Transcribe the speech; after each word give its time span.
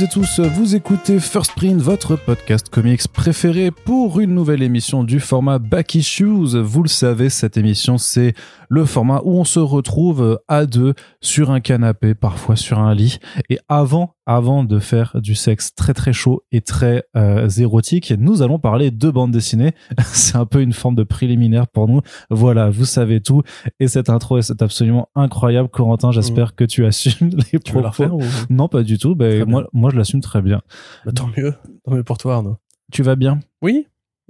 Et 0.00 0.08
tous, 0.08 0.40
vous 0.40 0.74
écoutez 0.74 1.20
First 1.20 1.52
Print, 1.52 1.80
votre 1.80 2.16
podcast 2.16 2.68
comics 2.68 3.06
préféré 3.08 3.70
pour 3.70 4.03
une 4.04 4.34
nouvelle 4.34 4.62
émission 4.62 5.02
du 5.02 5.18
format 5.18 5.58
Back 5.58 5.94
Issues. 5.94 6.58
Vous 6.60 6.82
le 6.82 6.88
savez, 6.88 7.30
cette 7.30 7.56
émission, 7.56 7.96
c'est 7.96 8.34
le 8.68 8.84
format 8.84 9.22
où 9.24 9.38
on 9.38 9.44
se 9.44 9.58
retrouve 9.60 10.40
à 10.46 10.66
deux 10.66 10.92
sur 11.22 11.50
un 11.50 11.60
canapé, 11.60 12.14
parfois 12.14 12.54
sur 12.54 12.78
un 12.78 12.94
lit. 12.94 13.18
Et 13.48 13.58
avant, 13.68 14.14
avant 14.26 14.62
de 14.62 14.78
faire 14.78 15.16
du 15.22 15.34
sexe 15.34 15.74
très 15.74 15.94
très 15.94 16.12
chaud 16.12 16.42
et 16.52 16.60
très 16.60 17.04
euh, 17.16 17.48
érotique, 17.48 18.12
nous 18.18 18.42
allons 18.42 18.58
parler 18.58 18.90
de 18.90 19.10
bande 19.10 19.32
dessinée. 19.32 19.72
c'est 20.04 20.36
un 20.36 20.46
peu 20.46 20.60
une 20.60 20.74
forme 20.74 20.96
de 20.96 21.04
préliminaire 21.04 21.66
pour 21.66 21.88
nous. 21.88 22.02
Voilà, 22.28 22.68
vous 22.68 22.84
savez 22.84 23.22
tout. 23.22 23.42
Et 23.80 23.88
cette 23.88 24.10
intro 24.10 24.36
est 24.36 24.62
absolument 24.62 25.08
incroyable. 25.14 25.70
Corentin, 25.70 26.12
j'espère 26.12 26.54
que 26.54 26.64
tu 26.64 26.84
assumes 26.84 27.30
les 27.52 27.58
Tu 27.58 27.72
veux 27.72 27.80
la 27.80 27.90
propos. 27.90 28.16
refaire 28.16 28.16
ou... 28.16 28.22
Non, 28.50 28.68
pas 28.68 28.82
du 28.82 28.98
tout. 28.98 29.14
Ben, 29.14 29.44
moi, 29.48 29.66
moi, 29.72 29.90
je 29.90 29.96
l'assume 29.96 30.20
très 30.20 30.42
bien. 30.42 30.60
Bah, 31.06 31.12
tant 31.12 31.30
mieux. 31.36 31.54
Tant 31.84 31.92
mieux 31.92 32.04
pour 32.04 32.18
toi, 32.18 32.34
Arnaud. 32.34 32.58
Tu 32.92 33.02
vas 33.02 33.16
bien? 33.16 33.40
Oui 33.62 33.86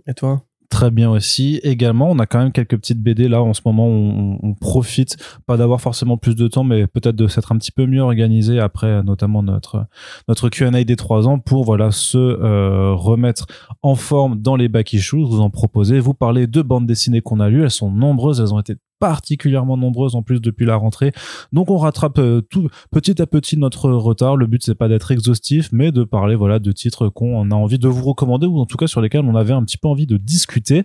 Et 0.07 0.15
toi 0.15 0.45
Très 0.71 0.91
bien 0.91 1.09
aussi. 1.11 1.61
Également, 1.63 2.11
on 2.11 2.19
a 2.19 2.27
quand 2.27 2.41
même 2.41 2.51
quelques 2.51 2.77
petites 2.77 3.01
BD 3.01 3.29
là 3.29 3.41
en 3.43 3.55
ce 3.55 3.61
moment. 3.65 3.87
On, 3.87 4.39
on 4.43 4.55
profite 4.55 5.17
pas 5.47 5.57
d'avoir 5.57 5.81
forcément 5.81 6.17
plus 6.17 6.35
de 6.35 6.49
temps, 6.49 6.65
mais 6.65 6.89
peut-être 6.89 7.15
de 7.15 7.29
s'être 7.29 7.53
un 7.53 7.59
petit 7.59 7.71
peu 7.71 7.87
mieux 7.87 8.01
organisé 8.01 8.59
après, 8.59 9.03
notamment 9.05 9.43
notre 9.45 9.87
notre 10.27 10.49
Q&A 10.49 10.83
des 10.83 10.97
trois 10.97 11.29
ans 11.29 11.39
pour 11.39 11.65
voilà 11.65 11.93
se 11.93 12.19
euh, 12.19 12.93
remettre 12.93 13.47
en 13.83 13.95
forme 13.95 14.41
dans 14.41 14.57
les 14.57 14.69
back 14.69 14.93
issues. 14.95 15.23
Vous 15.23 15.41
en 15.41 15.51
proposez, 15.51 16.01
vous 16.01 16.15
parlez 16.15 16.49
de 16.49 16.61
bandes 16.61 16.87
dessinées 16.87 17.21
qu'on 17.21 17.39
a 17.39 17.49
lues. 17.49 17.63
Elles 17.63 17.71
sont 17.71 17.93
nombreuses. 17.93 18.41
Elles 18.41 18.53
ont 18.53 18.59
été 18.61 18.75
particulièrement 19.09 19.77
nombreuses 19.77 20.15
en 20.15 20.23
plus 20.23 20.41
depuis 20.41 20.65
la 20.65 20.77
rentrée. 20.77 21.13
Donc 21.53 21.71
on 21.71 21.77
rattrape 21.77 22.19
euh, 22.19 22.41
tout 22.41 22.69
petit 22.91 23.21
à 23.21 23.27
petit 23.27 23.57
notre 23.59 23.91
retard. 23.91 24.37
Le 24.37 24.47
but 24.47 24.63
c'est 24.65 24.75
pas 24.75 24.89
d'être 24.89 25.11
exhaustif, 25.11 25.69
mais 25.73 25.93
de 25.93 26.05
parler 26.05 26.37
voilà 26.37 26.59
de 26.59 26.73
titres 26.73 27.11
qu'on 27.11 27.51
a 27.51 27.55
envie 27.55 27.79
de 27.79 27.89
vous 27.89 28.05
recommander 28.05 28.47
ou 28.47 28.59
en 28.59 28.67
tout 28.67 28.79
cas 28.79 28.87
sur 28.87 29.03
lesquels 29.03 29.27
on 29.27 29.37
avait 29.37 29.53
un 29.53 29.63
petit 29.63 29.77
peu 29.77 29.89
envie 29.89 30.07
de 30.07 30.17
discuter. 30.17 30.85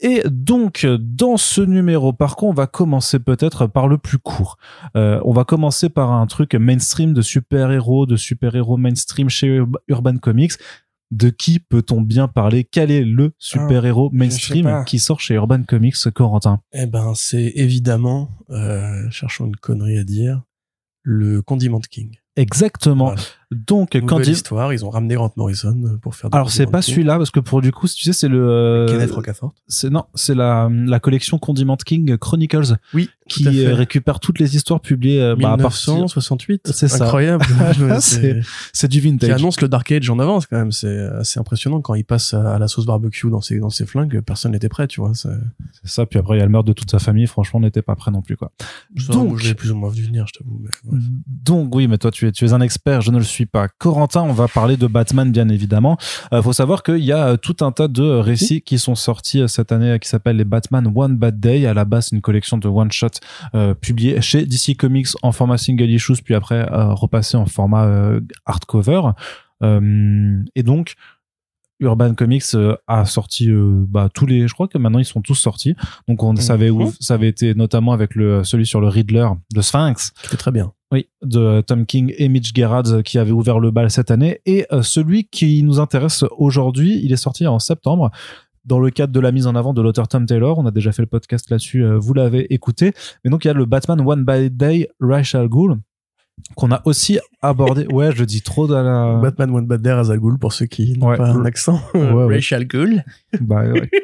Et 0.00 0.22
donc, 0.30 0.86
dans 1.00 1.36
ce 1.36 1.60
numéro, 1.60 2.12
par 2.12 2.36
contre, 2.36 2.52
on 2.52 2.54
va 2.54 2.68
commencer 2.68 3.18
peut-être 3.18 3.66
par 3.66 3.88
le 3.88 3.98
plus 3.98 4.18
court? 4.18 4.56
Euh, 4.96 5.20
on 5.24 5.32
va 5.32 5.42
commencer 5.44 5.88
par 5.88 6.12
un 6.12 6.26
truc 6.28 6.54
mainstream 6.54 7.12
de 7.12 7.20
super-héros, 7.20 8.06
de 8.06 8.16
super-héros 8.16 8.76
mainstream 8.76 9.28
chez 9.28 9.48
Ur- 9.48 9.66
Urban 9.88 10.18
Comics. 10.18 10.52
De 11.10 11.30
qui 11.30 11.58
peut-on 11.58 12.02
bien 12.02 12.28
parler? 12.28 12.64
Quel 12.64 12.90
est 12.90 13.04
le 13.04 13.32
super-héros 13.38 14.08
Ah, 14.08 14.12
sais 14.12 14.18
mainstream 14.18 14.84
qui 14.86 14.98
sort 14.98 15.20
chez 15.20 15.34
Urban 15.34 15.62
Comics, 15.62 15.96
Corentin? 16.14 16.60
Eh 16.72 16.86
ben, 16.86 17.14
c'est 17.14 17.52
évidemment, 17.54 18.30
euh, 18.50 19.08
cherchons 19.10 19.46
une 19.46 19.56
connerie 19.56 19.98
à 19.98 20.04
dire, 20.04 20.42
le 21.02 21.40
Condiment 21.40 21.80
King. 21.80 22.16
Exactement. 22.36 23.06
Voilà. 23.06 23.22
Donc, 23.50 23.94
Nouvelle 23.94 24.06
quand 24.08 24.26
histoire, 24.26 24.72
ils 24.74 24.84
ont 24.84 24.90
ramené 24.90 25.14
Grant 25.14 25.32
Morrison 25.36 25.74
euh, 25.84 25.96
pour 25.96 26.14
faire. 26.14 26.28
Alors, 26.32 26.50
c'est 26.50 26.66
pas 26.66 26.82
celui-là, 26.82 27.16
parce 27.16 27.30
que 27.30 27.40
pour 27.40 27.62
du 27.62 27.72
coup, 27.72 27.88
tu 27.88 28.02
sais, 28.02 28.12
c'est 28.12 28.28
le... 28.28 28.84
Kenneth 28.88 29.10
Rocafort. 29.10 29.54
c'est 29.66 29.88
non, 29.88 30.04
c'est 30.14 30.34
la, 30.34 30.68
la 30.70 31.00
collection 31.00 31.38
Condiment 31.38 31.76
King 31.76 32.18
Chronicles 32.18 32.76
Oui, 32.92 33.08
qui 33.26 33.44
tout 33.44 33.48
à 33.48 33.52
fait. 33.52 33.66
euh, 33.66 33.74
récupère 33.74 34.20
toutes 34.20 34.38
les 34.38 34.54
histoires 34.54 34.80
publiées 34.80 35.22
euh, 35.22 35.34
bah, 35.34 35.52
à 35.52 35.56
partir. 35.56 35.94
1968. 35.94 36.72
C'est 36.74 36.88
ça. 36.88 37.04
Incroyable. 37.04 37.44
C'est- 38.00 38.88
du 38.88 39.00
qui 39.00 39.08
vintage. 39.10 39.30
annonce 39.30 39.60
le 39.60 39.68
Dark 39.68 39.90
Age 39.92 40.08
en 40.10 40.18
avance 40.18 40.46
quand 40.46 40.56
même. 40.56 40.72
C'est 40.72 40.98
assez 40.98 41.40
impressionnant 41.40 41.80
quand 41.80 41.94
il 41.94 42.04
passe 42.04 42.34
à 42.34 42.58
la 42.58 42.68
sauce 42.68 42.84
barbecue 42.86 43.30
dans 43.30 43.40
ses 43.40 43.58
dans 43.60 43.70
ses 43.70 43.86
flingues. 43.86 44.20
Personne 44.20 44.52
n'était 44.52 44.68
prêt, 44.68 44.86
tu 44.88 45.00
vois. 45.00 45.12
c'est- 45.14 45.28
ça. 45.84 46.04
Puis 46.04 46.18
après, 46.18 46.36
il 46.36 46.40
y 46.40 46.42
a 46.42 46.46
le 46.46 46.50
meurtre 46.52 46.68
de 46.68 46.72
toute 46.74 46.90
sa 46.90 46.98
famille. 46.98 47.26
Franchement, 47.26 47.58
on 47.60 47.62
n'était 47.62 47.82
pas 47.82 47.96
prêt 47.96 48.10
non 48.10 48.20
plus, 48.20 48.36
quoi. 48.36 48.52
Donc- 49.08 49.42
l'ai 49.42 49.54
plus 49.54 49.70
ou 49.70 49.76
moins 49.76 49.88
vu 49.88 50.02
venir, 50.02 50.26
je 50.26 50.38
t'avoue. 50.38 50.62
Donc 51.26 51.74
oui, 51.74 51.86
mais 51.88 51.96
toi 51.98 52.10
tu 52.10 52.26
es 52.26 52.32
tu 52.32 52.44
es 52.44 52.52
un 52.52 52.60
expert, 52.60 53.00
je 53.00 53.10
ne 53.10 53.18
le 53.18 53.24
suis 53.24 53.37
pas. 53.46 53.68
Corentin, 53.78 54.22
on 54.22 54.32
va 54.32 54.48
parler 54.48 54.76
de 54.76 54.86
Batman 54.86 55.30
bien 55.30 55.48
évidemment. 55.48 55.96
Euh, 56.32 56.42
faut 56.42 56.52
savoir 56.52 56.82
qu'il 56.82 57.04
y 57.04 57.12
a 57.12 57.28
euh, 57.28 57.36
tout 57.36 57.56
un 57.60 57.72
tas 57.72 57.88
de 57.88 58.02
récits 58.02 58.62
qui 58.62 58.78
sont 58.78 58.94
sortis 58.94 59.40
euh, 59.40 59.46
cette 59.46 59.72
année 59.72 59.90
euh, 59.90 59.98
qui 59.98 60.08
s'appellent 60.08 60.36
les 60.36 60.44
Batman 60.44 60.90
One 60.94 61.16
Bad 61.16 61.40
Day. 61.40 61.66
À 61.66 61.74
la 61.74 61.84
base, 61.84 62.08
c'est 62.08 62.16
une 62.16 62.22
collection 62.22 62.58
de 62.58 62.68
one 62.68 62.92
shot 62.92 63.08
euh, 63.54 63.74
publiée 63.74 64.20
chez 64.20 64.46
DC 64.46 64.76
Comics 64.76 65.08
en 65.22 65.32
format 65.32 65.58
single 65.58 65.90
issues, 65.90 66.22
puis 66.24 66.34
après 66.34 66.70
euh, 66.70 66.92
repassé 66.94 67.36
en 67.36 67.46
format 67.46 67.88
hardcover. 68.46 69.00
Et 69.62 70.62
donc 70.62 70.94
Urban 71.80 72.14
Comics 72.14 72.54
euh, 72.54 72.76
a 72.86 73.04
sorti 73.04 73.50
euh, 73.50 73.84
bah, 73.88 74.08
tous 74.12 74.26
les, 74.26 74.48
je 74.48 74.54
crois 74.54 74.68
que 74.68 74.78
maintenant 74.78 74.98
ils 74.98 75.04
sont 75.04 75.22
tous 75.22 75.34
sortis. 75.34 75.74
Donc 76.08 76.22
on 76.22 76.34
savait 76.36 76.70
où 76.70 76.92
ça 77.00 77.14
avait 77.14 77.28
été 77.28 77.54
notamment 77.54 77.92
avec 77.92 78.14
le 78.14 78.44
celui 78.44 78.66
sur 78.66 78.80
le 78.80 78.88
Riddler, 78.88 79.28
le 79.54 79.62
Sphinx. 79.62 80.12
C'était 80.22 80.36
très 80.36 80.52
bien. 80.52 80.72
Oui, 80.90 81.08
de 81.22 81.60
Tom 81.60 81.84
King 81.84 82.14
et 82.16 82.28
Mitch 82.28 82.54
Gerrard 82.54 82.86
euh, 82.86 83.02
qui 83.02 83.18
avait 83.18 83.32
ouvert 83.32 83.60
le 83.60 83.70
bal 83.70 83.90
cette 83.90 84.10
année. 84.10 84.40
Et 84.46 84.66
euh, 84.72 84.82
celui 84.82 85.28
qui 85.28 85.62
nous 85.62 85.80
intéresse 85.80 86.24
aujourd'hui, 86.38 87.00
il 87.04 87.12
est 87.12 87.16
sorti 87.16 87.46
en 87.46 87.58
septembre 87.58 88.10
dans 88.64 88.78
le 88.78 88.90
cadre 88.90 89.12
de 89.12 89.20
la 89.20 89.30
mise 89.30 89.46
en 89.46 89.54
avant 89.54 89.74
de 89.74 89.82
l'auteur 89.82 90.08
Tom 90.08 90.24
Taylor. 90.24 90.58
On 90.58 90.64
a 90.64 90.70
déjà 90.70 90.92
fait 90.92 91.02
le 91.02 91.08
podcast 91.08 91.50
là-dessus, 91.50 91.84
euh, 91.84 91.98
vous 91.98 92.14
l'avez 92.14 92.52
écouté. 92.54 92.92
Mais 93.22 93.30
donc 93.30 93.44
il 93.44 93.48
y 93.48 93.50
a 93.50 93.54
le 93.54 93.66
Batman 93.66 94.00
One 94.00 94.24
by 94.24 94.50
Day, 94.50 94.88
Rachel 94.98 95.48
Ghoul, 95.48 95.78
qu'on 96.56 96.70
a 96.72 96.82
aussi 96.84 97.18
abordé. 97.42 97.86
Ouais, 97.92 98.10
je 98.14 98.24
dis 98.24 98.42
trop 98.42 98.66
dans 98.66 98.82
la... 98.82 99.20
Batman 99.20 99.50
One 99.50 99.66
Bad 99.66 99.82
Day 99.82 99.90
à 99.90 100.04
Zagul 100.04 100.38
pour 100.38 100.52
ceux 100.52 100.66
qui 100.66 100.98
n'ont 100.98 101.08
Ouais. 101.08 101.16
pas 101.16 101.28
un 101.30 101.44
accent. 101.44 101.80
Ouais, 101.94 102.12
ouais. 102.12 102.34
Rachel 102.36 102.66
Ghoul. 102.66 103.02
Bah, 103.40 103.62
ouais. 103.64 103.90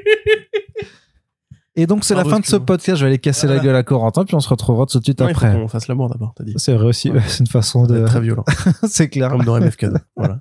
Et 1.76 1.86
donc 1.88 2.04
c'est 2.04 2.14
la 2.14 2.24
fin 2.24 2.38
de 2.38 2.44
ce 2.46 2.54
podcast. 2.56 2.98
Je 2.98 3.04
vais 3.04 3.08
aller 3.10 3.18
casser 3.18 3.48
la 3.48 3.58
gueule 3.58 3.74
à 3.74 3.82
Corentin, 3.82 4.24
puis 4.24 4.36
on 4.36 4.40
se 4.40 4.48
retrouvera 4.48 4.86
tout 4.86 4.98
de 5.00 5.04
suite 5.04 5.20
Ouais, 5.20 5.30
il 5.30 5.34
faut 5.34 5.44
après. 5.44 5.58
qu'on 5.60 5.66
fasse 5.66 5.88
l'amour 5.88 6.08
d'abord, 6.08 6.32
t'as 6.36 6.44
dit. 6.44 6.54
C'est 6.56 6.72
vrai 6.74 6.86
aussi, 6.86 7.10
Ouais. 7.10 7.20
c'est 7.26 7.40
une 7.40 7.48
façon 7.48 7.84
de... 7.86 8.04
très 8.06 8.20
violent. 8.20 8.44
c'est 8.88 9.08
clair. 9.08 9.30
Comme 9.30 9.42
dans 9.44 9.58
MFK2. 9.58 9.96
Voilà. 10.16 10.38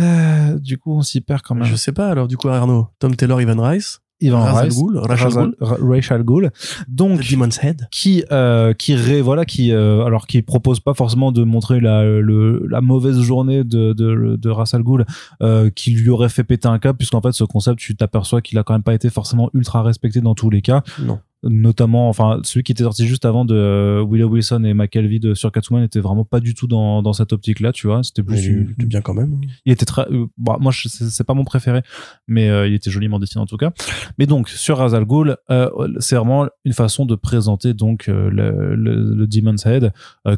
Euh, 0.00 0.58
du 0.58 0.76
coup, 0.78 0.96
on 0.96 1.02
s'y 1.02 1.20
perd 1.20 1.42
quand 1.42 1.54
même. 1.54 1.64
Je 1.64 1.76
sais 1.76 1.92
pas, 1.92 2.08
alors, 2.08 2.26
du 2.26 2.36
coup, 2.36 2.48
Arnaud. 2.48 2.88
Tom 2.98 3.14
Taylor, 3.14 3.40
Ivan 3.40 3.60
Rice. 3.62 4.00
Ivan 4.20 4.40
Ra's 4.40 4.56
al 4.56 4.64
Rice, 4.64 4.78
Ghul, 4.78 4.98
Rachel 4.98 5.54
Rachel 5.60 6.22
Ghoul. 6.24 6.50
Donc, 6.88 7.20
The 7.20 7.30
Demon's 7.30 7.58
Head. 7.62 7.88
qui 7.90 8.24
euh, 8.32 8.72
qui 8.74 8.94
ré, 8.94 9.22
voilà 9.22 9.44
qui 9.44 9.72
euh, 9.72 10.04
alors 10.04 10.26
qui 10.26 10.42
propose 10.42 10.80
pas 10.80 10.94
forcément 10.94 11.30
de 11.32 11.44
montrer 11.44 11.80
la 11.80 12.02
le, 12.04 12.66
la 12.68 12.80
mauvaise 12.80 13.20
journée 13.20 13.64
de 13.64 13.92
de, 13.92 14.36
de 14.36 14.82
Ghul, 14.82 15.06
euh, 15.42 15.70
qui 15.70 15.92
lui 15.92 16.10
aurait 16.10 16.28
fait 16.28 16.44
péter 16.44 16.68
un 16.68 16.78
câble 16.78 16.98
puisqu'en 16.98 17.20
fait 17.20 17.32
ce 17.32 17.44
concept 17.44 17.78
tu 17.78 17.94
t'aperçois 17.94 18.40
qu'il 18.40 18.58
a 18.58 18.64
quand 18.64 18.74
même 18.74 18.82
pas 18.82 18.94
été 18.94 19.10
forcément 19.10 19.50
ultra 19.54 19.82
respecté 19.82 20.20
dans 20.20 20.34
tous 20.34 20.50
les 20.50 20.62
cas 20.62 20.82
Non. 21.00 21.20
Notamment 21.44 22.08
enfin 22.08 22.40
celui 22.42 22.64
qui 22.64 22.72
était 22.72 22.82
sorti 22.82 23.06
juste 23.06 23.24
avant 23.24 23.44
de 23.44 23.54
euh, 23.54 24.04
Willow 24.04 24.28
Wilson 24.28 24.64
et 24.64 24.74
McKelvey 24.74 25.20
de 25.20 25.34
sur 25.34 25.52
Catwoman 25.52 25.84
était 25.84 26.00
vraiment 26.00 26.24
pas 26.24 26.40
du 26.40 26.52
tout 26.54 26.66
dans 26.66 27.00
dans 27.00 27.12
cette 27.12 27.32
optique 27.32 27.60
là 27.60 27.70
tu 27.70 27.86
vois 27.86 28.02
c'était 28.02 28.24
plus 28.24 28.44
il 28.44 28.70
était 28.72 28.86
bien 28.86 29.00
quand 29.00 29.14
même. 29.14 29.40
il 29.64 29.72
était 29.72 29.84
très 29.84 30.02
euh, 30.10 30.26
bah, 30.36 30.56
moi 30.60 30.72
c'est 30.74 31.24
pas 31.24 31.34
mon 31.34 31.44
préféré 31.44 31.82
mais 32.26 32.48
euh, 32.48 32.66
il 32.66 32.74
était 32.74 32.90
joliment 32.90 33.20
dessiné 33.20 33.40
en 33.40 33.46
tout 33.46 33.56
cas 33.56 33.72
mais 34.18 34.26
donc 34.26 34.48
sur 34.48 34.78
Ra's 34.78 34.94
al 34.94 35.04
Ghul 35.04 35.36
euh, 35.50 35.70
c'est 36.00 36.16
vraiment 36.16 36.48
une 36.64 36.72
façon 36.72 37.06
de 37.06 37.14
présenter 37.14 37.72
donc 37.72 38.08
le, 38.08 38.30
le, 38.30 38.74
le 38.74 39.26
Demon's 39.28 39.64
Head 39.64 39.92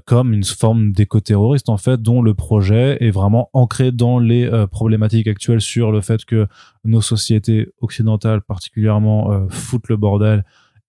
comme 0.04 0.34
une 0.34 0.44
forme 0.44 0.92
d'éco-terroriste 0.92 1.70
en 1.70 1.78
fait 1.78 2.02
dont 2.02 2.20
le 2.20 2.34
projet 2.34 2.98
est 3.00 3.10
vraiment 3.10 3.48
ancré 3.54 3.90
dans 3.90 4.18
les 4.18 4.50
problématiques 4.70 5.28
actuelles 5.28 5.62
sur 5.62 5.92
le 5.92 6.02
fait 6.02 6.26
que 6.26 6.46
nos 6.84 7.00
sociétés 7.00 7.68
occidentales 7.80 8.42
particulièrement 8.42 9.46
foutent 9.48 9.88
le 9.88 9.96
bordel 9.96 10.44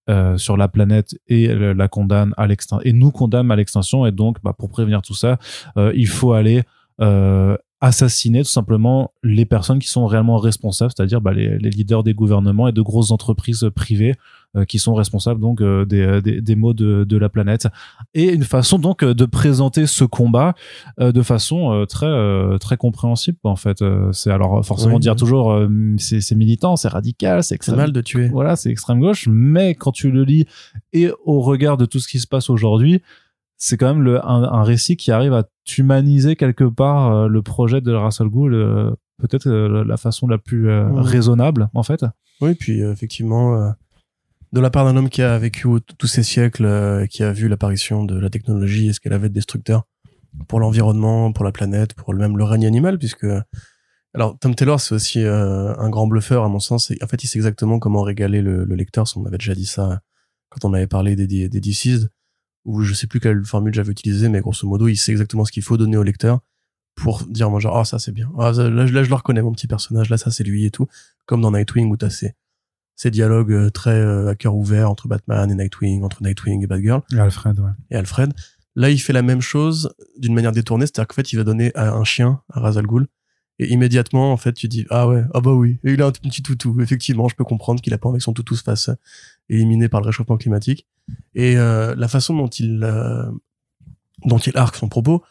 euh, 0.09 0.37
sur 0.37 0.57
la 0.57 0.67
planète 0.67 1.15
et 1.27 1.47
la 1.53 1.87
condamnent 1.87 2.33
à 2.35 2.47
l'extinction 2.47 2.83
et 2.83 2.91
nous 2.91 3.11
condamnent 3.11 3.51
à 3.51 3.55
l'extinction. 3.55 4.05
Et 4.05 4.11
donc 4.11 4.37
bah, 4.43 4.53
pour 4.57 4.69
prévenir 4.69 5.01
tout 5.01 5.13
ça 5.13 5.37
euh, 5.77 5.91
il 5.95 6.07
faut 6.07 6.33
aller 6.33 6.63
euh, 7.01 7.55
assassiner 7.81 8.43
tout 8.43 8.49
simplement 8.49 9.11
les 9.23 9.45
personnes 9.45 9.79
qui 9.79 9.87
sont 9.87 10.05
réellement 10.05 10.37
responsables, 10.37 10.91
c'est-à-dire 10.95 11.19
bah, 11.19 11.33
les, 11.33 11.57
les 11.57 11.69
leaders 11.71 12.03
des 12.03 12.13
gouvernements 12.13 12.67
et 12.67 12.71
de 12.71 12.81
grosses 12.81 13.09
entreprises 13.09 13.67
privées 13.75 14.13
euh, 14.55 14.65
qui 14.65 14.77
sont 14.77 14.93
responsables 14.93 15.41
donc 15.41 15.61
euh, 15.61 15.83
des, 15.85 16.21
des, 16.21 16.41
des 16.41 16.55
maux 16.55 16.73
de, 16.73 17.03
de 17.05 17.17
la 17.17 17.27
planète. 17.29 17.67
Et 18.13 18.33
une 18.33 18.43
façon 18.43 18.77
donc 18.77 19.01
euh, 19.03 19.15
de 19.15 19.25
présenter 19.25 19.87
ce 19.87 20.03
combat 20.03 20.53
euh, 20.99 21.11
de 21.11 21.23
façon 21.23 21.73
euh, 21.73 21.85
très 21.85 22.05
euh, 22.05 22.59
très 22.59 22.77
compréhensible 22.77 23.39
en 23.43 23.55
fait. 23.55 23.81
Euh, 23.81 24.11
c'est 24.11 24.29
alors 24.31 24.63
forcément 24.63 24.95
Oui, 24.95 24.99
dire 25.01 25.13
oui. 25.13 25.19
toujours 25.19 25.51
euh, 25.51 25.67
c'est 25.97 26.35
militant, 26.35 26.75
c'est 26.75 26.87
radical, 26.89 27.41
c'est 27.41 27.49
C'est 27.49 27.55
extrême 27.55 27.77
mal 27.77 27.91
de 27.91 28.01
tuer. 28.01 28.27
voilà, 28.29 28.55
c'est 28.55 28.69
extrême 28.69 28.99
gauche, 28.99 29.27
mais 29.27 29.73
quand 29.73 29.91
tu 29.91 30.11
le 30.11 30.23
lis 30.23 30.45
et 30.93 31.09
au 31.25 31.41
regard 31.41 31.77
de 31.77 31.85
tout 31.85 31.99
ce 31.99 32.07
qui 32.07 32.19
se 32.19 32.27
passe 32.27 32.49
aujourd'hui, 32.51 33.01
c'est 33.57 33.77
quand 33.77 33.87
même 33.93 34.01
le, 34.03 34.23
un, 34.25 34.43
un 34.43 34.63
récit 34.63 34.97
qui 34.97 35.11
arrive 35.11 35.33
à 35.33 35.43
humaniser 35.77 36.35
quelque 36.35 36.63
part 36.63 37.11
euh, 37.11 37.27
le 37.27 37.41
projet 37.41 37.81
de 37.81 37.91
Russell 37.93 38.27
Gould, 38.27 38.53
euh, 38.53 38.91
peut-être 39.19 39.47
euh, 39.47 39.83
la 39.83 39.97
façon 39.97 40.27
la 40.27 40.37
plus 40.37 40.67
Ouais. 40.67 41.01
raisonnable 41.01 41.69
en 41.73 41.83
fait. 41.83 42.05
Oui, 42.41 42.55
puis 42.55 42.81
effectivement, 42.81 43.73
de 44.51 44.59
la 44.59 44.69
part 44.71 44.83
d'un 44.85 44.97
homme 44.97 45.09
qui 45.09 45.21
a 45.21 45.37
vécu 45.37 45.67
tous 45.99 46.07
ces 46.07 46.23
siècles, 46.23 47.05
qui 47.09 47.21
a 47.23 47.31
vu 47.31 47.47
l'apparition 47.47 48.03
de 48.03 48.19
la 48.19 48.29
technologie 48.31 48.87
et 48.87 48.93
ce 48.93 48.99
qu'elle 48.99 49.13
avait 49.13 49.29
de 49.29 49.33
destructeur 49.35 49.83
pour 50.47 50.59
l'environnement, 50.59 51.31
pour 51.33 51.45
la 51.45 51.51
planète, 51.51 51.93
pour 51.93 52.13
le- 52.13 52.19
même 52.19 52.37
le 52.37 52.43
règne 52.43 52.65
animal, 52.65 52.97
puisque 52.97 53.27
alors 54.13 54.37
Tom 54.39 54.55
Taylor 54.55 54.79
c'est 54.81 54.95
aussi 54.95 55.23
euh, 55.23 55.75
un 55.77 55.89
grand 55.89 56.07
bluffeur 56.07 56.43
à 56.43 56.49
mon 56.49 56.59
sens. 56.59 56.89
Et 56.91 56.97
en 57.03 57.07
fait, 57.07 57.23
il 57.23 57.27
sait 57.27 57.37
exactement 57.37 57.77
comment 57.79 58.01
régaler 58.01 58.41
le, 58.41 58.65
le 58.65 58.75
lecteur. 58.75 59.05
On 59.15 59.25
avait 59.25 59.37
déjà 59.37 59.53
dit 59.53 59.65
ça 59.67 60.01
quand 60.49 60.67
on 60.67 60.73
avait 60.73 60.87
parlé 60.87 61.15
des, 61.15 61.27
des, 61.27 61.47
des 61.47 61.61
DCs, 61.61 62.07
où 62.65 62.81
je 62.81 62.93
sais 62.93 63.07
plus 63.07 63.19
quelle 63.19 63.43
formule 63.43 63.73
j'avais 63.73 63.91
utilisé, 63.91 64.29
mais 64.29 64.41
grosso 64.41 64.67
modo, 64.67 64.87
il 64.87 64.97
sait 64.97 65.11
exactement 65.11 65.45
ce 65.45 65.51
qu'il 65.51 65.63
faut 65.63 65.77
donner 65.77 65.97
au 65.97 66.03
lecteur 66.03 66.39
pour 66.95 67.23
dire 67.25 67.49
moi 67.49 67.59
genre 67.59 67.77
ah 67.77 67.85
ça 67.85 67.99
c'est 67.99 68.11
bien. 68.11 68.29
Ah, 68.37 68.51
là, 68.51 68.69
là, 68.69 68.85
je 69.03 69.09
le 69.09 69.15
reconnais 69.15 69.41
mon 69.41 69.51
petit 69.53 69.67
personnage 69.67 70.09
là 70.09 70.17
ça 70.17 70.31
c'est 70.31 70.43
lui 70.43 70.65
et 70.65 70.71
tout. 70.71 70.87
Comme 71.25 71.41
dans 71.41 71.51
Nightwing 71.51 71.89
où 71.89 71.97
t'as 71.97 72.09
ces 72.09 72.33
ces 72.95 73.09
dialogues 73.09 73.53
euh, 73.53 73.69
très 73.69 73.91
euh, 73.95 74.29
à 74.29 74.35
cœur 74.35 74.55
ouvert 74.55 74.89
entre 74.89 75.07
Batman 75.07 75.49
et 75.49 75.55
Nightwing 75.55 76.03
entre 76.03 76.21
Nightwing 76.21 76.63
et 76.63 76.67
Batgirl. 76.67 77.01
Et 77.13 77.19
Alfred, 77.19 77.59
ouais. 77.59 77.71
et 77.89 77.95
Alfred. 77.95 78.33
Là 78.75 78.89
il 78.89 78.99
fait 78.99 79.13
la 79.13 79.21
même 79.21 79.41
chose 79.41 79.93
d'une 80.17 80.33
manière 80.33 80.51
détournée 80.51 80.85
c'est-à-dire 80.85 81.07
qu'en 81.07 81.15
fait 81.15 81.33
il 81.33 81.37
va 81.37 81.43
donner 81.43 81.71
à 81.75 81.93
un 81.93 82.03
chien 82.03 82.41
à 82.49 82.59
Ra's 82.59 82.77
al 82.77 82.85
Ghul 82.85 83.07
et 83.61 83.71
immédiatement 83.71 84.33
en 84.33 84.37
fait 84.37 84.53
tu 84.53 84.67
dis 84.67 84.85
ah 84.89 85.07
ouais 85.07 85.23
ah 85.33 85.39
bah 85.39 85.53
oui 85.53 85.77
et 85.83 85.93
il 85.93 86.01
a 86.01 86.07
un 86.07 86.11
petit 86.11 86.41
toutou 86.41 86.81
effectivement 86.81 87.29
je 87.29 87.35
peux 87.35 87.43
comprendre 87.43 87.81
qu'il 87.81 87.93
a 87.93 87.97
pas 87.97 88.09
envie 88.09 88.17
que 88.17 88.23
son 88.23 88.33
toutou 88.33 88.55
se 88.55 88.63
fasse 88.63 88.89
euh, 88.89 88.95
éliminer 89.49 89.87
par 89.87 90.01
le 90.01 90.07
réchauffement 90.07 90.37
climatique 90.37 90.87
et 91.35 91.57
euh, 91.57 91.95
la 91.95 92.07
façon 92.07 92.35
dont 92.35 92.47
il 92.47 92.83
euh, 92.83 93.29
dont 94.25 94.39
il 94.39 94.57
arque 94.57 94.75
son 94.75 94.89
propos 94.89 95.23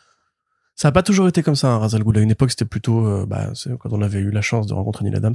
ça 0.81 0.89
a 0.89 0.93
pas 0.93 1.03
toujours 1.03 1.29
été 1.29 1.43
comme 1.43 1.57
ça, 1.57 1.69
hein, 1.69 1.79
Ra's 1.79 1.93
al 1.93 2.03
Ghul. 2.03 2.17
À 2.17 2.21
une 2.23 2.31
époque, 2.31 2.49
c'était 2.49 2.65
plutôt, 2.65 3.07
euh, 3.07 3.27
bah, 3.27 3.53
quand 3.81 3.93
on 3.93 4.01
avait 4.01 4.21
eu 4.21 4.31
la 4.31 4.41
chance 4.41 4.67
de 4.67 4.73
rencontrer 4.73 5.05
Neil 5.05 5.15
Adams. 5.15 5.35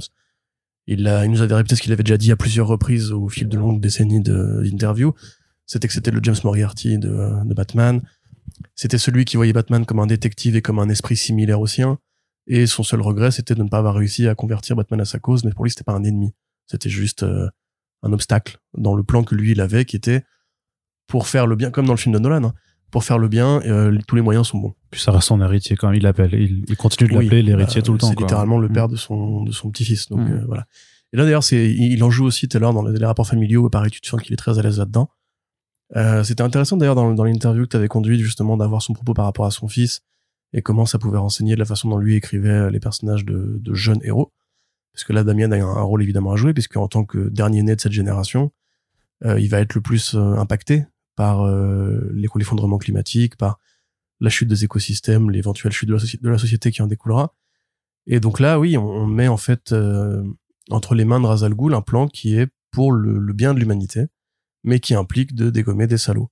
Il, 0.88 1.06
a, 1.06 1.24
il 1.24 1.30
nous 1.30 1.40
avait 1.40 1.54
répété 1.54 1.76
ce 1.76 1.82
qu'il 1.82 1.92
avait 1.92 2.02
déjà 2.02 2.16
dit 2.16 2.32
à 2.32 2.36
plusieurs 2.36 2.66
reprises 2.66 3.12
au 3.12 3.28
fil 3.28 3.48
de 3.48 3.56
longues 3.56 3.80
décennies 3.80 4.20
d'interviews. 4.20 5.14
C'était 5.64 5.86
que 5.86 5.94
c'était 5.94 6.10
le 6.10 6.18
James 6.24 6.34
Moriarty 6.42 6.98
de, 6.98 7.10
euh, 7.10 7.44
de 7.44 7.54
Batman. 7.54 8.02
C'était 8.74 8.98
celui 8.98 9.24
qui 9.24 9.36
voyait 9.36 9.52
Batman 9.52 9.86
comme 9.86 10.00
un 10.00 10.08
détective 10.08 10.56
et 10.56 10.62
comme 10.62 10.80
un 10.80 10.88
esprit 10.88 11.16
similaire 11.16 11.60
au 11.60 11.68
sien. 11.68 12.00
Et 12.46 12.66
son 12.66 12.82
seul 12.82 13.00
regret, 13.00 13.30
c'était 13.30 13.54
de 13.54 13.62
ne 13.62 13.68
pas 13.68 13.78
avoir 13.78 13.94
réussi 13.94 14.28
à 14.28 14.34
convertir 14.34 14.76
Batman 14.76 15.00
à 15.00 15.04
sa 15.04 15.18
cause. 15.18 15.44
Mais 15.44 15.50
pour 15.52 15.64
lui, 15.64 15.70
c'était 15.70 15.84
pas 15.84 15.94
un 15.94 16.04
ennemi. 16.04 16.32
C'était 16.66 16.88
juste 16.90 17.22
euh, 17.24 17.48
un 18.02 18.12
obstacle 18.12 18.58
dans 18.76 18.94
le 18.94 19.02
plan 19.02 19.24
que 19.24 19.34
lui, 19.34 19.52
il 19.52 19.60
avait, 19.60 19.84
qui 19.84 19.96
était 19.96 20.22
pour 21.08 21.26
faire 21.28 21.46
le 21.46 21.56
bien, 21.56 21.70
comme 21.70 21.86
dans 21.86 21.92
le 21.92 21.98
film 21.98 22.14
de 22.14 22.18
Nolan. 22.20 22.44
hein. 22.48 22.54
pour 22.90 23.04
faire 23.04 23.18
le 23.18 23.28
bien, 23.28 23.60
euh, 23.62 23.96
tous 24.06 24.16
les 24.16 24.22
moyens 24.22 24.46
sont 24.48 24.58
bons. 24.58 24.74
Puis 24.90 25.00
ça 25.00 25.10
reste 25.12 25.26
son 25.28 25.40
héritier 25.42 25.76
quand 25.76 25.88
même. 25.88 25.96
Il 25.96 26.02
l'appelle. 26.04 26.32
Il, 26.34 26.64
il 26.68 26.76
continue 26.76 27.08
de 27.10 27.16
Oui, 27.16 27.24
l'appeler 27.24 27.42
l'héritier 27.42 27.80
bah, 27.80 27.86
tout 27.86 27.92
le 27.92 27.98
temps. 27.98 28.08
C'est 28.10 28.18
littéralement 28.18 28.58
le 28.58 28.68
Mm. 28.68 28.72
père 28.72 28.88
de 28.88 28.96
son 28.96 29.42
de 29.42 29.50
son 29.52 29.70
petit-fils. 29.70 30.08
Donc 30.08 30.20
Mm. 30.20 30.32
euh, 30.32 30.44
voilà. 30.46 30.66
Et 31.12 31.16
là 31.16 31.24
d'ailleurs, 31.24 31.44
c'est 31.44 31.68
il 31.72 32.02
en 32.04 32.10
joue 32.10 32.24
aussi 32.24 32.48
tout 32.48 32.56
à 32.56 32.60
l'heure 32.60 32.72
dans 32.74 32.84
les, 32.86 32.98
les 32.98 33.06
rapports 33.06 33.26
familiaux. 33.26 33.68
Pareil, 33.70 33.90
tu 33.90 34.00
te 34.00 34.06
sens 34.06 34.20
qu'il 34.22 34.32
est 34.32 34.36
très 34.36 34.58
à 34.58 34.62
l'aise 34.62 34.78
là-dedans. 34.78 35.08
Euh, 35.96 36.24
C'était 36.24 36.42
intéressant 36.42 36.76
d'ailleurs 36.76 36.96
dans, 36.96 37.12
dans 37.14 37.24
l'interview 37.24 37.62
que 37.64 37.68
tu 37.70 37.76
avais 37.76 37.86
conduite 37.88 38.20
justement 38.20 38.56
d'avoir 38.56 38.82
son 38.82 38.92
propos 38.92 39.14
par 39.14 39.24
rapport 39.24 39.46
à 39.46 39.50
son 39.52 39.68
fils 39.68 40.00
et 40.56 40.62
comment 40.62 40.86
ça 40.86 40.98
pouvait 40.98 41.18
renseigner 41.18 41.54
de 41.54 41.60
la 41.60 41.66
façon 41.66 41.90
dont 41.90 41.98
lui 41.98 42.16
écrivait 42.16 42.70
les 42.70 42.80
personnages 42.80 43.26
de, 43.26 43.74
jeunes 43.74 44.00
héros. 44.02 44.32
Parce 44.92 45.04
que 45.04 45.12
là, 45.12 45.22
Damien 45.22 45.52
a 45.52 45.56
un, 45.56 45.82
rôle 45.82 46.02
évidemment 46.02 46.32
à 46.32 46.36
jouer 46.36 46.54
puisque 46.54 46.78
en 46.78 46.88
tant 46.88 47.04
que 47.04 47.28
dernier 47.28 47.62
né 47.62 47.76
de 47.76 47.80
cette 47.80 47.92
génération, 47.92 48.50
euh, 49.24 49.38
il 49.38 49.50
va 49.50 49.60
être 49.60 49.74
le 49.74 49.82
plus 49.82 50.14
euh, 50.14 50.32
impacté 50.38 50.86
par 51.14 51.42
euh, 51.42 52.10
l'effondrement 52.14 52.78
climatique, 52.78 53.36
par 53.36 53.60
la 54.18 54.30
chute 54.30 54.48
des 54.48 54.64
écosystèmes, 54.64 55.30
l'éventuelle 55.30 55.72
chute 55.72 55.90
de 55.90 56.28
la, 56.28 56.38
société 56.38 56.70
qui 56.70 56.80
en 56.80 56.86
découlera. 56.86 57.34
Et 58.06 58.18
donc 58.18 58.40
là, 58.40 58.58
oui, 58.58 58.78
on, 58.78 59.06
met 59.06 59.28
en 59.28 59.36
fait 59.36 59.72
euh, 59.72 60.24
entre 60.70 60.94
les 60.94 61.04
mains 61.04 61.20
de 61.20 61.26
Ra's 61.26 61.42
al 61.42 61.54
Ghul 61.54 61.74
un 61.74 61.82
plan 61.82 62.08
qui 62.08 62.34
est 62.34 62.48
pour 62.70 62.92
le, 62.92 63.18
le 63.18 63.32
bien 63.34 63.52
de 63.52 63.60
l'humanité, 63.60 64.06
mais 64.64 64.80
qui 64.80 64.94
implique 64.94 65.34
de 65.34 65.50
dégommer 65.50 65.86
des 65.86 65.98
salauds. 65.98 66.30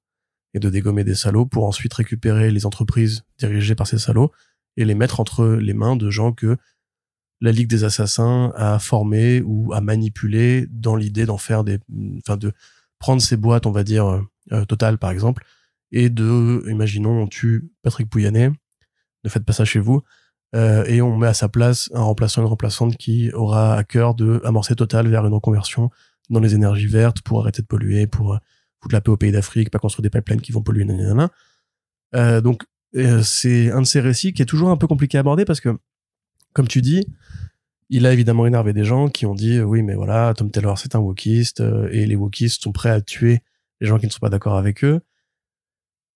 Et 0.54 0.60
de 0.60 0.70
dégommer 0.70 1.04
des 1.04 1.14
salauds 1.14 1.46
pour 1.46 1.64
ensuite 1.64 1.92
récupérer 1.94 2.50
les 2.50 2.64
entreprises 2.64 3.24
dirigées 3.38 3.74
par 3.74 3.86
ces 3.86 3.98
salauds 3.98 4.32
et 4.76 4.84
les 4.84 4.94
mettre 4.94 5.20
entre 5.20 5.46
les 5.46 5.74
mains 5.74 5.96
de 5.96 6.10
gens 6.10 6.32
que 6.32 6.56
la 7.40 7.52
Ligue 7.52 7.68
des 7.68 7.84
Assassins 7.84 8.52
a 8.56 8.78
formés 8.78 9.42
ou 9.42 9.72
a 9.72 9.80
manipulés 9.80 10.66
dans 10.70 10.96
l'idée 10.96 11.26
d'en 11.26 11.38
faire 11.38 11.64
des... 11.64 11.78
Enfin, 12.18 12.36
de 12.36 12.52
prendre 12.98 13.20
ces 13.20 13.36
boîtes, 13.36 13.66
on 13.66 13.72
va 13.72 13.84
dire, 13.84 14.06
euh, 14.06 14.22
euh, 14.52 14.64
Total 14.64 14.98
par 14.98 15.10
exemple, 15.10 15.44
et 15.90 16.10
de, 16.10 16.64
imaginons, 16.68 17.22
on 17.22 17.26
tue 17.26 17.70
Patrick 17.82 18.08
Pouyanné, 18.08 18.50
ne 19.24 19.28
faites 19.28 19.44
pas 19.44 19.52
ça 19.52 19.64
chez 19.64 19.78
vous, 19.78 20.02
euh, 20.54 20.84
et 20.84 21.02
on 21.02 21.16
met 21.16 21.26
à 21.26 21.34
sa 21.34 21.48
place 21.48 21.90
un 21.94 22.02
remplaçant, 22.02 22.42
une 22.42 22.48
remplaçante 22.48 22.96
qui 22.96 23.32
aura 23.32 23.74
à 23.76 23.84
cœur 23.84 24.14
de 24.14 24.40
amorcer 24.44 24.74
Total 24.76 25.08
vers 25.08 25.26
une 25.26 25.34
reconversion 25.34 25.90
dans 26.30 26.40
les 26.40 26.54
énergies 26.54 26.86
vertes 26.86 27.20
pour 27.22 27.40
arrêter 27.40 27.62
de 27.62 27.66
polluer, 27.66 28.06
pour 28.06 28.34
euh, 28.34 28.38
foutre 28.84 28.94
la 28.94 29.00
paix 29.00 29.10
au 29.10 29.16
pays 29.16 29.32
d'Afrique, 29.32 29.70
pas 29.70 29.78
construire 29.78 30.02
des 30.02 30.10
pipelines 30.10 30.42
qui 30.42 30.52
vont 30.52 30.62
polluer, 30.62 30.84
nanana. 30.84 31.31
Euh, 32.14 32.42
donc, 32.42 32.64
euh, 32.96 33.22
c'est 33.22 33.72
un 33.72 33.81
de 33.81 33.86
ces 33.86 34.00
récits 34.00 34.34
qui 34.34 34.42
est 34.42 34.46
toujours 34.46 34.69
un 34.69 34.76
peu 34.76 34.86
compliqué 34.86 35.16
à 35.16 35.20
aborder 35.20 35.44
parce 35.44 35.60
que, 35.60 35.70
comme 36.52 36.69
tu 36.69 36.82
dis, 36.82 37.06
il 37.88 38.06
a 38.06 38.12
évidemment 38.12 38.46
énervé 38.46 38.72
des 38.72 38.84
gens 38.84 39.08
qui 39.08 39.25
ont 39.25 39.34
dit, 39.34 39.56
euh, 39.56 39.64
oui, 39.64 39.82
mais 39.82 39.94
voilà, 39.94 40.34
Tom 40.34 40.50
Taylor, 40.50 40.78
c'est 40.78 40.94
un 40.94 40.98
wokiste, 40.98 41.60
euh, 41.60 41.88
et 41.92 42.04
les 42.06 42.14
wokistes 42.14 42.62
sont 42.62 42.72
prêts 42.72 42.90
à 42.90 43.00
tuer 43.00 43.40
les 43.81 43.86
gens 43.86 43.98
qui 43.98 44.06
ne 44.06 44.12
sont 44.12 44.20
pas 44.20 44.28
d'accord 44.31 44.56
avec 44.56 44.84
eux. 44.84 45.00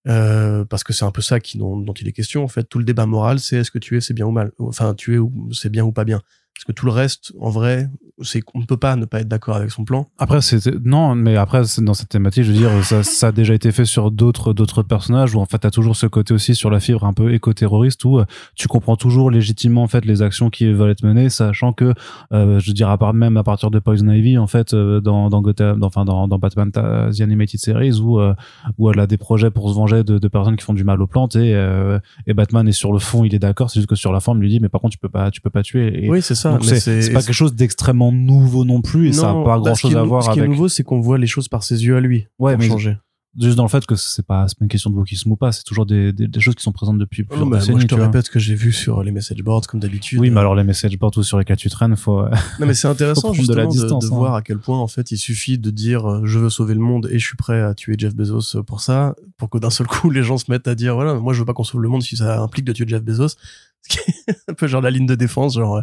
Parce 0.05 0.83
que 0.83 0.93
c'est 0.93 1.05
un 1.05 1.11
peu 1.11 1.21
ça 1.21 1.39
qui, 1.39 1.57
dont, 1.57 1.83
il 1.93 2.07
est 2.07 2.13
question. 2.13 2.43
En 2.43 2.47
fait, 2.47 2.63
tout 2.63 2.79
le 2.79 2.85
débat 2.85 3.05
moral, 3.05 3.39
c'est 3.39 3.57
est-ce 3.57 3.69
que 3.69 3.77
tuer, 3.77 4.01
c'est 4.01 4.15
bien 4.15 4.25
ou 4.25 4.31
mal? 4.31 4.51
Enfin, 4.57 4.95
tuer, 4.95 5.19
c'est 5.51 5.69
bien 5.69 5.83
ou 5.83 5.91
pas 5.91 6.03
bien? 6.03 6.21
Parce 6.59 6.65
que 6.65 6.71
tout 6.73 6.85
le 6.85 6.91
reste, 6.91 7.31
en 7.39 7.49
vrai, 7.49 7.87
c'est 8.21 8.41
qu'on 8.41 8.59
ne 8.59 8.65
peut 8.65 8.75
pas 8.75 8.97
ne 8.97 9.05
pas 9.05 9.21
être 9.21 9.29
d'accord 9.29 9.55
avec 9.55 9.71
son 9.71 9.85
plan. 9.85 10.07
Après, 10.17 10.41
c'est 10.41 10.67
non, 10.83 11.15
mais 11.15 11.37
après, 11.37 11.61
dans 11.77 11.93
cette 11.93 12.09
thématique, 12.09 12.43
je 12.43 12.51
veux 12.51 12.57
dire, 12.57 12.83
ça, 12.83 13.01
ça 13.01 13.27
a 13.27 13.31
déjà 13.31 13.53
été 13.53 13.71
fait 13.71 13.85
sur 13.85 14.11
d'autres 14.11 14.51
d'autres 14.51 14.83
personnages 14.83 15.33
où 15.35 15.39
en 15.39 15.45
fait, 15.45 15.59
t'as 15.59 15.71
toujours 15.71 15.95
ce 15.95 16.05
côté 16.05 16.33
aussi 16.33 16.55
sur 16.55 16.69
la 16.69 16.81
fibre 16.81 17.05
un 17.05 17.13
peu 17.13 17.33
éco-terroriste 17.33 18.03
où 18.03 18.19
euh, 18.19 18.25
tu 18.55 18.67
comprends 18.67 18.97
toujours 18.97 19.31
légitimement 19.31 19.83
en 19.83 19.87
fait 19.87 20.03
les 20.03 20.21
actions 20.21 20.49
qui 20.49 20.69
veulent 20.69 20.91
être 20.91 21.03
menées, 21.03 21.29
sachant 21.29 21.71
que, 21.71 21.93
euh, 22.33 22.59
je 22.59 22.67
veux 22.67 22.73
dire, 22.73 22.89
à 22.89 22.97
part 22.97 23.13
même 23.13 23.37
à 23.37 23.43
partir 23.43 23.71
de 23.71 23.79
Poison 23.79 24.09
Ivy, 24.09 24.37
en 24.37 24.47
fait, 24.47 24.73
euh, 24.73 24.99
dans 24.99 25.29
dans 25.29 25.41
Gotham, 25.41 25.79
dans, 25.79 25.87
enfin 25.87 26.03
dans, 26.03 26.27
dans 26.27 26.39
Batman 26.39 26.71
t'as 26.73 27.11
The 27.11 27.21
Animated 27.21 27.61
Series 27.61 28.01
où 28.01 28.19
euh, 28.19 28.33
où 28.77 28.91
elle 28.91 28.99
a 28.99 29.07
des 29.07 29.17
projets 29.17 29.49
pour 29.49 29.69
se 29.69 29.75
venger 29.75 30.03
de, 30.03 30.17
de 30.17 30.27
personnes 30.27 30.57
qui 30.57 30.65
font 30.65 30.73
du 30.73 30.83
mal 30.83 31.01
aux 31.01 31.07
plantes 31.07 31.37
et 31.37 31.55
euh, 31.55 31.99
et 32.27 32.33
Batman 32.33 32.67
est 32.67 32.73
sur 32.73 32.91
le 32.91 32.99
fond, 32.99 33.23
il 33.23 33.33
est 33.33 33.39
d'accord, 33.39 33.69
c'est 33.69 33.79
juste 33.79 33.89
que 33.89 33.95
sur 33.95 34.11
la 34.11 34.19
forme, 34.19 34.39
il 34.39 34.41
lui 34.41 34.49
dit 34.49 34.59
mais 34.59 34.67
par 34.67 34.81
contre 34.81 34.91
tu 34.91 34.99
peux 34.99 35.07
pas 35.07 35.31
tu 35.31 35.39
peux 35.39 35.49
pas 35.49 35.63
tuer. 35.63 36.03
Et 36.03 36.09
oui, 36.09 36.21
c'est 36.21 36.35
ça. 36.35 36.48
Donc 36.53 36.65
mais 36.69 36.79
c'est 36.79 37.11
pas 37.13 37.21
quelque 37.21 37.33
chose 37.33 37.55
d'extrêmement 37.55 38.11
nouveau 38.11 38.65
non 38.65 38.81
plus 38.81 39.09
et 39.09 39.13
ça 39.13 39.29
a 39.29 39.33
Non, 39.33 39.43
pas 39.43 39.57
bah, 39.57 39.63
grand 39.65 39.75
chose 39.75 39.95
à 39.95 40.03
voir 40.03 40.23
Ce 40.23 40.29
qui 40.31 40.39
avec 40.39 40.49
est 40.49 40.53
nouveau, 40.53 40.67
c'est 40.67 40.83
qu'on 40.83 40.99
voit 40.99 41.17
les 41.17 41.27
choses 41.27 41.47
par 41.47 41.63
ses 41.63 41.83
yeux 41.85 41.95
à 41.97 41.99
lui. 42.01 42.27
Ouais, 42.39 42.53
pour 42.53 42.61
mais 42.61 42.67
changer. 42.69 42.97
juste 43.39 43.55
dans 43.57 43.63
le 43.63 43.69
fait 43.69 43.85
que 43.85 43.95
c'est 43.95 44.25
pas, 44.25 44.47
c'est 44.47 44.57
pas 44.57 44.65
une 44.65 44.69
question 44.69 44.89
de 44.89 44.95
wokisme 44.95 45.31
ou 45.31 45.35
pas, 45.35 45.51
c'est 45.51 45.63
toujours 45.63 45.85
des, 45.85 46.11
des, 46.11 46.27
des 46.27 46.39
choses 46.39 46.55
qui 46.55 46.63
sont 46.63 46.71
présentes 46.71 46.97
depuis 46.97 47.23
Oh, 47.23 47.27
plusieurs 47.29 47.49
bah, 47.49 47.57
décennies. 47.59 47.71
moi, 47.73 47.81
je 47.81 47.87
te 47.87 47.95
répète 47.95 48.25
ce 48.25 48.31
que 48.31 48.39
j'ai 48.39 48.55
vu 48.55 48.71
sur 48.71 49.03
les 49.03 49.11
message 49.11 49.41
boards, 49.43 49.61
comme 49.67 49.79
d'habitude. 49.79 50.19
Oui, 50.19 50.29
mais 50.31 50.39
alors 50.39 50.55
les 50.55 50.63
message 50.63 50.97
boards 50.97 51.11
ou 51.17 51.23
sur 51.23 51.37
lesquels 51.37 51.57
tu 51.57 51.69
traînes, 51.69 51.95
faut. 51.95 52.19
euh, 52.21 52.29
Non, 52.59 52.65
mais 52.65 52.73
c'est 52.73 52.87
intéressant 52.95 53.31
prendre 53.33 53.47
de 53.47 53.53
la 53.53 53.63
justement 53.63 53.67
de, 53.67 53.71
distance, 53.71 54.09
de 54.09 54.13
hein. 54.13 54.17
voir 54.17 54.33
à 54.35 54.41
quel 54.41 54.57
point 54.57 54.79
en 54.79 54.87
fait 54.87 55.11
il 55.11 55.17
suffit 55.17 55.57
de 55.57 55.69
dire 55.69 56.09
euh, 56.09 56.21
je 56.25 56.39
veux 56.39 56.49
sauver 56.49 56.73
le 56.73 56.79
monde 56.81 57.07
et 57.11 57.19
je 57.19 57.25
suis 57.25 57.37
prêt 57.37 57.61
à 57.61 57.73
tuer 57.75 57.95
Jeff 57.97 58.15
Bezos 58.15 58.55
euh, 58.57 58.63
pour 58.63 58.81
ça, 58.81 59.15
pour 59.37 59.49
que 59.49 59.57
d'un 59.59 59.69
seul 59.69 59.87
coup 59.87 60.09
les 60.09 60.23
gens 60.23 60.37
se 60.37 60.49
mettent 60.51 60.67
à 60.67 60.75
dire 60.75 60.95
voilà 60.95 61.13
moi 61.15 61.33
je 61.33 61.39
veux 61.39 61.45
pas 61.45 61.53
qu'on 61.53 61.63
sauve 61.63 61.81
le 61.81 61.89
monde 61.89 62.01
si 62.01 62.17
ça 62.17 62.41
implique 62.41 62.65
de 62.65 62.73
tuer 62.73 62.85
Jeff 62.87 63.03
Bezos, 63.03 63.27
ce 63.81 63.89
qui 63.89 63.99
est 64.27 64.35
un 64.49 64.53
peu 64.55 64.67
genre 64.67 64.81
la 64.81 64.89
ligne 64.91 65.05
de 65.05 65.15
défense 65.15 65.53
genre 65.53 65.81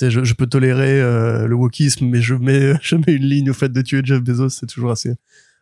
je, 0.00 0.24
je 0.24 0.34
peux 0.34 0.46
tolérer 0.46 1.00
euh, 1.00 1.46
le 1.46 1.54
wokisme 1.54 2.06
mais 2.06 2.20
je 2.22 2.34
mets 2.34 2.74
je 2.82 2.96
mets 2.96 3.14
une 3.14 3.24
ligne 3.24 3.50
au 3.50 3.54
fait 3.54 3.70
de 3.70 3.82
tuer 3.82 4.00
Jeff 4.04 4.20
Bezos 4.20 4.50
c'est 4.50 4.66
toujours 4.66 4.90
assez 4.90 5.14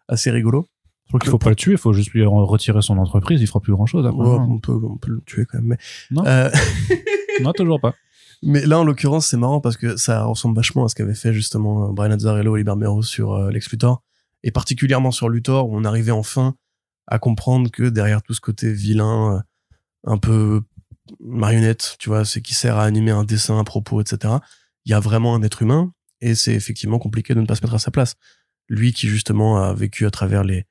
assez 0.09 0.31
rigolo. 0.31 0.69
Je 1.07 1.11
crois 1.11 1.21
qu'il 1.21 1.31
faut 1.31 1.38
pas 1.38 1.50
le 1.50 1.57
tuer, 1.57 1.73
il 1.73 1.78
faut 1.78 1.93
juste 1.93 2.11
lui 2.11 2.25
retirer 2.25 2.83
son 2.83 2.99
entreprise, 2.99 3.40
il 3.40 3.47
fera 3.47 3.61
plus 3.61 3.73
grand 3.73 3.87
chose 3.87 4.05
après. 4.05 4.19
Ouais, 4.19 4.38
hein. 4.38 4.47
on 4.50 4.59
peut 4.59 4.73
on 4.73 4.97
peut 4.97 5.12
le 5.12 5.21
tuer 5.25 5.45
quand 5.47 5.59
même 5.59 5.69
mais 5.69 5.78
Non. 6.11 6.26
Euh, 6.26 6.50
Non, 7.43 7.52
toujours 7.52 7.81
pas. 7.81 7.95
Mais 8.43 8.64
là, 8.64 8.78
en 8.78 8.85
l'occurrence, 8.85 9.26
c'est 9.26 9.37
marrant 9.37 9.61
parce 9.61 9.76
que 9.76 9.97
ça 9.97 10.25
ressemble 10.25 10.57
vachement 10.57 10.85
à 10.85 10.88
ce 10.88 10.95
qu'avait 10.95 11.14
fait 11.14 11.33
justement 11.33 11.88
euh, 11.88 11.93
Brian 11.93 12.12
Azzarello 12.12 12.57
et 12.57 12.61
Liber 12.61 12.75
Mero 12.76 13.02
sur 13.02 13.35
euh, 13.35 13.50
Lex 13.50 13.71
Luthor. 13.71 14.02
Et 14.43 14.50
particulièrement 14.50 15.11
sur 15.11 15.28
Luthor, 15.28 15.69
où 15.69 15.76
on 15.76 15.85
arrivait 15.85 16.12
enfin 16.12 16.55
à 17.07 17.19
comprendre 17.19 17.71
que 17.71 17.85
derrière 17.85 18.23
tout 18.23 18.35
ce 18.35 18.40
côté 18.40 18.73
vilain, 18.73 19.43
un 20.05 20.19
peu 20.19 20.62
marionnette, 21.20 21.96
tu 21.98 22.08
vois, 22.08 22.25
c'est 22.25 22.40
qui 22.40 22.54
sert 22.54 22.76
à 22.76 22.84
animer 22.84 23.10
un 23.10 23.25
dessin, 23.25 23.58
un 23.58 23.64
propos, 23.64 24.00
etc. 24.00 24.34
Il 24.84 24.90
y 24.90 24.94
a 24.94 25.00
vraiment 25.00 25.34
un 25.34 25.42
être 25.42 25.62
humain 25.62 25.92
et 26.20 26.34
c'est 26.34 26.54
effectivement 26.54 26.98
compliqué 26.98 27.34
de 27.34 27.40
ne 27.40 27.46
pas 27.46 27.54
se 27.54 27.62
mettre 27.62 27.75
à 27.75 27.78
sa 27.78 27.90
place. 27.90 28.14
Lui 28.68 28.92
qui 28.92 29.08
justement 29.08 29.62
a 29.62 29.75
vécu 29.75 30.06
à 30.06 30.10
travers 30.10 30.44
les 30.44 30.66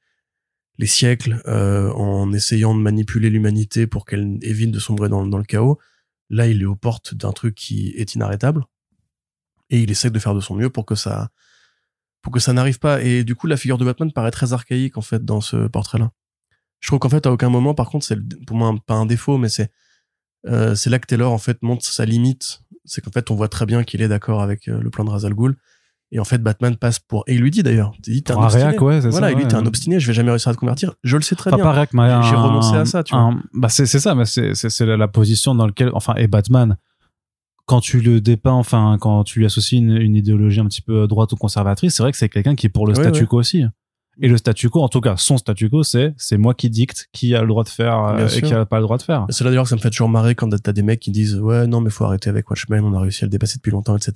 les 0.78 0.88
siècles 0.88 1.42
euh, 1.48 1.92
en 1.94 2.34
essayant 2.34 2.76
de 2.76 2.82
manipuler 2.82 3.30
l'humanité 3.30 3.88
pour 3.88 4.06
qu'elle 4.06 4.38
évite 4.42 4.72
de 4.72 4.80
sombrer 4.80 5.10
dans, 5.10 5.24
le 5.24 5.44
chaos. 5.44 5.80
Là, 6.30 6.48
il 6.48 6.62
est 6.62 6.66
aux 6.66 6.76
portes 6.76 7.14
d'un 7.14 7.32
truc 7.32 7.56
qui 7.56 7.94
est 7.96 8.16
inarrêtable 8.16 8.66
et 9.70 9.80
il 9.80 9.92
essaie 9.92 10.10
de 10.10 10.20
faire 10.20 10.34
de 10.34 10.42
son 10.42 10.56
mieux 10.56 10.70
pour 10.70 10.86
que 10.86 10.96
ça 10.96 11.30
pour 12.22 12.34
que 12.34 12.40
ça 12.40 12.54
n'arrive 12.54 12.80
pas. 12.80 13.02
Et 13.04 13.24
du 13.24 13.36
coup, 13.36 13.48
la 13.48 13.58
figure 13.58 13.78
de 13.78 13.86
Batman 13.86 14.12
paraît 14.12 14.32
très 14.32 14.54
archaïque 14.54 14.98
en 14.98 15.02
fait 15.02 15.24
dans 15.24 15.42
ce 15.42 15.68
portrait-là. 15.68 16.12
Je 16.80 16.88
trouve 16.88 17.00
qu'en 17.00 17.10
fait, 17.10 17.26
à 17.26 17.32
aucun 17.32 17.50
moment, 17.50 17.74
par 17.74 17.90
contre, 17.90 18.06
c'est 18.06 18.18
pour 18.46 18.58
moi 18.58 18.76
pas 18.86 18.96
un 18.96 19.06
défaut, 19.06 19.38
mais 19.38 19.50
c'est 19.50 19.72
euh, 20.48 20.76
c'est 20.76 20.90
là 20.90 21.00
que 21.00 21.08
Taylor 21.08 21.32
en 21.32 21.38
fait 21.38 21.62
montre 21.62 21.86
sa 21.86 22.06
limite. 22.06 22.62
C'est 22.86 23.02
qu'en 23.04 23.12
fait, 23.12 23.32
on 23.32 23.36
voit 23.36 23.48
très 23.48 23.66
bien 23.66 23.84
qu'il 23.84 24.02
est 24.02 24.08
d'accord 24.08 24.42
avec 24.44 24.68
euh, 24.68 24.80
le 24.80 24.90
plan 24.90 25.04
de 25.04 25.10
Ra's 25.10 25.26
al 25.26 25.34
Ghul. 25.34 25.56
Et 26.12 26.20
en 26.20 26.24
fait, 26.24 26.38
Batman 26.38 26.76
passe 26.78 27.00
pour 27.00 27.24
et 27.28 27.34
il 27.34 27.42
lui 27.42 27.50
dit 27.50 27.64
d'ailleurs, 27.64 27.92
il 27.98 28.14
dit 28.14 28.24
t'es 28.24 28.32
un 28.32 28.38
obstiné. 28.44 28.64
réac, 28.66 28.82
ouais, 28.82 29.02
c'est 29.02 29.10
Voilà, 29.10 29.28
ça, 29.28 29.32
il 29.32 29.38
ouais. 29.44 29.48
t'es 29.50 29.56
un 29.56 29.66
obstiné, 29.66 30.00
je 30.00 30.06
vais 30.08 30.14
jamais 30.14 30.30
réussir 30.30 30.50
à 30.50 30.54
te 30.54 30.60
convertir. 30.60 30.94
Je 31.04 31.18
le 31.18 31.24
sais 31.24 31.36
très 31.36 31.50
Enfin, 31.50 31.58
bien. 31.58 31.66
pas 31.66 31.72
mais 31.94 32.24
J'ai 32.24 32.36
renoncé 32.36 32.76
à 32.76 32.86
ça, 32.86 33.04
tu 33.04 33.16
vois. 33.16 33.34
bah, 33.54 33.70
c'est, 33.70 33.88
c'est 33.88 34.00
ça, 34.00 34.14
mais 34.14 34.26
c'est, 34.26 34.54
c'est, 34.54 34.86
la, 34.86 34.98
la 34.98 35.08
position 35.08 35.56
dans 35.56 35.66
laquelle, 35.66 35.90
enfin, 35.94 36.14
et 36.16 36.28
Batman, 36.28 36.78
quand 37.66 37.82
tu 37.82 38.00
le 38.02 38.22
dépeins, 38.22 38.52
enfin, 38.54 38.98
quand 39.02 39.24
tu 39.24 39.40
lui 39.40 39.48
associes 39.48 39.80
une, 39.80 39.98
une 39.98 40.16
idéologie 40.16 40.60
un 40.60 40.68
petit 40.68 40.84
peu 40.84 41.08
droite 41.08 41.32
ou 41.34 41.36
conservatrice, 41.38 41.96
c'est 41.96 42.04
vrai 42.04 42.12
que 42.12 42.18
c'est 42.20 42.30
quelqu'un 42.30 42.54
qui 42.54 42.68
est 42.68 42.70
pour 42.70 42.86
le 42.86 42.94
Ouais, 42.94 43.02
statu 43.04 43.26
quo 43.26 43.40
aussi. 43.40 43.64
Et 44.22 44.28
le 44.30 44.38
statu 44.38 44.70
quo, 44.70 44.82
en 44.82 44.88
tout 44.90 45.02
cas, 45.02 45.16
son 45.18 45.38
statu 45.38 45.70
quo, 45.70 45.84
c'est 45.84 46.14
c'est 46.18 46.38
moi 46.38 46.54
qui 46.54 46.70
dicte 46.70 47.08
qui 47.12 47.36
a 47.36 47.42
le 47.42 47.48
droit 47.48 47.64
de 47.64 47.70
faire 47.70 48.00
euh, 48.00 48.16
Bien 48.16 48.26
et 48.28 48.30
sûr. 48.30 48.48
qui 48.48 48.54
a 48.54 48.66
pas 48.66 48.78
le 48.78 48.84
droit 48.84 48.98
de 48.98 49.02
faire. 49.04 49.26
C'est 49.30 49.44
là 49.44 49.50
d'ailleurs 49.50 49.64
que 49.66 49.70
ça 49.70 49.76
me 49.76 49.82
fait 49.82 49.90
toujours 49.90 50.08
marrer 50.10 50.36
quand 50.36 50.50
t'as 50.62 50.72
des 50.74 50.84
mecs 50.84 51.00
qui 51.02 51.12
disent 51.12 51.36
ouais 51.36 51.68
non 51.68 51.82
mais 51.82 51.90
faut 51.90 52.06
arrêter 52.06 52.30
avec 52.30 52.50
Watchmen, 52.50 52.84
on 52.84 52.94
a 52.94 53.00
réussi 53.02 53.24
à 53.24 53.28
le 53.28 53.32
dépasser 53.32 53.58
depuis 53.58 53.72
longtemps, 53.72 53.96
etc. 53.98 54.14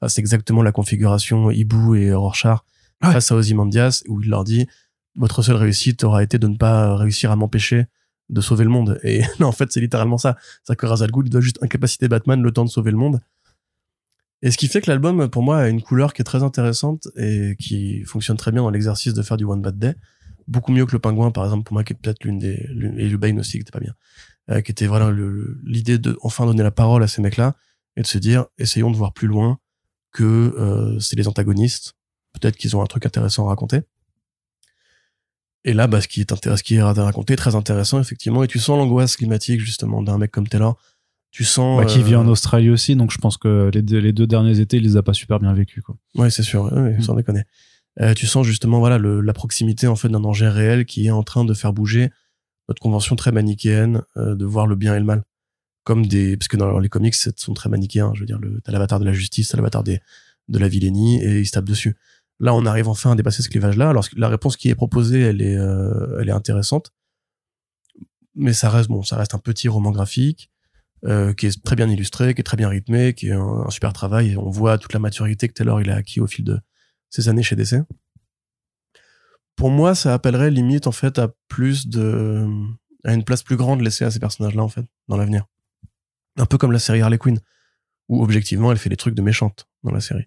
Enfin, 0.00 0.08
c'est 0.08 0.20
exactement 0.20 0.62
la 0.62 0.72
configuration 0.72 1.50
Ibu 1.50 2.00
et 2.00 2.12
Rorschach 2.12 2.58
Ouais. 3.04 3.12
face 3.12 3.30
à 3.30 3.36
Ozymandias 3.36 4.02
où 4.08 4.20
il 4.22 4.28
leur 4.28 4.42
dit 4.42 4.66
votre 5.14 5.40
seule 5.42 5.54
réussite 5.54 6.02
aura 6.02 6.24
été 6.24 6.38
de 6.40 6.48
ne 6.48 6.56
pas 6.56 6.96
réussir 6.96 7.30
à 7.30 7.36
m'empêcher 7.36 7.86
de 8.28 8.40
sauver 8.40 8.64
le 8.64 8.70
monde. 8.70 8.98
Et 9.04 9.22
non, 9.40 9.46
en 9.46 9.52
fait 9.52 9.70
c'est 9.70 9.80
littéralement 9.80 10.18
ça. 10.18 10.36
C'est-à-dire 10.64 10.78
que 10.78 10.86
Ra's 10.86 11.02
al 11.02 11.10
Ghul 11.12 11.28
doit 11.30 11.40
juste 11.40 11.58
incapaciter 11.62 12.08
Batman 12.08 12.42
le 12.42 12.50
temps 12.50 12.64
de 12.64 12.70
sauver 12.70 12.90
le 12.90 12.96
monde. 12.96 13.20
Et 14.42 14.50
ce 14.50 14.56
qui 14.56 14.68
fait 14.68 14.80
que 14.80 14.90
l'album 14.90 15.28
pour 15.28 15.42
moi 15.42 15.58
a 15.58 15.68
une 15.68 15.82
couleur 15.82 16.14
qui 16.14 16.22
est 16.22 16.24
très 16.24 16.42
intéressante 16.42 17.08
et 17.16 17.56
qui 17.58 18.02
fonctionne 18.04 18.36
très 18.36 18.52
bien 18.52 18.62
dans 18.62 18.70
l'exercice 18.70 19.14
de 19.14 19.22
faire 19.22 19.36
du 19.36 19.44
One 19.44 19.62
Bad 19.62 19.78
Day. 19.78 19.94
Beaucoup 20.46 20.72
mieux 20.72 20.86
que 20.86 20.92
le 20.92 20.98
pingouin 20.98 21.30
par 21.30 21.44
exemple 21.44 21.64
pour 21.64 21.74
moi 21.74 21.84
qui 21.84 21.92
est 21.92 21.96
peut-être 21.96 22.24
l'une 22.24 22.38
des 22.38 22.54
et 22.54 23.08
le 23.08 23.16
Bane 23.18 23.38
aussi 23.40 23.52
qui 23.52 23.62
était 23.62 23.72
pas 23.72 23.80
bien 23.80 23.94
euh, 24.50 24.60
qui 24.60 24.70
était 24.70 24.86
voilà 24.86 25.10
l'idée 25.64 25.98
de 25.98 26.16
enfin 26.22 26.46
donner 26.46 26.62
la 26.62 26.70
parole 26.70 27.02
à 27.02 27.08
ces 27.08 27.20
mecs-là 27.20 27.56
et 27.96 28.02
de 28.02 28.06
se 28.06 28.16
dire 28.18 28.46
essayons 28.58 28.90
de 28.90 28.96
voir 28.96 29.12
plus 29.12 29.26
loin 29.26 29.58
que 30.12 30.24
euh, 30.24 30.98
c'est 31.00 31.16
les 31.16 31.28
antagonistes. 31.28 31.94
Peut-être 32.32 32.56
qu'ils 32.56 32.76
ont 32.76 32.82
un 32.82 32.86
truc 32.86 33.04
intéressant 33.06 33.46
à 33.46 33.48
raconter. 33.50 33.82
Et 35.64 35.74
là, 35.74 35.86
bah, 35.86 36.00
ce 36.00 36.08
qui 36.08 36.20
est 36.20 36.32
intéressant, 36.32 36.58
ce 36.58 36.62
qui 36.62 36.76
est 36.76 36.80
à 36.80 36.92
raconter, 36.92 37.36
très 37.36 37.54
intéressant 37.54 38.00
effectivement. 38.00 38.42
Et 38.42 38.48
tu 38.48 38.58
sens 38.58 38.78
l'angoisse 38.78 39.16
climatique 39.16 39.60
justement 39.60 40.02
d'un 40.02 40.18
mec 40.18 40.30
comme 40.30 40.48
Taylor. 40.48 40.80
Tu 41.30 41.44
sens 41.44 41.78
Bah, 41.80 41.84
qui 41.86 42.00
euh, 42.00 42.02
vit 42.02 42.16
en 42.16 42.26
Australie 42.26 42.70
aussi, 42.70 42.96
donc 42.96 43.10
je 43.12 43.18
pense 43.18 43.36
que 43.36 43.70
les 43.72 43.82
deux, 43.82 43.98
les 43.98 44.12
deux 44.12 44.26
derniers 44.26 44.60
étés, 44.60 44.78
il 44.78 44.82
les 44.82 44.96
a 44.96 45.02
pas 45.02 45.12
super 45.12 45.38
bien 45.38 45.52
vécus. 45.52 45.82
Quoi. 45.84 45.96
Ouais, 46.16 46.30
c'est 46.30 46.42
sûr, 46.42 46.64
ouais, 46.72 46.96
Mm. 46.98 47.02
sans 47.02 47.14
déconner. 47.14 47.42
Euh, 48.00 48.14
tu 48.14 48.26
sens 48.26 48.46
justement 48.46 48.78
voilà 48.78 48.96
le, 48.96 49.20
la 49.20 49.32
proximité 49.32 49.86
en 49.88 49.96
fait 49.96 50.08
d'un 50.08 50.20
danger 50.20 50.48
réel 50.48 50.86
qui 50.86 51.06
est 51.06 51.10
en 51.10 51.24
train 51.24 51.44
de 51.44 51.52
faire 51.52 51.72
bouger 51.72 52.10
notre 52.68 52.80
convention 52.80 53.16
très 53.16 53.32
manichéenne 53.32 54.02
euh, 54.16 54.36
de 54.36 54.44
voir 54.44 54.66
le 54.68 54.76
bien 54.76 54.94
et 54.94 55.00
le 55.00 55.04
mal 55.04 55.22
comme 55.82 56.06
des 56.06 56.36
parce 56.36 56.46
que 56.48 56.56
dans 56.56 56.78
les 56.78 56.88
comics 56.88 57.14
sont 57.14 57.54
très 57.54 57.68
manichéens. 57.68 58.12
Je 58.14 58.20
veux 58.20 58.26
dire, 58.26 58.38
le 58.38 58.60
t'as 58.62 58.72
l'avatar 58.72 59.00
de 59.00 59.04
la 59.04 59.12
justice, 59.12 59.48
t'as 59.48 59.56
l'avatar 59.56 59.82
des 59.82 60.00
de 60.48 60.58
la 60.58 60.68
vilainie 60.68 61.20
et 61.22 61.40
ils 61.40 61.46
se 61.46 61.52
tapent 61.52 61.64
dessus. 61.68 61.96
Là, 62.40 62.54
on 62.54 62.64
arrive 62.66 62.88
enfin 62.88 63.10
à 63.10 63.14
dépasser 63.16 63.42
ce 63.42 63.48
clivage-là. 63.48 63.90
Alors 63.90 64.06
la 64.16 64.28
réponse 64.28 64.56
qui 64.56 64.68
est 64.68 64.74
proposée, 64.76 65.20
elle 65.22 65.42
est 65.42 65.56
euh, 65.56 66.18
elle 66.20 66.28
est 66.28 66.32
intéressante, 66.32 66.92
mais 68.34 68.52
ça 68.52 68.70
reste 68.70 68.88
bon, 68.88 69.02
ça 69.02 69.16
reste 69.16 69.34
un 69.34 69.38
petit 69.38 69.68
roman 69.68 69.90
graphique. 69.90 70.50
Euh, 71.04 71.32
qui 71.32 71.46
est 71.46 71.62
très 71.62 71.76
bien 71.76 71.88
illustré, 71.88 72.34
qui 72.34 72.40
est 72.40 72.44
très 72.44 72.56
bien 72.56 72.68
rythmé, 72.68 73.14
qui 73.14 73.28
est 73.28 73.32
un, 73.32 73.70
super 73.70 73.92
travail. 73.92 74.32
Et 74.32 74.36
on 74.36 74.50
voit 74.50 74.78
toute 74.78 74.92
la 74.92 74.98
maturité 74.98 75.48
que 75.48 75.52
Taylor 75.52 75.80
il 75.80 75.90
a 75.90 75.96
acquis 75.96 76.20
au 76.20 76.26
fil 76.26 76.44
de 76.44 76.58
ces 77.10 77.28
années 77.28 77.42
chez 77.42 77.56
DC. 77.56 77.76
Pour 79.54 79.70
moi, 79.70 79.94
ça 79.94 80.14
appellerait 80.14 80.50
limite 80.50 80.86
en 80.86 80.92
fait 80.92 81.18
à 81.18 81.28
plus 81.48 81.88
de 81.88 82.46
à 83.04 83.14
une 83.14 83.24
place 83.24 83.42
plus 83.42 83.56
grande 83.56 83.80
laissée 83.80 84.04
à 84.04 84.10
ces 84.10 84.18
personnages-là 84.18 84.62
en 84.62 84.68
fait 84.68 84.84
dans 85.06 85.16
l'avenir. 85.16 85.46
Un 86.36 86.46
peu 86.46 86.58
comme 86.58 86.72
la 86.72 86.78
série 86.78 87.00
Harley 87.00 87.18
Quinn, 87.18 87.38
où 88.08 88.22
objectivement 88.22 88.72
elle 88.72 88.78
fait 88.78 88.90
des 88.90 88.96
trucs 88.96 89.14
de 89.14 89.22
méchante 89.22 89.68
dans 89.84 89.92
la 89.92 90.00
série. 90.00 90.26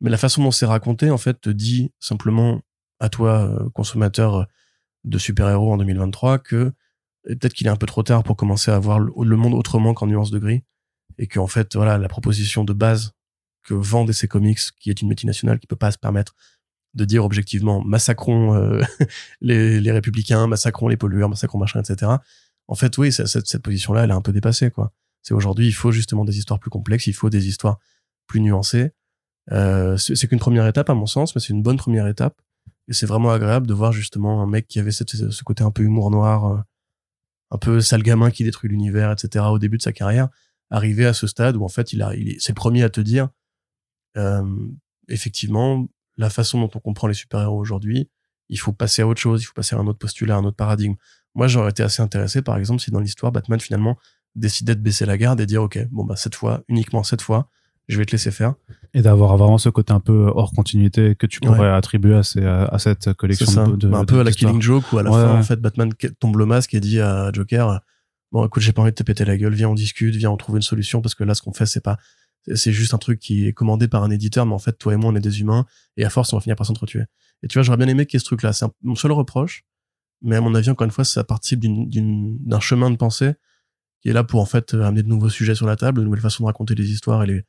Mais 0.00 0.10
la 0.10 0.16
façon 0.16 0.42
dont 0.42 0.50
c'est 0.50 0.66
raconté 0.66 1.10
en 1.10 1.18
fait 1.18 1.40
te 1.40 1.50
dit 1.50 1.92
simplement 2.00 2.62
à 3.00 3.08
toi 3.08 3.48
euh, 3.48 3.68
consommateur 3.70 4.46
de 5.04 5.18
super-héros 5.18 5.72
en 5.72 5.76
2023 5.76 6.38
que 6.38 6.72
peut-être 7.24 7.54
qu'il 7.54 7.66
est 7.66 7.70
un 7.70 7.76
peu 7.76 7.86
trop 7.86 8.02
tard 8.02 8.22
pour 8.22 8.36
commencer 8.36 8.70
à 8.70 8.78
voir 8.78 8.98
le, 9.00 9.36
monde 9.36 9.54
autrement 9.54 9.94
qu'en 9.94 10.06
nuances 10.06 10.30
de 10.30 10.38
gris 10.38 10.62
et 11.18 11.26
que 11.26 11.38
en 11.38 11.46
fait 11.46 11.76
voilà 11.76 11.98
la 11.98 12.08
proposition 12.08 12.64
de 12.64 12.72
base 12.72 13.12
que 13.62 13.74
vend 13.74 14.04
DC 14.04 14.26
Comics 14.26 14.60
qui 14.78 14.90
est 14.90 15.02
une 15.02 15.08
multinationale 15.08 15.58
qui 15.58 15.66
peut 15.66 15.76
pas 15.76 15.90
se 15.90 15.98
permettre 15.98 16.34
de 16.94 17.04
dire 17.04 17.24
objectivement 17.24 17.82
massacrons 17.84 18.54
euh, 18.54 18.80
les, 19.40 19.80
les 19.80 19.92
républicains, 19.92 20.46
massacrons 20.46 20.88
les 20.88 20.96
pollueurs, 20.96 21.28
massacrons 21.28 21.58
machin, 21.58 21.82
etc. 21.82 22.12
En 22.70 22.74
fait, 22.76 22.96
oui, 22.98 23.12
cette, 23.12 23.26
cette 23.26 23.62
position-là, 23.62 24.04
elle 24.04 24.10
est 24.10 24.14
un 24.14 24.20
peu 24.22 24.32
dépassée, 24.32 24.70
quoi. 24.70 24.92
C'est 25.22 25.34
aujourd'hui, 25.34 25.66
il 25.66 25.72
faut 25.72 25.90
justement 25.90 26.24
des 26.24 26.38
histoires 26.38 26.60
plus 26.60 26.70
complexes, 26.70 27.08
il 27.08 27.12
faut 27.12 27.28
des 27.28 27.48
histoires 27.48 27.78
plus 28.26 28.40
nuancées. 28.40 28.92
Euh, 29.50 29.96
c'est 29.96 30.14
c'est 30.14 30.28
qu'une 30.28 30.38
première 30.38 30.66
étape, 30.66 30.88
à 30.88 30.94
mon 30.94 31.06
sens, 31.06 31.34
mais 31.34 31.40
c'est 31.40 31.52
une 31.52 31.62
bonne 31.62 31.76
première 31.76 32.06
étape. 32.06 32.40
Et 32.88 32.92
c'est 32.92 33.06
vraiment 33.06 33.32
agréable 33.32 33.66
de 33.66 33.74
voir 33.74 33.92
justement 33.92 34.40
un 34.40 34.46
mec 34.46 34.66
qui 34.68 34.78
avait 34.78 34.92
cette- 34.92 35.10
ce 35.30 35.44
côté 35.44 35.64
un 35.64 35.70
peu 35.72 35.82
humour 35.82 36.10
noir, 36.10 36.46
euh, 36.46 36.58
un 37.50 37.58
peu 37.58 37.80
sale 37.80 38.02
gamin 38.02 38.30
qui 38.30 38.44
détruit 38.44 38.70
l'univers, 38.70 39.10
etc. 39.12 39.46
au 39.50 39.58
début 39.58 39.76
de 39.76 39.82
sa 39.82 39.92
carrière, 39.92 40.28
arriver 40.70 41.06
à 41.06 41.12
ce 41.12 41.26
stade 41.26 41.56
où 41.56 41.64
en 41.64 41.68
fait, 41.68 41.92
il 41.92 42.02
a, 42.02 42.14
il 42.14 42.30
est, 42.30 42.40
c'est 42.40 42.52
le 42.52 42.56
premier 42.56 42.82
à 42.82 42.90
te 42.90 43.00
dire, 43.00 43.28
euh, 44.16 44.44
effectivement, 45.08 45.88
la 46.16 46.30
façon 46.30 46.60
dont 46.60 46.70
on 46.74 46.80
comprend 46.80 47.08
les 47.08 47.14
super-héros 47.14 47.58
aujourd'hui, 47.58 48.08
il 48.48 48.58
faut 48.58 48.72
passer 48.72 49.02
à 49.02 49.06
autre 49.06 49.20
chose, 49.20 49.42
il 49.42 49.44
faut 49.44 49.54
passer 49.54 49.76
à 49.76 49.78
un 49.78 49.86
autre 49.86 49.98
postulat, 49.98 50.36
un 50.36 50.44
autre 50.44 50.56
paradigme. 50.56 50.94
Moi, 51.34 51.46
j'aurais 51.46 51.70
été 51.70 51.82
assez 51.82 52.02
intéressé, 52.02 52.42
par 52.42 52.56
exemple, 52.56 52.82
si 52.82 52.90
dans 52.90 53.00
l'histoire, 53.00 53.32
Batman 53.32 53.60
finalement 53.60 53.96
décidait 54.34 54.74
de 54.74 54.80
baisser 54.80 55.06
la 55.06 55.18
garde 55.18 55.40
et 55.40 55.46
dire, 55.46 55.62
ok, 55.62 55.78
bon 55.90 56.04
bah 56.04 56.16
cette 56.16 56.34
fois, 56.34 56.62
uniquement 56.68 57.02
cette 57.02 57.22
fois, 57.22 57.48
je 57.90 57.98
vais 57.98 58.04
te 58.06 58.12
laisser 58.12 58.30
faire. 58.30 58.54
Et 58.94 59.02
d'avoir 59.02 59.36
vraiment 59.36 59.58
ce 59.58 59.68
côté 59.68 59.92
un 59.92 60.00
peu 60.00 60.30
hors 60.34 60.52
continuité 60.52 61.14
que 61.14 61.26
tu 61.26 61.40
pourrais 61.40 61.68
attribuer 61.70 62.14
à, 62.14 62.22
ces, 62.22 62.44
à 62.44 62.78
cette 62.78 63.12
collection 63.14 63.68
de, 63.68 63.76
de- 63.76 63.88
Bah, 63.88 63.98
un 63.98 64.04
peu 64.04 64.20
à 64.20 64.24
la. 64.24 64.32
Killing 64.32 64.60
Joke 64.60 64.92
où 64.92 64.98
à 64.98 65.02
la 65.02 65.10
Ouais, 65.10 65.16
fin, 65.22 65.38
en 65.38 65.42
fait, 65.42 65.60
Batman 65.60 65.92
tombe 66.18 66.36
le 66.36 66.46
masque 66.46 66.74
et 66.74 66.80
dit 66.80 67.00
à 67.00 67.30
Joker, 67.32 67.80
bon, 68.32 68.44
écoute, 68.46 68.62
j'ai 68.62 68.72
pas 68.72 68.82
envie 68.82 68.90
de 68.90 68.96
te 68.96 69.02
péter 69.02 69.24
la 69.24 69.36
gueule, 69.36 69.54
viens, 69.54 69.68
on 69.68 69.74
discute, 69.74 70.14
viens, 70.16 70.30
on 70.30 70.36
trouve 70.36 70.56
une 70.56 70.62
solution 70.62 71.00
parce 71.02 71.14
que 71.14 71.22
là, 71.24 71.34
ce 71.34 71.42
qu'on 71.42 71.52
fait, 71.52 71.66
c'est 71.66 71.82
pas, 71.82 71.98
c'est- 72.54 72.72
juste 72.72 72.94
un 72.94 72.98
truc 72.98 73.20
qui 73.20 73.46
est 73.46 73.52
commandé 73.52 73.86
par 73.86 74.02
un 74.02 74.10
éditeur, 74.10 74.44
mais 74.46 74.54
en 74.54 74.58
fait, 74.58 74.72
toi 74.78 74.92
et 74.94 74.96
moi, 74.96 75.10
on 75.12 75.14
est 75.16 75.20
des 75.20 75.40
humains 75.40 75.66
et 75.96 76.04
à 76.04 76.10
force, 76.10 76.32
on 76.32 76.36
va 76.36 76.40
finir 76.40 76.56
par 76.56 76.66
s'entretuer. 76.66 77.02
Et 77.42 77.48
tu 77.48 77.58
vois, 77.58 77.62
j'aurais 77.62 77.78
bien 77.78 77.88
aimé 77.88 78.06
qu'il 78.06 78.14
y 78.14 78.18
ait 78.18 78.20
ce 78.20 78.24
truc-là. 78.26 78.52
C'est 78.52 78.66
mon 78.82 78.94
seul 78.96 79.12
reproche, 79.12 79.64
mais 80.22 80.36
à 80.36 80.40
mon 80.40 80.54
avis, 80.54 80.68
encore 80.70 80.84
une 80.84 80.90
fois, 80.90 81.04
ça 81.04 81.22
participe 81.24 81.60
d'un 81.60 82.60
chemin 82.60 82.90
de 82.90 82.96
pensée 82.96 83.32
qui 84.02 84.08
est 84.08 84.12
là 84.12 84.24
pour 84.24 84.40
en 84.40 84.46
fait 84.46 84.74
amener 84.74 85.02
de 85.02 85.08
nouveaux 85.08 85.28
sujets 85.28 85.54
sur 85.54 85.66
la 85.66 85.76
table, 85.76 86.00
de 86.00 86.04
nouvelles 86.04 86.20
façons 86.20 86.42
de 86.42 86.46
raconter 86.46 86.74
les 86.74 86.90
histoires 86.90 87.22
et 87.22 87.26
les 87.26 87.44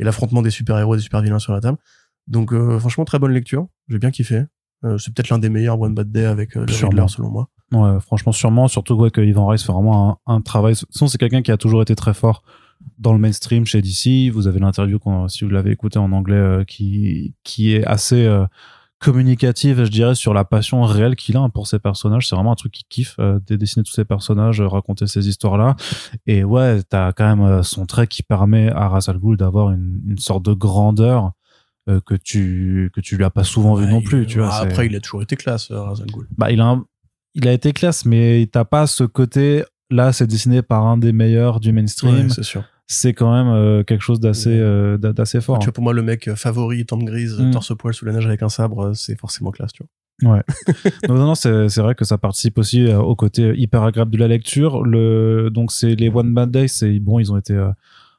et 0.00 0.04
l'affrontement 0.04 0.42
des 0.42 0.50
super-héros 0.50 0.94
et 0.94 0.96
des 0.96 1.02
super-vilains 1.02 1.38
sur 1.38 1.52
la 1.52 1.60
table. 1.60 1.78
Donc 2.26 2.52
euh, 2.52 2.78
franchement 2.78 3.04
très 3.04 3.18
bonne 3.18 3.32
lecture, 3.32 3.68
j'ai 3.88 3.98
bien 3.98 4.10
kiffé. 4.10 4.44
Euh, 4.82 4.96
c'est 4.98 5.12
peut-être 5.12 5.28
l'un 5.28 5.38
des 5.38 5.50
meilleurs 5.50 5.78
One 5.78 5.94
Bad 5.94 6.10
Day 6.10 6.24
avec 6.24 6.56
euh. 6.56 6.64
Riddler 6.66 7.04
selon 7.08 7.30
moi. 7.30 7.48
Ouais, 7.72 8.00
franchement, 8.00 8.32
sûrement, 8.32 8.66
surtout 8.66 8.94
ouais, 8.94 9.10
que 9.10 9.20
Ivan 9.20 9.46
Rice 9.46 9.62
fait 9.62 9.72
vraiment 9.72 10.18
un, 10.26 10.34
un 10.34 10.40
travail. 10.40 10.74
Sinon, 10.74 11.06
c'est 11.06 11.18
quelqu'un 11.18 11.42
qui 11.42 11.52
a 11.52 11.56
toujours 11.56 11.82
été 11.82 11.94
très 11.94 12.14
fort 12.14 12.42
dans 12.98 13.12
le 13.12 13.18
mainstream 13.18 13.64
chez 13.64 13.80
DC. 13.80 14.32
Vous 14.32 14.48
avez 14.48 14.58
l'interview, 14.58 14.98
si 15.28 15.44
vous 15.44 15.50
l'avez 15.50 15.70
écouté 15.70 15.98
en 15.98 16.10
anglais, 16.10 16.34
euh, 16.34 16.64
qui, 16.64 17.34
qui 17.44 17.74
est 17.74 17.84
assez 17.84 18.26
communicative, 19.00 19.84
je 19.84 19.90
dirais, 19.90 20.14
sur 20.14 20.34
la 20.34 20.44
passion 20.44 20.82
réelle 20.82 21.16
qu'il 21.16 21.36
a 21.36 21.48
pour 21.48 21.66
ses 21.66 21.78
personnages. 21.78 22.28
C'est 22.28 22.36
vraiment 22.36 22.52
un 22.52 22.56
truc 22.56 22.72
qu'il 22.72 22.86
kiffe, 22.88 23.16
euh, 23.18 23.40
de 23.46 23.56
dessiner 23.56 23.82
tous 23.82 23.92
ces 23.92 24.04
personnages, 24.04 24.60
euh, 24.60 24.68
raconter 24.68 25.06
ces 25.06 25.26
histoires-là. 25.28 25.74
Et 26.26 26.44
ouais, 26.44 26.82
t'as 26.88 27.12
quand 27.12 27.26
même 27.36 27.44
euh, 27.46 27.62
son 27.62 27.86
trait 27.86 28.06
qui 28.06 28.22
permet 28.22 28.70
à 28.70 28.88
Ra's 28.88 29.08
al 29.08 29.18
Ghul 29.18 29.36
d'avoir 29.36 29.70
une, 29.70 30.00
une 30.06 30.18
sorte 30.18 30.44
de 30.44 30.52
grandeur 30.52 31.32
euh, 31.88 32.00
que 32.04 32.14
tu 32.14 32.90
que 32.94 33.00
tu 33.00 33.16
lui 33.16 33.24
as 33.24 33.30
pas 33.30 33.42
souvent 33.44 33.74
vu 33.74 33.86
non 33.86 34.00
il- 34.00 34.04
plus. 34.04 34.26
Tu 34.26 34.38
vois, 34.38 34.50
ah, 34.52 34.60
c'est- 34.62 34.68
après 34.70 34.86
il 34.86 34.94
a 34.94 35.00
toujours 35.00 35.22
été 35.22 35.34
classe 35.34 35.72
Ra's 35.72 36.00
al 36.00 36.06
Ghul. 36.06 36.28
bah, 36.36 36.50
il 36.50 36.60
a, 36.60 36.66
un- 36.66 36.84
il 37.34 37.48
a 37.48 37.52
été 37.52 37.72
classe, 37.72 38.04
mais 38.04 38.48
t'as 38.52 38.64
pas 38.64 38.86
ce 38.86 39.04
côté. 39.04 39.64
Là, 39.92 40.12
c'est 40.12 40.26
dessiné 40.28 40.62
par 40.62 40.86
un 40.86 40.98
des 40.98 41.12
meilleurs 41.12 41.58
du 41.58 41.72
mainstream. 41.72 42.26
Ouais, 42.26 42.28
c'est 42.28 42.44
sûr. 42.44 42.62
C'est 42.92 43.12
quand 43.14 43.32
même 43.32 43.46
euh, 43.54 43.84
quelque 43.84 44.00
chose 44.02 44.18
d'assez 44.18 44.58
euh, 44.58 44.98
d'a- 44.98 45.12
d'assez 45.12 45.40
fort. 45.40 45.60
Tu 45.60 45.66
vois, 45.66 45.72
pour 45.72 45.84
moi, 45.84 45.92
le 45.92 46.02
mec 46.02 46.26
euh, 46.26 46.34
favori, 46.34 46.84
tempe 46.84 47.04
grise, 47.04 47.38
Mm. 47.38 47.52
torse 47.52 47.72
poil 47.76 47.94
sous 47.94 48.04
la 48.04 48.12
neige 48.12 48.26
avec 48.26 48.42
un 48.42 48.48
sabre, 48.48 48.86
euh, 48.88 48.94
c'est 48.94 49.16
forcément 49.18 49.52
classe, 49.52 49.72
tu 49.72 49.84
vois. 49.84 50.32
Ouais. 50.34 50.42
non, 51.08 51.14
non, 51.14 51.26
non, 51.26 51.34
c'est 51.36 51.68
c'est 51.68 51.80
vrai 51.82 51.94
que 51.94 52.04
ça 52.04 52.18
participe 52.18 52.58
aussi 52.58 52.84
euh, 52.86 52.98
au 52.98 53.14
côté 53.14 53.52
hyper 53.56 53.84
agréable 53.84 54.10
de 54.10 54.18
la 54.18 54.26
lecture. 54.28 54.82
Le 54.82 55.50
donc 55.50 55.70
c'est 55.72 55.94
les 55.94 56.08
One 56.08 56.34
Bad 56.34 56.50
Day, 56.50 56.66
c'est 56.68 56.98
bon, 56.98 57.20
ils 57.20 57.30
ont 57.32 57.36
été 57.38 57.54
euh, 57.54 57.70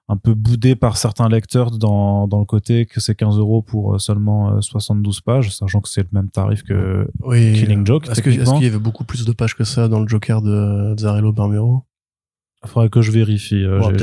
un 0.07 0.15
peu 0.17 0.33
boudés 0.33 0.75
par 0.75 0.95
certains 0.97 1.27
lecteurs 1.29 1.71
dans 1.71 2.27
dans 2.27 2.39
le 2.39 2.45
côté 2.45 2.85
que 2.85 2.99
c'est 3.01 3.13
15 3.15 3.37
euros 3.37 3.61
pour 3.61 3.99
seulement 4.01 4.53
euh, 4.55 4.61
72 4.61 5.19
pages, 5.21 5.53
sachant 5.55 5.79
que 5.81 5.89
c'est 5.89 6.01
le 6.01 6.09
même 6.13 6.29
tarif 6.29 6.63
que 6.63 7.07
Oui. 7.21 7.53
Killing 7.53 7.85
Joke, 7.85 8.09
Est-ce 8.09 8.21
qu'il 8.21 8.35
y 8.35 8.65
avait 8.67 8.79
beaucoup 8.79 9.03
plus 9.03 9.25
de 9.25 9.31
pages 9.33 9.55
que 9.55 9.63
ça 9.65 9.87
dans 9.89 9.99
le 9.99 10.07
Joker 10.07 10.41
de 10.41 10.95
Zarello 10.97 11.33
Barmero 11.33 11.83
faudrait 12.69 12.89
que 12.89 13.01
je 13.01 13.11
vérifie. 13.11 13.63
euh, 13.63 13.79
Ouais, 13.87 13.93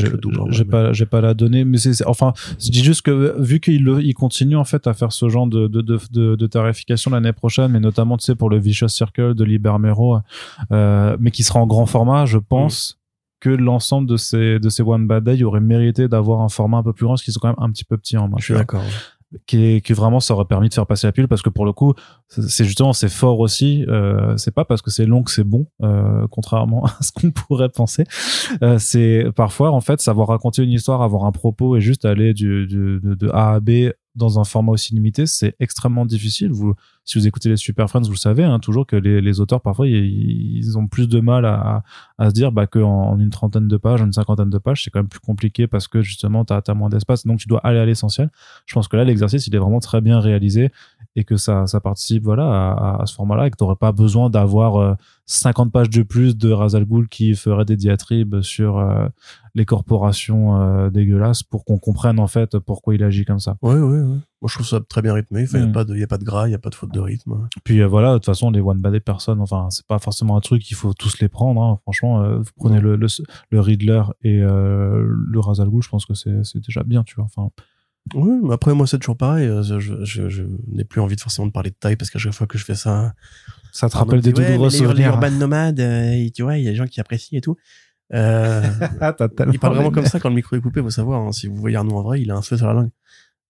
j'ai- 0.52 0.64
pas, 0.64 0.92
j'ai 0.92 1.06
pas 1.06 1.20
la 1.20 1.34
donnée, 1.34 1.64
mais 1.64 1.78
c'est, 1.78 2.04
enfin, 2.06 2.32
je 2.60 2.70
dis 2.70 2.82
juste 2.82 3.02
que 3.02 3.10
euh, 3.10 3.34
vu 3.38 3.60
qu'il 3.60 3.84
le- 3.84 4.02
il 4.02 4.14
continue 4.14 4.56
en 4.56 4.64
fait 4.64 4.86
à 4.86 4.94
faire 4.94 5.12
ce 5.12 5.28
genre 5.28 5.46
de 5.46 5.68
de, 5.68 5.80
de, 5.80 5.98
de, 6.10 6.34
de 6.36 6.46
tarification 6.46 7.10
l'année 7.12 7.32
prochaine, 7.32 7.70
mais 7.72 7.80
notamment 7.80 8.16
tu 8.16 8.24
sais 8.24 8.34
pour 8.34 8.50
le 8.50 8.58
Vicious 8.58 8.88
Circle 8.88 9.34
de 9.34 9.44
Libermero, 9.44 10.18
euh, 10.72 11.16
mais 11.20 11.30
qui 11.30 11.42
sera 11.44 11.60
en 11.60 11.66
grand 11.66 11.86
format, 11.86 12.26
je 12.26 12.38
pense 12.38 12.98
que 13.40 13.50
l'ensemble 13.50 14.08
de 14.08 14.16
ces 14.16 14.58
de 14.58 14.68
ces 14.68 14.82
One 14.82 15.06
Bad 15.06 15.22
Day 15.24 15.42
aurait 15.44 15.60
mérité 15.60 16.08
d'avoir 16.08 16.40
un 16.40 16.48
format 16.48 16.78
un 16.78 16.82
peu 16.82 16.92
plus 16.92 17.04
grand, 17.04 17.12
parce 17.14 17.22
qu'ils 17.22 17.32
sont 17.34 17.40
quand 17.40 17.48
même 17.48 17.56
un 17.60 17.70
petit 17.70 17.84
peu 17.84 17.96
petits 17.96 18.16
en 18.16 18.26
main. 18.28 18.36
Je 18.40 18.44
suis 18.46 18.54
d'accord. 18.54 18.82
Qui, 19.46 19.82
vraiment 19.90 20.20
ça 20.20 20.32
aurait 20.32 20.46
permis 20.46 20.70
de 20.70 20.74
faire 20.74 20.86
passer 20.86 21.06
la 21.06 21.12
pilule 21.12 21.28
parce 21.28 21.42
que 21.42 21.50
pour 21.50 21.66
le 21.66 21.74
coup 21.74 21.92
c'est 22.28 22.48
c'est 22.48 22.64
justement 22.64 22.94
c'est 22.94 23.10
fort 23.10 23.40
aussi 23.40 23.84
euh, 23.86 24.34
c'est 24.38 24.54
pas 24.54 24.64
parce 24.64 24.80
que 24.80 24.90
c'est 24.90 25.04
long 25.04 25.22
que 25.22 25.30
c'est 25.30 25.44
bon 25.44 25.66
euh, 25.82 26.26
contrairement 26.30 26.84
à 26.86 26.96
ce 27.02 27.12
qu'on 27.12 27.30
pourrait 27.30 27.68
penser. 27.68 28.04
Euh, 28.62 28.78
c'est 28.78 29.26
parfois 29.36 29.70
en 29.72 29.82
fait 29.82 30.00
savoir 30.00 30.28
raconter 30.28 30.62
une 30.62 30.70
histoire 30.72 31.02
avoir 31.02 31.26
un 31.26 31.32
propos 31.32 31.76
et 31.76 31.80
juste 31.82 32.06
aller 32.06 32.32
du, 32.32 32.66
du- 32.66 33.00
de, 33.02 33.14
de 33.14 33.28
A 33.28 33.52
à 33.56 33.60
B 33.60 33.90
dans 34.18 34.38
un 34.38 34.44
format 34.44 34.72
aussi 34.72 34.94
limité, 34.94 35.24
c'est 35.26 35.54
extrêmement 35.60 36.04
difficile. 36.04 36.50
Vous, 36.50 36.74
si 37.04 37.18
vous 37.18 37.26
écoutez 37.26 37.48
les 37.48 37.56
Super 37.56 37.88
Friends, 37.88 38.02
vous 38.02 38.10
le 38.10 38.16
savez, 38.16 38.44
hein, 38.44 38.58
toujours 38.58 38.86
que 38.86 38.96
les, 38.96 39.40
auteurs, 39.40 39.62
parfois, 39.62 39.86
ils, 39.86 40.76
ont 40.76 40.86
plus 40.86 41.08
de 41.08 41.20
mal 41.20 41.46
à, 41.46 41.82
se 42.20 42.32
dire 42.32 42.52
bah, 42.52 42.66
qu'en 42.66 43.12
en 43.12 43.18
une 43.18 43.30
trentaine 43.30 43.68
de 43.68 43.76
pages, 43.76 44.00
une 44.00 44.12
cinquantaine 44.12 44.50
de 44.50 44.58
pages, 44.58 44.82
c'est 44.84 44.90
quand 44.90 44.98
même 44.98 45.08
plus 45.08 45.20
compliqué 45.20 45.66
parce 45.66 45.88
que 45.88 46.02
justement, 46.02 46.44
tu 46.44 46.52
as, 46.52 46.74
moins 46.74 46.90
d'espace, 46.90 47.26
donc 47.26 47.38
tu 47.38 47.48
dois 47.48 47.60
aller 47.60 47.78
à 47.78 47.86
l'essentiel. 47.86 48.30
Je 48.66 48.74
pense 48.74 48.88
que 48.88 48.96
là, 48.96 49.04
l'exercice, 49.04 49.46
il 49.46 49.54
est 49.54 49.58
vraiment 49.58 49.80
très 49.80 50.00
bien 50.00 50.20
réalisé 50.20 50.70
et 51.18 51.24
que 51.24 51.36
ça, 51.36 51.66
ça 51.66 51.80
participe 51.80 52.22
voilà, 52.22 52.44
à, 52.44 53.02
à 53.02 53.06
ce 53.06 53.14
format-là 53.16 53.48
et 53.48 53.50
que 53.50 53.56
tu 53.56 53.64
n'aurais 53.64 53.76
pas 53.76 53.90
besoin 53.90 54.30
d'avoir 54.30 54.96
50 55.26 55.66
euh, 55.66 55.70
pages 55.70 55.90
de 55.90 56.04
plus 56.04 56.36
de 56.36 56.52
Razal 56.52 56.84
Ghoul 56.84 57.08
qui 57.08 57.34
ferait 57.34 57.64
des 57.64 57.76
diatribes 57.76 58.40
sur 58.40 58.78
euh, 58.78 59.08
les 59.56 59.64
corporations 59.64 60.60
euh, 60.60 60.90
dégueulasses 60.90 61.42
pour 61.42 61.64
qu'on 61.64 61.78
comprenne 61.78 62.20
en 62.20 62.28
fait 62.28 62.56
pourquoi 62.60 62.94
il 62.94 63.02
agit 63.02 63.24
comme 63.24 63.40
ça. 63.40 63.56
Ouais, 63.62 63.74
ouais, 63.74 63.80
ouais. 63.80 64.04
Moi, 64.04 64.48
je 64.48 64.54
trouve 64.54 64.66
ça 64.66 64.78
très 64.80 65.02
bien 65.02 65.12
rythmé. 65.12 65.44
Il 65.52 65.58
n'y 65.58 65.64
a, 65.64 65.66
mm. 65.66 65.72
pas 65.72 65.84
de, 65.84 65.96
y 65.96 66.04
a 66.04 66.06
pas 66.06 66.18
de 66.18 66.24
gras, 66.24 66.46
il 66.46 66.50
n'y 66.50 66.54
a 66.54 66.60
pas 66.60 66.70
de 66.70 66.76
faute 66.76 66.94
de 66.94 67.00
rythme. 67.00 67.48
Puis 67.64 67.82
voilà, 67.82 68.12
de 68.12 68.18
toute 68.18 68.26
façon, 68.26 68.52
les 68.52 68.60
one 68.60 68.80
bad 68.80 68.96
personnes, 69.00 69.40
enfin, 69.40 69.66
c'est 69.70 69.86
pas 69.88 69.98
forcément 69.98 70.36
un 70.36 70.40
truc, 70.40 70.70
il 70.70 70.74
faut 70.74 70.94
tous 70.94 71.18
les 71.18 71.28
prendre. 71.28 71.60
Hein. 71.60 71.80
Franchement, 71.82 72.38
vous 72.38 72.50
prenez 72.56 72.78
le, 72.78 72.94
le, 72.94 73.08
le, 73.50 73.60
Riddler 73.60 74.02
et 74.22 74.38
le 74.38 75.40
Razal 75.40 75.68
Ghoul, 75.68 75.82
je 75.82 75.88
pense 75.88 76.06
que 76.06 76.14
c'est 76.14 76.60
déjà 76.60 76.84
bien, 76.84 77.02
tu 77.02 77.16
vois. 77.16 77.24
Enfin, 77.24 77.50
oui, 78.14 78.40
mais 78.42 78.54
après, 78.54 78.74
moi, 78.74 78.86
c'est 78.86 78.98
toujours 78.98 79.16
pareil. 79.16 79.46
Euh, 79.46 79.62
je, 79.62 80.04
je, 80.04 80.28
je 80.28 80.42
n'ai 80.68 80.84
plus 80.84 81.00
envie 81.00 81.16
de 81.16 81.20
forcément 81.20 81.46
de 81.46 81.52
parler 81.52 81.70
de 81.70 81.76
taille 81.78 81.96
parce 81.96 82.10
qu'à 82.10 82.18
chaque 82.18 82.32
fois 82.32 82.46
que 82.46 82.58
je 82.58 82.64
fais 82.64 82.74
ça. 82.74 83.14
Ça 83.72 83.88
te 83.88 83.96
rappelle 83.96 84.20
des 84.20 84.32
douloureux 84.32 84.70
souvenirs. 84.70 84.94
Les 84.94 85.04
urban 85.04 85.30
nomades, 85.30 85.80
euh, 85.80 86.28
tu 86.34 86.42
vois, 86.42 86.56
il 86.56 86.64
y 86.64 86.68
a 86.68 86.70
des 86.70 86.76
gens 86.76 86.86
qui 86.86 87.00
apprécient 87.00 87.38
et 87.38 87.40
tout. 87.40 87.56
Euh, 88.14 88.62
ah, 89.00 89.14
il 89.52 89.58
parle 89.58 89.74
vraiment 89.74 89.90
comme 89.90 90.06
ça 90.06 90.18
quand 90.18 90.28
le 90.30 90.34
micro 90.34 90.56
est 90.56 90.60
coupé, 90.60 90.80
faut 90.80 90.90
savoir. 90.90 91.20
Hein, 91.20 91.32
si 91.32 91.46
vous 91.46 91.56
voyez 91.56 91.76
Arnaud 91.76 91.96
en 91.96 92.02
vrai, 92.02 92.20
il 92.20 92.30
a 92.30 92.36
un 92.36 92.42
feu 92.42 92.56
sur 92.56 92.66
la 92.66 92.72
langue. 92.72 92.90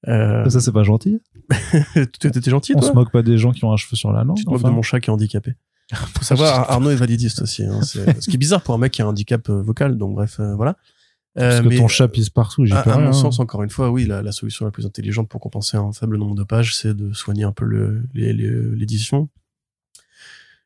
Euh... 0.06 0.48
Ça, 0.48 0.60
c'est 0.60 0.72
pas 0.72 0.82
gentil. 0.82 1.20
tu 2.20 2.26
étais 2.26 2.50
gentil, 2.50 2.74
On 2.76 2.82
se 2.82 2.92
moque 2.92 3.10
pas 3.10 3.22
des 3.22 3.38
gens 3.38 3.52
qui 3.52 3.64
ont 3.64 3.72
un 3.72 3.76
cheveu 3.76 3.96
sur 3.96 4.12
la 4.12 4.24
langue. 4.24 4.36
Tu 4.36 4.44
te 4.44 4.50
moques 4.50 4.62
de 4.62 4.70
mon 4.70 4.82
chat 4.82 5.00
qui 5.00 5.10
est 5.10 5.12
handicapé. 5.12 5.54
Faut 5.94 6.22
savoir, 6.22 6.70
Arnaud 6.70 6.90
est 6.90 6.96
validiste 6.96 7.42
aussi. 7.42 7.64
Hein, 7.64 7.82
ce 7.82 8.00
qui 8.00 8.34
est 8.34 8.38
bizarre 8.38 8.62
pour 8.62 8.74
un 8.74 8.78
mec 8.78 8.92
qui 8.92 9.02
a 9.02 9.06
un 9.06 9.08
handicap 9.08 9.48
vocal. 9.48 9.96
Donc 9.96 10.14
bref, 10.14 10.40
voilà. 10.56 10.76
Parce 11.38 11.60
que 11.60 11.76
ton 11.76 11.88
chat 11.88 12.08
pisse 12.08 12.30
partout, 12.30 12.66
j'ai 12.66 12.74
À, 12.74 12.80
à 12.80 12.98
mon 12.98 13.12
sens, 13.12 13.38
encore 13.38 13.62
une 13.62 13.70
fois, 13.70 13.90
oui, 13.90 14.06
la, 14.06 14.22
la, 14.22 14.32
solution 14.32 14.64
la 14.64 14.70
plus 14.70 14.86
intelligente 14.86 15.28
pour 15.28 15.40
compenser 15.40 15.76
un 15.76 15.92
faible 15.92 16.16
nombre 16.18 16.34
de 16.34 16.44
pages, 16.44 16.74
c'est 16.74 16.94
de 16.94 17.12
soigner 17.12 17.44
un 17.44 17.52
peu 17.52 17.64
l'édition. 18.14 19.28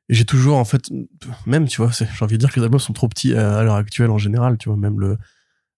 Et 0.08 0.14
j'ai 0.14 0.24
toujours, 0.24 0.56
en 0.56 0.64
fait, 0.64 0.90
même, 1.46 1.68
tu 1.68 1.80
vois, 1.82 1.90
j'ai 1.92 2.06
envie 2.24 2.34
de 2.34 2.38
dire 2.38 2.52
que 2.52 2.58
les 2.58 2.64
albums 2.64 2.80
sont 2.80 2.92
trop 2.92 3.08
petits 3.08 3.34
à, 3.34 3.62
l'heure 3.62 3.76
actuelle 3.76 4.10
en 4.10 4.18
général, 4.18 4.58
tu 4.58 4.68
vois, 4.68 4.78
même 4.78 4.98
le, 4.98 5.18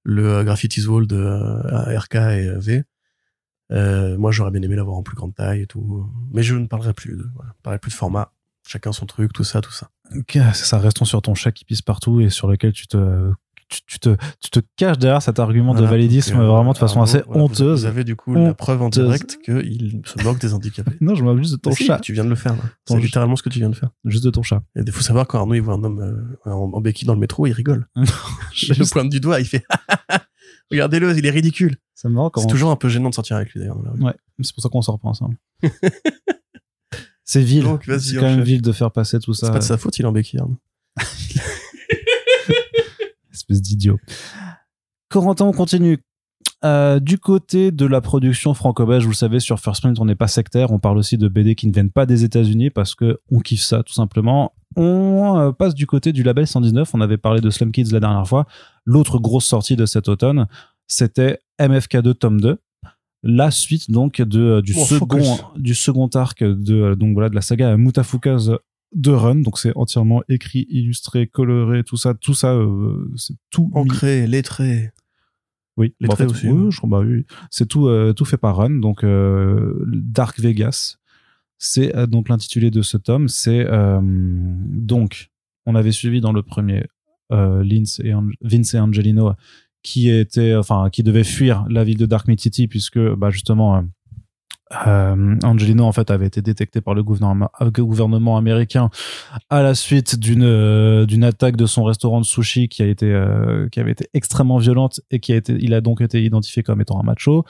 le 0.02 0.44
Graffiti's 0.44 0.86
Wall 0.86 1.06
de 1.06 1.16
euh, 1.16 1.98
RK 1.98 2.14
et 2.14 2.50
V. 2.56 2.84
Euh, 3.72 4.16
moi, 4.18 4.30
j'aurais 4.30 4.50
bien 4.50 4.62
aimé 4.62 4.76
l'avoir 4.76 4.96
en 4.96 5.02
plus 5.02 5.16
grande 5.16 5.34
taille 5.34 5.62
et 5.62 5.66
tout. 5.66 6.08
Mais 6.32 6.42
je 6.42 6.54
ne 6.54 6.66
parlerai 6.66 6.92
plus 6.92 7.16
de, 7.16 7.26
voilà, 7.34 7.54
parlerai 7.62 7.78
plus 7.78 7.90
de 7.90 7.96
format. 7.96 8.32
Chacun 8.66 8.92
son 8.92 9.06
truc, 9.06 9.32
tout 9.32 9.44
ça, 9.44 9.60
tout 9.60 9.72
ça. 9.72 9.90
Ok, 10.16 10.38
ça, 10.54 10.78
restons 10.78 11.04
sur 11.04 11.20
ton 11.20 11.34
chat 11.34 11.52
qui 11.52 11.64
pisse 11.64 11.82
partout 11.82 12.20
et 12.20 12.30
sur 12.30 12.48
lequel 12.48 12.72
tu 12.72 12.86
te 12.86 13.32
tu, 13.86 13.98
te, 13.98 14.16
tu 14.40 14.50
te 14.50 14.60
caches 14.76 14.98
derrière 14.98 15.22
cet 15.22 15.38
argument 15.38 15.74
de 15.74 15.84
validisme 15.84 16.38
euh, 16.38 16.46
vraiment 16.46 16.72
de 16.72 16.78
façon 16.78 17.02
assez 17.02 17.22
honteuse. 17.28 17.80
Vous 17.80 17.86
avez 17.86 18.04
du 18.04 18.16
coup 18.16 18.34
la 18.34 18.54
preuve 18.54 18.82
en 18.82 18.88
direct 18.88 19.38
qu'il 19.44 20.02
se 20.04 20.22
moque 20.22 20.38
des 20.38 20.54
handicapés. 20.54 20.96
non, 21.00 21.14
je 21.14 21.24
juste 21.38 21.52
de 21.52 21.56
ton 21.56 21.74
chat. 21.74 21.98
tu 22.00 22.12
viens 22.12 22.24
de 22.24 22.28
le 22.28 22.34
faire. 22.34 22.54
C'est 22.86 22.98
littéralement 22.98 23.36
ce 23.36 23.42
que 23.42 23.48
tu 23.48 23.58
viens 23.58 23.70
de 23.70 23.76
faire. 23.76 23.90
Juste 24.04 24.24
de 24.24 24.30
ton 24.30 24.42
chat. 24.42 24.62
Il 24.76 24.90
faut 24.92 25.02
savoir 25.02 25.26
quand 25.26 25.38
Arnaud 25.38 25.54
il 25.54 25.60
voit 25.60 25.74
un 25.74 25.84
homme 25.84 26.00
euh, 26.46 26.50
en, 26.50 26.80
béquille 26.80 27.06
dans 27.06 27.14
le 27.14 27.20
métro, 27.20 27.46
il 27.46 27.52
rigole. 27.52 27.88
je 28.52 28.72
le 28.78 28.90
pointe 28.90 29.10
du 29.10 29.20
doigt, 29.20 29.40
il 29.40 29.46
fait 29.46 29.64
Regardez-le, 30.70 31.16
il 31.16 31.26
est 31.26 31.30
ridicule. 31.30 31.76
C'est 31.94 32.08
C'est 32.36 32.46
toujours 32.46 32.70
un 32.70 32.76
peu 32.76 32.88
gênant 32.88 33.10
de 33.10 33.14
sortir 33.14 33.36
avec 33.36 33.52
lui 33.52 33.60
d'ailleurs. 33.60 33.78
Ouais, 34.00 34.14
c'est 34.42 34.54
pour 34.54 34.62
ça 34.62 34.68
qu'on 34.68 34.82
sort 34.82 34.98
pas 34.98 35.08
ensemble. 35.08 35.36
c'est 37.24 37.42
vil. 37.42 37.66
C'est 37.98 38.16
quand 38.16 38.22
même 38.22 38.42
vil 38.42 38.62
de 38.62 38.72
faire 38.72 38.90
passer 38.90 39.18
tout 39.20 39.34
ça. 39.34 39.46
C'est 39.46 39.52
pas 39.52 39.58
de 39.58 39.64
sa 39.64 39.78
faute, 39.78 39.98
il 39.98 40.02
est 40.02 40.08
en 40.08 40.12
béquille. 40.12 40.40
Espèce 43.44 43.60
d'idiot. 43.60 43.98
Corentin, 45.10 45.44
on 45.44 45.52
continue. 45.52 45.98
Euh, 46.64 46.98
du 46.98 47.18
côté 47.18 47.72
de 47.72 47.84
la 47.84 48.00
production 48.00 48.54
franco-belge, 48.54 49.04
vous 49.04 49.10
le 49.10 49.16
savez, 49.16 49.38
sur 49.38 49.60
First 49.60 49.82
Print, 49.82 49.98
on 50.00 50.06
n'est 50.06 50.14
pas 50.14 50.28
sectaire. 50.28 50.70
On 50.72 50.78
parle 50.78 50.96
aussi 50.96 51.18
de 51.18 51.28
BD 51.28 51.54
qui 51.54 51.66
ne 51.66 51.72
viennent 51.72 51.90
pas 51.90 52.06
des 52.06 52.24
États-Unis 52.24 52.70
parce 52.70 52.94
que 52.94 53.20
on 53.30 53.40
kiffe 53.40 53.60
ça, 53.60 53.82
tout 53.82 53.92
simplement. 53.92 54.54
On 54.76 55.38
euh, 55.38 55.52
passe 55.52 55.74
du 55.74 55.86
côté 55.86 56.12
du 56.12 56.22
label 56.22 56.46
119. 56.46 56.94
On 56.94 57.02
avait 57.02 57.18
parlé 57.18 57.42
de 57.42 57.50
Slum 57.50 57.70
Kids 57.70 57.92
la 57.92 58.00
dernière 58.00 58.26
fois. 58.26 58.46
L'autre 58.86 59.18
grosse 59.18 59.44
sortie 59.44 59.76
de 59.76 59.84
cet 59.84 60.08
automne, 60.08 60.46
c'était 60.86 61.38
MFK2 61.60 62.14
tome 62.14 62.40
2 62.40 62.58
la 63.26 63.50
suite 63.50 63.90
donc 63.90 64.20
de 64.20 64.40
euh, 64.40 64.60
du 64.60 64.74
second 64.74 65.38
du 65.56 65.74
second 65.74 66.08
arc 66.08 66.44
de 66.44 66.94
donc 66.94 67.14
voilà 67.14 67.30
de 67.30 67.34
la 67.34 67.40
saga 67.40 67.74
Mutafuka's 67.78 68.50
de 68.94 69.10
run, 69.10 69.36
donc 69.36 69.58
c'est 69.58 69.72
entièrement 69.76 70.22
écrit, 70.28 70.66
illustré, 70.70 71.26
coloré, 71.26 71.82
tout 71.84 71.96
ça, 71.96 72.14
tout 72.14 72.34
ça, 72.34 72.54
euh, 72.54 73.10
c'est 73.16 73.34
tout 73.50 73.70
ancré, 73.74 74.26
lettré. 74.26 74.92
Oui, 75.76 75.94
lettré 76.00 76.24
aussi. 76.26 76.48
Oui, 76.48 76.70
je 76.70 76.76
crois, 76.76 76.88
bah 76.88 77.00
oui, 77.00 77.26
c'est 77.50 77.66
tout, 77.66 77.88
euh, 77.88 78.12
tout 78.12 78.24
fait 78.24 78.36
par 78.36 78.56
Run. 78.56 78.78
Donc 78.78 79.02
euh, 79.02 79.84
Dark 79.86 80.38
Vegas, 80.38 80.98
c'est 81.58 82.06
donc 82.06 82.28
l'intitulé 82.28 82.70
de 82.70 82.82
ce 82.82 82.96
tome. 82.96 83.28
C'est 83.28 83.66
donc 84.02 85.30
on 85.66 85.74
avait 85.74 85.92
suivi 85.92 86.20
dans 86.20 86.32
le 86.32 86.42
premier 86.42 86.86
Vince 87.30 88.00
et, 88.00 88.12
Vince 88.42 88.74
et 88.74 88.78
Angelino 88.78 89.32
qui 89.82 90.08
était, 90.08 90.54
enfin, 90.54 90.88
qui 90.90 91.02
devait 91.02 91.24
fuir 91.24 91.66
la 91.68 91.84
ville 91.84 91.98
de 91.98 92.06
Dark 92.06 92.28
Mid 92.28 92.40
City 92.40 92.68
puisque 92.68 93.00
bah 93.16 93.30
justement 93.30 93.84
euh, 94.86 95.36
Angelino 95.42 95.84
en 95.84 95.92
fait 95.92 96.10
avait 96.10 96.26
été 96.26 96.40
détecté 96.40 96.80
par 96.80 96.94
le 96.94 97.02
gouvernement, 97.02 97.50
euh, 97.60 97.70
gouvernement 97.70 98.36
américain 98.36 98.88
à 99.50 99.62
la 99.62 99.74
suite 99.74 100.18
d'une 100.18 100.42
euh, 100.42 101.06
d'une 101.06 101.24
attaque 101.24 101.56
de 101.56 101.66
son 101.66 101.84
restaurant 101.84 102.20
de 102.20 102.24
sushi 102.24 102.68
qui 102.68 102.82
a 102.82 102.86
été 102.86 103.12
euh, 103.12 103.68
qui 103.68 103.80
avait 103.80 103.92
été 103.92 104.08
extrêmement 104.14 104.56
violente 104.56 105.00
et 105.10 105.20
qui 105.20 105.32
a 105.32 105.36
été 105.36 105.56
il 105.60 105.74
a 105.74 105.80
donc 105.80 106.00
été 106.00 106.22
identifié 106.22 106.62
comme 106.62 106.80
étant 106.80 106.98
un 106.98 107.02
macho. 107.02 107.44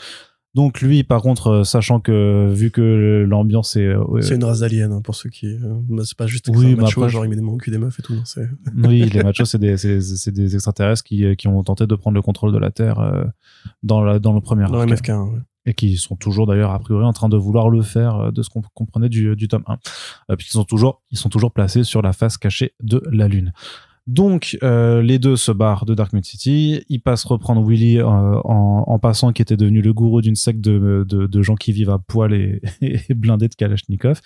Donc 0.55 0.81
lui, 0.81 1.03
par 1.03 1.21
contre, 1.21 1.65
sachant 1.65 1.99
que 1.99 2.49
vu 2.53 2.71
que 2.71 3.27
l'ambiance 3.29 3.75
est, 3.75 3.93
c'est 4.21 4.37
une 4.37 4.45
race 4.45 4.61
d'aliens 4.61 4.93
hein, 4.93 5.01
pour 5.03 5.17
ceux 5.17 5.29
qui, 5.29 5.59
c'est 6.05 6.17
pas 6.17 6.29
juste 6.29 6.49
oui, 6.49 6.75
un 6.75 6.83
macho, 6.83 7.09
genre 7.09 7.25
il 7.25 7.29
met 7.29 7.35
des 7.35 7.79
meufs 7.79 7.99
et 7.99 8.03
tout. 8.03 8.15
Non, 8.73 8.89
oui, 8.89 9.03
les 9.03 9.23
machos, 9.25 9.47
c'est 9.47 9.59
des, 9.59 9.77
c'est, 9.77 10.31
des 10.31 10.55
extraterrestres 10.55 11.03
qui, 11.03 11.35
qui 11.35 11.49
ont 11.49 11.61
tenté 11.65 11.89
de 11.89 11.95
prendre 11.97 12.15
le 12.15 12.23
contrôle 12.23 12.53
de 12.53 12.59
la 12.59 12.71
Terre 12.71 13.25
dans 13.83 14.01
la, 14.01 14.21
dans 14.21 14.33
le 14.33 14.41
premier. 14.41 14.67
Dans 14.67 14.87
MFK. 14.87 15.09
Ouais 15.09 15.41
et 15.67 15.75
qui 15.75 15.97
sont 15.97 16.17
toujours 16.17 16.47
d'ailleurs 16.47 16.73
a 16.73 16.79
priori 16.79 17.05
en 17.05 17.13
train 17.13 17.29
de 17.29 17.37
vouloir 17.37 17.71
le 17.71 17.83
faire 17.83 18.17
euh, 18.17 18.31
de 18.31 18.43
ce 18.43 18.51
qu'on 18.51 18.63
comprenait 18.75 19.09
du, 19.09 19.35
du 19.37 19.49
tome 19.49 19.65
1 19.67 19.73
euh, 20.31 20.37
puisqu'ils 20.37 20.59
sont 20.59 20.65
toujours 20.65 21.03
ils 21.11 21.19
sont 21.19 21.29
toujours 21.29 21.53
placés 21.53 21.85
sur 21.85 22.03
la 22.03 22.13
face 22.13 22.39
cachée 22.39 22.75
de 22.83 23.03
la 23.11 23.29
lune. 23.29 23.53
Donc 24.07 24.59
euh, 24.63 25.01
les 25.01 25.19
deux 25.19 25.37
se 25.37 25.51
barrent 25.51 25.87
de 25.87 25.95
Dark 25.95 26.13
Moon 26.13 26.23
City. 26.23 26.85
Ils 26.91 27.01
passent 27.01 27.25
reprendre 27.25 27.67
Willy 27.67 27.99
euh, 27.99 28.07
en, 28.07 28.85
en, 28.87 28.99
passant 28.99 29.33
qui 29.33 29.41
était 29.41 29.57
devenu 29.57 29.81
le 29.81 29.95
gourou 29.95 30.21
d'une 30.21 30.35
secte 30.35 30.61
de, 30.61 31.07
de, 31.09 31.27
de, 31.27 31.43
gens 31.43 31.55
qui 31.55 31.73
vivent 31.73 31.91
à 31.91 31.99
poil 31.99 32.35
et, 32.35 32.61
et 32.83 33.15
blindés 33.15 33.49
de 33.49 33.55
Kalachnikov 33.55 34.21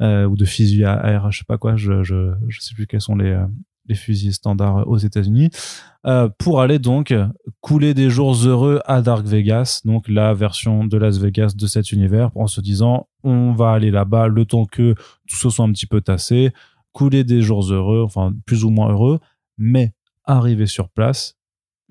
euh, 0.00 0.24
ou 0.26 0.36
de 0.36 0.44
fusils 0.44 0.84
à 0.84 1.10
air 1.10 1.32
je 1.32 1.38
sais 1.38 1.44
pas 1.44 1.58
quoi 1.58 1.74
je, 1.74 2.04
je, 2.04 2.32
je 2.46 2.60
sais 2.60 2.74
plus 2.74 2.86
quels 2.86 3.00
sont 3.00 3.16
les 3.16 3.36
les 3.88 3.94
fusils 3.94 4.34
standards 4.34 4.86
aux 4.86 4.98
États-Unis, 4.98 5.50
euh, 6.06 6.28
pour 6.38 6.60
aller 6.60 6.78
donc 6.78 7.14
couler 7.60 7.94
des 7.94 8.10
jours 8.10 8.34
heureux 8.34 8.80
à 8.84 9.02
Dark 9.02 9.26
Vegas, 9.26 9.80
donc 9.84 10.08
la 10.08 10.34
version 10.34 10.84
de 10.84 10.96
Las 10.96 11.18
Vegas 11.18 11.54
de 11.56 11.66
cet 11.66 11.92
univers, 11.92 12.30
en 12.36 12.46
se 12.46 12.60
disant 12.60 13.08
on 13.24 13.52
va 13.52 13.72
aller 13.72 13.90
là-bas 13.90 14.28
le 14.28 14.44
temps 14.44 14.66
que 14.66 14.94
tout 15.26 15.36
se 15.36 15.50
soit 15.50 15.64
un 15.64 15.72
petit 15.72 15.86
peu 15.86 16.00
tassé, 16.00 16.52
couler 16.92 17.24
des 17.24 17.42
jours 17.42 17.70
heureux, 17.72 18.02
enfin 18.04 18.32
plus 18.46 18.64
ou 18.64 18.70
moins 18.70 18.90
heureux, 18.90 19.20
mais 19.56 19.92
arriver 20.24 20.66
sur 20.66 20.90
place, 20.90 21.36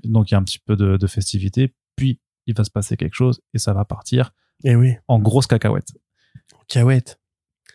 donc 0.03 0.31
il 0.31 0.33
y 0.33 0.35
a 0.35 0.39
un 0.39 0.43
petit 0.43 0.59
peu 0.59 0.75
de, 0.75 0.97
de 0.97 1.07
festivité, 1.07 1.73
puis 1.95 2.19
il 2.45 2.55
va 2.55 2.63
se 2.63 2.71
passer 2.71 2.97
quelque 2.97 3.15
chose 3.15 3.41
et 3.53 3.59
ça 3.59 3.73
va 3.73 3.85
partir 3.85 4.31
et 4.63 4.71
eh 4.71 4.75
oui. 4.75 4.95
en 5.07 5.19
grosse 5.19 5.47
cacahuète. 5.47 5.93
Cacahuète. 6.67 7.19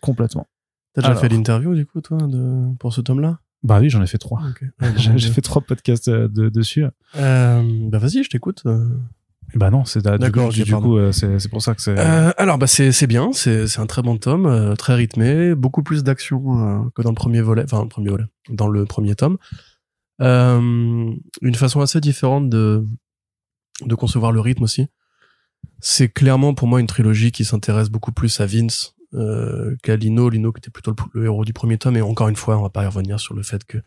Complètement. 0.01 0.47
T'as 0.93 1.01
déjà 1.01 1.15
fait 1.15 1.29
l'interview 1.29 1.73
du 1.73 1.85
coup 1.85 2.01
toi 2.01 2.17
de, 2.17 2.75
pour 2.77 2.93
ce 2.93 3.01
tome-là? 3.01 3.39
Bah 3.63 3.79
oui, 3.79 3.89
j'en 3.89 4.01
ai 4.01 4.07
fait 4.07 4.17
trois. 4.17 4.41
j'ai 4.97 5.31
fait 5.31 5.41
trois 5.41 5.61
podcasts 5.61 6.09
euh, 6.09 6.27
de, 6.27 6.49
dessus. 6.49 6.85
Euh, 7.15 7.89
bah 7.89 7.97
vas-y, 7.97 8.23
je 8.23 8.29
t'écoute. 8.29 8.63
Euh. 8.65 8.87
Bah 9.55 9.69
non, 9.69 9.85
c'est 9.85 10.01
d'accord. 10.01 10.49
Du, 10.49 10.63
du, 10.63 10.73
coup, 10.75 10.97
c'est 11.11 11.49
pour 11.49 11.61
ça 11.61 11.75
que 11.75 11.81
c'est. 11.81 11.97
alors 11.97 12.57
bah 12.57 12.65
c'est 12.65 12.91
c'est 12.91 13.07
bien, 13.07 13.31
c'est 13.33 13.67
c'est 13.67 13.79
un 13.79 13.85
très 13.85 14.01
bon 14.01 14.17
tome, 14.17 14.73
très 14.77 14.95
rythmé, 14.95 15.53
beaucoup 15.53 15.83
plus 15.83 16.03
d'action 16.03 16.89
que 16.95 17.03
dans 17.03 17.11
le 17.11 17.15
premier 17.15 17.41
volet, 17.41 17.63
enfin 17.63 17.83
le 17.83 17.89
premier 17.89 18.09
volet, 18.09 18.25
dans 18.49 18.67
le 18.67 18.85
premier 18.85 19.13
tome. 19.13 19.37
une 20.19 21.19
façon 21.55 21.81
assez 21.81 22.01
différente 22.01 22.49
de 22.49 22.83
de 23.85 23.93
concevoir 23.95 24.31
le 24.31 24.39
rythme 24.39 24.63
aussi. 24.63 24.87
C'est 25.79 26.09
clairement 26.09 26.55
pour 26.55 26.67
moi 26.67 26.79
une 26.79 26.87
trilogie 26.87 27.31
qui 27.31 27.45
s'intéresse 27.45 27.89
beaucoup 27.89 28.11
plus 28.11 28.39
à 28.39 28.47
Vince 28.47 28.92
euh, 29.13 29.75
Lino 29.87 30.29
qui 30.29 30.57
était 30.57 30.69
plutôt 30.69 30.95
le, 31.13 31.25
héros 31.25 31.45
du 31.45 31.53
premier 31.53 31.77
tome. 31.77 31.97
Et 31.97 32.01
encore 32.01 32.29
une 32.29 32.35
fois, 32.35 32.57
on 32.57 32.61
va 32.61 32.69
pas 32.69 32.83
y 32.83 32.87
revenir 32.87 33.19
sur 33.19 33.33
le 33.35 33.43
fait 33.43 33.63
que 33.63 33.77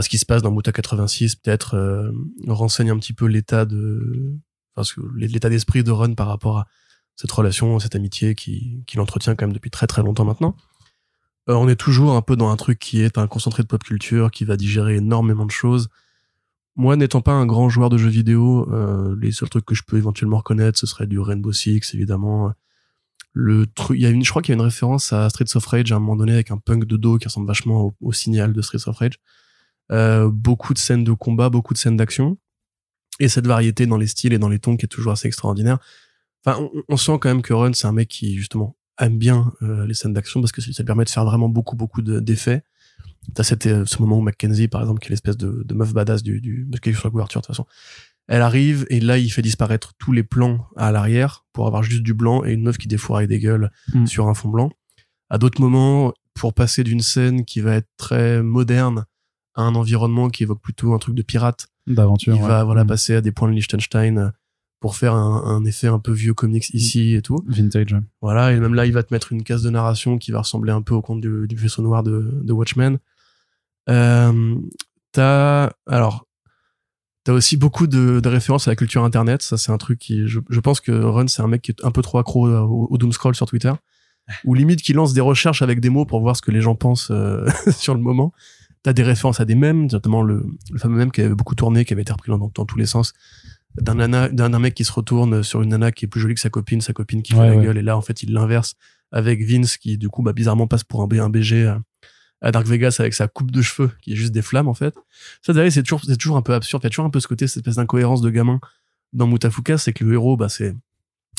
ce 0.00 0.08
qui 0.08 0.18
se 0.18 0.26
passe 0.26 0.42
dans 0.42 0.50
Muta 0.50 0.72
86 0.72 1.36
peut-être 1.36 1.76
euh, 1.76 2.10
renseigne 2.48 2.90
un 2.90 2.98
petit 2.98 3.12
peu 3.12 3.26
l'état 3.26 3.64
de, 3.64 4.34
enfin, 4.76 5.02
l'état 5.16 5.48
d'esprit 5.48 5.84
de 5.84 5.90
Run 5.92 6.14
par 6.14 6.26
rapport 6.26 6.58
à, 6.58 6.66
cette 7.16 7.30
relation, 7.30 7.78
cette 7.78 7.94
amitié 7.94 8.34
qui 8.34 8.82
qu'il 8.86 9.00
entretient 9.00 9.34
quand 9.34 9.46
même 9.46 9.52
depuis 9.52 9.70
très 9.70 9.86
très 9.86 10.02
longtemps 10.02 10.24
maintenant. 10.24 10.56
Euh, 11.48 11.54
on 11.54 11.68
est 11.68 11.76
toujours 11.76 12.16
un 12.16 12.22
peu 12.22 12.36
dans 12.36 12.48
un 12.48 12.56
truc 12.56 12.78
qui 12.78 13.02
est 13.02 13.18
un 13.18 13.26
concentré 13.26 13.62
de 13.62 13.68
pop 13.68 13.82
culture, 13.82 14.30
qui 14.30 14.44
va 14.44 14.56
digérer 14.56 14.96
énormément 14.96 15.46
de 15.46 15.50
choses. 15.50 15.88
Moi, 16.76 16.96
n'étant 16.96 17.20
pas 17.20 17.32
un 17.32 17.46
grand 17.46 17.68
joueur 17.68 17.88
de 17.88 17.98
jeux 17.98 18.08
vidéo, 18.08 18.68
euh, 18.72 19.14
les 19.20 19.30
seuls 19.30 19.48
trucs 19.48 19.64
que 19.64 19.74
je 19.74 19.84
peux 19.86 19.96
éventuellement 19.96 20.38
reconnaître, 20.38 20.78
ce 20.78 20.86
serait 20.86 21.06
du 21.06 21.20
Rainbow 21.20 21.52
Six, 21.52 21.94
évidemment. 21.94 22.52
Le 23.36 23.66
truc, 23.66 23.98
il 23.98 24.02
y 24.02 24.06
a 24.06 24.10
une, 24.10 24.24
je 24.24 24.30
crois 24.30 24.42
qu'il 24.42 24.52
y 24.52 24.54
a 24.54 24.58
une 24.60 24.64
référence 24.64 25.12
à 25.12 25.28
Streets 25.28 25.56
of 25.56 25.66
Rage 25.66 25.90
à 25.90 25.96
un 25.96 25.98
moment 25.98 26.14
donné 26.14 26.32
avec 26.32 26.52
un 26.52 26.56
punk 26.56 26.84
de 26.84 26.96
dos 26.96 27.18
qui 27.18 27.26
ressemble 27.26 27.48
vachement 27.48 27.82
au, 27.82 27.94
au 28.00 28.12
signal 28.12 28.52
de 28.52 28.62
Streets 28.62 28.88
of 28.88 28.96
Rage. 28.96 29.18
Euh, 29.90 30.30
beaucoup 30.30 30.72
de 30.72 30.78
scènes 30.78 31.02
de 31.02 31.12
combat, 31.12 31.50
beaucoup 31.50 31.74
de 31.74 31.78
scènes 31.78 31.96
d'action, 31.96 32.38
et 33.18 33.28
cette 33.28 33.46
variété 33.46 33.86
dans 33.86 33.96
les 33.98 34.06
styles 34.06 34.32
et 34.32 34.38
dans 34.38 34.48
les 34.48 34.60
tons 34.60 34.76
qui 34.76 34.86
est 34.86 34.88
toujours 34.88 35.12
assez 35.12 35.26
extraordinaire. 35.26 35.78
Enfin, 36.46 36.60
on, 36.60 36.82
on 36.88 36.96
sent 36.96 37.18
quand 37.20 37.28
même 37.28 37.42
que 37.42 37.52
Run, 37.52 37.72
c'est 37.72 37.86
un 37.88 37.92
mec 37.92 38.08
qui 38.08 38.36
justement 38.36 38.76
aime 39.00 39.18
bien 39.18 39.52
euh, 39.62 39.84
les 39.86 39.94
scènes 39.94 40.12
d'action 40.12 40.40
parce 40.40 40.52
que 40.52 40.60
ça 40.60 40.84
permet 40.84 41.04
de 41.04 41.10
faire 41.10 41.24
vraiment 41.24 41.48
beaucoup 41.48 41.74
beaucoup 41.74 42.02
de- 42.02 42.20
d'effets. 42.20 42.62
T'as 43.34 43.42
euh, 43.66 43.84
ce 43.84 44.00
moment 44.00 44.18
où 44.18 44.20
Mackenzie, 44.20 44.68
par 44.68 44.80
exemple, 44.82 45.00
qui 45.00 45.06
est 45.08 45.10
l'espèce 45.10 45.36
de, 45.36 45.62
de 45.64 45.74
meuf 45.74 45.92
badass 45.92 46.22
du, 46.22 46.40
du, 46.40 46.68
qui 46.80 46.90
est 46.90 46.92
sur 46.92 47.08
la 47.08 47.10
couverture 47.10 47.40
de 47.40 47.46
toute 47.46 47.56
façon. 47.56 47.66
Elle 48.26 48.40
arrive 48.42 48.86
et 48.90 49.00
là, 49.00 49.18
il 49.18 49.28
fait 49.30 49.42
disparaître 49.42 49.92
tous 49.98 50.12
les 50.12 50.22
plans 50.22 50.66
à 50.76 50.92
l'arrière 50.92 51.44
pour 51.52 51.66
avoir 51.66 51.82
juste 51.82 52.02
du 52.02 52.14
blanc 52.14 52.42
et 52.44 52.52
une 52.52 52.62
meuf 52.62 52.78
qui 52.78 52.88
défouraille 52.88 53.28
des 53.28 53.38
gueules 53.38 53.70
Mm. 53.92 54.06
sur 54.06 54.28
un 54.28 54.34
fond 54.34 54.48
blanc. 54.48 54.70
À 55.30 55.38
d'autres 55.38 55.60
moments, 55.60 56.12
pour 56.34 56.54
passer 56.54 56.84
d'une 56.84 57.00
scène 57.00 57.44
qui 57.44 57.60
va 57.60 57.74
être 57.74 57.88
très 57.96 58.42
moderne 58.42 59.04
à 59.54 59.62
un 59.62 59.74
environnement 59.74 60.30
qui 60.30 60.42
évoque 60.42 60.60
plutôt 60.62 60.94
un 60.94 60.98
truc 60.98 61.14
de 61.14 61.22
pirate, 61.22 61.68
D'aventure. 61.86 62.34
il 62.34 62.40
ouais. 62.42 62.48
va 62.48 62.64
voilà 62.64 62.84
Mm. 62.84 62.88
passer 62.88 63.14
à 63.16 63.20
des 63.20 63.30
points 63.32 63.48
de 63.48 63.54
Liechtenstein 63.54 64.18
euh, 64.18 64.28
pour 64.80 64.96
faire 64.96 65.14
un, 65.14 65.44
un 65.46 65.64
effet 65.64 65.86
un 65.86 65.98
peu 65.98 66.12
vieux 66.12 66.34
comics 66.34 66.68
ici 66.74 67.14
et 67.14 67.22
tout. 67.22 67.38
Vintage. 67.46 67.96
Voilà, 68.20 68.52
et 68.52 68.58
même 68.60 68.74
là, 68.74 68.84
il 68.86 68.92
va 68.92 69.02
te 69.02 69.12
mettre 69.14 69.32
une 69.32 69.42
case 69.42 69.62
de 69.62 69.70
narration 69.70 70.18
qui 70.18 70.30
va 70.30 70.40
ressembler 70.40 70.72
un 70.72 70.82
peu 70.82 70.92
au 70.94 71.00
conte 71.02 71.20
du, 71.20 71.46
du 71.48 71.56
vaisseau 71.56 71.82
noir 71.82 72.02
de, 72.02 72.40
de 72.42 72.52
Watchmen. 72.52 72.98
Euh, 73.88 74.56
t'as, 75.12 75.70
alors, 75.86 76.26
t'as 77.24 77.32
aussi 77.32 77.56
beaucoup 77.56 77.86
de, 77.86 78.20
de 78.20 78.28
références 78.28 78.68
à 78.68 78.70
la 78.70 78.76
culture 78.76 79.02
internet. 79.04 79.42
Ça, 79.42 79.56
c'est 79.56 79.72
un 79.72 79.78
truc 79.78 79.98
qui, 79.98 80.26
je, 80.26 80.40
je 80.48 80.60
pense 80.60 80.80
que 80.80 80.92
Run, 80.92 81.26
c'est 81.28 81.42
un 81.42 81.48
mec 81.48 81.62
qui 81.62 81.70
est 81.72 81.84
un 81.84 81.90
peu 81.90 82.02
trop 82.02 82.18
accro 82.18 82.48
au, 82.48 82.86
au 82.90 82.98
doom 82.98 83.12
scroll 83.12 83.34
sur 83.34 83.46
Twitter. 83.46 83.72
Ou 84.44 84.54
limite 84.54 84.80
qui 84.82 84.92
lance 84.94 85.12
des 85.12 85.20
recherches 85.20 85.60
avec 85.62 85.80
des 85.80 85.90
mots 85.90 86.06
pour 86.06 86.20
voir 86.20 86.36
ce 86.36 86.42
que 86.42 86.50
les 86.50 86.60
gens 86.62 86.74
pensent 86.74 87.08
euh, 87.10 87.46
sur 87.76 87.94
le 87.94 88.00
moment. 88.00 88.32
T'as 88.82 88.92
des 88.92 89.02
références 89.02 89.40
à 89.40 89.44
des 89.46 89.54
mèmes, 89.54 89.86
notamment 89.90 90.22
le, 90.22 90.46
le 90.70 90.78
fameux 90.78 90.96
mème 90.96 91.10
qui 91.10 91.22
avait 91.22 91.34
beaucoup 91.34 91.54
tourné, 91.54 91.84
qui 91.84 91.92
avait 91.94 92.02
été 92.02 92.12
repris 92.12 92.30
dans, 92.30 92.38
dans 92.54 92.64
tous 92.66 92.78
les 92.78 92.86
sens 92.86 93.12
d'un 93.80 93.94
nana 93.96 94.28
d'un 94.28 94.50
d'un 94.50 94.58
mec 94.60 94.74
qui 94.74 94.84
se 94.84 94.92
retourne 94.92 95.42
sur 95.42 95.60
une 95.62 95.70
nana 95.70 95.90
qui 95.90 96.04
est 96.04 96.08
plus 96.08 96.20
jolie 96.20 96.34
que 96.34 96.40
sa 96.40 96.48
copine 96.48 96.80
sa 96.80 96.92
copine 96.92 97.22
qui 97.22 97.32
fait 97.32 97.40
Ouais, 97.40 97.48
la 97.48 97.56
ouais. 97.56 97.64
gueule 97.64 97.78
et 97.78 97.82
là 97.82 97.96
en 97.96 98.02
fait 98.02 98.22
il 98.22 98.32
l'inverse 98.32 98.74
avec 99.10 99.42
Vince 99.44 99.78
qui 99.78 99.98
du 99.98 100.08
coup 100.08 100.22
bah 100.22 100.32
bizarrement 100.32 100.68
passe 100.68 100.84
pour 100.84 101.02
un, 101.02 101.08
B, 101.08 101.14
un 101.14 101.28
BG 101.28 101.74
à, 102.40 102.50
Dark 102.52 102.66
Vegas 102.66 102.96
avec 102.98 103.14
sa 103.14 103.28
coupe 103.28 103.50
de 103.50 103.62
cheveux 103.62 103.90
qui 104.02 104.12
est 104.12 104.16
juste 104.16 104.32
des 104.32 104.42
flammes 104.42 104.68
en 104.68 104.74
fait 104.74 104.94
ça 105.42 105.52
d'ailleurs 105.52 105.72
c'est 105.72 105.82
toujours 105.82 106.02
c'est 106.04 106.16
toujours 106.16 106.36
un 106.36 106.42
peu 106.42 106.54
absurde 106.54 106.82
il 106.82 106.86
y 106.86 106.88
a 106.88 106.90
toujours 106.90 107.04
un 107.06 107.10
peu 107.10 107.20
ce 107.20 107.28
côté 107.28 107.46
cette 107.46 107.58
espèce 107.58 107.76
d'incohérence 107.76 108.20
de 108.20 108.30
gamin 108.30 108.60
dans 109.12 109.26
Mutafuka 109.26 109.78
c'est 109.78 109.92
que 109.92 110.04
le 110.04 110.14
héros 110.14 110.36
bah 110.36 110.48
c'est 110.48 110.74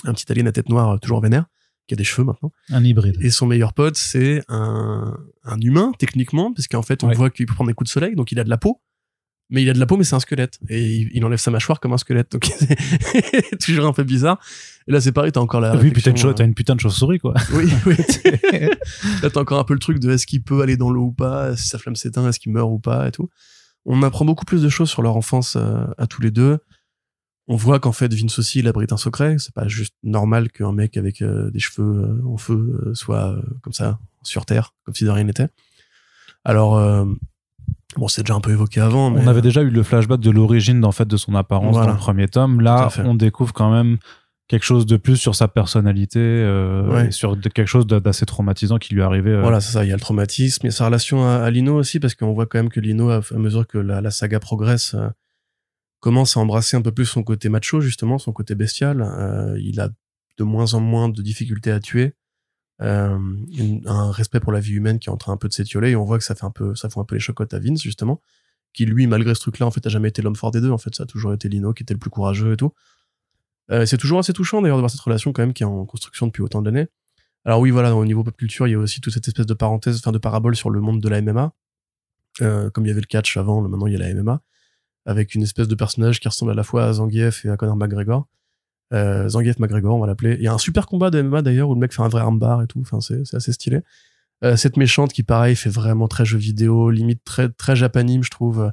un 0.06 0.14
petit 0.14 0.32
alien 0.32 0.48
à 0.48 0.52
tête 0.52 0.70
noire 0.70 0.92
euh, 0.92 0.98
toujours 0.98 1.22
vénère 1.22 1.46
qui 1.88 1.94
a 1.94 1.98
des 1.98 2.04
cheveux 2.04 2.24
maintenant 2.26 2.52
Un 2.70 2.84
hybride. 2.84 3.18
et 3.22 3.30
son 3.30 3.46
meilleur 3.46 3.74
pote 3.74 3.96
c'est 3.98 4.44
un 4.48 5.16
un 5.44 5.60
humain 5.62 5.92
techniquement 6.00 6.52
parce 6.54 6.68
qu'en 6.68 6.82
fait 6.82 7.04
on 7.04 7.08
Ouais. 7.10 7.16
voit 7.16 7.30
qu'il 7.30 7.46
peut 7.46 7.54
prendre 7.54 7.70
des 7.70 7.74
coups 7.76 7.90
de 7.90 7.94
soleil 7.94 8.16
donc 8.16 8.32
il 8.32 8.40
a 8.40 8.44
de 8.44 8.50
la 8.50 8.58
peau 8.58 8.82
mais 9.50 9.62
il 9.62 9.70
a 9.70 9.74
de 9.74 9.80
la 9.80 9.86
peau 9.86 9.98
mais 9.98 10.04
c'est 10.04 10.16
un 10.16 10.20
squelette. 10.20 10.60
Et 10.70 10.84
il, 10.84 11.10
il 11.14 11.24
enlève 11.24 11.40
sa 11.40 11.52
mâchoire 11.52 11.80
comme 11.80 11.94
un 11.94 11.98
squelette. 11.98 12.32
Donc 12.32 12.46
c'est 12.58 13.58
toujours 13.60 13.86
un 13.86 13.94
peu 13.94 14.04
bizarre. 14.04 14.40
Et 14.88 14.92
là 14.92 15.02
c'est 15.02 15.12
pareil 15.12 15.32
t'as 15.32 15.40
encore 15.40 15.62
la 15.62 15.76
oui, 15.76 15.92
putain 15.92 16.12
de 16.12 16.34
t'as 16.34 16.46
une 16.46 16.56
putain 16.56 16.76
de 16.76 16.80
chauve-souris, 16.80 17.20
quoi. 17.20 17.34
oui 17.54 17.72
oui. 17.86 17.96
Là 19.22 19.30
t'as 19.30 19.40
encore 19.40 19.60
un 19.60 19.64
peu 19.64 19.74
le 19.74 19.80
truc 19.80 20.00
de 20.00 20.12
est-ce 20.12 20.26
qu'il 20.26 20.42
peut 20.44 20.62
aller 20.62 20.78
dans 20.78 20.90
l'eau 20.90 21.06
ou 21.06 21.12
pas? 21.12 21.56
Si 21.56 21.68
sa 21.68 21.78
flamme 21.78 21.96
s'éteint 21.96 22.28
est-ce 22.28 22.40
qu'il 22.40 22.52
meurt 22.52 22.70
ou 22.70 22.80
pas 22.80 23.08
et 23.08 23.12
tout. 23.12 23.30
On 23.86 24.02
apprend 24.02 24.26
beaucoup 24.26 24.46
plus 24.46 24.64
de 24.64 24.70
choses 24.70 24.90
sur 24.90 25.04
leur 25.04 25.16
enfance 25.16 25.56
euh, 25.58 25.86
à 25.98 26.08
tous 26.08 26.22
les 26.22 26.32
deux. 26.32 26.58
On 27.48 27.56
voit 27.56 27.80
qu'en 27.80 27.92
fait 27.92 28.12
Vince 28.12 28.40
aussi 28.40 28.60
il 28.60 28.68
abrite 28.68 28.92
un 28.92 28.98
secret. 28.98 29.36
C'est 29.38 29.54
pas 29.54 29.68
juste 29.68 29.94
normal 30.02 30.52
qu'un 30.52 30.72
mec 30.72 30.98
avec 30.98 31.22
euh, 31.22 31.52
des 31.52 31.60
cheveux 31.60 32.04
euh, 32.04 32.28
en 32.28 32.38
feu 32.38 32.92
soit 32.96 33.36
comme 33.62 33.74
ça 33.74 34.00
sur 34.24 34.48
terre 34.48 34.74
comme 34.86 34.96
si 34.96 35.04
de 35.04 35.10
rien 35.12 35.26
n'était. 35.26 35.50
Alors 36.44 36.80
bon 37.98 38.08
c'est 38.08 38.24
déjà 38.24 38.36
un 38.36 38.42
peu 38.42 38.52
évoqué 38.52 38.80
avant 38.82 39.10
mais 39.10 39.22
On 39.24 39.28
avait 39.28 39.42
déjà 39.42 39.62
eu 39.62 39.70
le 39.70 39.84
flashback 39.84 40.20
de 40.20 40.30
l'origine 40.32 40.84
en 40.86 40.92
fait 40.92 41.08
de 41.08 41.18
son 41.18 41.34
apparence 41.36 41.74
Voilà. 41.74 41.88
dans 41.88 41.94
le 41.94 42.00
premier 42.00 42.28
tome. 42.28 42.62
Là, 42.62 42.90
on 43.04 43.16
découvre 43.16 43.54
quand 43.54 43.72
même 43.72 43.98
quelque 44.48 44.64
chose 44.64 44.86
de 44.86 44.98
plus 44.98 45.18
sur 45.18 45.34
sa 45.34 45.48
personnalité, 45.48 46.20
euh, 46.20 46.88
Ouais. 46.88 47.08
et 47.08 47.12
sur 47.12 47.40
quelque 47.40 47.66
chose 47.66 47.88
d'assez 47.88 48.26
traumatisant 48.28 48.78
qui 48.78 48.94
lui 48.94 49.02
est 49.02 49.04
arrivé. 49.04 49.32
euh, 49.32 49.42
Voilà, 49.42 49.60
c'est 49.60 49.72
ça. 49.72 49.84
Il 49.84 49.88
y 49.88 49.92
a 49.92 49.96
le 49.96 50.00
traumatisme, 50.02 50.62
il 50.64 50.68
y 50.68 50.70
a 50.70 50.72
sa 50.72 50.86
relation 50.86 51.26
à, 51.26 51.38
à 51.38 51.50
Lino 51.50 51.76
aussi, 51.76 52.00
parce 52.00 52.14
qu'on 52.14 52.32
voit 52.34 52.46
quand 52.46 52.60
même 52.60 52.70
que 52.70 52.80
Lino, 52.80 53.10
à, 53.10 53.22
à 53.32 53.38
mesure 53.38 53.66
que 53.66 53.80
la, 53.80 54.02
la 54.02 54.12
saga 54.12 54.40
progresse, 54.40 54.94
euh, 54.94 55.08
commence 56.00 56.38
à 56.38 56.42
embrasser 56.42 56.78
un 56.78 56.82
peu 56.84 56.92
plus 56.92 57.06
son 57.06 57.24
côté 57.24 57.50
macho, 57.50 57.82
justement, 57.82 58.20
son 58.20 58.32
côté 58.34 58.54
bestial. 58.54 59.02
Euh, 59.02 59.58
il 59.60 59.80
a 59.80 59.90
de 60.38 60.44
moins 60.44 60.74
en 60.76 60.80
moins 60.80 61.10
de 61.10 61.22
difficultés 61.24 61.72
à 61.72 61.80
tuer. 61.80 62.14
Euh, 62.82 63.18
un 63.86 64.12
respect 64.12 64.42
pour 64.42 64.52
la 64.52 64.60
vie 64.60 64.74
humaine 64.74 65.00
qui 65.00 65.08
est 65.08 65.12
en 65.12 65.16
train 65.16 65.32
un 65.32 65.38
peu 65.38 65.48
de 65.48 65.54
s'étioler 65.54 65.92
et 65.92 65.96
on 65.96 66.04
voit 66.04 66.18
que 66.18 66.26
ça 66.26 66.36
fait 66.36 66.44
un 66.44 66.52
peu 66.52 66.76
ça 66.76 66.90
fout 66.90 67.02
un 67.02 67.06
peu 67.06 67.16
les 67.16 67.22
chocottes 67.22 67.54
à 67.54 67.60
Vince 67.60 67.82
justement 67.82 68.20
qui 68.74 68.86
lui 68.86 69.08
malgré 69.08 69.34
ce 69.34 69.40
truc 69.40 69.60
là 69.60 69.66
en 69.66 69.72
fait 69.72 69.88
a 69.88 69.90
jamais 69.90 70.10
été 70.10 70.22
l'homme 70.22 70.36
fort 70.36 70.52
des 70.52 70.60
deux 70.60 70.72
en 70.72 70.78
fait 70.78 70.94
ça 70.94 71.04
a 71.04 71.06
toujours 71.06 71.32
été 71.32 71.48
Lino 71.48 71.72
qui 71.72 71.84
était 71.84 71.94
le 71.94 72.02
plus 72.02 72.10
courageux 72.10 72.52
et 72.52 72.58
tout 72.58 72.74
euh, 73.72 73.86
c'est 73.86 73.96
toujours 73.96 74.20
assez 74.20 74.34
touchant 74.34 74.62
d'ailleurs 74.62 74.76
de 74.76 74.82
voir 74.82 74.92
cette 74.92 75.00
relation 75.00 75.32
quand 75.32 75.42
même 75.42 75.54
qui 75.54 75.64
est 75.64 75.66
en 75.66 75.86
construction 75.86 76.28
depuis 76.28 76.42
autant 76.42 76.62
d'années 76.62 76.90
alors 77.46 77.60
oui, 77.60 77.70
voilà, 77.70 77.96
au 77.96 78.06
niveau 78.06 78.24
pop 78.24 78.36
culture, 78.36 78.68
il 78.68 78.72
y 78.72 78.74
a 78.74 78.80
aussi 78.80 79.02
toute 79.02 79.14
cette 79.14 79.28
espèce 79.28 79.46
de 79.46 79.54
parenthèse, 79.54 80.00
enfin 80.00 80.12
de 80.12 80.18
parabole 80.18 80.56
sur 80.56 80.72
le 80.72 80.82
monde 80.82 81.00
de 81.00 81.08
la 81.08 81.22
MMA. 81.22 81.54
Euh, 82.42 82.70
comme 82.72 82.86
il 82.86 82.90
y 82.90 82.92
avait 82.92 83.02
le 83.02 83.06
catch 83.06 83.38
avant, 83.38 83.62
maintenant 83.62 83.88
il 83.88 83.94
y 83.94 83.96
a 83.96 84.00
la 84.00 84.14
MMA, 84.14 84.42
avec 85.06 85.36
une 85.36 85.44
espèce 85.44 85.68
de 85.68 85.76
personnage 85.76 86.20
qui 86.20 86.28
ressemble 86.28 86.52
à 86.52 86.56
la 86.56 86.64
fois 86.64 86.86
à 86.86 86.94
Zangief 86.94 87.46
et 87.46 87.50
à 87.50 87.56
Conor 87.56 87.78
McGregor. 87.78 88.28
Euh, 88.94 89.28
Zangief 89.30 89.58
McGregor, 89.60 89.96
on 89.96 90.00
va 90.00 90.08
l'appeler. 90.08 90.36
Il 90.36 90.44
y 90.44 90.48
a 90.48 90.54
un 90.54 90.58
super 90.58 90.86
combat 90.86 91.10
de 91.12 91.22
MMA 91.22 91.42
d'ailleurs 91.42 91.70
où 91.70 91.74
le 91.74 91.80
mec 91.80 91.94
fait 91.94 92.02
un 92.04 92.08
vrai 92.08 92.22
armbar 92.22 92.62
et 92.62 92.68
tout. 92.68 92.80
Enfin, 92.82 93.00
c'est 93.02 93.22
assez 93.36 93.52
stylé. 93.52 93.82
Euh, 94.44 94.56
cette 94.58 94.78
méchante 94.78 95.12
qui, 95.14 95.24
pareil, 95.24 95.56
fait 95.56 95.70
vraiment 95.70 96.08
très 96.08 96.26
jeu 96.26 96.38
vidéo, 96.38 96.92
limite 96.92 97.24
très 97.24 97.50
très 97.50 97.76
japanime, 97.76 98.24
je 98.24 98.30
trouve. 98.30 98.62
euh, 98.62 98.70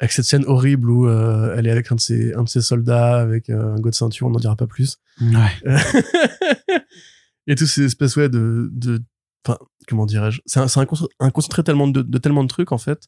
Avec 0.00 0.10
cette 0.12 0.24
scène 0.24 0.44
horrible 0.46 0.90
où 0.90 1.06
euh, 1.06 1.54
elle 1.56 1.66
est 1.66 1.70
avec 1.70 1.92
un 1.92 1.94
de 1.94 2.00
ses, 2.00 2.34
un 2.34 2.42
de 2.44 2.48
ses 2.48 2.60
soldats, 2.62 3.18
avec 3.20 3.50
un 3.50 3.76
go 3.76 3.90
de 3.90 3.94
ceinture, 3.94 4.26
on 4.26 4.30
n'en 4.30 4.40
dira 4.40 4.56
pas 4.56 4.66
plus. 4.66 4.96
Ouais. 5.20 5.74
et 7.46 7.54
toutes 7.54 7.68
ces 7.68 7.84
espèces 7.84 8.16
ouais 8.16 8.28
de 8.28 8.68
de 8.72 9.00
enfin 9.46 9.58
comment 9.86 10.06
dirais-je? 10.06 10.40
C'est 10.46 10.60
un, 10.60 10.64
un, 10.64 10.84
concent- 10.86 11.08
un 11.20 11.30
concentré 11.30 11.62
tellement 11.62 11.86
de, 11.88 12.02
de 12.02 12.18
tellement 12.18 12.42
de 12.42 12.48
trucs 12.48 12.72
en 12.72 12.78
fait 12.78 13.06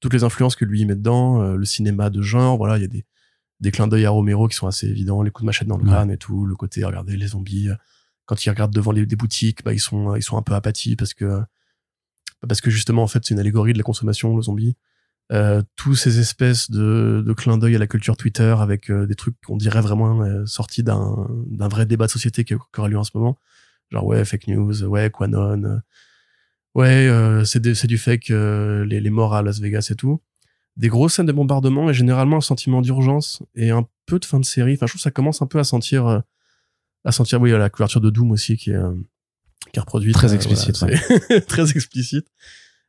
toutes 0.00 0.12
les 0.12 0.22
influences 0.24 0.54
que 0.56 0.64
lui 0.64 0.84
met 0.84 0.94
dedans 0.94 1.42
le 1.54 1.64
cinéma 1.64 2.10
de 2.10 2.20
genre 2.22 2.56
voilà 2.58 2.76
il 2.76 2.82
y 2.82 2.84
a 2.84 2.88
des 2.88 3.04
des 3.60 3.70
clins 3.70 3.88
d'œil 3.88 4.04
à 4.06 4.10
Romero 4.10 4.46
qui 4.48 4.56
sont 4.56 4.66
assez 4.66 4.86
évidents 4.86 5.22
les 5.22 5.30
coups 5.30 5.42
de 5.44 5.46
machette 5.46 5.68
dans 5.68 5.76
le 5.78 5.84
Ouais. 5.84 5.90
crâne 5.90 6.10
et 6.10 6.16
tout 6.18 6.46
le 6.46 6.54
côté 6.54 6.84
regardez 6.84 7.16
les 7.16 7.28
zombies 7.28 7.68
euh, 7.70 7.74
quand 8.26 8.44
ils 8.44 8.50
regardent 8.50 8.74
devant 8.74 8.92
les, 8.92 9.04
des 9.06 9.16
boutiques 9.16 9.64
bah 9.64 9.72
ils 9.72 9.80
sont 9.80 10.14
ils 10.16 10.22
sont 10.22 10.36
un 10.36 10.42
peu 10.42 10.54
apathis 10.54 10.96
parce 10.96 11.14
que 11.14 11.40
parce 12.48 12.60
que 12.60 12.70
justement 12.70 13.02
en 13.02 13.06
fait 13.08 13.24
c'est 13.24 13.34
une 13.34 13.40
allégorie 13.40 13.72
de 13.72 13.78
la 13.78 13.84
consommation 13.84 14.36
le 14.36 14.42
zombie. 14.42 14.76
Euh, 15.30 15.60
tous 15.76 15.94
ces 15.94 16.20
espèces 16.20 16.70
de, 16.70 17.22
de 17.26 17.32
clins 17.34 17.58
d'œil 17.58 17.76
à 17.76 17.78
la 17.78 17.86
culture 17.86 18.16
Twitter 18.16 18.54
avec 18.60 18.90
euh, 18.90 19.06
des 19.06 19.14
trucs 19.14 19.34
qu'on 19.44 19.58
dirait 19.58 19.82
vraiment 19.82 20.22
euh, 20.22 20.46
sortis 20.46 20.82
d'un 20.82 21.28
d'un 21.50 21.68
vrai 21.68 21.84
débat 21.84 22.06
de 22.06 22.10
société 22.10 22.44
qui, 22.44 22.54
qui 22.54 22.80
aura 22.80 22.88
lieu 22.88 22.96
en 22.96 23.04
ce 23.04 23.10
moment. 23.14 23.36
Genre 23.90 24.06
ouais 24.06 24.24
fake 24.24 24.46
news 24.48 24.84
ouais 24.84 25.10
Quanon 25.10 25.80
ouais 26.74 27.08
euh, 27.08 27.44
c'est 27.44 27.74
c'est 27.74 27.86
du 27.88 27.98
fake 27.98 28.30
euh, 28.30 28.84
les, 28.86 29.00
les 29.00 29.10
morts 29.10 29.34
à 29.34 29.42
Las 29.42 29.60
Vegas 29.60 29.88
et 29.90 29.96
tout 29.96 30.20
des 30.78 30.88
grosses 30.88 31.14
scènes 31.14 31.26
de 31.26 31.32
bombardement 31.32 31.90
et 31.90 31.94
généralement 31.94 32.38
un 32.38 32.40
sentiment 32.40 32.80
d'urgence 32.80 33.42
et 33.54 33.70
un 33.70 33.86
peu 34.06 34.18
de 34.18 34.24
fin 34.24 34.40
de 34.40 34.44
série. 34.44 34.74
Enfin 34.74 34.86
je 34.86 34.92
trouve 34.92 35.00
que 35.00 35.02
ça 35.02 35.10
commence 35.10 35.42
un 35.42 35.46
peu 35.46 35.58
à 35.58 35.64
sentir 35.64 36.06
euh, 36.06 36.20
à 37.04 37.12
sentir 37.12 37.40
oui 37.40 37.50
la 37.50 37.68
couverture 37.68 38.00
de 38.00 38.10
Doom 38.10 38.30
aussi 38.30 38.56
qui 38.56 38.70
est 38.70 38.76
euh, 38.76 38.94
qui 39.72 39.78
est 39.78 39.80
reproduite. 39.80 40.14
Très 40.14 40.32
euh, 40.32 40.36
explicite, 40.36 40.78
voilà, 40.78 40.98
très 41.48 41.70
explicite. 41.72 42.28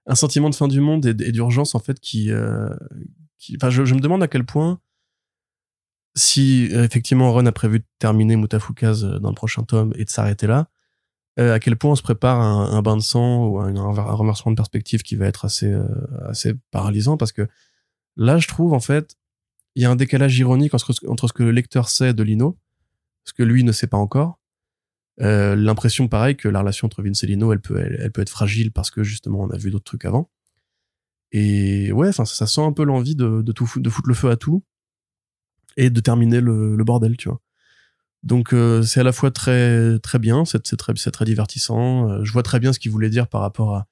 Un 0.06 0.16
sentiment 0.16 0.50
de 0.50 0.56
fin 0.56 0.68
du 0.68 0.80
monde 0.80 1.06
et, 1.06 1.14
d'urgence 1.14 1.76
en 1.76 1.80
fait 1.80 2.00
qui 2.00 2.32
euh, 2.32 2.70
qui 3.38 3.58
enfin 3.58 3.70
je, 3.70 3.84
je 3.86 3.96
me 3.96 4.00
demande 4.00 4.24
à 4.24 4.28
quel 4.28 4.46
point 4.46 4.80
si 6.16 6.70
effectivement 6.72 7.32
Ron 7.32 7.46
a 7.46 7.52
prévu 7.52 7.80
de 7.80 7.86
terminer 8.00 8.36
Mutafukaz 8.36 9.04
dans 9.04 9.30
le 9.30 9.36
prochain 9.36 9.64
tome 9.64 9.94
et 9.96 10.06
de 10.06 10.10
s'arrêter 10.10 10.48
là 10.48 10.70
euh, 11.40 11.54
à 11.54 11.60
quel 11.60 11.78
point 11.78 11.92
on 11.92 11.96
se 11.96 12.02
prépare 12.02 12.42
un, 12.42 12.72
un 12.72 12.82
bain 12.82 12.98
de 12.98 13.02
sang 13.02 13.46
ou 13.46 13.60
un, 13.60 13.76
un 13.76 13.92
renversement 13.92 14.52
de 14.52 14.58
perspective 14.58 15.04
qui 15.04 15.16
va 15.16 15.26
être 15.26 15.46
assez 15.46 15.72
euh, 15.72 15.86
assez 16.28 16.54
paralysant 16.72 17.18
parce 17.18 17.32
que 17.32 17.48
là 18.20 18.38
je 18.38 18.48
trouve 18.48 18.74
en 18.74 18.80
fait 18.80 19.16
il 19.76 19.82
y 19.82 19.86
a 19.86 19.90
un 19.90 19.96
décalage 19.96 20.38
ironique 20.38 20.74
entre, 20.74 20.94
ce- 20.94 21.34
que 21.34 21.44
le 21.44 21.52
lecteur 21.52 21.90
sait 21.90 22.14
de 22.14 22.22
Lino 22.22 22.60
ce 23.24 23.34
que 23.34 23.44
lui 23.44 23.64
ne 23.64 23.72
sait 23.72 23.88
pas 23.88 23.98
encore. 23.98 24.40
Euh, 25.22 25.56
l'impression 25.56 26.08
pareil 26.08 26.36
que 26.36 26.48
la 26.48 26.60
relation 26.60 26.86
entre 26.86 27.04
Vince 27.04 27.24
et 27.24 27.28
Lino 27.28 27.52
elle 27.52 27.60
peut 27.60 27.78
elle, 27.78 28.12
peut 28.12 28.22
être 28.22 28.30
fragile 28.30 28.72
parce 28.72 28.90
que 28.90 29.04
justement 29.04 29.42
on 29.42 29.50
a 29.50 29.58
vu 29.58 29.70
d'autres 29.72 29.86
trucs 29.86 30.06
avant. 30.06 30.30
Et 31.32 31.92
ouais 31.92 32.10
enfin 32.10 32.26
ça, 32.26 32.48
sent 32.48 32.62
un 32.62 32.72
peu 32.72 32.84
l'envie 32.84 33.16
de, 33.16 33.42
tout 33.52 33.70
de 33.78 33.90
foutre 33.90 34.08
le 34.08 34.16
feu 34.16 34.30
à 34.30 34.38
tout 34.38 34.64
et 35.78 35.90
de 35.90 36.00
terminer 36.00 36.42
le, 36.42 36.76
bordel 36.84 37.18
tu 37.18 37.30
vois. 37.30 37.42
Donc 38.24 38.54
euh, 38.54 38.82
c'est 38.82 39.02
à 39.02 39.04
la 39.04 39.12
fois 39.12 39.32
très 39.32 40.00
très 40.00 40.20
bien, 40.20 40.44
c'est 40.46 40.62
très 40.78 40.94
très 40.94 41.26
divertissant. 41.26 42.10
Euh, 42.10 42.24
je 42.24 42.32
vois 42.34 42.44
très 42.44 42.60
bien 42.60 42.74
ce 42.74 42.80
qu'il 42.80 42.92
voulait 42.92 43.10
dire 43.10 43.28
par 43.28 43.42
rapport 43.42 43.76
à, 43.76 43.88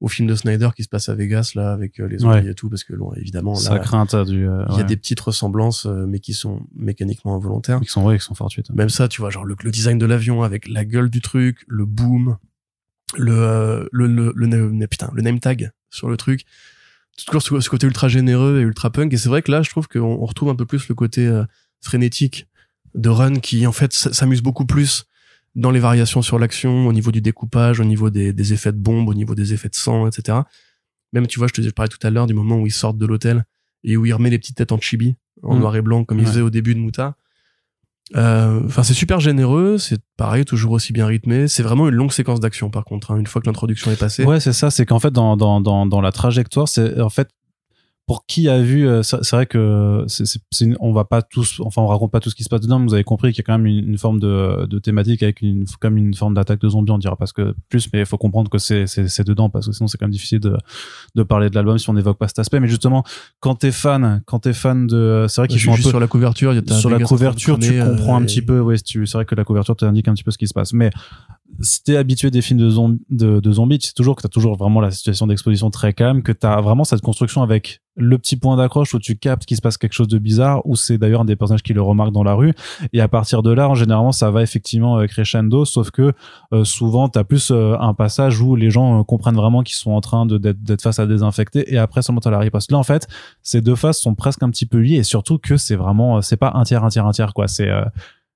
au 0.00 0.08
film 0.08 0.26
de 0.28 0.34
Snyder 0.34 0.70
qui 0.74 0.82
se 0.82 0.88
passe 0.88 1.08
à 1.08 1.14
Vegas 1.14 1.52
là 1.54 1.72
avec 1.72 2.00
euh, 2.00 2.08
les 2.08 2.18
zombies 2.18 2.48
et 2.48 2.54
tout 2.54 2.70
parce 2.70 2.84
que 2.84 2.94
bon, 2.94 3.12
évidemment 3.14 3.54
Ça 3.54 3.74
là 3.74 3.82
euh, 3.82 4.24
il 4.26 4.38
y 4.38 4.44
a 4.46 4.76
ouais. 4.76 4.84
des 4.84 4.96
petites 4.96 5.20
ressemblances 5.20 5.86
euh, 5.86 6.06
mais 6.06 6.20
qui 6.20 6.32
sont 6.32 6.62
mécaniquement 6.74 7.34
involontaires. 7.34 7.80
qui 7.80 7.88
sont 7.88 8.02
vrais, 8.02 8.18
qui 8.18 8.24
sont 8.24 8.34
fortuites. 8.34 8.70
Même 8.70 8.88
ça, 8.88 9.08
tu 9.08 9.20
vois, 9.20 9.30
genre 9.30 9.44
le, 9.44 9.56
le 9.62 9.70
design 9.70 9.98
de 9.98 10.06
l'avion 10.06 10.42
avec 10.42 10.68
la 10.68 10.84
gueule 10.84 11.10
du 11.10 11.20
truc, 11.20 11.64
le 11.68 11.84
boom, 11.84 12.38
le 13.16 13.32
euh, 13.32 13.84
le 13.92 14.06
le, 14.06 14.32
le, 14.34 14.86
putain, 14.86 15.10
le 15.14 15.22
name 15.22 15.40
tag 15.40 15.70
sur 15.90 16.08
le 16.08 16.16
truc. 16.16 16.44
Toujours 17.26 17.42
ce, 17.42 17.60
ce 17.60 17.68
côté 17.68 17.86
ultra 17.86 18.08
généreux 18.08 18.60
et 18.60 18.62
ultra 18.62 18.90
punk. 18.90 19.12
Et 19.12 19.18
c'est 19.18 19.28
vrai 19.28 19.42
que 19.42 19.50
là, 19.50 19.62
je 19.62 19.68
trouve 19.68 19.88
qu'on 19.88 20.00
on 20.00 20.24
retrouve 20.24 20.48
un 20.48 20.56
peu 20.56 20.64
plus 20.64 20.88
le 20.88 20.94
côté 20.94 21.26
euh, 21.26 21.44
frénétique 21.82 22.46
de 22.94 23.10
Run 23.10 23.40
qui, 23.40 23.66
en 23.66 23.72
fait, 23.72 23.92
s'amuse 23.92 24.40
beaucoup 24.40 24.64
plus 24.64 25.04
dans 25.54 25.70
les 25.70 25.80
variations 25.80 26.22
sur 26.22 26.38
l'action, 26.38 26.86
au 26.86 26.92
niveau 26.92 27.10
du 27.12 27.20
découpage, 27.20 27.80
au 27.80 27.84
niveau 27.84 28.08
des, 28.10 28.32
des 28.32 28.52
effets 28.52 28.72
de 28.72 28.78
bombe, 28.78 29.08
au 29.08 29.14
niveau 29.14 29.34
des 29.34 29.52
effets 29.52 29.68
de 29.68 29.74
sang, 29.74 30.06
etc. 30.06 30.38
Même, 31.12 31.26
tu 31.26 31.38
vois, 31.38 31.48
je 31.48 31.52
te 31.54 31.62
je 31.62 31.70
parlais 31.70 31.88
tout 31.88 32.04
à 32.06 32.10
l'heure 32.10 32.26
du 32.26 32.34
moment 32.34 32.56
où 32.58 32.66
ils 32.66 32.72
sortent 32.72 32.98
de 32.98 33.06
l'hôtel 33.06 33.44
et 33.82 33.96
où 33.96 34.06
il 34.06 34.12
remet 34.12 34.30
les 34.30 34.38
petites 34.38 34.56
têtes 34.56 34.72
en 34.72 34.80
chibi, 34.80 35.16
en 35.42 35.56
Mm. 35.56 35.58
noir 35.58 35.76
et 35.76 35.82
blanc, 35.82 36.04
comme 36.04 36.18
il 36.18 36.22
Ouais. 36.24 36.28
faisait 36.30 36.40
au 36.40 36.50
début 36.50 36.74
de 36.74 36.80
Muta. 36.80 37.16
Euh, 38.16 38.60
Enfin, 38.66 38.82
c'est 38.82 38.94
super 38.94 39.20
généreux, 39.20 39.78
c'est 39.78 40.00
pareil, 40.16 40.44
toujours 40.44 40.72
aussi 40.72 40.92
bien 40.92 41.06
rythmé. 41.06 41.46
C'est 41.48 41.62
vraiment 41.62 41.88
une 41.88 41.94
longue 41.94 42.12
séquence 42.12 42.40
d'action, 42.40 42.68
par 42.70 42.84
contre, 42.84 43.12
hein, 43.12 43.18
une 43.18 43.26
fois 43.26 43.40
que 43.40 43.46
l'introduction 43.46 43.90
est 43.90 43.98
passée. 43.98 44.24
Ouais, 44.24 44.40
c'est 44.40 44.52
ça. 44.52 44.70
C'est 44.70 44.84
qu'en 44.86 44.98
fait, 44.98 45.12
dans, 45.12 45.36
dans, 45.36 45.60
dans, 45.60 45.86
dans 45.86 46.00
la 46.00 46.10
trajectoire, 46.12 46.68
c'est 46.68 47.00
en 47.00 47.08
fait 47.10 47.28
pour 48.06 48.26
qui 48.26 48.48
a 48.48 48.60
vu, 48.60 48.88
euh, 48.88 49.04
c'est 49.04 49.30
vrai 49.30 49.46
que 49.46 50.04
c'est, 50.08 50.26
c'est, 50.26 50.40
c'est 50.50 50.64
une- 50.64 50.76
on 50.80 50.92
va 50.92 51.04
pas 51.04 51.22
tous, 51.22 51.60
enfin, 51.64 51.80
on 51.82 51.86
raconte 51.86 52.10
pas 52.10 52.18
tout 52.18 52.28
ce 52.28 52.34
qui 52.34 52.42
se 52.42 52.48
passe 52.48 52.60
dedans. 52.60 52.80
Mais 52.80 52.86
vous 52.86 52.94
avez 52.94 53.04
compris 53.04 53.32
qu'il 53.32 53.38
y 53.38 53.44
a 53.44 53.46
quand 53.46 53.56
même 53.56 53.66
une, 53.66 53.88
une 53.90 53.98
forme 53.98 54.18
de, 54.18 54.66
de 54.66 54.78
thématique 54.80 55.22
avec 55.22 55.42
une, 55.42 55.64
comme 55.80 55.96
une 55.96 56.12
forme 56.14 56.34
d'attaque 56.34 56.60
de 56.60 56.68
zombies, 56.68 56.90
on 56.90 56.98
dira 56.98 57.14
parce 57.14 57.32
que 57.32 57.54
plus, 57.68 57.88
mais 57.92 58.00
il 58.00 58.06
faut 58.06 58.18
comprendre 58.18 58.50
que 58.50 58.58
c'est, 58.58 58.88
c'est, 58.88 59.06
c'est 59.06 59.24
dedans 59.24 59.48
parce 59.48 59.68
que 59.68 59.72
sinon 59.72 59.86
c'est 59.86 59.96
quand 59.96 60.06
même 60.06 60.12
difficile 60.12 60.40
de, 60.40 60.56
de 61.14 61.22
parler 61.22 61.50
de 61.50 61.54
l'album 61.54 61.78
si 61.78 61.88
on 61.88 61.92
n'évoque 61.92 62.18
pas 62.18 62.26
cet 62.26 62.40
aspect. 62.40 62.58
Mais 62.58 62.66
justement, 62.68 63.04
quand 63.38 63.54
t'es 63.54 63.70
fan, 63.70 64.22
quand 64.26 64.40
t'es 64.40 64.54
fan 64.54 64.88
de, 64.88 65.26
c'est 65.28 65.42
vrai 65.42 65.46
qu'ils 65.48 65.60
sont 65.60 65.72
un 65.72 65.76
peu 65.76 65.82
sur 65.82 66.00
la 66.00 66.08
couverture, 66.08 66.52
il 66.52 66.56
y 66.56 66.72
a 66.72 66.74
sur 66.74 66.90
la 66.90 66.98
couverture, 66.98 67.60
tu 67.60 67.78
comprends 67.80 68.14
euh, 68.14 68.18
un 68.18 68.22
et- 68.22 68.26
petit 68.26 68.42
peu. 68.42 68.58
Ouais, 68.58 68.74
c'est 68.76 69.06
vrai 69.12 69.24
que 69.24 69.36
la 69.36 69.44
couverture 69.44 69.76
t'indique 69.76 70.08
un 70.08 70.14
petit 70.14 70.24
peu 70.24 70.32
ce 70.32 70.38
qui 70.38 70.48
se 70.48 70.54
passe. 70.54 70.72
Mais 70.72 70.90
si 71.60 71.82
t'es 71.82 71.96
habitué 71.96 72.30
des 72.30 72.42
films 72.42 72.60
de, 72.60 72.70
zom- 72.70 72.98
de, 73.10 73.52
zombies, 73.52 73.78
c'est 73.82 73.94
toujours 73.94 74.16
que 74.16 74.22
t'as 74.22 74.28
toujours 74.28 74.56
vraiment 74.56 74.80
la 74.80 74.90
situation 74.90 75.26
d'exposition 75.26 75.70
très 75.70 75.92
calme, 75.92 76.22
que 76.22 76.32
t'as 76.32 76.60
vraiment 76.60 76.84
cette 76.84 77.02
construction 77.02 77.42
avec 77.42 77.80
le 77.96 78.16
petit 78.18 78.36
point 78.36 78.56
d'accroche 78.56 78.94
où 78.94 78.98
tu 78.98 79.16
captes 79.16 79.44
qu'il 79.44 79.56
se 79.56 79.60
passe 79.60 79.76
quelque 79.76 79.92
chose 79.92 80.08
de 80.08 80.18
bizarre, 80.18 80.64
où 80.64 80.76
c'est 80.76 80.96
d'ailleurs 80.96 81.22
un 81.22 81.24
des 81.24 81.36
personnages 81.36 81.62
qui 81.62 81.74
le 81.74 81.82
remarque 81.82 82.12
dans 82.12 82.22
la 82.22 82.34
rue. 82.34 82.54
Et 82.92 83.00
à 83.00 83.08
partir 83.08 83.42
de 83.42 83.50
là, 83.50 83.68
en 83.68 83.74
généralement, 83.74 84.12
ça 84.12 84.30
va 84.30 84.42
effectivement 84.42 84.98
euh, 84.98 85.06
crescendo, 85.06 85.64
sauf 85.64 85.90
que 85.90 86.12
euh, 86.52 86.64
souvent, 86.64 87.08
t'as 87.08 87.24
plus 87.24 87.50
euh, 87.50 87.76
un 87.78 87.92
passage 87.92 88.40
où 88.40 88.56
les 88.56 88.70
gens 88.70 89.00
euh, 89.00 89.02
comprennent 89.02 89.36
vraiment 89.36 89.62
qu'ils 89.62 89.76
sont 89.76 89.90
en 89.90 90.00
train 90.00 90.24
d'être 90.24 90.80
face 90.80 90.98
à 90.98 91.06
désinfecter, 91.06 91.72
et 91.72 91.78
après 91.78 92.00
seulement 92.00 92.20
t'as 92.20 92.30
la 92.30 92.38
riposte. 92.38 92.72
Là, 92.72 92.78
en 92.78 92.84
fait, 92.84 93.06
ces 93.42 93.60
deux 93.60 93.76
phases 93.76 93.98
sont 93.98 94.14
presque 94.14 94.42
un 94.42 94.50
petit 94.50 94.66
peu 94.66 94.78
liées, 94.78 94.96
et 94.96 95.02
surtout 95.02 95.38
que 95.38 95.56
c'est 95.56 95.76
vraiment, 95.76 96.22
c'est 96.22 96.38
pas 96.38 96.52
un 96.54 96.62
tiers, 96.62 96.84
un 96.84 96.88
tiers, 96.88 97.06
un 97.06 97.12
tiers, 97.12 97.34
quoi. 97.34 97.48
C'est, 97.48 97.68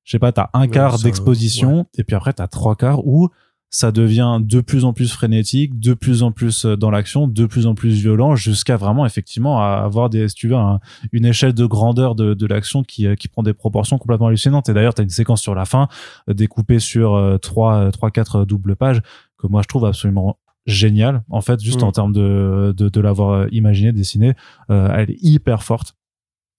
je 0.05 0.11
sais 0.13 0.19
pas, 0.19 0.33
t'as 0.33 0.51
un 0.53 0.63
Ouais, 0.63 0.69
quart 0.69 0.99
d'exposition, 0.99 1.87
et 1.97 2.05
puis 2.05 2.15
après 2.17 2.33
t'as 2.33 2.47
trois 2.47 2.77
quarts 2.77 3.07
où 3.07 3.29
ça 3.71 3.91
devient 3.91 4.39
de 4.41 4.61
plus 4.61 4.85
en 4.85 4.93
plus 4.93 5.11
frénétique, 5.13 5.81
de 5.81 5.95
plus 5.95 6.23
en 6.23 6.31
plus 6.31 6.65
euh, 6.65 6.77
dans 6.77 6.91
l'action, 6.93 7.27
de 7.27 7.45
plus 7.47 7.67
en 7.67 7.75
plus 7.75 7.91
violent, 7.95 8.37
jusqu'à 8.37 8.77
vraiment 8.77 9.05
effectivement 9.05 9.61
avoir 9.61 10.11
des, 10.11 10.29
si 10.29 10.37
tu 10.37 10.47
veux, 10.49 10.55
un- 10.55 10.79
une 11.11 11.25
échelle 11.25 11.55
de 11.55 11.67
grandeur 11.67 12.15
de, 12.15 12.35
de 12.35 12.47
l'action 12.47 12.85
qui, 12.85 13.09
euh, 13.09 13.17
qui 13.17 13.27
prend 13.27 13.43
des 13.43 13.53
proportions 13.55 13.99
complètement 13.99 14.29
hallucinantes. 14.29 14.69
Et 14.69 14.75
d'ailleurs, 14.75 14.95
t'as 14.95 15.03
une 15.03 15.09
séquence 15.09 15.43
sur 15.43 15.57
la 15.57 15.65
fin 15.65 15.89
euh, 16.29 16.35
découpée 16.35 16.79
sur 16.79 17.39
trois, 17.43 17.91
trois, 17.91 18.13
quatre 18.13 18.45
doubles 18.45 18.77
pages 18.77 19.01
que 19.39 19.49
moi 19.49 19.61
je 19.63 19.67
trouve 19.67 19.87
absolument 19.87 20.39
génial. 20.67 21.25
En 21.29 21.41
fait, 21.41 21.61
juste 21.61 21.81
Mm. 21.81 21.85
en 21.85 21.93
termes 21.93 22.13
de, 22.13 22.73
de, 22.77 22.89
de 22.89 23.01
l'avoir 23.01 23.53
imaginé, 23.53 23.91
dessiné, 23.93 24.35
euh, 24.71 24.89
elle 24.95 25.11
est 25.11 25.19
hyper 25.21 25.65
forte 25.65 25.97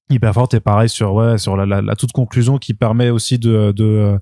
hyper 0.09 0.33
forte 0.33 0.53
et 0.53 0.59
pareil 0.59 0.89
sur 0.89 1.13
ouais 1.13 1.37
sur 1.37 1.55
la, 1.55 1.65
la, 1.65 1.81
la 1.81 1.95
toute 1.95 2.11
conclusion 2.11 2.57
qui 2.57 2.73
permet 2.73 3.09
aussi 3.09 3.39
de, 3.39 3.71
de 3.71 3.83
euh, 3.83 4.17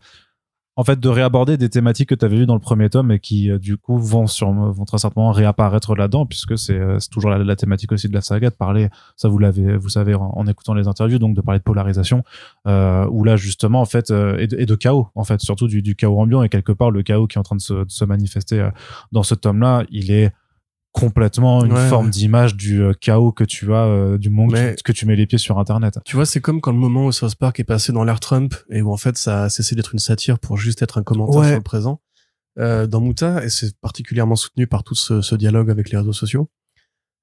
en 0.75 0.83
fait 0.83 0.99
de 0.99 1.09
réaborder 1.09 1.57
des 1.57 1.69
thématiques 1.69 2.09
que 2.09 2.15
tu 2.15 2.25
avais 2.25 2.37
vues 2.37 2.45
dans 2.45 2.55
le 2.55 2.59
premier 2.59 2.89
tome 2.89 3.11
et 3.11 3.19
qui 3.19 3.51
euh, 3.51 3.59
du 3.59 3.77
coup 3.77 3.97
vont 3.97 4.27
sur 4.27 4.51
vont 4.51 4.85
très 4.85 4.97
certainement 4.97 5.31
réapparaître 5.31 5.95
là-dedans 5.95 6.25
puisque 6.25 6.57
c'est 6.57 6.77
euh, 6.77 6.97
toujours 7.11 7.29
la, 7.29 7.55
thématique 7.55 7.91
aussi 7.91 8.07
de 8.09 8.13
la 8.13 8.21
saga 8.21 8.49
de 8.49 8.55
parler 8.55 8.89
ça 9.15 9.27
vous 9.27 9.37
l'avez 9.37 9.77
vous 9.77 9.89
savez 9.89 10.15
en, 10.15 10.47
écoutant 10.47 10.73
les 10.73 10.87
interviews 10.87 11.19
donc 11.19 11.35
de 11.35 11.41
parler 11.41 11.59
de 11.59 11.63
polarisation 11.63 12.23
euh, 12.67 13.05
où 13.11 13.23
là 13.23 13.35
justement 13.35 13.81
en 13.81 13.85
fait 13.85 14.09
euh, 14.09 14.37
et, 14.37 14.47
de, 14.47 14.57
et 14.57 14.65
de 14.65 14.75
chaos 14.75 15.09
en 15.15 15.23
fait 15.23 15.41
surtout 15.41 15.67
du, 15.67 15.81
du 15.81 15.95
chaos 15.95 16.19
ambiant. 16.19 16.43
Et 16.43 16.49
quelque 16.49 16.71
part 16.71 16.91
le 16.91 17.03
chaos 17.03 17.27
qui 17.27 17.37
est 17.37 17.39
en 17.39 17.43
train 17.43 17.55
de 17.55 17.61
se, 17.61 17.73
de 17.73 17.89
se 17.91 18.05
manifester 18.05 18.67
dans 19.11 19.23
ce 19.23 19.35
tome 19.35 19.59
là 19.59 19.83
il 19.91 20.11
est 20.11 20.31
complètement 20.93 21.65
une 21.65 21.73
Ouais, 21.73 21.89
forme 21.89 22.05
ouais. 22.05 22.11
d'image 22.11 22.55
du 22.55 22.81
euh, 22.81 22.93
chaos 22.93 23.31
que 23.31 23.43
tu 23.43 23.73
as 23.73 23.85
euh, 23.85 24.17
du 24.17 24.29
monde 24.29 24.51
Mais- 24.53 24.75
que, 24.83 24.91
tu- 24.91 25.05
mets 25.05 25.15
les 25.15 25.25
pieds 25.27 25.37
sur 25.39 25.59
internet 25.59 25.99
Tu 26.05 26.15
vois, 26.15 26.25
c'est 26.25 26.39
comme 26.39 26.61
quand 26.61 26.71
le 26.71 26.77
moment 26.77 27.07
où 27.07 27.11
South 27.11 27.35
Park 27.35 27.59
est 27.59 27.63
passé 27.65 27.91
dans 27.91 28.03
l'ère 28.03 28.19
Trump 28.21 28.55
et 28.69 28.81
où 28.81 28.93
en 28.93 28.97
fait 28.97 29.17
ça 29.17 29.43
a 29.43 29.49
cessé 29.49 29.75
d'être 29.75 29.93
une 29.93 29.99
satire 29.99 30.39
pour 30.39 30.55
juste 30.57 30.81
être 30.81 30.97
un 30.99 31.03
commentaire 31.03 31.41
Ouais. 31.41 31.47
sur 31.47 31.57
le 31.57 31.61
présent. 31.63 31.99
Euh, 32.59 32.85
dans 32.85 33.01
Muta, 33.01 33.43
et 33.43 33.49
c'est 33.49 33.75
particulièrement 33.79 34.35
soutenu 34.35 34.67
par 34.67 34.83
tout 34.83 34.93
ce, 34.95 35.21
ce 35.21 35.33
dialogue 35.35 35.71
avec 35.71 35.89
les 35.89 35.97
réseaux 35.97 36.13
sociaux, 36.13 36.49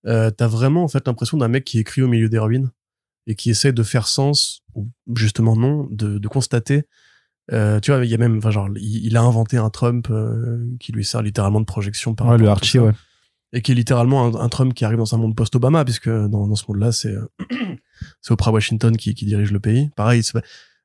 euh, 0.07 0.31
t'as 0.31 0.49
vraiment 0.49 0.83
en 0.83 0.89
fait 0.89 1.07
l'impression 1.07 1.39
d'un 1.39 1.47
mec 1.49 1.65
qui 1.65 1.79
écrit 1.79 2.03
au 2.03 2.09
milieu 2.09 2.29
des 2.29 2.39
ruines 2.41 2.71
et 3.29 3.37
qui 3.37 3.51
essaie 3.51 3.73
de 3.73 3.83
faire 3.85 4.09
sens, 4.09 4.63
ou 4.75 4.89
justement 5.15 5.55
non, 5.55 5.87
de, 5.93 6.19
de 6.19 6.29
constater. 6.29 6.83
Euh, 7.53 7.79
tu 7.79 7.93
vois, 7.93 8.05
il 8.05 8.11
y 8.11 8.15
a 8.15 8.19
même, 8.19 8.39
enfin 8.39 8.51
genre, 8.51 8.69
il, 8.77 9.07
il 9.07 9.17
a 9.17 9.23
inventé 9.23 9.57
un 9.57 9.71
Trump 9.71 10.09
euh, 10.11 10.67
qui 10.81 10.91
lui 10.91 11.05
sert 11.05 11.23
littéralement 11.23 11.61
de 11.61 11.65
projection 11.67 12.15
par 12.17 12.27
ouais 12.29 12.39
le 12.39 12.49
Archie 12.49 12.79
ouais 12.81 12.93
et 13.53 13.63
qui 13.63 13.73
est 13.73 13.75
littéralement 13.75 14.41
un, 14.41 14.49
Trump 14.49 14.75
qui 14.75 14.85
arrive 14.85 14.99
dans 14.99 15.15
un 15.15 15.19
monde 15.19 15.35
post-Obama, 15.35 15.85
puisque 15.85 16.09
dans, 16.09 16.55
ce 16.55 16.65
monde-là, 16.69 16.93
c'est 16.93 17.15
Oprah 18.31 18.53
Washington 18.53 18.97
qui, 18.97 19.13
dirige 19.15 19.51
le 19.51 19.61
pays. 19.61 19.91
Pareil, 19.97 20.23
c'est 20.23 20.39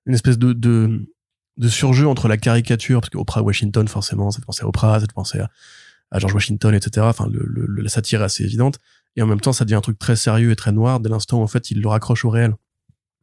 une 0.06 0.16
espèce 0.16 0.40
de, 0.40 0.54
de, 0.54 1.70
surjeu 1.70 2.08
entre 2.08 2.28
la 2.28 2.38
caricature, 2.38 3.02
parce 3.02 3.12
que 3.12 3.18
Oprah 3.18 3.44
Washington, 3.44 3.88
forcément, 3.88 4.32
ça 4.32 4.40
fait 4.40 4.46
penser 4.46 4.64
à 4.64 4.68
Oprah, 4.68 5.00
ça 5.00 5.02
fait 5.02 5.14
penser 5.14 5.40
à, 5.40 6.20
George 6.20 6.34
Washington, 6.34 6.74
etc. 6.74 7.06
Enfin, 7.10 7.30
la 7.30 7.90
satire 7.90 8.22
est 8.22 8.26
assez 8.26 8.44
évidente. 8.44 8.80
Et 9.18 9.22
en 9.22 9.28
même 9.28 9.42
temps, 9.42 9.54
ça 9.54 9.66
devient 9.66 9.76
un 9.76 9.82
truc 9.82 10.00
très 10.00 10.16
sérieux 10.16 10.52
et 10.52 10.56
très 10.56 10.72
noir 10.72 11.00
dès 11.00 11.10
l'instant 11.10 11.40
où, 11.40 11.44
en 11.44 11.48
fait, 11.48 11.72
il 11.72 11.82
le 11.82 11.88
raccroche 11.88 12.26
au 12.26 12.30
réel. 12.30 12.54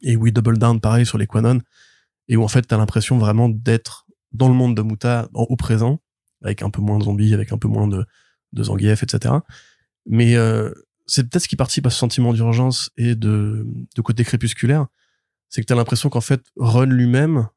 Et 0.02 0.16
où 0.16 0.26
il 0.26 0.32
double 0.32 0.58
down, 0.58 0.80
pareil, 0.80 1.06
sur 1.06 1.16
les 1.16 1.26
Quanon. 1.26 1.60
Et 2.28 2.36
où, 2.36 2.44
en 2.44 2.48
fait, 2.48 2.62
t'as 2.62 2.76
l'impression 2.76 3.18
vraiment 3.18 3.48
d'être 3.48 4.06
dans 4.32 4.48
le 4.48 4.54
monde 4.54 4.76
de 4.76 4.82
Muta, 4.82 5.28
en- 5.32 5.44
au 5.44 5.56
présent, 5.56 6.00
avec 6.42 6.62
un 6.62 6.70
peu 6.70 6.82
moins 6.82 6.98
de 6.98 7.04
zombies, 7.04 7.34
avec 7.34 7.52
un 7.52 7.58
peu 7.58 7.68
moins 7.68 7.88
de, 7.88 8.04
de 8.52 8.62
Zangief, 8.62 9.02
etc. 9.02 9.34
Mais 10.06 10.36
euh, 10.36 10.70
c'est 11.06 11.28
peut-être 11.28 11.42
ce 11.42 11.48
qui 11.48 11.56
participe 11.56 11.86
à 11.86 11.90
ce 11.90 11.98
sentiment 11.98 12.32
d'urgence 12.32 12.90
et 12.96 13.14
de, 13.14 13.66
de 13.94 14.02
côté 14.02 14.24
crépusculaire, 14.24 14.86
c'est 15.48 15.60
que 15.60 15.66
t'as 15.66 15.74
l'impression 15.74 16.08
qu'en 16.08 16.20
fait, 16.20 16.42
Run 16.56 16.86
lui-même 16.86 17.48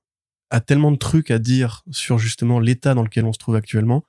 a 0.49 0.59
tellement 0.59 0.91
de 0.91 0.97
trucs 0.97 1.31
à 1.31 1.39
dire 1.39 1.83
sur 1.91 2.17
justement 2.17 2.59
l'état 2.59 2.93
dans 2.93 3.03
lequel 3.03 3.25
on 3.25 3.33
se 3.33 3.39
trouve 3.39 3.55
actuellement, 3.55 4.03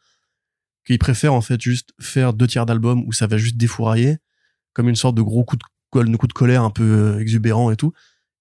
qu'il 0.86 0.98
préfère 0.98 1.34
en 1.34 1.40
fait 1.40 1.60
juste 1.60 1.92
faire 2.00 2.32
deux 2.32 2.46
tiers 2.46 2.66
d'album 2.66 3.04
où 3.06 3.12
ça 3.12 3.26
va 3.26 3.36
juste 3.36 3.56
défourailler, 3.56 4.18
comme 4.72 4.88
une 4.88 4.96
sorte 4.96 5.16
de 5.16 5.22
gros 5.22 5.44
coup 5.44 5.56
de 5.56 6.16
coup 6.16 6.26
de 6.26 6.32
colère 6.32 6.62
un 6.62 6.70
peu 6.70 6.82
euh, 6.82 7.20
exubérant 7.20 7.70
et 7.70 7.76
tout, 7.76 7.92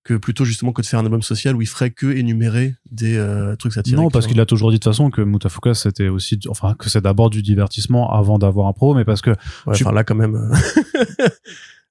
que 0.06 0.14
plutôt 0.14 0.46
justement 0.46 0.72
que 0.72 0.82
de 0.84 0.86
faire 0.88 1.00
un 1.00 1.04
album 1.04 1.22
social 1.24 1.56
où 1.56 1.62
il 1.64 1.68
ferait 1.68 1.90
que 1.90 2.06
énumérer 2.06 2.76
des 2.92 3.18
euh, 3.18 3.56
trucs 3.56 3.74
satiriques. 3.74 4.00
Non, 4.00 4.10
parce 4.10 4.28
qu'il 4.28 4.40
a 4.40 4.46
toujours 4.46 4.70
dit 4.70 4.76
de 4.78 4.80
toute 4.84 4.92
façon 4.94 5.10
que 5.10 5.22
Mutafuka 5.22 5.74
c'était 5.74 6.08
aussi, 6.10 6.38
du- 6.38 6.48
enfin 6.48 6.76
que 6.78 6.90
c'est 6.90 7.02
d'abord 7.02 7.30
du 7.32 7.42
divertissement 7.42 8.14
avant 8.14 8.38
d'avoir 8.38 8.68
un 8.68 8.74
pro, 8.74 8.94
mais 8.94 9.04
parce 9.04 9.22
que 9.22 9.32
Ouais, 9.66 9.76
tu- 9.76 9.84
enfin 9.84 9.92
là 9.92 10.04
quand 10.04 10.16
même 10.16 10.36
euh, 10.36 10.56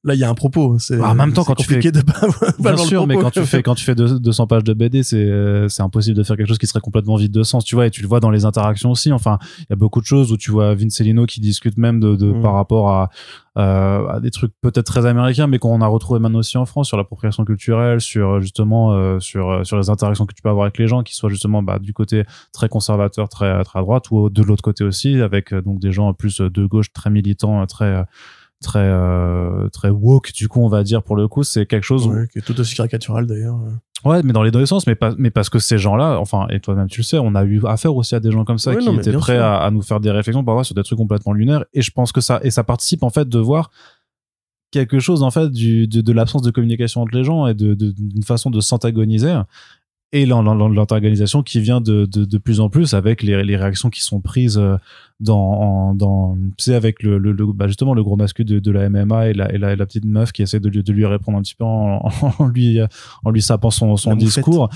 là 0.04 0.14
il 0.14 0.20
y 0.20 0.24
a 0.24 0.28
un 0.30 0.34
propos 0.34 0.78
c'est 0.78 0.98
Ah, 1.02 1.10
en 1.10 1.14
même 1.14 1.32
temps, 1.32 1.44
quand 1.44 1.54
tu 1.54 1.66
compliqué 1.66 1.90
de 1.90 2.00
pas, 2.02 2.20
bien 2.58 2.76
sûr, 2.76 3.06
mais 3.06 3.16
quand 3.16 3.30
tu 3.30 3.44
fais 3.44 3.62
quand 3.62 3.74
tu 3.74 3.84
fais 3.84 3.94
deux- 3.94 4.18
200 4.20 4.46
pages 4.46 4.64
de 4.64 4.72
BD, 4.74 5.02
c'est 5.02 5.16
euh, 5.16 5.68
c'est 5.68 5.82
impossible 5.82 6.16
de 6.16 6.22
faire 6.22 6.36
quelque 6.36 6.48
chose 6.48 6.58
qui 6.58 6.66
serait 6.66 6.80
complètement 6.80 7.16
vide 7.16 7.32
de 7.32 7.42
sens, 7.42 7.64
tu 7.64 7.74
vois, 7.74 7.86
et 7.86 7.90
tu 7.90 8.02
le 8.02 8.08
vois 8.08 8.20
dans 8.20 8.30
les 8.30 8.44
interactions 8.44 8.90
aussi. 8.90 9.12
Enfin, 9.12 9.38
il 9.60 9.66
y 9.70 9.72
a 9.72 9.76
beaucoup 9.76 10.00
de 10.00 10.06
choses 10.06 10.30
où 10.32 10.36
tu 10.36 10.50
vois 10.50 10.74
Vincelino 10.74 11.26
qui 11.26 11.40
discute 11.40 11.76
même 11.78 12.00
de, 12.00 12.16
de 12.16 12.32
Mm. 12.32 12.42
par 12.42 12.52
rapport 12.54 12.90
à 12.90 13.10
euh, 13.56 14.08
à 14.08 14.18
des 14.20 14.30
trucs 14.32 14.52
peut-être 14.62 14.84
très 14.86 15.06
américains, 15.06 15.46
mais 15.46 15.58
qu'on 15.60 15.80
a 15.80 15.86
retrouvé 15.86 16.18
maintenant 16.18 16.40
aussi 16.40 16.58
en 16.58 16.66
France 16.66 16.88
sur 16.88 16.96
l'appropriation 16.96 17.44
culturelle, 17.44 18.00
sur 18.00 18.40
justement 18.40 18.92
euh, 18.92 19.20
sur 19.20 19.48
euh, 19.48 19.64
sur 19.64 19.76
les 19.78 19.90
interactions 19.90 20.26
que 20.26 20.34
tu 20.34 20.42
peux 20.42 20.48
avoir 20.48 20.64
avec 20.64 20.76
les 20.78 20.88
gens, 20.88 21.02
qui 21.04 21.14
soient 21.14 21.30
justement 21.30 21.62
bah, 21.62 21.78
du 21.78 21.92
côté 21.92 22.24
très 22.52 22.68
conservateur, 22.68 23.28
très 23.28 23.62
très 23.62 23.78
à 23.78 23.82
droite, 23.82 24.10
ou 24.10 24.28
de 24.28 24.42
l'autre 24.42 24.62
côté 24.62 24.82
aussi, 24.82 25.20
avec 25.20 25.52
euh, 25.52 25.62
donc 25.62 25.78
des 25.78 25.92
gens 25.92 26.12
plus 26.14 26.40
de 26.40 26.66
gauche, 26.66 26.92
très 26.92 27.10
militants, 27.10 27.64
très 27.66 27.84
euh, 27.84 28.02
très 28.64 28.80
euh, 28.80 29.68
très 29.68 29.90
woke 29.90 30.32
du 30.32 30.48
coup 30.48 30.60
on 30.64 30.68
va 30.68 30.82
dire 30.82 31.02
pour 31.02 31.14
le 31.16 31.28
coup 31.28 31.42
c'est 31.44 31.66
quelque 31.66 31.84
chose 31.84 32.06
où- 32.06 32.12
Ouais, 32.12 32.26
qui 32.32 32.38
est 32.38 32.42
tout 32.42 32.58
aussi 32.60 32.74
caricatural 32.74 33.26
d'ailleurs 33.26 33.56
Ouais, 34.04 34.22
mais 34.22 34.34
dans 34.34 34.42
les 34.42 34.50
deux 34.50 34.66
sens, 34.66 34.86
mais 34.86 34.94
pas, 34.96 35.14
mais 35.16 35.30
parce 35.30 35.48
que 35.48 35.58
ces 35.58 35.78
gens-là, 35.78 36.18
enfin, 36.20 36.46
et 36.50 36.60
toi-même 36.60 36.88
tu 36.88 37.00
le 37.00 37.04
sais, 37.04 37.18
on 37.18 37.34
a 37.34 37.42
eu 37.44 37.62
affaire 37.66 37.96
aussi 37.96 38.14
à 38.14 38.20
des 38.20 38.30
gens 38.30 38.44
comme 38.44 38.58
ça 38.58 38.72
Ouais, 38.72 38.76
qui 38.78 38.84
non, 38.86 38.98
étaient 38.98 39.12
prêts 39.14 39.38
à, 39.38 39.56
à 39.56 39.70
nous 39.70 39.80
faire 39.80 39.98
des 39.98 40.10
réflexions 40.10 40.44
parfois 40.44 40.62
sur 40.62 40.74
des 40.74 40.82
trucs 40.82 40.98
complètement 40.98 41.32
lunaires. 41.32 41.64
Et 41.72 41.80
je 41.80 41.90
pense 41.90 42.12
que 42.12 42.20
ça, 42.20 42.38
et 42.42 42.50
ça 42.50 42.64
participe 42.64 43.02
en 43.02 43.08
fait 43.08 43.26
de 43.26 43.38
voir 43.38 43.70
quelque 44.72 44.98
chose 44.98 45.22
en 45.22 45.30
fait 45.30 45.50
du, 45.50 45.86
de, 45.86 46.02
de 46.02 46.12
l'absence 46.12 46.42
de 46.42 46.50
communication 46.50 47.00
entre 47.00 47.16
les 47.16 47.24
gens 47.24 47.46
et 47.46 47.54
de, 47.54 47.72
d'une 47.74 48.22
façon 48.24 48.50
de 48.50 48.60
s'antagoniser. 48.60 49.34
et 50.12 50.26
l'an- 50.26 50.42
l'an- 50.42 50.68
l'antagonisation 50.68 51.42
qui 51.42 51.60
vient 51.60 51.80
de, 51.80 52.04
de, 52.04 52.26
de 52.26 52.38
plus 52.38 52.60
en 52.60 52.68
plus 52.68 52.92
avec 52.92 53.22
les, 53.22 53.42
les 53.42 53.56
réactions 53.56 53.88
qui 53.88 54.02
sont 54.02 54.20
prises 54.20 54.58
euh, 54.58 54.76
dans, 55.20 55.38
en- 55.38 55.94
dans 55.94 56.36
tu 56.58 56.64
sais, 56.64 56.74
avec 56.74 57.02
le, 57.02 57.18
le, 57.18 57.32
le- 57.32 57.52
bah, 57.52 57.66
justement 57.68 57.94
le 57.94 58.02
gros 58.02 58.16
masculin 58.16 58.54
de, 58.54 58.58
de 58.58 58.70
la 58.70 58.88
MMA 58.88 59.28
et 59.28 59.32
la, 59.32 59.52
et 59.52 59.58
la, 59.58 59.72
et 59.72 59.76
la 59.76 59.86
petite 59.86 60.04
meuf 60.04 60.32
qui 60.32 60.42
essaie 60.42 60.60
de 60.60 60.68
lui, 60.68 60.82
de 60.82 60.92
lui 60.92 61.06
répondre 61.06 61.38
un 61.38 61.42
petit 61.42 61.54
peu 61.54 61.64
en, 61.64 62.08
en 62.38 62.46
lui, 62.46 62.78
en 63.24 63.30
lui 63.30 63.42
sapant 63.42 63.70
son, 63.70 63.96
son 63.96 64.10
discours. 64.16 64.68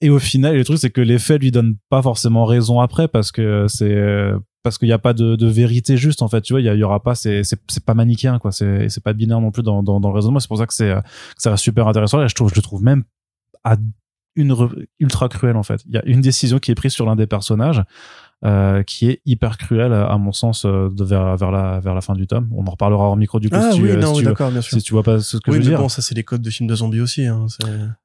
Et 0.00 0.10
au 0.10 0.18
final, 0.18 0.56
le 0.56 0.64
truc, 0.64 0.78
c'est 0.78 0.90
que 0.90 1.00
les 1.00 1.18
faits 1.18 1.40
lui 1.40 1.50
donnent 1.52 1.76
pas 1.88 2.02
forcément 2.02 2.44
raison 2.44 2.80
après 2.80 3.06
parce 3.06 3.30
que 3.30 3.66
c'est, 3.68 4.32
parce 4.64 4.76
qu'il 4.78 4.88
n'y 4.88 4.92
a 4.92 4.98
pas 4.98 5.12
de, 5.14 5.36
de 5.36 5.46
vérité 5.46 5.96
juste, 5.96 6.22
en 6.22 6.28
fait. 6.28 6.40
Tu 6.40 6.52
vois, 6.52 6.60
il 6.60 6.66
y, 6.66 6.82
aura 6.82 7.02
pas, 7.02 7.14
c'est, 7.14 7.42
c'est, 7.44 7.84
pas 7.84 7.94
manichéen, 7.94 8.38
quoi. 8.40 8.50
C'est, 8.50 8.88
c'est 8.88 9.02
pas 9.02 9.12
binaire 9.12 9.40
non 9.40 9.52
plus 9.52 9.62
dans, 9.62 9.82
dans, 9.82 10.00
dans 10.00 10.08
le 10.08 10.14
raisonnement. 10.14 10.40
C'est 10.40 10.48
pour 10.48 10.58
ça 10.58 10.66
que 10.66 10.74
c'est, 10.74 10.92
que 10.92 11.42
ça 11.42 11.50
reste 11.52 11.62
super 11.62 11.86
intéressant. 11.86 12.20
Et 12.22 12.28
je 12.28 12.34
trouve, 12.34 12.48
je 12.50 12.54
le 12.56 12.62
trouve 12.62 12.82
même 12.82 13.04
à 13.62 13.76
une 14.34 14.56
ultra 14.98 15.28
cruel, 15.28 15.56
en 15.56 15.62
fait. 15.62 15.82
Il 15.86 15.94
y 15.94 15.98
a 15.98 16.04
une 16.04 16.20
décision 16.20 16.58
qui 16.58 16.72
est 16.72 16.74
prise 16.74 16.92
sur 16.92 17.06
l'un 17.06 17.14
des 17.16 17.26
personnages. 17.28 17.82
Euh, 18.44 18.82
qui 18.82 19.08
est 19.08 19.20
hyper 19.24 19.56
cruelle 19.56 19.92
à 19.92 20.16
mon 20.18 20.32
sens 20.32 20.64
euh, 20.64 20.88
de 20.90 21.04
vers 21.04 21.36
vers 21.36 21.50
la 21.52 21.78
vers 21.78 21.94
la 21.94 22.00
fin 22.00 22.14
du 22.14 22.26
tome 22.26 22.48
on 22.52 22.66
en 22.66 22.70
reparlera 22.72 23.04
hors 23.04 23.16
micro 23.16 23.38
du 23.38 23.48
coup 23.48 23.56
Ah 23.56 23.70
si 23.70 23.78
tu, 23.78 23.84
oui, 23.84 23.90
euh, 23.90 23.96
non, 24.00 24.08
si 24.08 24.12
oui, 24.14 24.18
tu, 24.22 24.24
d'accord, 24.24 24.50
bien 24.50 24.60
sûr. 24.60 24.76
si 24.78 24.82
tu 24.82 24.92
vois 24.92 25.04
pas 25.04 25.20
ce 25.20 25.36
que 25.36 25.50
oui, 25.50 25.58
je 25.58 25.62
veux 25.62 25.64
mais 25.64 25.70
dire 25.76 25.78
bon, 25.78 25.88
ça, 25.88 26.02
c'est 26.02 26.14
les 26.16 26.24
codes 26.24 26.42
de 26.42 26.50
films 26.50 26.68
de 26.68 26.74
zombies 26.74 27.00
aussi. 27.00 27.24
Hein. 27.26 27.46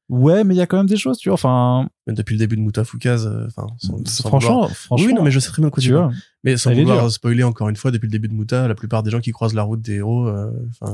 ouais 0.09 0.43
mais 0.43 0.53
il 0.53 0.57
y 0.57 0.61
a 0.61 0.67
quand 0.67 0.77
même 0.77 0.85
des 0.87 0.95
choses 0.97 1.17
tu 1.17 1.29
vois 1.29 1.33
enfin 1.33 1.87
Depuis 2.07 2.35
le 2.35 2.39
début 2.39 2.55
de 2.55 2.61
Moutafoukaz, 2.61 3.25
euh, 3.25 3.47
enfin, 3.47 3.67
sans 4.05 4.27
franchement 4.29 4.51
vouloir- 4.53 4.69
franchement 4.71 5.07
Oui, 5.07 5.13
non, 5.13 5.23
mais 5.23 5.31
je 5.31 5.39
sais 5.39 5.49
très 5.49 5.61
bien 5.61 5.69
quoi 5.71 5.81
tu 5.81 5.87
tu 5.89 5.93
vois. 5.95 6.11
Mais 6.43 6.55
sans 6.55 6.71
vouloir 6.73 7.09
spoiler 7.11 7.43
encore 7.43 7.67
une 7.69 7.75
fois, 7.75 7.89
depuis 7.91 8.05
le 8.05 8.11
début 8.11 8.27
de 8.27 8.33
Mouta, 8.33 8.67
la 8.67 8.75
plupart 8.75 9.01
des 9.03 9.09
gens 9.11 9.19
qui 9.19 9.31
croisent 9.31 9.55
la 9.55 9.63
route 9.63 9.81
des 9.81 9.95
héros, 9.95 10.27
euh, 10.27 10.51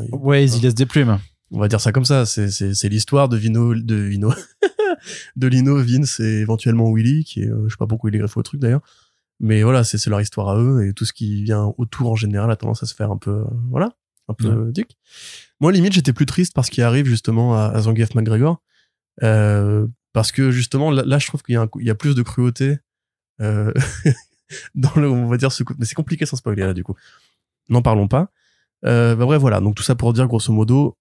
ils- 0.07 0.15
ouais 0.15 0.45
ils 0.45 0.55
y 0.57 0.61
laissent 0.61 0.73
des 0.75 0.85
plumes 0.85 1.17
on 1.55 1.59
va 1.59 1.67
dire 1.67 1.79
ça 1.79 1.91
comme 1.91 2.05
ça. 2.05 2.25
C'est, 2.25 2.89
l'histoire 2.89 3.29
de 3.29 3.37
Vino, 3.37 3.75
de 3.75 3.93
Vino, 3.93 4.33
de 5.35 5.47
Lino, 5.47 5.77
Vince 5.83 6.19
et 6.19 6.39
éventuellement 6.41 6.91
Willy, 6.91 7.23
qui 7.25 7.41
est, 7.41 7.47
je 7.65 7.69
sais 7.69 7.75
pas 7.77 7.85
pourquoi 7.85 8.09
il 8.09 8.15
est 8.15 8.19
greffé 8.19 8.39
au 8.39 8.43
truc 8.43 8.59
d'ailleurs. 8.59 8.81
Mais 9.39 9.63
voilà, 9.63 9.83
c'est, 9.83 10.05
leur 10.07 10.21
histoire 10.21 10.49
à 10.49 10.57
eux 10.59 10.87
et 10.87 10.93
tout 10.93 11.05
ce 11.05 11.13
qui 11.13 11.43
vient 11.43 11.73
autour 11.77 12.11
en 12.11 12.15
général 12.15 12.49
a 12.51 12.55
tendance 12.55 12.83
à 12.83 12.85
se 12.85 12.95
faire 12.95 13.11
un 13.11 13.17
peu, 13.17 13.31
euh, 13.31 13.43
voilà, 13.69 13.91
un 14.29 14.33
peu 14.33 14.47
Ouais. 14.47 14.55
euh, 14.69 14.71
duc. 14.71 14.91
Moi, 15.59 15.71
limite, 15.71 15.93
j'étais 15.93 16.13
plus 16.13 16.25
triste 16.25 16.53
parce 16.53 16.69
qu'il 16.69 16.83
arrive 16.83 17.05
justement 17.05 17.55
à, 17.57 17.65
à 17.65 17.81
Zangief 17.81 18.15
McGregor, 18.15 18.61
euh, 19.23 19.87
parce 20.13 20.31
que 20.31 20.51
justement 20.51 20.91
là, 20.91 21.03
là, 21.05 21.19
je 21.19 21.27
trouve 21.27 21.41
qu'il 21.43 21.53
y 21.53 21.57
a, 21.57 21.61
un 21.61 21.67
coup- 21.67 21.79
il 21.81 21.87
y 21.87 21.89
a 21.89 21.95
plus 21.95 22.15
de 22.15 22.21
cruauté 22.21 22.77
euh, 23.41 23.73
dans 24.75 24.93
le, 24.95 25.09
on 25.09 25.27
va 25.27 25.37
dire 25.37 25.51
ce, 25.51 25.63
coup- 25.63 25.73
mais 25.77 25.85
c'est 25.85 25.95
compliqué 25.95 26.25
sans 26.25 26.37
spoiler 26.37 26.63
là 26.63 26.73
du 26.73 26.83
coup. 26.83 26.95
N'en 27.69 27.81
parlons 27.81 28.07
pas. 28.07 28.29
Euh, 28.85 29.15
bah 29.15 29.25
bref, 29.25 29.39
voilà. 29.41 29.59
Donc 29.61 29.75
tout 29.75 29.83
ça 29.83 29.95
pour 29.95 30.13
dire 30.13 30.27
grosso 30.27 30.51
modo, 30.53 30.97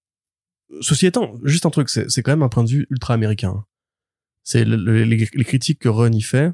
ceci 0.80 1.06
étant, 1.06 1.34
juste 1.44 1.66
un 1.66 1.70
truc, 1.70 1.88
c'est 1.90 2.10
c'est 2.10 2.22
quand 2.22 2.32
même 2.32 2.42
un 2.42 2.48
point 2.48 2.64
de 2.64 2.70
vue 2.70 2.86
ultra 2.90 3.14
américain. 3.14 3.64
C'est 4.44 4.64
le- 4.64 4.76
le- 4.76 5.04
les, 5.04 5.28
les 5.32 5.44
critiques 5.44 5.78
que 5.80 5.88
Run 5.88 6.12
y 6.12 6.22
fait. 6.22 6.52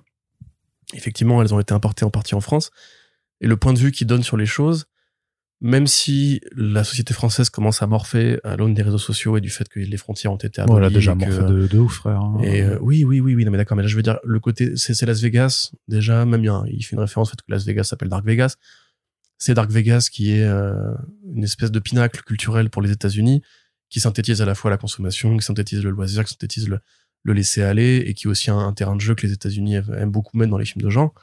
Effectivement, 0.94 1.42
elles 1.42 1.52
ont 1.54 1.60
été 1.60 1.74
importées 1.74 2.04
en 2.04 2.10
partie 2.10 2.34
en 2.34 2.40
France. 2.40 2.70
Et 3.40 3.46
le 3.46 3.56
point 3.56 3.72
de 3.72 3.78
vue 3.78 3.92
qu'il 3.92 4.06
donne 4.06 4.22
sur 4.22 4.36
les 4.36 4.46
choses, 4.46 4.86
même 5.60 5.86
si 5.86 6.40
la 6.56 6.84
société 6.84 7.12
française 7.14 7.50
commence 7.50 7.82
à 7.82 7.86
morfer 7.86 8.38
à 8.44 8.56
l'aune 8.56 8.74
des 8.74 8.82
réseaux 8.82 8.98
sociaux 8.98 9.36
et 9.36 9.40
du 9.40 9.50
fait 9.50 9.68
que 9.68 9.80
les 9.80 9.96
frontières 9.96 10.32
ont 10.32 10.36
été 10.36 10.60
abolies. 10.60 10.72
voilà 10.72 10.90
déjà 10.90 11.14
morphé 11.14 11.42
de, 11.42 11.66
de 11.66 11.78
ouf 11.78 11.94
frère 11.94 12.20
hein. 12.20 12.38
et 12.42 12.62
euh, 12.62 12.78
oui, 12.80 13.04
oui, 13.04 13.20
oui, 13.20 13.34
oui, 13.34 13.44
non 13.44 13.50
mais 13.50 13.58
d'accord, 13.58 13.76
mais 13.76 13.82
là 13.82 13.88
je 13.88 13.96
veux 13.96 14.02
dire 14.02 14.18
le 14.22 14.38
côté, 14.38 14.76
c'est 14.76 15.04
Las 15.04 15.20
Vegas 15.20 15.72
déjà, 15.88 16.24
même 16.24 16.44
il, 16.44 16.52
il 16.72 16.82
fait 16.84 16.94
une 16.94 17.00
référence 17.00 17.28
au 17.28 17.30
fait 17.32 17.42
que 17.42 17.50
Las 17.50 17.64
Vegas 17.64 17.84
s'appelle 17.84 18.08
Dark 18.08 18.24
Vegas. 18.24 18.56
C'est 19.38 19.54
Dark 19.54 19.70
Vegas 19.70 20.08
qui 20.12 20.32
est 20.32 20.44
euh, 20.44 20.94
une 21.32 21.44
espèce 21.44 21.72
de 21.72 21.78
pinacle 21.80 22.22
culturel 22.22 22.70
pour 22.70 22.82
les 22.82 22.92
États-Unis, 22.92 23.42
qui 23.88 24.00
synthétise 24.00 24.42
à 24.42 24.46
la 24.46 24.54
fois 24.54 24.70
la 24.70 24.78
consommation, 24.78 25.36
qui 25.36 25.44
synthétise 25.44 25.82
le 25.82 25.90
loisir, 25.90 26.24
qui 26.24 26.30
synthétise 26.30 26.68
le, 26.68 26.80
le 27.24 27.32
laisser 27.32 27.62
aller 27.62 28.02
et 28.06 28.14
qui 28.14 28.26
est 28.26 28.30
aussi 28.30 28.50
un, 28.50 28.58
un 28.58 28.72
terrain 28.72 28.96
de 28.96 29.00
jeu 29.00 29.14
que 29.14 29.26
les 29.26 29.32
États-Unis 29.32 29.76
aiment 29.76 30.10
beaucoup 30.10 30.36
mettre 30.36 30.50
dans 30.50 30.58
les 30.58 30.64
films 30.64 30.84
de 30.84 30.90
genre. 30.90 31.14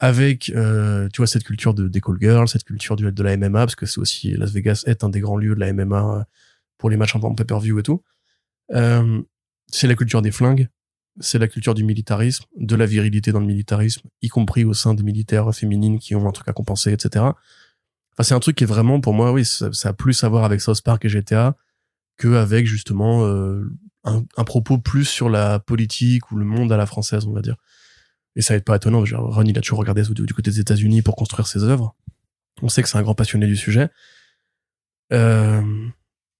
Avec, 0.00 0.50
euh, 0.50 1.08
tu 1.12 1.18
vois, 1.18 1.26
cette 1.26 1.44
culture 1.44 1.72
de 1.72 1.88
des 1.88 2.00
call 2.00 2.18
girls, 2.20 2.48
cette 2.48 2.64
culture 2.64 2.96
du, 2.96 3.10
de 3.10 3.22
la 3.22 3.36
MMA, 3.36 3.60
parce 3.60 3.76
que 3.76 3.86
c'est 3.86 4.00
aussi 4.00 4.32
Las 4.32 4.52
Vegas 4.52 4.82
est 4.86 5.04
un 5.04 5.08
des 5.08 5.20
grands 5.20 5.36
lieux 5.36 5.54
de 5.54 5.60
la 5.60 5.72
MMA 5.72 6.18
euh, 6.18 6.24
pour 6.78 6.90
les 6.90 6.96
matchs 6.96 7.14
en 7.14 7.34
pay-per-view 7.34 7.78
et 7.78 7.82
tout. 7.82 8.02
Euh, 8.72 9.22
c'est 9.68 9.86
la 9.86 9.94
culture 9.94 10.20
des 10.20 10.32
flingues, 10.32 10.68
c'est 11.20 11.38
la 11.38 11.48
culture 11.48 11.74
du 11.74 11.84
militarisme, 11.84 12.44
de 12.56 12.74
la 12.74 12.86
virilité 12.86 13.30
dans 13.30 13.40
le 13.40 13.46
militarisme, 13.46 14.08
y 14.20 14.28
compris 14.28 14.64
au 14.64 14.74
sein 14.74 14.94
des 14.94 15.04
militaires 15.04 15.54
féminines 15.54 15.98
qui 15.98 16.14
ont 16.16 16.28
un 16.28 16.32
truc 16.32 16.48
à 16.48 16.52
compenser, 16.52 16.92
etc. 16.92 17.26
Enfin, 18.12 18.22
c'est 18.22 18.34
un 18.34 18.40
truc 18.40 18.56
qui 18.56 18.64
est 18.64 18.68
vraiment, 18.68 19.00
pour 19.00 19.14
moi, 19.14 19.32
oui, 19.32 19.44
ça, 19.44 19.70
a 19.84 19.92
plus 19.92 20.22
à 20.24 20.28
voir 20.28 20.44
avec 20.44 20.60
South 20.60 20.82
Park 20.82 21.04
et 21.04 21.08
GTA 21.08 21.56
que 22.16 22.34
avec 22.34 22.66
justement 22.66 23.24
un, 24.04 24.24
un 24.36 24.44
propos 24.44 24.78
plus 24.78 25.04
sur 25.04 25.28
la 25.28 25.58
politique 25.58 26.30
ou 26.30 26.36
le 26.36 26.44
monde 26.44 26.72
à 26.72 26.76
la 26.76 26.86
française, 26.86 27.26
on 27.26 27.32
va 27.32 27.42
dire. 27.42 27.56
Et 28.36 28.42
ça 28.42 28.54
va 28.54 28.58
être 28.58 28.64
pas 28.64 28.76
étonnant. 28.76 29.04
Genre, 29.04 29.34
Ron, 29.34 29.44
il 29.44 29.56
a 29.56 29.60
toujours 29.60 29.78
regardé 29.78 30.02
du, 30.02 30.34
côté 30.34 30.50
des 30.50 30.60
États-Unis 30.60 31.02
pour 31.02 31.16
construire 31.16 31.46
ses 31.46 31.62
œuvres. 31.62 31.94
On 32.62 32.68
sait 32.68 32.82
que 32.82 32.88
c'est 32.88 32.98
un 32.98 33.02
grand 33.02 33.14
passionné 33.14 33.46
du 33.46 33.56
sujet. 33.56 33.88
Euh, 35.12 35.62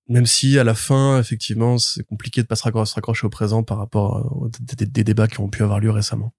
même 0.09 0.27
si 0.27 0.59
à 0.59 0.65
la 0.65 0.75
fin, 0.75 1.19
effectivement, 1.19 1.79
c'est 1.79 2.05
compliqué 2.05 2.43
de 2.43 2.47
pas 2.47 2.57
se 2.57 2.65
raccro- 2.65 2.85
se 2.85 2.95
raccrocher 2.95 3.27
au 3.27 3.31
présent 3.31 3.63
par 3.63 3.79
rapport 3.79 4.17
euh, 4.17 4.47
aux 4.47 4.51
des, 4.61 4.87
des- 4.87 5.05
débats 5.05 5.29
qui 5.29 5.41
ont 5.41 5.49
pu 5.49 5.63
avoir 5.63 5.81
lieu 5.81 5.91
récemment. 5.91 6.33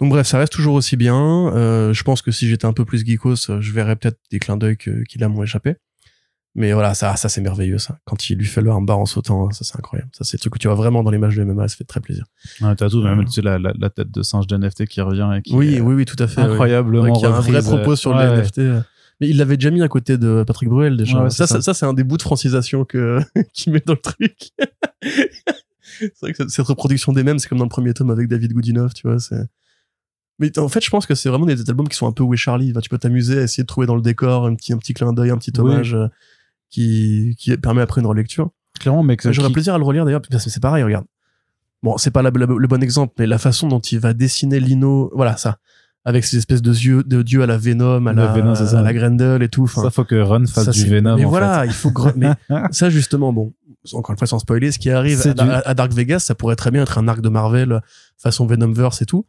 Donc 0.00 0.10
bref, 0.10 0.26
ça 0.26 0.38
reste 0.38 0.52
toujours 0.52 0.74
aussi 0.74 0.96
bien. 0.96 1.52
Euh, 1.54 1.92
je 1.92 2.02
pense 2.02 2.22
que 2.22 2.32
si 2.32 2.48
j'étais 2.48 2.64
un 2.64 2.72
peu 2.72 2.84
plus 2.84 3.04
geekos, 3.04 3.50
euh, 3.50 3.60
je 3.60 3.72
verrais 3.72 3.96
peut-être 3.96 4.18
des 4.30 4.38
clins 4.38 4.56
d'œil 4.56 4.76
qui 4.76 5.18
là 5.18 5.28
m'ont 5.28 5.42
échappé. 5.42 5.76
Mais 6.54 6.72
voilà, 6.74 6.92
ça, 6.92 7.16
ça 7.16 7.30
c'est 7.30 7.40
merveilleux 7.40 7.78
ça. 7.78 7.98
Quand 8.04 8.28
il 8.28 8.36
lui 8.36 8.44
fait 8.44 8.60
le 8.60 8.70
armbar 8.70 8.98
en 8.98 9.06
sautant, 9.06 9.50
ça 9.52 9.64
c'est 9.64 9.76
incroyable. 9.78 10.10
Ça 10.12 10.22
c'est 10.24 10.36
le 10.36 10.40
truc 10.40 10.52
que 10.52 10.58
tu 10.58 10.68
vois 10.68 10.74
vraiment 10.76 11.02
dans 11.02 11.10
les 11.10 11.16
matchs 11.18 11.36
de 11.36 11.44
MMA, 11.44 11.66
ça 11.68 11.76
fait 11.76 11.84
très 11.84 12.00
plaisir. 12.00 12.24
Ouais, 12.60 12.74
t'as 12.76 12.90
tout 12.90 13.02
même 13.02 13.20
Euh. 13.20 13.24
tu 13.24 13.32
sais, 13.32 13.40
la, 13.42 13.58
la, 13.58 13.72
la 13.78 13.88
tête 13.88 14.10
de 14.10 14.22
singe 14.22 14.46
d'NFT 14.46 14.84
qui 14.86 15.00
revient 15.00 15.30
et 15.36 15.40
qui 15.42 15.54
Oui, 15.54 15.76
est 15.76 15.80
oui, 15.80 15.94
oui, 15.94 16.04
tout 16.04 16.22
à 16.22 16.26
fait. 16.26 16.42
oui. 16.42 16.48
incroyablement 16.50 17.04
Ouais, 17.04 17.12
qui 17.18 17.24
a 17.24 17.34
un 17.34 17.40
vrai 17.40 17.62
propos 17.62 17.96
sur 17.96 18.10
ouais, 18.14 18.24
le 18.26 18.30
ouais. 18.32 18.36
NFT. 18.42 18.58
Mais 19.20 19.28
il 19.28 19.36
l'avait 19.38 19.56
déjà 19.56 19.70
mis 19.70 19.82
à 19.82 19.88
côté 19.88 20.18
de 20.18 20.44
Patrick 20.46 20.68
Bruel 20.68 20.96
déjà. 20.98 21.22
Ouais, 21.24 21.30
ça, 21.30 21.46
ça, 21.46 21.54
ça. 21.56 21.62
ça, 21.62 21.74
c'est 21.74 21.86
un 21.86 21.94
des 21.94 22.04
bouts 22.04 22.16
de 22.18 22.22
francisation 22.22 22.84
que 22.84 23.20
qu'il 23.54 23.72
met 23.72 23.82
dans 23.86 23.94
le 23.94 23.98
truc. 24.00 24.50
c'est 25.98 26.12
vrai 26.20 26.32
que 26.32 26.48
cette- 26.48 26.66
reproduction 26.66 27.12
des 27.12 27.22
mêmes, 27.22 27.38
c'est 27.38 27.48
comme 27.48 27.58
dans 27.58 27.64
le 27.64 27.70
premier 27.70 27.94
tome 27.94 28.10
avec 28.10 28.28
David 28.28 28.52
Goodinoff, 28.52 28.94
tu 28.94 29.06
vois. 29.08 29.18
C'est. 29.20 29.42
Mais 30.38 30.58
en 30.58 30.68
fait, 30.68 30.82
je 30.84 30.90
pense 30.90 31.06
que 31.06 31.14
c'est 31.14 31.28
vraiment 31.28 31.46
des 31.46 31.68
albums 31.70 31.86
qui 31.88 31.96
sont 31.96 32.06
un 32.08 32.12
peu 32.12 32.22
où 32.24 32.34
est 32.34 32.38
Charlie. 32.38 32.70
Enfin, 32.72 32.80
tu 32.80 32.88
peux 32.88 32.98
t'amuser 32.98 33.38
à 33.38 33.42
essayer 33.42 33.62
de 33.62 33.66
trouver 33.68 33.86
dans 33.86 33.94
le 33.94 34.02
décor 34.02 34.46
un 34.46 34.54
petit, 34.54 34.72
un 34.72 34.78
petit 34.78 34.92
clin 34.94 35.12
d'œil, 35.12 35.30
un 35.30 35.38
petit 35.38 35.52
Oui. 35.56 35.60
hommage 35.60 35.94
euh, 35.94 36.08
qui, 36.72 37.36
qui 37.38 37.56
permet 37.56 37.82
après 37.82 38.00
une 38.00 38.06
relecture. 38.08 38.50
clairement 38.80 39.04
mais 39.04 39.16
que- 39.16 39.30
J'aurais 39.30 39.48
qui- 39.48 39.52
plaisir 39.54 39.74
à 39.74 39.78
le 39.78 39.84
relire 39.84 40.04
d'ailleurs, 40.04 40.22
parce 40.28 40.42
que 40.44 40.50
c'est 40.50 40.58
pareil, 40.60 40.82
regarde. 40.82 41.04
Bon, 41.84 41.96
c'est 41.98 42.10
pas 42.10 42.22
la- 42.22 42.30
la- 42.30 42.46
le 42.46 42.66
bon 42.66 42.82
exemple, 42.82 43.12
mais 43.18 43.26
la 43.26 43.38
façon 43.38 43.68
dont 43.68 43.78
il 43.80 43.98
va 44.00 44.12
dessiner 44.14 44.58
Lino, 44.58 45.10
voilà, 45.14 45.36
ça. 45.36 45.58
Avec 46.04 46.24
ces 46.24 46.36
espèces 46.38 46.62
de 46.62 46.70
yeux, 46.72 47.04
de 47.04 47.22
dieux 47.22 47.42
à 47.42 47.46
la 47.46 47.56
Venom, 47.58 48.06
à 48.06 48.12
Le 48.12 48.22
la, 48.22 48.32
Venom, 48.32 48.54
c'est 48.56 48.66
ça. 48.66 48.80
à 48.80 48.82
la 48.82 48.92
Grendel 48.92 49.42
et 49.42 49.48
tout. 49.48 49.64
Enfin, 49.64 49.82
ça 49.82 49.90
faut 49.90 50.04
que 50.04 50.16
Run 50.16 50.46
fasse 50.46 50.64
ça, 50.64 50.70
du 50.72 50.84
Venom 50.86 51.16
Mais 51.16 51.24
en 51.24 51.28
voilà, 51.28 51.64
il 51.66 51.72
faut 51.72 51.90
gre- 51.90 52.12
mais 52.16 52.30
ça 52.72 52.90
justement, 52.90 53.32
bon, 53.32 53.52
encore 53.92 54.12
une 54.12 54.18
fois 54.18 54.26
sans 54.26 54.40
spoiler, 54.40 54.72
ce 54.72 54.78
qui 54.80 54.90
arrive 54.90 55.18
C'est 55.20 55.38
à, 55.40 55.44
du- 55.44 55.50
à- 55.50 55.58
à 55.64 55.74
Dark 55.74 55.92
Vegas, 55.92 56.20
ça 56.20 56.34
pourrait 56.34 56.56
très 56.56 56.70
bien 56.72 56.82
être 56.82 56.98
un 56.98 57.06
arc 57.06 57.20
de 57.20 57.28
Marvel 57.28 57.80
façon 58.18 58.46
Venomverse 58.46 59.00
et 59.02 59.06
tout. 59.06 59.26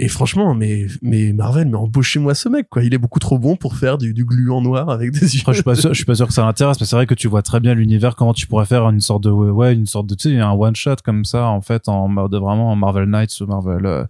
Et 0.00 0.06
franchement, 0.06 0.54
mais, 0.54 0.86
mais 1.02 1.32
Marvel, 1.32 1.68
mais 1.68 1.76
embauchez-moi 1.76 2.34
ce 2.36 2.48
mec, 2.48 2.68
quoi. 2.70 2.84
Il 2.84 2.94
est 2.94 2.98
beaucoup 2.98 3.18
trop 3.18 3.36
bon 3.36 3.56
pour 3.56 3.74
faire 3.74 3.98
du, 3.98 4.14
du 4.14 4.24
gluant 4.24 4.60
noir 4.60 4.90
avec 4.90 5.10
des 5.10 5.34
yeux. 5.36 5.42
Je 5.48 5.52
suis 5.54 5.62
pas 5.64 5.74
sûr, 5.74 5.90
je 5.90 5.96
suis 5.96 6.04
pas 6.04 6.14
sûr 6.14 6.28
que 6.28 6.32
ça 6.32 6.46
intéresse, 6.46 6.78
mais 6.78 6.86
c'est 6.86 6.94
vrai 6.94 7.06
que 7.06 7.14
tu 7.14 7.26
vois 7.26 7.42
très 7.42 7.58
bien 7.58 7.74
l'univers, 7.74 8.14
comment 8.14 8.32
tu 8.32 8.46
pourrais 8.46 8.64
faire 8.66 8.88
une 8.90 9.00
sorte 9.00 9.24
de, 9.24 9.30
ouais, 9.30 9.74
une 9.74 9.86
sorte 9.86 10.06
de, 10.06 10.14
tu 10.14 10.30
sais, 10.30 10.38
un 10.38 10.52
one 10.52 10.76
shot 10.76 10.94
comme 11.04 11.24
ça, 11.24 11.46
en 11.46 11.60
fait, 11.62 11.88
en 11.88 12.06
mode 12.06 12.32
vraiment 12.36 12.70
en 12.70 12.76
Marvel 12.76 13.06
Knights 13.08 13.40
ou 13.40 13.46
Marvel, 13.46 13.86
euh, 13.86 14.04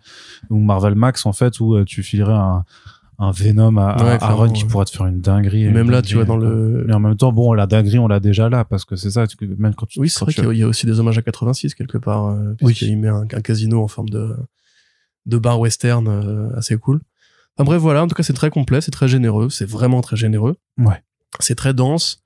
ou 0.51 0.59
Marvel 0.59 0.95
Max, 0.95 1.25
en 1.25 1.33
fait, 1.33 1.59
où 1.61 1.75
euh, 1.75 1.85
tu 1.87 2.03
filerais 2.03 2.35
un, 2.35 2.65
un 3.19 3.31
Venom 3.31 3.79
à, 3.79 3.87
à- 3.93 4.05
Ouais, 4.05 4.19
à 4.21 4.35
Run 4.35 4.51
qui 4.51 4.65
ouais. 4.65 4.69
pourrait 4.69 4.85
te 4.85 4.91
faire 4.91 5.07
une 5.07 5.21
dinguerie. 5.23 5.63
Une 5.63 5.73
même 5.73 5.91
là, 5.91 6.03
dinguerie, 6.03 6.09
tu 6.09 6.15
vois, 6.17 6.25
dans 6.27 6.37
le, 6.37 6.85
Mais 6.87 6.93
en 6.95 7.01
même 7.01 7.17
temps, 7.17 7.33
bon, 7.33 7.55
la 7.55 7.67
dinguerie, 7.67 7.99
on 7.99 8.09
l'a 8.09 8.21
déjà 8.21 8.51
là, 8.51 8.67
parce 8.67 8.85
que 8.85 8.95
c'est 8.97 9.11
ça, 9.11 9.25
même 9.59 9.75
quand 9.75 9.87
tu, 9.87 9.99
Oui, 10.01 10.11
c'est 10.11 10.21
vrai 10.23 10.35
tu- 10.35 10.43
qu'il 10.43 10.53
y 10.59 10.63
a- 10.63 10.69
aussi 10.69 10.85
des 10.85 11.01
hommages 11.01 11.17
à 11.17 11.23
86 11.23 11.75
quelque 11.75 11.97
part, 11.97 12.27
euh, 12.27 12.51
Oui. 12.61 12.75
puisqu'il 12.75 12.99
met 12.99 13.09
un, 13.09 13.23
un 13.23 13.41
casino 13.41 13.83
en 13.83 13.89
forme 13.89 14.11
de, 14.11 14.37
de 15.29 15.39
bar 15.39 15.61
western 15.61 16.09
euh, 16.09 16.51
assez 16.57 16.77
cool. 16.77 17.01
Enfin 17.57 17.65
bref, 17.65 17.81
voilà, 17.81 18.03
en 18.03 18.07
tout 18.09 18.15
cas 18.15 18.23
c'est 18.25 18.33
très 18.33 18.51
complet, 18.51 18.81
c'est 18.81 18.91
très 18.91 19.09
généreux, 19.09 19.51
c'est 19.51 19.69
vraiment 19.69 20.01
très 20.01 20.17
généreux. 20.17 20.57
Ouais. 20.79 21.03
C'est 21.41 21.55
très 21.55 21.75
dense 21.75 22.25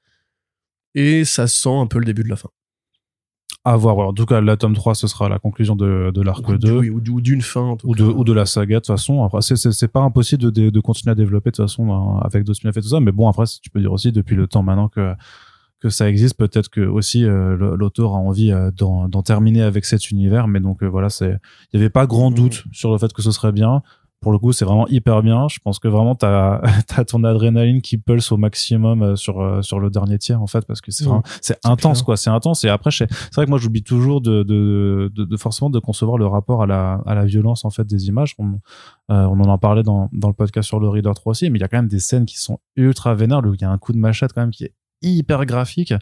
et 0.95 1.25
ça 1.25 1.47
sent 1.47 1.75
un 1.75 1.87
peu 1.87 1.99
le 1.99 2.05
début 2.05 2.23
de 2.23 2.29
la 2.29 2.37
fin. 2.37 2.49
à 3.65 3.77
voir. 3.77 3.97
En 3.99 4.13
tout 4.13 4.27
cas, 4.27 4.41
la 4.41 4.57
tome 4.57 4.75
3, 4.75 4.95
ce 4.97 5.07
sera 5.07 5.29
la 5.29 5.39
conclusion 5.39 5.77
de, 5.77 6.11
de 6.13 6.21
l'arc 6.21 6.47
Ou 6.49 6.59
2. 6.59 6.81
du- 6.81 6.91
ou 6.91 7.01
du- 7.01 7.11
ou 7.13 7.21
d'une 7.21 7.43
fin 7.43 7.61
en 7.63 7.77
tout 7.77 7.89
ou 7.89 7.95
de, 7.95 8.03
ou 8.05 8.25
de 8.25 8.33
la 8.33 8.45
saga 8.45 8.77
de 8.77 8.81
toute 8.81 8.89
façon 8.89 9.23
après 9.25 9.41
c'est 9.43 9.89
pas 9.89 10.01
impossible 10.01 10.51
de, 10.53 10.71
de, 10.71 10.81
continuer 10.81 11.13
à 11.13 11.15
développer 11.15 11.51
de 11.51 11.57
toute 11.57 11.65
façon 11.67 12.19
avec 12.19 12.43
d'autres 12.45 12.67
et 12.67 12.73
tout 12.73 12.89
ça 12.89 12.99
mais 13.01 13.13
bon 13.13 13.29
après 13.29 13.45
tu 13.63 13.71
peux 13.71 13.81
dire 13.81 13.93
aussi 13.93 14.11
depuis 14.13 14.35
le 14.37 14.47
temps 14.49 14.63
maintenant 14.65 14.89
que 14.89 15.15
que 15.83 15.91
ça 15.91 16.09
existe 16.09 16.37
peut-être 16.39 16.69
que 16.71 16.81
aussi 16.81 17.25
euh, 17.25 17.57
l'auteur 17.77 18.15
a 18.15 18.19
envie 18.19 18.53
euh, 18.53 18.71
d'en 18.71 19.23
terminer 19.23 19.63
avec 19.63 19.85
cet 19.85 20.11
univers 20.11 20.47
mais 20.47 20.61
donc 20.61 20.83
euh, 20.83 20.87
voilà 20.89 21.09
c'est 21.11 21.37
il 21.73 21.77
y 21.77 21.83
avait 21.83 21.91
pas 21.91 22.07
grand 22.07 22.31
Mhm. 22.31 22.37
doute 22.37 22.65
sur 22.73 22.93
le 22.93 22.99
fait 22.99 23.13
que 23.13 23.21
ce 23.23 23.33
serait 23.33 23.53
bien 23.53 23.83
pour 24.21 24.31
le 24.31 24.39
coup, 24.39 24.53
c'est 24.53 24.65
vraiment 24.65 24.87
hyper 24.87 25.21
bien. 25.21 25.49
Je 25.49 25.59
pense 25.65 25.81
que 25.81 25.89
vraiment, 25.89 26.15
t'as 26.15 26.61
as 26.97 27.05
ton 27.05 27.25
adrénaline 27.25 27.83
qui 27.83 27.99
pulse 27.99 28.31
au 28.31 28.37
maximum 28.37 29.17
sur 29.17 29.65
sur 29.65 29.81
le 29.81 29.91
dernier 29.91 30.17
tiers 30.17 30.41
en 30.41 30.47
fait, 30.47 30.65
parce 30.65 30.81
que 30.81 30.93
c'est 30.93 31.09
Mmh. 31.09 31.23
c'est 31.41 31.59
intense 31.65 32.03
quoi, 32.03 32.17
c'est 32.17 32.31
intense. 32.31 32.63
Et 32.63 32.69
après, 32.69 32.93
c'est 32.93 33.09
vrai 33.35 33.47
que 33.47 33.51
moi, 33.51 33.59
j'oublie 33.59 33.83
toujours 33.83 34.21
de, 34.21 34.45
de, 34.45 35.11
de, 35.13 35.25
de 35.25 35.37
forcément 35.37 35.71
de 35.71 35.81
concevoir 35.81 36.19
le 36.19 36.27
rapport 36.29 36.63
à 36.63 36.67
la 36.69 37.03
à 37.05 37.17
la 37.17 37.25
violence 37.25 37.65
en 37.65 37.71
fait 37.71 37.85
des 37.85 38.07
images. 38.07 38.37
On, 38.39 38.61
on 39.09 39.41
en 39.41 39.49
en 39.49 39.59
parlait 39.59 39.83
dans 39.83 40.09
dans 40.13 40.29
le 40.29 40.35
podcast 40.35 40.69
sur 40.69 40.79
le 40.79 40.89
Reader 40.89 41.15
3 41.17 41.31
aussi, 41.33 41.51
mais 41.51 41.59
il 41.59 41.63
y 41.63 41.65
a 41.65 41.69
quand 41.69 41.79
même 41.79 41.89
des 41.89 41.99
scènes 41.99 42.25
qui 42.25 42.39
sont 42.39 42.61
ultra 42.77 43.17
vénères. 43.17 43.45
où 43.45 43.55
Il 43.55 43.61
y 43.61 43.65
a 43.65 43.71
un 43.73 43.79
coup 43.79 43.93
de 43.93 43.99
machette 43.99 44.33
quand 44.33 44.43
même 44.43 44.53
qui 44.53 44.67
est 44.67 44.73
hyper 45.03 45.45
graphique 45.47 45.93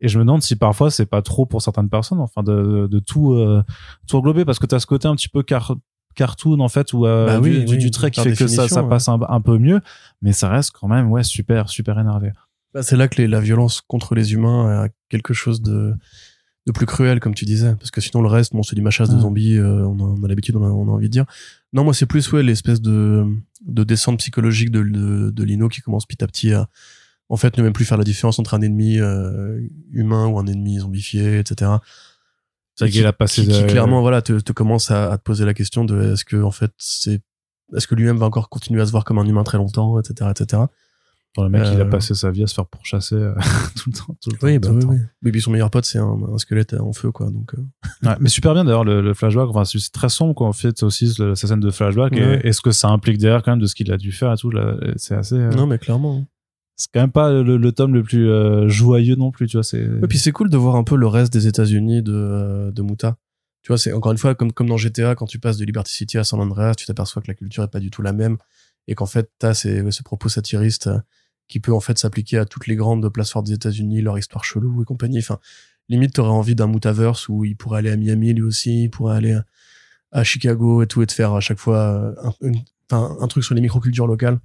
et 0.00 0.08
je 0.08 0.18
me 0.18 0.24
demande 0.24 0.42
si 0.42 0.56
parfois 0.56 0.90
c'est 0.90 1.06
pas 1.06 1.22
trop 1.22 1.46
pour 1.46 1.62
certaines 1.62 1.88
personnes 1.88 2.20
enfin 2.20 2.42
de, 2.42 2.86
de 2.90 2.98
tout 2.98 3.32
euh, 3.32 3.62
tout 4.06 4.16
englober 4.16 4.44
parce 4.44 4.58
que 4.58 4.66
tu 4.66 4.74
as 4.74 4.80
ce 4.80 4.86
côté 4.86 5.08
un 5.08 5.16
petit 5.16 5.28
peu 5.28 5.42
car 5.42 5.74
cartoon 6.14 6.60
en 6.60 6.68
fait 6.68 6.92
ou 6.92 7.06
euh, 7.06 7.26
Bah 7.26 7.40
du, 7.40 7.50
oui, 7.58 7.64
du, 7.64 7.72
oui, 7.72 7.78
du 7.78 7.90
trait 7.90 8.10
qui 8.10 8.20
fait 8.20 8.32
que 8.34 8.46
ça, 8.46 8.68
ça 8.68 8.82
ouais. 8.82 8.88
passe 8.88 9.08
un, 9.08 9.18
un 9.28 9.40
peu 9.40 9.58
mieux 9.58 9.80
mais 10.22 10.32
ça 10.32 10.48
reste 10.48 10.72
quand 10.72 10.88
même 10.88 11.10
ouais 11.10 11.22
super 11.22 11.68
super 11.68 11.98
énervé 11.98 12.32
Bah, 12.74 12.82
c'est 12.82 12.96
là 12.96 13.08
que 13.08 13.20
les- 13.22 13.28
la 13.28 13.40
violence 13.40 13.80
contre 13.80 14.14
les 14.14 14.32
humains 14.34 14.84
a 14.84 14.88
quelque 15.08 15.34
chose 15.34 15.62
de, 15.62 15.94
de 16.66 16.72
plus 16.72 16.86
cruel, 16.86 17.18
comme 17.20 17.34
tu 17.34 17.46
disais. 17.46 17.74
Parce 17.76 17.90
que 17.90 18.00
sinon, 18.02 18.22
le 18.22 18.28
reste, 18.28 18.52
bon, 18.52 18.62
c'est 18.62 18.76
du 18.76 18.82
machage 18.82 19.08
de 19.08 19.16
Mm. 19.16 19.20
zombies, 19.20 19.56
euh, 19.56 19.84
on 19.86 19.98
a, 19.98 20.02
on 20.02 20.22
a 20.22 20.28
l'habitude, 20.28 20.54
on 20.56 20.62
a, 20.64 20.68
on 20.68 20.86
a 20.88 20.90
envie 20.92 21.06
de 21.08 21.10
dire. 21.12 21.24
Non, 21.72 21.82
moi, 21.84 21.94
c'est 21.94 22.04
plus, 22.06 22.30
ouais, 22.32 22.42
l'espèce 22.42 22.80
de, 22.82 23.24
de 23.66 23.82
descente 23.82 24.18
psychologique 24.18 24.70
de, 24.70 24.82
de, 24.82 25.30
de 25.30 25.42
Lino 25.44 25.68
qui 25.68 25.80
commence 25.80 26.04
petit 26.06 26.22
à 26.22 26.26
petit 26.28 26.52
à, 26.52 26.68
en 27.30 27.36
fait, 27.36 27.56
ne 27.56 27.62
même 27.62 27.72
plus 27.72 27.86
faire 27.86 27.96
la 27.96 28.04
différence 28.04 28.38
entre 28.38 28.52
un 28.54 28.60
ennemi 28.60 28.98
euh, 28.98 29.58
humain 29.92 30.26
ou 30.26 30.38
un 30.38 30.46
ennemi 30.46 30.78
zombifié, 30.80 31.38
etc. 31.38 31.70
c'est 32.74 32.88
Et 32.88 32.90
qu'il 32.90 33.06
a 33.06 33.12
passé 33.14 33.42
qui, 33.42 33.48
qui 33.48 33.62
de- 33.62 33.66
clairement, 33.68 34.02
voilà, 34.02 34.20
te, 34.20 34.38
te 34.40 34.52
commence 34.52 34.90
à, 34.90 35.10
à 35.12 35.16
te 35.16 35.22
poser 35.22 35.44
la 35.46 35.54
question 35.54 35.84
de 35.84 36.12
est-ce 36.12 36.24
que, 36.26 36.42
en 36.42 36.50
fait, 36.50 36.72
c'est, 36.76 37.22
est-ce 37.76 37.86
que 37.86 37.94
lui-même 37.94 38.18
va 38.18 38.26
encore 38.26 38.48
continuer 38.50 38.82
à 38.82 38.86
se 38.86 38.90
voir 38.90 39.04
comme 39.04 39.18
un 39.18 39.24
humain 39.26 39.44
très 39.44 39.58
longtemps, 39.58 39.98
etc., 40.00 40.30
etc. 40.30 40.62
Bon, 41.36 41.44
le 41.44 41.48
mec 41.48 41.62
il 41.72 41.80
a 41.80 41.84
Euh, 41.84 41.88
passé 41.88 42.12
sa 42.14 42.32
vie 42.32 42.42
à 42.42 42.48
se 42.48 42.54
faire 42.54 42.66
pourchasser 42.66 43.14
euh, 43.14 43.32
tout 43.76 43.90
le 43.90 43.96
temps 43.96 44.16
tout 44.20 44.30
le 44.30 44.36
temps, 44.36 44.46
Oui, 44.48 44.60
tout 44.60 44.68
bah 44.68 44.74
le 44.74 44.84
oui, 44.84 44.98
temps. 44.98 45.04
Mais 45.22 45.30
puis 45.30 45.40
son 45.40 45.52
meilleur 45.52 45.70
pote, 45.70 45.84
c'est 45.84 45.98
un, 46.00 46.18
un 46.34 46.38
squelette 46.38 46.74
en 46.74 46.92
feu, 46.92 47.12
quoi. 47.12 47.30
Donc, 47.30 47.54
euh, 47.54 47.62
Ouais, 48.08 48.16
mais 48.18 48.28
super 48.28 48.52
bien 48.54 48.64
d'ailleurs 48.64 48.82
le, 48.82 49.00
le 49.00 49.14
flashback 49.14 49.46
enfin 49.48 49.64
c'est 49.64 49.78
très 49.92 50.08
sombre 50.08 50.34
quoi 50.34 50.48
en 50.48 50.52
fait 50.52 50.82
aussi 50.82 51.14
le- 51.20 51.36
cette 51.36 51.50
scène 51.50 51.60
de 51.60 51.70
flashback 51.70 52.14
et, 52.16 52.20
Ouais. 52.26 52.40
et 52.42 52.52
ce 52.52 52.60
que 52.60 52.72
ça 52.72 52.88
implique 52.88 53.18
derrière 53.18 53.44
quand 53.44 53.52
même 53.52 53.60
de 53.60 53.66
ce 53.66 53.76
qu'il 53.76 53.92
a 53.92 53.96
dû 53.96 54.10
faire 54.10 54.32
et 54.32 54.36
tout 54.36 54.50
là, 54.50 54.74
c'est 54.96 55.14
assez 55.14 55.36
Non, 55.38 55.68
mais 55.68 55.78
clairement. 55.78 56.26
C'est 56.80 56.88
quand 56.94 57.00
même 57.02 57.12
pas 57.12 57.30
le, 57.30 57.58
le 57.58 57.72
tome 57.72 57.92
le 57.92 58.02
plus 58.02 58.26
euh, 58.30 58.66
joyeux 58.66 59.14
non 59.14 59.30
plus 59.30 59.46
tu 59.46 59.58
vois 59.58 59.78
Et 60.02 60.06
puis 60.08 60.18
c'est 60.18 60.32
cool 60.32 60.48
de 60.48 60.56
voir 60.56 60.76
un 60.76 60.82
peu 60.82 60.96
le 60.96 61.06
reste 61.06 61.30
des 61.30 61.46
États-Unis 61.46 62.02
de, 62.02 62.14
euh, 62.14 62.70
de 62.70 62.80
Muta. 62.80 63.18
Tu 63.62 63.68
vois, 63.68 63.76
c'est 63.76 63.92
encore 63.92 64.12
une 64.12 64.16
fois 64.16 64.34
comme, 64.34 64.50
dans 64.66 64.78
GTA, 64.78 65.14
quand 65.14 65.26
tu 65.26 65.38
passes 65.38 65.58
de 65.58 65.66
Liberty 65.66 65.92
City 65.92 66.16
à 66.16 66.24
San 66.24 66.40
Andreas, 66.40 66.76
tu 66.76 66.86
t'aperçois 66.86 67.20
que 67.20 67.28
la 67.28 67.34
culture 67.34 67.62
est 67.62 67.68
pas 67.70 67.80
du 67.80 67.90
tout 67.90 68.00
la 68.00 68.14
même 68.14 68.38
et 68.88 68.94
qu'en 68.94 69.04
fait, 69.04 69.30
t'as 69.38 69.52
ce 69.52 70.02
propos 70.02 70.30
satiriste 70.30 70.86
euh, 70.86 70.98
qui 71.48 71.60
peut 71.60 71.74
en 71.74 71.80
fait 71.80 71.98
s'appliquer 71.98 72.38
à 72.38 72.46
toutes 72.46 72.66
les 72.66 72.76
grandes 72.76 73.06
places 73.12 73.32
fortes 73.32 73.46
des 73.46 73.52
États-Unis, 73.52 74.00
leur 74.00 74.16
histoire 74.18 74.42
chelou 74.42 74.80
et 74.80 74.86
compagnie. 74.86 75.18
Enfin, 75.18 75.38
limite, 75.90 76.14
t'aurais 76.14 76.30
envie 76.30 76.54
d'un 76.54 76.68
Mutaverse 76.68 77.28
où 77.28 77.44
il 77.44 77.56
pourrait 77.56 77.80
aller 77.80 77.90
à 77.90 77.96
Miami 77.98 78.32
lui 78.32 78.42
aussi, 78.42 78.84
il 78.84 78.88
pourrait 78.88 79.16
aller 79.16 79.36
à, 80.12 80.24
Chicago 80.24 80.80
et 80.82 80.86
tout 80.86 81.02
et 81.02 81.06
te 81.06 81.12
faire 81.12 81.34
à 81.34 81.40
chaque 81.40 81.58
fois 81.58 82.14
un, 82.24 82.32
une- 82.40 82.62
un 82.92 83.28
truc 83.28 83.44
sur 83.44 83.54
les 83.54 83.60
microcultures 83.60 84.06
locales. 84.06 84.40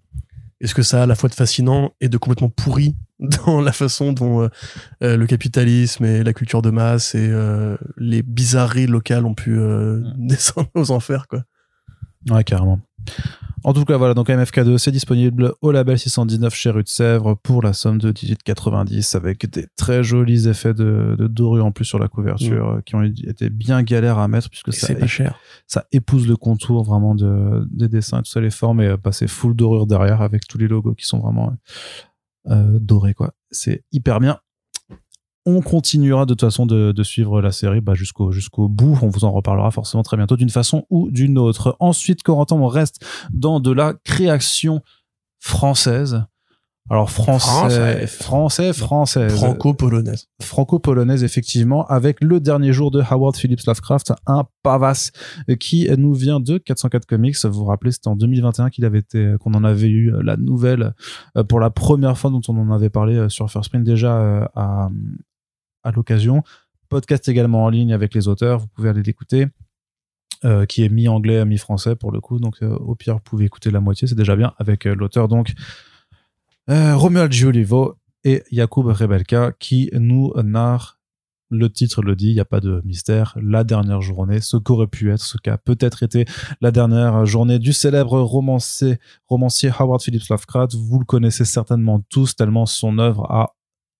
Est-ce 0.62 0.74
que 0.74 0.84
ça 0.84 1.02
a 1.02 1.04
à 1.04 1.06
la 1.06 1.16
fois 1.16 1.30
de 1.30 1.36
fascinant 1.36 1.94
et 2.00 2.08
de 2.08 2.18
complètement 2.18 2.50
pourri 2.50 2.96
dans 3.46 3.62
la 3.62 3.72
façon 3.72 4.14
dont 4.14 4.44
euh, 4.44 4.50
euh, 5.04 5.18
le 5.18 5.28
capitalisme 5.28 6.06
et 6.06 6.24
la 6.24 6.34
culture 6.34 6.62
de 6.62 6.70
masse 6.70 7.16
et 7.16 7.30
euh, 7.30 7.78
les 7.98 8.22
bizarreries 8.24 8.88
locales 8.88 9.26
ont 9.26 9.34
pu 9.34 9.58
euh, 9.58 10.02
descendre 10.18 10.70
aux 10.76 10.92
enfers 10.92 11.28
quoi? 11.28 11.44
Ouais, 12.30 12.44
carrément. 12.44 12.80
En 13.66 13.74
tout 13.74 13.84
cas, 13.84 13.98
voilà, 13.98 14.14
donc 14.14 14.30
MFK2, 14.30 14.78
c'est 14.78 14.92
disponible 14.92 15.56
au 15.62 15.72
label 15.72 15.98
619 15.98 16.54
chez 16.54 16.70
Rue 16.70 16.84
de 16.84 16.88
Sèvres 16.88 17.34
pour 17.34 17.64
la 17.64 17.74
somme 17.74 17.98
de 17.98 18.12
18,90 18.12 19.18
avec 19.18 19.50
des 19.50 19.66
très 19.76 20.04
jolis 20.04 20.48
effets 20.48 20.76
de, 20.76 21.16
de 21.18 21.26
dorure 21.26 21.66
en 21.66 21.72
plus 21.72 21.84
sur 21.84 21.98
la 21.98 22.08
couverture 22.08 22.70
euh, 22.70 22.82
qui 22.82 22.94
ont 22.94 23.02
été 23.02 23.50
bien 23.50 23.82
galères 23.82 24.20
à 24.20 24.28
mettre 24.28 24.52
puisque 24.52 24.68
Et 24.68 24.72
ça, 24.72 24.86
c'est 24.86 24.96
pas 25.00 25.08
cher. 25.08 25.40
ça 25.66 25.86
épouse 25.92 26.28
le 26.28 26.38
contour 26.38 26.84
vraiment 26.84 27.16
de, 27.16 27.68
des 27.72 27.88
dessins 27.88 28.20
tout 28.22 28.30
ça, 28.30 28.40
les 28.40 28.52
formes 28.52 28.82
et 28.82 28.88
euh, 28.88 28.98
bah, 29.04 29.10
full 29.12 29.56
dorure 29.56 29.88
derrière 29.88 30.22
avec 30.22 30.48
tous 30.48 30.60
les 30.60 30.68
logos 30.68 30.94
qui 30.94 31.08
sont 31.08 31.18
vraiment 31.18 31.52
euh, 32.48 32.78
dorés, 32.80 33.16
quoi. 33.16 33.34
C'est 33.50 33.84
hyper 33.92 34.20
bien. 34.20 34.38
On 35.46 35.62
continuera 35.62 36.26
de 36.26 36.34
toute 36.34 36.42
façon 36.42 36.66
de, 36.66 36.92
de 36.92 37.04
suivre 37.04 37.42
la 37.42 37.52
série 37.52 37.82
bah, 37.82 37.94
jusqu'au 37.94 38.32
jusqu'au 38.32 38.68
bout. 38.68 38.98
On 39.02 39.10
vous 39.10 39.26
en 39.26 39.32
reparlera 39.32 39.72
forcément 39.72 40.04
très 40.04 40.18
bientôt 40.18 40.38
d'une 40.38 40.50
façon 40.50 40.86
ou 40.90 41.10
d'une 41.12 41.38
autre. 41.38 41.76
Ensuite, 41.80 42.24
Corentin, 42.24 42.56
on 42.56 42.68
reste 42.68 43.06
dans 43.32 43.60
de 43.60 43.72
la 43.72 43.94
création 44.04 44.82
française. 45.40 46.26
Alors 46.88 47.10
français, 47.10 47.48
Français. 47.48 48.08
français, 48.08 48.74
française, 48.74 49.36
Franco-polonaise. 49.36 50.28
franco-polonaise 50.40 51.24
effectivement, 51.24 51.84
avec 51.88 52.24
le 52.24 52.40
dernier 52.40 52.74
jour 52.74 52.92
de 52.92 53.02
Howard 53.02 53.36
Phillips 53.36 53.66
Lovecraft, 53.66 54.14
un 54.28 54.44
pavasse 54.62 55.12
qui 55.60 55.90
nous 55.98 56.14
vient 56.14 56.40
de 56.40 56.60
404 56.60 57.08
Comics. 57.08 57.44
Vous 57.44 57.52
vous 57.54 57.66
rappelez, 57.66 57.92
c'était 57.92 58.08
en 58.08 58.16
2021 58.16 58.70
qu'il 58.70 58.86
avait 58.86 59.00
été, 59.00 59.34
qu'on 59.40 59.56
en 59.56 59.64
avait 59.64 59.88
eu 59.88 60.14
euh, 60.14 60.22
la 60.22 60.38
nouvelle 60.38 60.94
euh, 61.38 61.44
pour 61.44 61.60
la 61.60 61.72
première 61.72 62.20
fois 62.20 62.30
dont 62.30 62.42
on 62.48 62.56
en 62.56 62.72
avait 62.72 62.92
parlé 62.92 63.16
euh, 63.16 63.30
sur 63.30 63.50
First 63.50 63.72
Print 63.72 63.84
déjà 63.84 64.48
à, 64.54 64.90
à 65.86 65.92
l'occasion. 65.92 66.44
Podcast 66.90 67.30
également 67.30 67.64
en 67.64 67.70
ligne 67.70 67.94
avec 67.94 68.14
les 68.14 68.28
auteurs, 68.28 68.60
vous 68.60 68.68
pouvez 68.68 68.90
aller 68.90 69.04
l'écouter. 69.04 69.48
euh, 70.44 70.66
qui 70.66 70.84
est 70.84 70.90
mi-anglais, 70.90 71.44
mi-français 71.46 71.96
pour 71.96 72.12
le 72.12 72.20
coup. 72.20 72.40
Donc, 72.40 72.58
euh, 72.62 72.76
au 72.76 72.94
pire, 72.94 73.16
vous 73.16 73.22
pouvez 73.22 73.46
écouter 73.46 73.72
la 73.72 73.80
moitié, 73.80 74.08
c'est 74.08 74.16
déjà 74.16 74.36
bien 74.36 74.54
avec 74.60 74.86
euh, 74.86 74.94
l'auteur. 74.94 75.28
Donc, 75.28 75.54
Romuald 76.68 77.32
Giolivo 77.32 77.96
et 78.24 78.44
Jakub 78.52 78.88
Rebelka 78.88 79.54
qui 79.60 79.90
nous 79.94 80.34
narrent 80.44 81.00
le 81.52 81.72
titre 81.72 82.02
le 82.02 82.16
dit, 82.16 82.30
il 82.30 82.34
n'y 82.34 82.40
a 82.40 82.46
pas 82.46 82.60
de 82.60 82.82
mystère, 82.86 83.38
la 83.42 83.64
dernière 83.64 84.02
journée, 84.02 84.42
ce 84.42 84.58
qu'aurait 84.58 84.88
pu 84.88 85.12
être, 85.12 85.22
ce 85.22 85.38
qu'a 85.38 85.58
peut-être 85.58 86.04
été 86.04 86.26
la 86.60 86.72
dernière 86.72 87.26
journée 87.26 87.60
du 87.60 87.72
célèbre 87.72 88.20
romancier, 88.20 88.98
romancier 89.28 89.72
Howard 89.78 90.02
Phillips 90.02 90.28
Lovecraft. 90.30 90.76
Vous 90.76 91.00
le 91.00 91.06
connaissez 91.06 91.46
certainement 91.46 92.02
tous, 92.10 92.36
tellement 92.36 92.66
son 92.66 92.98
œuvre 92.98 93.32
a 93.32 93.55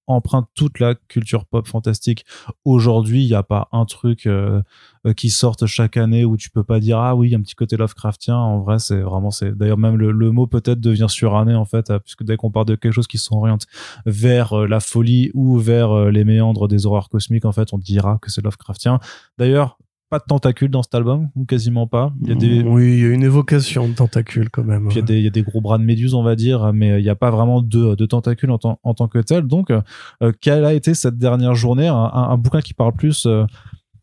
emprunte 0.08 0.48
toute 0.56 0.80
la 0.80 0.96
culture 0.96 1.46
pop 1.46 1.68
fantastique. 1.68 2.26
Aujourd'hui, 2.64 3.24
il 3.24 3.28
n'y 3.28 3.34
a 3.34 3.44
pas 3.44 3.68
un 3.72 3.86
truc 3.86 4.26
euh, 4.26 4.62
euh, 5.06 5.14
qui 5.14 5.30
sorte 5.30 5.66
chaque 5.66 5.98
année 5.98 6.26
où 6.26 6.38
tu 6.38 6.50
peux 6.50 6.64
pas 6.64 6.80
dire 6.80 7.00
ah 7.00 7.16
oui, 7.16 7.34
un 7.36 7.42
petit 7.42 7.56
côté 7.56 7.78
Lovecraftien. 7.78 8.38
En 8.38 8.60
vrai, 8.60 8.80
c'est 8.80 9.02
vraiment 9.02 9.32
c'est 9.32 9.58
d'ailleurs 9.58 9.78
même 9.78 9.98
le, 9.98 10.12
le 10.12 10.32
mot 10.32 10.48
peut-être 10.48 10.80
devient 10.80 11.08
suranné 11.10 11.56
en 11.56 11.66
fait, 11.66 11.90
euh, 11.90 12.00
puisque 12.00 12.24
dès 12.24 12.38
qu'on 12.38 12.52
parle 12.52 12.68
de 12.68 12.76
quelque 12.76 12.94
chose 12.94 13.08
qui 13.08 13.18
s'oriente 13.18 13.66
vers 14.06 14.56
la 14.68 14.80
folie 14.80 15.32
ou 15.34 15.58
vers 15.58 16.12
les 16.12 16.24
méandres 16.24 16.68
des 16.68 16.86
horreurs 16.86 17.10
cosmiques, 17.10 17.46
en 17.46 17.52
fait, 17.52 17.74
on 17.74 17.78
dira 17.78 18.20
que 18.22 18.32
c'est 18.32 18.44
Lovecraftien. 18.44 19.00
D'ailleurs, 19.38 19.78
pas 20.16 20.20
de 20.20 20.24
tentacules 20.28 20.70
dans 20.72 20.82
cet 20.84 20.96
album 20.96 21.30
ou 21.36 21.44
quasiment 21.46 21.88
pas. 21.88 22.14
Il 22.22 22.30
y 22.30 22.32
a 22.32 22.36
des 22.36 22.62
Oui, 22.64 22.94
il 22.94 23.00
y 23.02 23.06
a 23.06 23.10
une 23.10 23.24
évocation 23.24 23.88
de 23.90 23.94
tentacules 23.94 24.50
quand 24.50 24.64
même. 24.64 24.88
puis 24.88 24.98
il 24.98 25.02
y, 25.02 25.04
a 25.04 25.06
des- 25.06 25.18
il 25.18 25.24
y 25.24 25.28
a 25.28 25.32
des 25.32 25.42
gros 25.44 25.60
bras 25.62 25.78
de 25.78 25.84
méduse, 25.84 26.14
on 26.14 26.24
va 26.24 26.36
dire, 26.36 26.72
mais 26.74 27.00
il 27.00 27.04
n'y 27.04 27.10
a 27.10 27.16
pas 27.16 27.32
vraiment 27.32 27.62
de, 27.62 27.96
de 27.96 28.06
tentacules 28.06 28.52
en, 28.52 28.58
tant- 28.58 28.80
en 28.84 28.94
tant 28.94 29.08
que 29.08 29.20
tel. 29.20 29.44
Donc, 29.44 29.72
euh, 29.72 30.32
quelle 30.40 30.64
a 30.64 30.74
été 30.74 30.94
cette 30.94 31.18
dernière 31.18 31.56
journée? 31.56 31.88
Un, 31.88 31.96
un- 31.96 32.30
un 32.30 32.38
bouquin 32.38 32.62
qui 32.62 32.74
parle 32.74 32.94
plus, 32.94 33.26
euh, 33.26 33.46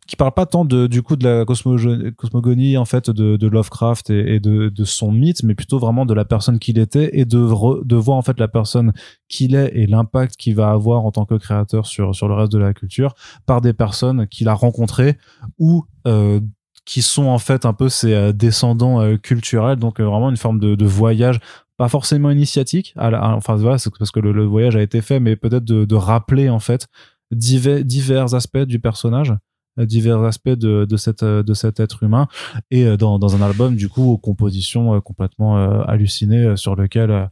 qui 0.07 0.16
parle 0.16 0.32
pas 0.32 0.46
tant 0.46 0.64
de, 0.64 0.88
du 0.88 1.03
coup 1.03 1.16
de 1.16 1.24
la 1.24 1.44
cosmogo- 1.44 2.12
cosmogonie 2.14 2.76
en 2.76 2.84
fait 2.84 3.09
de, 3.09 3.46
Lovecraft 3.46 4.11
et, 4.11 4.40
de, 4.40 4.84
son 4.84 5.12
mythe, 5.12 5.42
mais 5.44 5.55
plutôt 5.55 5.78
vraiment 5.78 6.05
de 6.07 6.14
la 6.14 6.24
personne 6.24 6.59
qu'il 6.59 6.78
était 6.78 7.18
et 7.18 7.24
de, 7.24 7.38
re- 7.38 7.86
de 7.86 7.96
voir 7.96 8.16
en 8.16 8.22
fait 8.22 8.38
la 8.40 8.48
personne 8.48 8.92
qu'il 9.28 9.55
est 9.55 9.70
et 9.74 9.86
l'impact 9.86 10.36
qu'il 10.36 10.57
va 10.57 10.70
avoir 10.70 11.05
en 11.05 11.12
tant 11.12 11.24
que 11.24 11.34
créateur 11.34 11.86
sur, 11.86 12.14
sur 12.14 12.28
le 12.28 12.34
reste 12.34 12.53
de 12.53 12.59
la 12.59 12.74
culture 12.74 13.14
par 13.46 13.61
des 13.61 13.72
personnes 13.72 14.26
qu'il 14.26 14.48
a 14.48 14.55
rencontrées 14.55 15.18
ou 15.59 15.84
euh, 16.07 16.40
qui 16.84 17.03
sont 17.03 17.26
en 17.26 17.38
fait 17.38 17.64
un 17.64 17.72
peu 17.72 17.88
ses 17.88 18.12
euh, 18.12 18.32
descendants 18.32 19.00
euh, 19.00 19.16
culturels, 19.16 19.78
donc 19.78 20.00
euh, 20.00 20.05
vraiment 20.05 20.30
une 20.30 20.36
forme 20.36 20.59
de, 20.59 20.74
de 20.74 20.84
voyage, 20.84 21.38
pas 21.76 21.88
forcément 21.88 22.30
initiatique, 22.30 22.94
enfin 22.96 23.55
voilà, 23.57 23.78
c'est 23.78 23.90
parce 23.96 24.11
que 24.11 24.20
le, 24.20 24.32
le 24.32 24.44
voyage 24.44 24.76
a 24.76 24.82
été 24.82 25.00
fait, 25.00 25.20
mais 25.20 25.36
peut-être 25.36 25.64
de, 25.64 25.84
de 25.84 25.94
rappeler 25.94 26.48
en 26.50 26.59
fait 26.59 26.88
divers, 27.30 27.84
divers 27.84 28.34
aspects 28.34 28.59
du 28.59 28.78
personnage, 28.78 29.34
divers 29.78 30.22
aspects 30.22 30.48
de, 30.50 30.84
de, 30.84 30.96
cette, 30.96 31.22
euh, 31.22 31.42
de 31.42 31.54
cet 31.54 31.80
être 31.80 32.02
humain, 32.02 32.28
et 32.70 32.84
euh, 32.86 32.96
dans, 32.96 33.18
dans 33.18 33.34
un 33.36 33.42
album 33.42 33.74
du 33.76 33.88
coup 33.88 34.10
aux 34.10 34.18
compositions 34.18 34.94
euh, 34.94 35.00
complètement 35.00 35.58
euh, 35.58 35.82
hallucinées 35.86 36.44
euh, 36.44 36.56
sur 36.56 36.76
lequel 36.76 37.10
euh, 37.10 37.24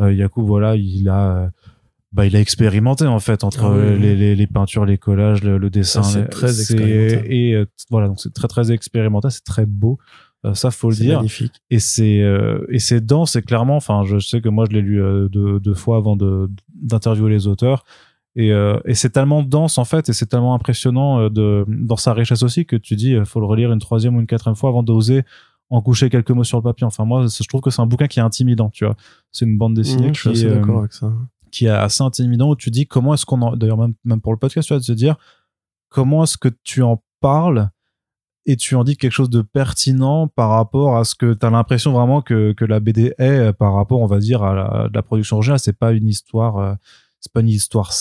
euh, 0.00 0.12
Yacoub 0.12 0.44
voilà 0.46 0.76
il 0.76 1.08
a 1.08 1.36
euh, 1.36 1.48
bah, 2.12 2.24
il 2.24 2.34
a 2.36 2.40
expérimenté 2.40 3.06
en 3.06 3.18
fait 3.18 3.44
entre 3.44 3.64
Ah 3.64 3.70
oui, 3.72 3.78
euh, 3.78 3.94
oui. 3.96 4.00
les, 4.00 4.16
les, 4.16 4.34
les 4.36 4.46
peintures, 4.46 4.86
les 4.86 4.96
collages, 4.96 5.42
le, 5.44 5.58
le 5.58 5.68
dessin. 5.70 6.02
c'est 6.02 6.22
les- 6.22 6.28
très 6.28 6.48
c'est- 6.48 6.72
expérimental. 6.74 7.32
Et 7.32 7.52
euh, 7.54 7.66
voilà, 7.90 8.08
donc 8.08 8.18
c'est 8.20 8.32
très 8.32 8.48
très 8.48 8.72
expérimental, 8.72 9.30
c'est 9.30 9.44
très 9.44 9.66
beau. 9.66 9.98
Euh, 10.46 10.54
ça 10.54 10.70
faut 10.70 10.88
le 10.88 10.94
C'est 10.94 11.02
dire. 11.04 11.16
magnifique. 11.16 11.52
Et 11.70 11.80
c'est 11.80 12.22
euh, 12.22 12.64
et 12.70 12.78
c'est 12.78 13.04
dense. 13.04 13.34
Et 13.36 13.42
clairement, 13.42 13.76
enfin, 13.76 14.04
je 14.06 14.18
sais 14.20 14.40
que 14.40 14.48
moi 14.48 14.64
je 14.70 14.74
l'ai 14.74 14.80
lu 14.82 15.02
euh, 15.02 15.28
deux, 15.28 15.58
deux 15.60 15.74
fois 15.74 15.96
avant 15.96 16.14
de 16.16 16.48
d'interviewer 16.80 17.30
les 17.30 17.46
auteurs. 17.48 17.84
Et, 18.36 18.52
euh, 18.52 18.78
et 18.84 18.94
c'est 18.94 19.10
tellement 19.10 19.42
dense 19.42 19.78
en 19.78 19.84
fait, 19.84 20.08
et 20.08 20.12
c'est 20.12 20.26
tellement 20.26 20.54
impressionnant 20.54 21.20
euh, 21.20 21.28
de 21.30 21.64
dans 21.68 21.96
sa 21.96 22.12
richesse 22.12 22.42
aussi 22.42 22.66
que 22.66 22.76
tu 22.76 22.94
dis, 22.94 23.14
euh, 23.14 23.24
faut 23.24 23.40
le 23.40 23.46
relire 23.46 23.72
une 23.72 23.80
troisième 23.80 24.16
ou 24.16 24.20
une 24.20 24.26
quatrième 24.26 24.54
fois 24.54 24.70
avant 24.70 24.82
d'oser 24.82 25.24
en 25.70 25.82
coucher 25.82 26.08
quelques 26.08 26.30
mots 26.30 26.44
sur 26.44 26.58
le 26.58 26.62
papier. 26.62 26.86
Enfin, 26.86 27.04
moi, 27.04 27.26
je 27.26 27.48
trouve 27.48 27.60
que 27.60 27.70
c'est 27.70 27.82
un 27.82 27.86
bouquin 27.86 28.06
qui 28.06 28.20
est 28.20 28.22
intimidant, 28.22 28.70
tu 28.70 28.84
vois. 28.84 28.96
C'est 29.32 29.44
une 29.44 29.58
bande 29.58 29.74
dessinée 29.74 30.10
Mmh, 30.10 30.14
je 30.14 30.20
suis 30.20 30.32
qui, 30.32 30.46
est, 30.46 30.50
euh, 30.50 30.78
avec 30.78 30.92
ça. 30.92 31.12
qui 31.50 31.66
est 31.66 31.70
assez 31.70 32.02
intimidant 32.02 32.50
où 32.50 32.56
tu 32.56 32.70
dis 32.70 32.86
comment 32.86 33.14
est-ce 33.14 33.26
qu'on 33.26 33.42
en... 33.42 33.56
d'ailleurs 33.56 33.78
même, 33.78 33.94
même 34.04 34.20
pour 34.20 34.32
le 34.32 34.38
podcast 34.38 34.68
tu 34.68 34.74
de 34.74 34.80
se 34.80 34.92
dire 34.92 35.16
comment 35.88 36.24
est-ce 36.24 36.38
que 36.38 36.48
tu 36.64 36.82
en 36.82 37.02
parles 37.20 37.70
et 38.46 38.56
tu 38.56 38.76
en 38.76 38.84
dis 38.84 38.96
quelque 38.96 39.12
chose 39.12 39.28
de 39.28 39.42
pertinent 39.42 40.26
par 40.28 40.50
rapport 40.50 40.96
à 40.96 41.04
ce 41.04 41.14
que 41.14 41.34
tu 41.34 41.44
as 41.44 41.50
l'impression 41.50 41.92
vraiment 41.92 42.22
que, 42.22 42.52
que 42.52 42.64
la 42.64 42.80
BD 42.80 43.12
est 43.18 43.52
par 43.52 43.74
rapport 43.74 44.00
on 44.00 44.06
va 44.06 44.18
dire 44.20 44.42
à 44.42 44.54
la, 44.54 44.88
de 44.88 44.94
la 44.94 45.02
production 45.02 45.36
originale 45.36 45.58
c'est 45.58 45.76
pas 45.76 45.92
une 45.92 46.08
histoire 46.08 46.56
euh, 46.56 46.74
c'est 47.20 47.32
pas 47.32 47.40
une 47.40 47.48
histoire 47.48 47.92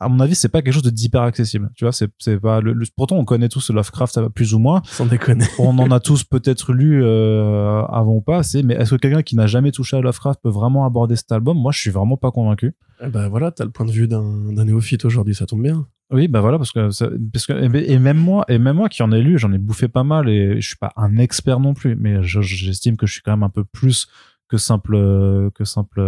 à 0.00 0.08
mon 0.08 0.18
avis 0.20 0.34
c'est 0.34 0.48
pas 0.48 0.62
quelque 0.62 0.74
chose 0.74 0.82
de 0.82 0.90
d'hyper 0.90 1.22
accessible 1.22 1.70
tu 1.76 1.84
vois 1.84 1.92
c'est 1.92 2.08
c'est 2.18 2.38
pas 2.40 2.60
le, 2.60 2.72
le- 2.72 2.86
pourtant 2.96 3.16
on 3.16 3.24
connaît 3.24 3.48
tous 3.48 3.70
Lovecraft 3.70 4.28
plus 4.34 4.54
ou 4.54 4.58
moins 4.58 4.82
Sans 4.84 5.06
déconner. 5.06 5.44
on 5.58 5.78
en 5.78 5.90
a 5.90 6.00
tous 6.00 6.24
peut-être 6.24 6.72
lu 6.72 7.02
euh, 7.04 7.82
avant 7.84 8.14
ou 8.16 8.20
pas 8.20 8.38
assez 8.38 8.62
mais 8.62 8.74
est-ce 8.74 8.90
que 8.96 9.00
quelqu'un 9.00 9.22
qui 9.22 9.36
n'a 9.36 9.46
jamais 9.46 9.70
touché 9.72 9.96
à 9.96 10.00
Lovecraft 10.00 10.40
peut 10.42 10.50
vraiment 10.50 10.84
aborder 10.84 11.14
cet 11.16 11.30
album? 11.32 11.56
Moi 11.58 11.70
je 11.72 11.78
suis 11.80 11.90
vraiment 11.90 12.16
pas 12.16 12.30
convaincu 12.32 12.74
Eh 13.02 13.08
ben 13.08 13.28
voilà, 13.28 13.50
t'as 13.52 13.64
le 13.64 13.70
point 13.70 13.86
de 13.86 13.92
vue 13.92 14.08
d'un 14.08 14.52
d'un 14.52 14.64
néophyte 14.64 15.04
aujourd'hui, 15.04 15.34
ça 15.34 15.46
tombe 15.46 15.62
bien. 15.62 15.86
Oui, 16.10 16.26
bah 16.26 16.40
voilà, 16.40 16.56
parce 16.56 16.72
que, 16.72 16.88
ça- 16.90 17.10
parce 17.34 17.44
que 17.46 17.52
et 17.52 17.98
même 17.98 18.16
moi, 18.16 18.44
et 18.48 18.58
même 18.58 18.76
moi 18.76 18.88
qui 18.88 19.02
en 19.02 19.12
ai 19.12 19.20
lu, 19.20 19.38
j'en 19.38 19.52
ai 19.52 19.58
bouffé 19.58 19.88
pas 19.88 20.04
mal 20.04 20.28
et 20.30 20.58
je 20.60 20.66
suis 20.66 20.76
pas 20.78 20.90
un 20.96 21.18
expert 21.18 21.60
non 21.60 21.74
plus, 21.74 21.96
mais 21.96 22.22
je- 22.22 22.40
j'estime 22.40 22.96
que 22.96 23.06
je 23.06 23.12
suis 23.12 23.22
quand 23.22 23.32
même 23.32 23.42
un 23.42 23.50
peu 23.50 23.62
plus 23.64 24.08
que 24.48 24.56
simple, 24.56 24.96
que 25.54 25.64
simple, 25.64 26.00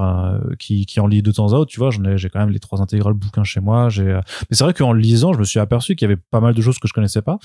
euh, 0.00 0.54
qui, 0.58 0.86
qui 0.86 1.00
en 1.00 1.06
lit 1.06 1.22
de 1.22 1.32
temps 1.32 1.52
à 1.52 1.56
autre, 1.56 1.70
tu 1.70 1.78
vois. 1.78 1.90
J'en 1.90 2.04
ai, 2.04 2.18
j'ai 2.18 2.28
quand 2.28 2.40
même 2.40 2.50
les 2.50 2.58
trois 2.58 2.80
intégrales 2.80 3.14
bouquins 3.14 3.44
chez 3.44 3.60
moi. 3.60 3.88
J'ai, 3.88 4.08
euh, 4.08 4.20
mais 4.48 4.56
c'est 4.56 4.64
vrai 4.64 4.74
qu'en 4.74 4.92
lisant, 4.92 5.32
je 5.32 5.38
me 5.38 5.44
suis 5.44 5.58
aperçu 5.58 5.96
qu'il 5.96 6.08
y 6.08 6.10
avait 6.10 6.20
pas 6.30 6.40
mal 6.40 6.54
de 6.54 6.62
choses 6.62 6.78
que 6.78 6.88
je 6.88 6.92
connaissais 6.92 7.22
pas. 7.22 7.38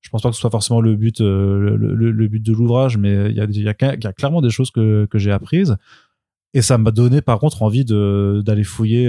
Je 0.00 0.08
pense 0.08 0.22
pas 0.22 0.30
que 0.30 0.34
ce 0.34 0.40
soit 0.40 0.50
forcément 0.50 0.80
le 0.80 0.96
but, 0.96 1.20
euh, 1.20 1.76
le, 1.76 2.28
but 2.28 2.42
de 2.42 2.52
l'ouvrage, 2.52 2.96
mais 2.96 3.30
il 3.30 3.36
y 3.36 3.40
a, 3.40 3.44
y, 3.44 3.60
y 3.60 3.68
a 3.68 4.12
clairement 4.12 4.40
des 4.40 4.50
choses 4.50 4.70
que, 4.70 5.06
que 5.10 5.18
j'ai 5.18 5.30
apprises. 5.30 5.76
Et 6.52 6.62
ça 6.62 6.78
m'a 6.78 6.90
donné 6.90 7.20
par 7.20 7.38
contre 7.38 7.62
envie 7.62 7.84
de 7.84 8.42
d'aller 8.44 8.64
fouiller 8.64 9.06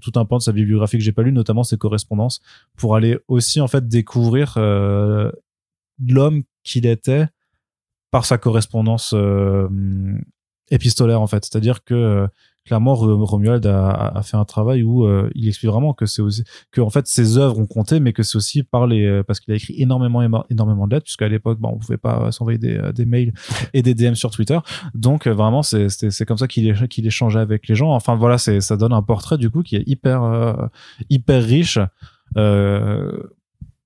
tout 0.00 0.10
un 0.16 0.24
pan 0.24 0.38
de 0.38 0.42
sa 0.42 0.50
bibliographie 0.50 0.98
que 0.98 1.04
j'ai 1.04 1.12
pas 1.12 1.22
lu, 1.22 1.30
notamment 1.30 1.62
ses 1.62 1.76
correspondances, 1.76 2.40
pour 2.76 2.96
aller 2.96 3.18
aussi 3.28 3.60
en 3.60 3.68
fait 3.68 3.86
découvrir 3.86 4.58
l'homme 4.58 6.42
qu'il 6.64 6.86
était 6.86 7.26
par 8.10 8.24
sa 8.24 8.38
correspondance 8.38 9.14
épistolaire 10.70 11.20
en 11.20 11.26
fait. 11.26 11.44
C'est-à-dire 11.44 11.84
que 11.84 11.94
euh, 11.94 12.26
clairement 12.66 12.94
Ro- 12.94 13.24
Romuald 13.24 13.64
a, 13.66 13.90
a 14.14 14.22
fait 14.22 14.36
un 14.36 14.44
travail 14.44 14.82
où 14.82 15.04
euh, 15.04 15.30
il 15.34 15.48
explique 15.48 15.70
vraiment 15.70 15.94
que 15.94 16.06
c'est 16.06 16.22
aussi 16.22 16.44
que 16.70 16.80
en 16.80 16.90
fait 16.90 17.06
ses 17.06 17.38
œuvres 17.38 17.58
ont 17.58 17.66
compté, 17.66 18.00
mais 18.00 18.12
que 18.12 18.22
c'est 18.22 18.36
aussi 18.36 18.62
par 18.62 18.86
les 18.86 19.04
euh, 19.06 19.22
parce 19.22 19.40
qu'il 19.40 19.52
a 19.52 19.56
écrit 19.56 19.74
énormément 19.78 20.22
énormément 20.50 20.86
de 20.86 20.94
lettres, 20.94 21.04
puisqu'à 21.04 21.28
l'époque 21.28 21.58
bon, 21.58 21.70
on 21.74 21.78
pouvait 21.78 21.96
pas 21.96 22.30
s'envoyer 22.32 22.58
des, 22.58 22.76
euh, 22.76 22.92
des 22.92 23.06
mails 23.06 23.32
et 23.72 23.82
des 23.82 23.94
DM 23.94 24.14
sur 24.14 24.30
Twitter. 24.30 24.58
Donc 24.94 25.26
euh, 25.26 25.32
vraiment 25.34 25.62
c'est 25.62 25.88
c'est 25.88 26.10
c'est 26.10 26.26
comme 26.26 26.38
ça 26.38 26.46
qu'il 26.48 26.72
qu'il 26.88 27.06
échangeait 27.06 27.40
avec 27.40 27.66
les 27.66 27.74
gens. 27.74 27.92
Enfin 27.94 28.14
voilà, 28.14 28.36
c'est 28.38 28.60
ça 28.60 28.76
donne 28.76 28.92
un 28.92 29.02
portrait 29.02 29.38
du 29.38 29.50
coup 29.50 29.62
qui 29.62 29.76
est 29.76 29.84
hyper 29.86 30.22
euh, 30.22 30.52
hyper 31.08 31.42
riche. 31.42 31.78
Euh, 32.36 33.22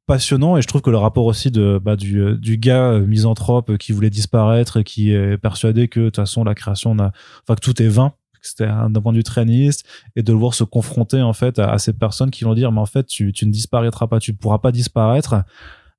passionnant 0.07 0.57
et 0.57 0.63
je 0.63 0.67
trouve 0.67 0.83
que 0.83 0.91
le 0.91 0.99
rapport 0.99 1.25
aussi 1.25 1.51
de 1.51 1.81
bah, 1.83 1.97
du, 1.97 2.21
euh, 2.21 2.37
du 2.37 2.59
gars 2.59 2.91
euh, 2.93 3.07
misanthrope 3.07 3.71
euh, 3.71 3.77
qui 3.77 3.93
voulait 3.93 4.11
disparaître 4.11 4.77
et 4.79 4.85
qui 4.85 5.13
est 5.13 5.39
persuadé 5.39 5.89
que 5.89 6.01
de 6.01 6.05
toute 6.07 6.17
façon 6.17 6.45
la 6.45 6.55
création 6.55 6.95
n'a 6.95 7.13
enfin 7.43 7.55
que 7.55 7.61
tout 7.61 7.81
est 7.83 7.89
vain 7.89 8.13
c'était 8.43 8.67
un- 8.67 8.91
d'un 8.91 9.01
point 9.01 9.13
de 9.15 9.19
vue 9.19 9.71
et 10.17 10.23
de 10.23 10.33
le 10.33 10.39
voir 10.39 10.53
se 10.53 10.65
confronter 10.65 11.23
en 11.23 11.33
fait 11.33 11.59
à, 11.59 11.79
ces 11.79 11.95
personnes 11.95 12.31
qui 12.31 12.45
vont 12.45 12.53
dire 12.55 12.71
mais 12.73 12.81
en 12.81 12.87
fait 12.87 13.07
tu, 13.07 13.33
tu 13.33 13.47
ne 13.47 13.51
disparaîtras 13.51 14.07
pas 14.07 14.19
tu 14.21 14.33
ne 14.33 14.37
pourras 14.37 14.59
pas 14.59 14.73
disparaître. 14.73 15.37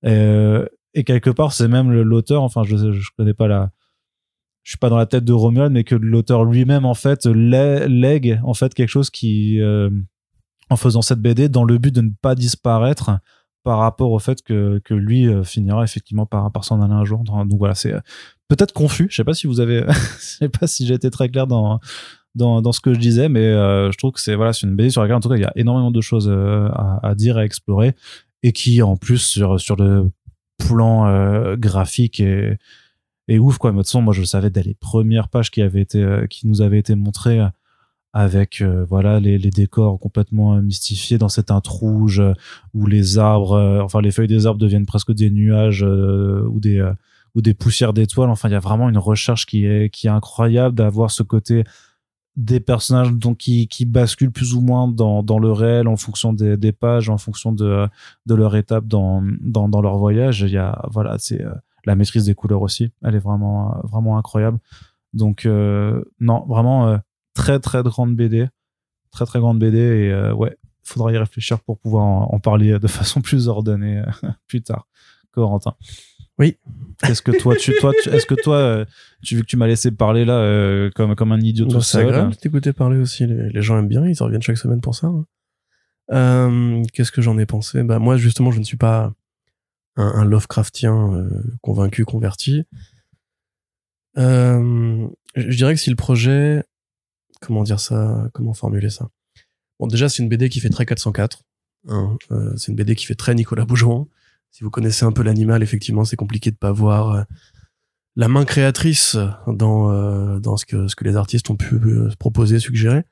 Et 0.03 1.03
quelque 1.03 1.31
part 1.31 1.51
c'est 1.53 1.67
même 1.67 1.91
l'auteur 1.91 2.43
enfin 2.43 2.61
je 2.63 2.77
je 2.91 3.09
connais 3.17 3.33
pas 3.33 3.47
la 3.47 3.71
je 4.63 4.71
suis 4.71 4.77
pas 4.77 4.89
dans 4.89 4.97
la 4.97 5.07
tête 5.07 5.25
de 5.25 5.33
Romuald 5.33 5.71
mais 5.73 5.83
que 5.83 5.95
l'auteur 5.95 6.45
lui-même 6.45 6.85
en 6.85 6.93
fait 6.93 7.25
lè- 7.25 7.87
lègue 7.87 8.39
en 8.43 8.53
fait 8.53 8.75
quelque 8.75 8.89
chose 8.89 9.09
qui 9.09 9.59
en 10.69 10.75
faisant 10.75 11.01
cette 11.01 11.19
BD 11.19 11.49
dans 11.49 11.63
le 11.63 11.79
but 11.79 11.93
de 11.93 12.01
ne 12.01 12.11
pas 12.21 12.35
disparaître 12.35 13.11
par 13.66 13.80
rapport 13.80 14.11
au 14.11 14.20
fait 14.20 14.43
que, 14.43 14.80
que 14.86 14.93
lui 14.93 15.28
euh, 15.28 15.43
finira 15.43 15.84
effectivement 15.84 16.28
par, 16.28 16.51
par 16.51 16.63
s'en 16.63 16.82
aller 16.84 16.93
un 16.93 17.03
jour. 17.03 17.24
Donc 17.24 17.57
voilà, 17.57 17.74
c'est 17.74 17.93
euh, 17.93 17.99
peut-être 18.47 18.74
confus. 18.74 19.07
Je 19.09 19.16
sais 19.16 19.24
pas 19.24 19.34
si 19.34 19.47
vous 19.47 19.59
avez, 19.59 19.84
je 19.89 20.20
sais 20.20 20.49
pas 20.49 20.68
si 20.68 20.86
j'ai 20.86 20.93
été 20.93 21.09
très 21.09 21.30
clair 21.30 21.47
dans, 21.47 21.80
dans, 22.36 22.61
dans 22.61 22.72
ce 22.72 22.80
que 22.80 22.93
je 22.93 22.99
disais, 22.99 23.28
mais 23.28 23.43
euh, 23.43 23.91
je 23.91 23.97
trouve 23.97 24.11
que 24.11 24.22
c'est 24.22 24.36
voilà, 24.36 24.53
c'est 24.53 24.68
une 24.68 24.76
BD 24.76 24.91
sur 24.91 25.01
laquelle 25.01 25.16
en 25.16 25.20
tout 25.20 25.30
cas 25.30 25.36
il 25.36 25.41
y 25.41 25.45
a 25.45 25.51
énormément 25.55 25.89
de 25.89 25.99
choses 25.99 26.30
à, 26.32 27.16
dire, 27.16 27.38
à 27.38 27.43
explorer, 27.43 27.95
et 28.43 28.51
qui 28.51 28.84
en 28.84 28.97
plus 28.97 29.18
sur 29.18 29.59
sur 29.59 29.76
le 29.78 30.11
plan 30.59 31.55
graphique 31.55 32.20
est 32.20 33.39
ouf 33.39 33.57
quoi. 33.57 33.72
De 33.72 33.78
toute 33.78 33.88
façon, 33.88 34.03
moi 34.03 34.13
je 34.13 34.20
le 34.20 34.28
savais 34.28 34.51
dès 34.51 34.61
les 34.61 34.76
premières 34.76 35.28
pages 35.28 35.49
qui 35.49 35.61
été 35.61 36.05
qui 36.30 36.47
nous 36.47 36.61
avaient 36.61 36.80
été 36.80 36.93
montrées 36.93 37.41
avec 38.16 38.61
euh, 38.61 38.86
voilà 38.88 39.20
les, 39.20 39.38
les 39.38 39.49
décors 39.49 39.99
complètement 39.99 40.55
euh, 40.55 40.61
mystifiés 40.61 41.18
dans 41.18 41.28
cette 41.28 41.47
teinte 41.47 41.68
rouge 41.68 42.22
euh, 42.22 42.32
où 42.74 42.88
les 42.88 43.18
arbres, 43.18 43.82
enfin 43.84 43.99
les 43.99 44.11
feuilles 44.11 44.30
des 44.30 44.47
arbres 44.47 44.59
deviennent 44.59 44.86
presque 44.86 45.11
des 45.11 45.30
nuages 45.30 45.84
ou 45.84 46.59
des 46.59 46.89
ou 47.36 47.41
des 47.41 47.53
poussières 47.53 47.91
d'étoiles. 47.91 48.30
Enfin, 48.30 48.47
il 48.47 48.53
y 48.53 48.55
a 48.55 48.59
vraiment 48.59 48.88
une 48.88 48.97
recherche 48.97 49.45
qui 49.45 49.66
est 49.66 49.89
qui 49.89 50.07
est 50.07 50.09
incroyable 50.09 50.76
d'avoir 50.76 51.11
ce 51.11 51.24
côté 51.24 51.66
des 52.38 52.61
personnages 52.61 53.11
donc 53.11 53.38
qui 53.38 53.68
qui 53.68 53.84
basculent 53.84 54.32
plus 54.32 54.53
ou 54.53 54.61
moins 54.61 54.88
dans 54.88 55.22
dans 55.22 55.39
le 55.39 55.51
réel 55.51 55.89
en 55.89 55.97
fonction 55.97 56.32
des, 56.32 56.55
des 56.55 56.72
pages, 56.72 57.09
en 57.09 57.18
fonction 57.18 57.51
de 57.51 57.86
de 58.26 58.36
leur 58.36 58.55
étape 58.55 58.88
dans 58.88 59.24
dans 59.41 59.68
dans 59.68 59.82
leur 59.82 59.97
voyage. 59.97 60.41
Il 60.41 60.51
y 60.51 60.57
a 60.57 60.82
voilà, 60.89 61.18
c'est 61.20 61.43
la 61.86 61.95
maîtrise 61.95 62.26
des 62.26 62.36
couleurs 62.36 62.61
aussi. 62.61 62.91
Elle 63.03 63.16
est 63.16 63.20
vraiment 63.20 63.76
vraiment 63.84 64.18
incroyable. 64.18 64.59
Donc 65.13 65.45
non, 65.45 66.45
vraiment 66.47 66.99
très 67.36 67.59
très 67.59 67.83
grande 67.83 68.15
BD, 68.15 68.47
très 69.11 69.25
très 69.27 69.38
grande 69.39 69.59
BD 69.59 69.77
et 69.77 70.11
euh, 70.11 70.33
ouais, 70.33 70.57
faudra 70.83 71.11
y 71.11 71.17
réfléchir 71.17 71.59
pour 71.59 71.77
pouvoir 71.77 72.03
en, 72.05 72.29
en 72.33 72.39
parler 72.39 72.79
de 72.79 72.88
façon 72.88 73.21
plus 73.21 73.47
ordonnée 73.47 73.99
euh, 73.99 74.29
plus 74.47 74.63
tard. 74.63 74.88
Corentin. 75.31 75.75
Oui. 76.39 76.57
Est-ce 77.03 77.21
que 77.21 77.31
toi, 77.38 77.55
tu, 77.55 77.73
toi, 77.79 77.91
est-ce 78.07 78.25
que 78.25 78.36
toi, 78.36 78.55
euh, 78.57 78.86
tu 79.23 79.36
vu 79.36 79.41
que 79.41 79.47
tu 79.47 79.57
m'as 79.57 79.67
laissé 79.67 79.91
parler 79.91 80.25
là 80.25 80.38
euh, 80.38 80.89
comme 80.95 81.13
comme 81.15 81.31
un 81.31 81.39
idiot 81.39 81.65
tout 81.65 81.75
Bah, 81.75 81.81
c'est 81.81 81.91
seul 81.99 82.07
agréable 82.07 82.36
t'écouter 82.38 82.73
parler 82.73 82.97
aussi. 82.97 83.25
Les, 83.27 83.49
les 83.49 83.61
gens 83.61 83.77
aiment 83.77 83.88
bien, 83.88 84.05
ils 84.07 84.17
reviennent 84.21 84.41
chaque 84.41 84.57
semaine 84.57 84.81
pour 84.81 84.95
ça. 84.95 85.07
hein. 85.07 85.25
Euh, 86.11 86.83
Qu'est-ce 86.93 87.11
que 87.11 87.21
j'en 87.21 87.38
ai 87.38 87.45
pensé? 87.45 87.83
Bah 87.83 87.99
moi 87.99 88.15
justement, 88.17 88.51
je 88.51 88.59
ne 88.59 88.63
suis 88.63 88.77
pas 88.77 89.13
un, 89.97 90.05
un 90.07 90.23
Lovecraftien 90.25 91.13
euh, 91.13 91.29
convaincu, 91.61 92.03
converti. 92.05 92.63
Je 94.15 95.55
dirais 95.55 95.73
que 95.73 95.79
si 95.79 95.89
le 95.89 95.95
projet, 95.95 96.63
comment 97.45 97.63
dire 97.63 97.79
ça, 97.79 98.29
comment 98.33 98.53
formuler 98.53 98.89
ça 98.89 99.09
Bon, 99.79 99.87
déjà 99.87 100.09
c'est 100.09 100.23
une 100.23 100.29
BD 100.29 100.49
qui 100.49 100.59
fait 100.59 100.69
très 100.69 100.85
404. 100.85 101.43
hein. 101.89 102.17
Euh, 102.31 102.53
c'est 102.55 102.71
une 102.71 102.75
BD 102.75 102.95
qui 102.95 103.05
fait 103.05 103.15
très 103.15 103.35
Nicolas 103.35 103.65
Bougeron. 103.65 104.07
Si 104.51 104.63
vous 104.63 104.69
connaissez 104.69 105.03
un 105.05 105.11
peu 105.11 105.21
l'animal, 105.21 105.63
effectivement, 105.63 106.05
c'est 106.05 106.15
compliqué 106.15 106.49
de 106.49 106.55
pas 106.55 106.71
voir 106.71 107.11
euh, 107.11 107.23
la 108.15 108.29
main 108.29 108.45
créatrice 108.45 109.17
dans 109.47 109.91
euh, 109.91 110.39
ce 110.55 110.95
que 110.95 111.03
les 111.03 111.17
artistes 111.17 111.49
ont 111.49 111.57
pu 111.57 111.77
proposer, 112.17 112.59
suggérer. 112.59 113.03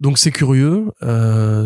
Donc 0.00 0.18
c'est 0.18 0.30
curieux, 0.30 0.90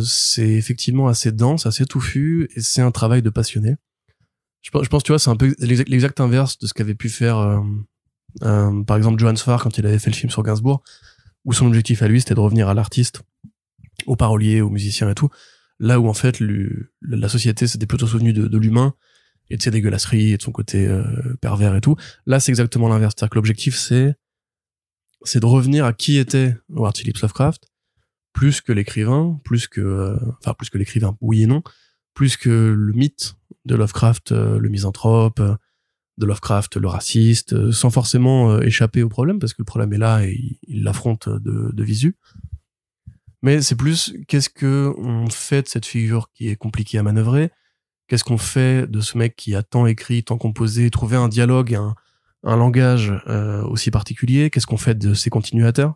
c'est 0.05 0.49
effectivement 0.51 1.09
assez 1.09 1.33
dense, 1.33 1.67
assez 1.67 1.85
touffu, 1.85 2.49
et 2.55 2.61
c'est 2.61 2.83
un 2.83 2.91
travail 2.93 3.23
de 3.23 3.31
passionné. 3.31 3.77
Je 4.63 4.71
pense, 4.71 5.03
tu 5.03 5.11
vois, 5.13 5.19
c'est 5.19 5.31
un 5.31 5.37
peu 5.37 5.55
l'exact 5.59 6.21
inverse 6.21 6.59
de 6.59 6.67
ce 6.67 6.75
qu'avait 6.75 6.95
pu 6.95 7.09
faire, 7.09 7.61
par 8.41 8.97
exemple, 8.97 9.19
Johan 9.19 9.35
Sfar 9.35 9.63
quand 9.63 9.79
il 9.79 9.87
avait 9.87 9.99
fait 9.99 10.11
le 10.11 10.17
film 10.17 10.31
sur 10.31 10.45
Gainsbourg, 10.45 10.83
où 11.45 11.53
son 11.53 11.67
objectif 11.67 12.03
à 12.03 12.09
lui, 12.09 12.21
c'était 12.21 12.35
de 12.35 12.41
revenir 12.41 12.69
à 12.69 12.75
l'artiste, 12.75 13.23
au 14.07 14.17
parolier, 14.17 14.61
au 14.61 14.71
musicien 14.71 15.09
et 15.11 15.15
tout. 15.15 15.31
Là 15.79 15.99
où 15.99 16.09
en 16.09 16.15
fait, 16.15 16.41
la 17.01 17.29
société 17.29 17.67
s'était 17.67 17.87
plutôt 17.87 18.07
souvenue 18.07 18.33
de, 18.33 18.47
de 18.47 18.59
l'humain 18.59 18.95
et 19.49 19.57
de 19.57 19.63
ses 19.63 19.71
dégueulasseries 19.71 20.33
et 20.33 20.37
de 20.37 20.43
son 20.43 20.53
côté 20.53 20.87
euh, 20.87 21.03
pervers 21.41 21.75
et 21.75 21.81
tout. 21.81 21.97
Là, 22.27 22.39
c'est 22.39 22.53
exactement 22.53 22.89
l'inverse. 22.89 23.15
C'est-à-dire 23.17 23.31
que 23.31 23.39
l'objectif, 23.39 23.77
c'est 23.77 24.15
c'est 25.23 25.41
de 25.41 25.47
revenir 25.47 25.85
à 25.85 25.93
qui 25.93 26.17
était 26.17 26.57
Howard 26.75 26.97
Phillips 26.97 27.21
Lovecraft, 27.21 27.67
plus 28.33 28.61
que 28.61 28.73
l'écrivain, 28.73 29.41
plus 29.45 29.69
que 29.69 29.81
euh, 29.81 30.17
enfin 30.39 30.55
plus 30.55 30.71
que 30.71 30.79
l'écrivain, 30.79 31.17
oui 31.21 31.43
et 31.43 31.47
non, 31.47 31.63
plus 32.15 32.37
que 32.37 32.49
le 32.77 32.93
mythe 32.93 33.35
de 33.65 33.75
Lovecraft, 33.75 34.33
euh, 34.33 34.59
le 34.59 34.69
misanthrope, 34.69 35.41
euh, 35.41 35.57
de 36.21 36.27
Lovecraft, 36.27 36.77
le 36.77 36.87
raciste, 36.89 37.55
euh, 37.55 37.73
sans 37.73 37.91
forcément 37.91 38.53
euh, 38.53 38.61
échapper 38.61 39.03
au 39.03 39.09
problème 39.09 39.39
parce 39.41 39.53
que 39.55 39.63
le 39.63 39.65
problème 39.65 39.93
est 39.93 39.99
là 39.99 40.23
et 40.25 40.39
il- 40.69 40.85
l'affronte 40.85 41.29
de, 41.29 41.71
de 41.73 41.85
visu. 41.85 42.17
Mais 43.43 43.63
c'est 43.63 43.75
plus 43.75 44.15
qu'est-ce 44.29 44.51
que 44.51 44.93
on 44.99 45.29
fait 45.31 45.63
de 45.63 45.69
cette 45.69 45.87
figure 45.87 46.31
qui 46.35 46.49
est 46.49 46.57
compliquée 46.57 46.99
à 46.99 47.03
manœuvrer? 47.03 47.51
Qu'est-ce 48.07 48.25
qu'on 48.25 48.39
fait 48.39 48.87
de 48.87 49.01
ce 49.01 49.17
mec 49.17 49.35
qui 49.35 49.55
a 49.55 49.63
tant 49.63 49.87
écrit, 49.87 50.23
tant 50.23 50.37
composé, 50.37 50.91
trouvé 50.91 51.17
un 51.17 51.29
dialogue, 51.29 51.75
un, 51.75 51.95
un 52.45 52.57
langage 52.57 53.13
euh, 53.29 53.63
aussi 53.65 53.91
particulier? 53.91 54.51
Qu'est-ce 54.51 54.67
qu'on 54.67 54.77
fait 54.77 54.99
de 54.99 55.15
ses 55.15 55.31
continuateurs? 55.31 55.95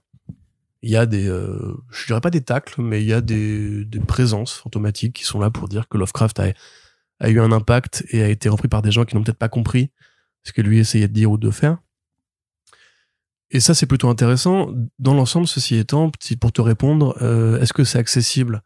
Il 0.83 0.91
y 0.91 0.97
a 0.97 1.07
des, 1.07 1.29
euh, 1.29 1.75
je 1.91 2.07
dirais 2.07 2.21
pas 2.21 2.31
des 2.31 2.43
tacles, 2.43 2.81
mais 2.81 3.03
il 3.03 3.09
y 3.09 3.13
a 3.13 3.21
des, 3.21 3.87
présences 4.07 4.53
fantomatiques 4.55 5.15
qui 5.15 5.25
sont 5.25 5.41
là 5.41 5.51
pour 5.51 5.69
dire 5.69 5.89
que 5.89 5.99
Lovecraft 5.99 6.41
a 7.21 7.31
eu 7.31 7.41
un 7.41 7.53
impact 7.53 8.05
et 8.11 8.23
a 8.23 8.29
été 8.29 8.49
repris 8.49 8.69
par 8.69 8.81
des 8.83 8.91
gens 8.91 9.05
qui 9.05 9.17
n'ont 9.17 9.23
peut-être 9.23 9.39
pas 9.39 9.49
compris 9.49 9.91
ce 10.45 10.53
que 10.53 10.63
lui 10.63 10.79
essayait 10.79 11.09
de 11.09 11.13
dire 11.13 11.31
ou 11.31 11.39
de 11.39 11.51
faire. 11.51 11.79
Et 13.51 13.61
ça, 13.61 13.75
c'est 13.75 13.87
plutôt 13.87 14.09
intéressant. 14.09 14.73
Dans 14.99 15.15
l'ensemble, 15.15 15.47
ceci 15.47 15.77
étant, 15.77 16.11
pour 16.41 16.53
te 16.53 16.61
répondre, 16.61 17.17
euh, 17.23 17.61
est-ce 17.61 17.73
que 17.73 17.85
c'est 17.85 17.99
accessible 17.99 18.63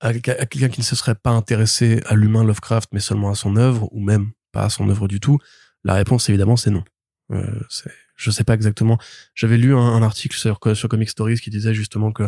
à, 0.00 0.12
quelqu'un 0.12 0.68
qui 0.68 0.80
ne 0.80 0.84
se 0.84 0.96
serait 0.96 1.14
pas 1.14 1.30
intéressé 1.30 2.02
à 2.06 2.14
l'humain 2.14 2.44
Lovecraft, 2.44 2.90
mais 2.92 3.00
seulement 3.00 3.30
à 3.30 3.34
son 3.34 3.56
œuvre, 3.56 3.88
ou 3.92 4.00
même 4.00 4.30
pas 4.52 4.64
à 4.64 4.68
son 4.68 4.88
œuvre 4.88 5.08
du 5.08 5.20
tout? 5.20 5.38
La 5.84 5.94
réponse, 5.94 6.28
évidemment, 6.28 6.56
c'est 6.56 6.70
non. 6.70 6.84
Euh, 7.32 7.60
je 8.16 8.30
sais 8.30 8.44
pas 8.44 8.54
exactement. 8.54 8.98
J'avais 9.34 9.56
lu 9.56 9.74
un, 9.74 10.02
article 10.02 10.36
sur, 10.36 10.58
sur 10.74 10.88
Comic 10.88 11.08
Stories 11.08 11.40
qui 11.40 11.50
disait 11.50 11.74
justement 11.74 12.12
que 12.12 12.24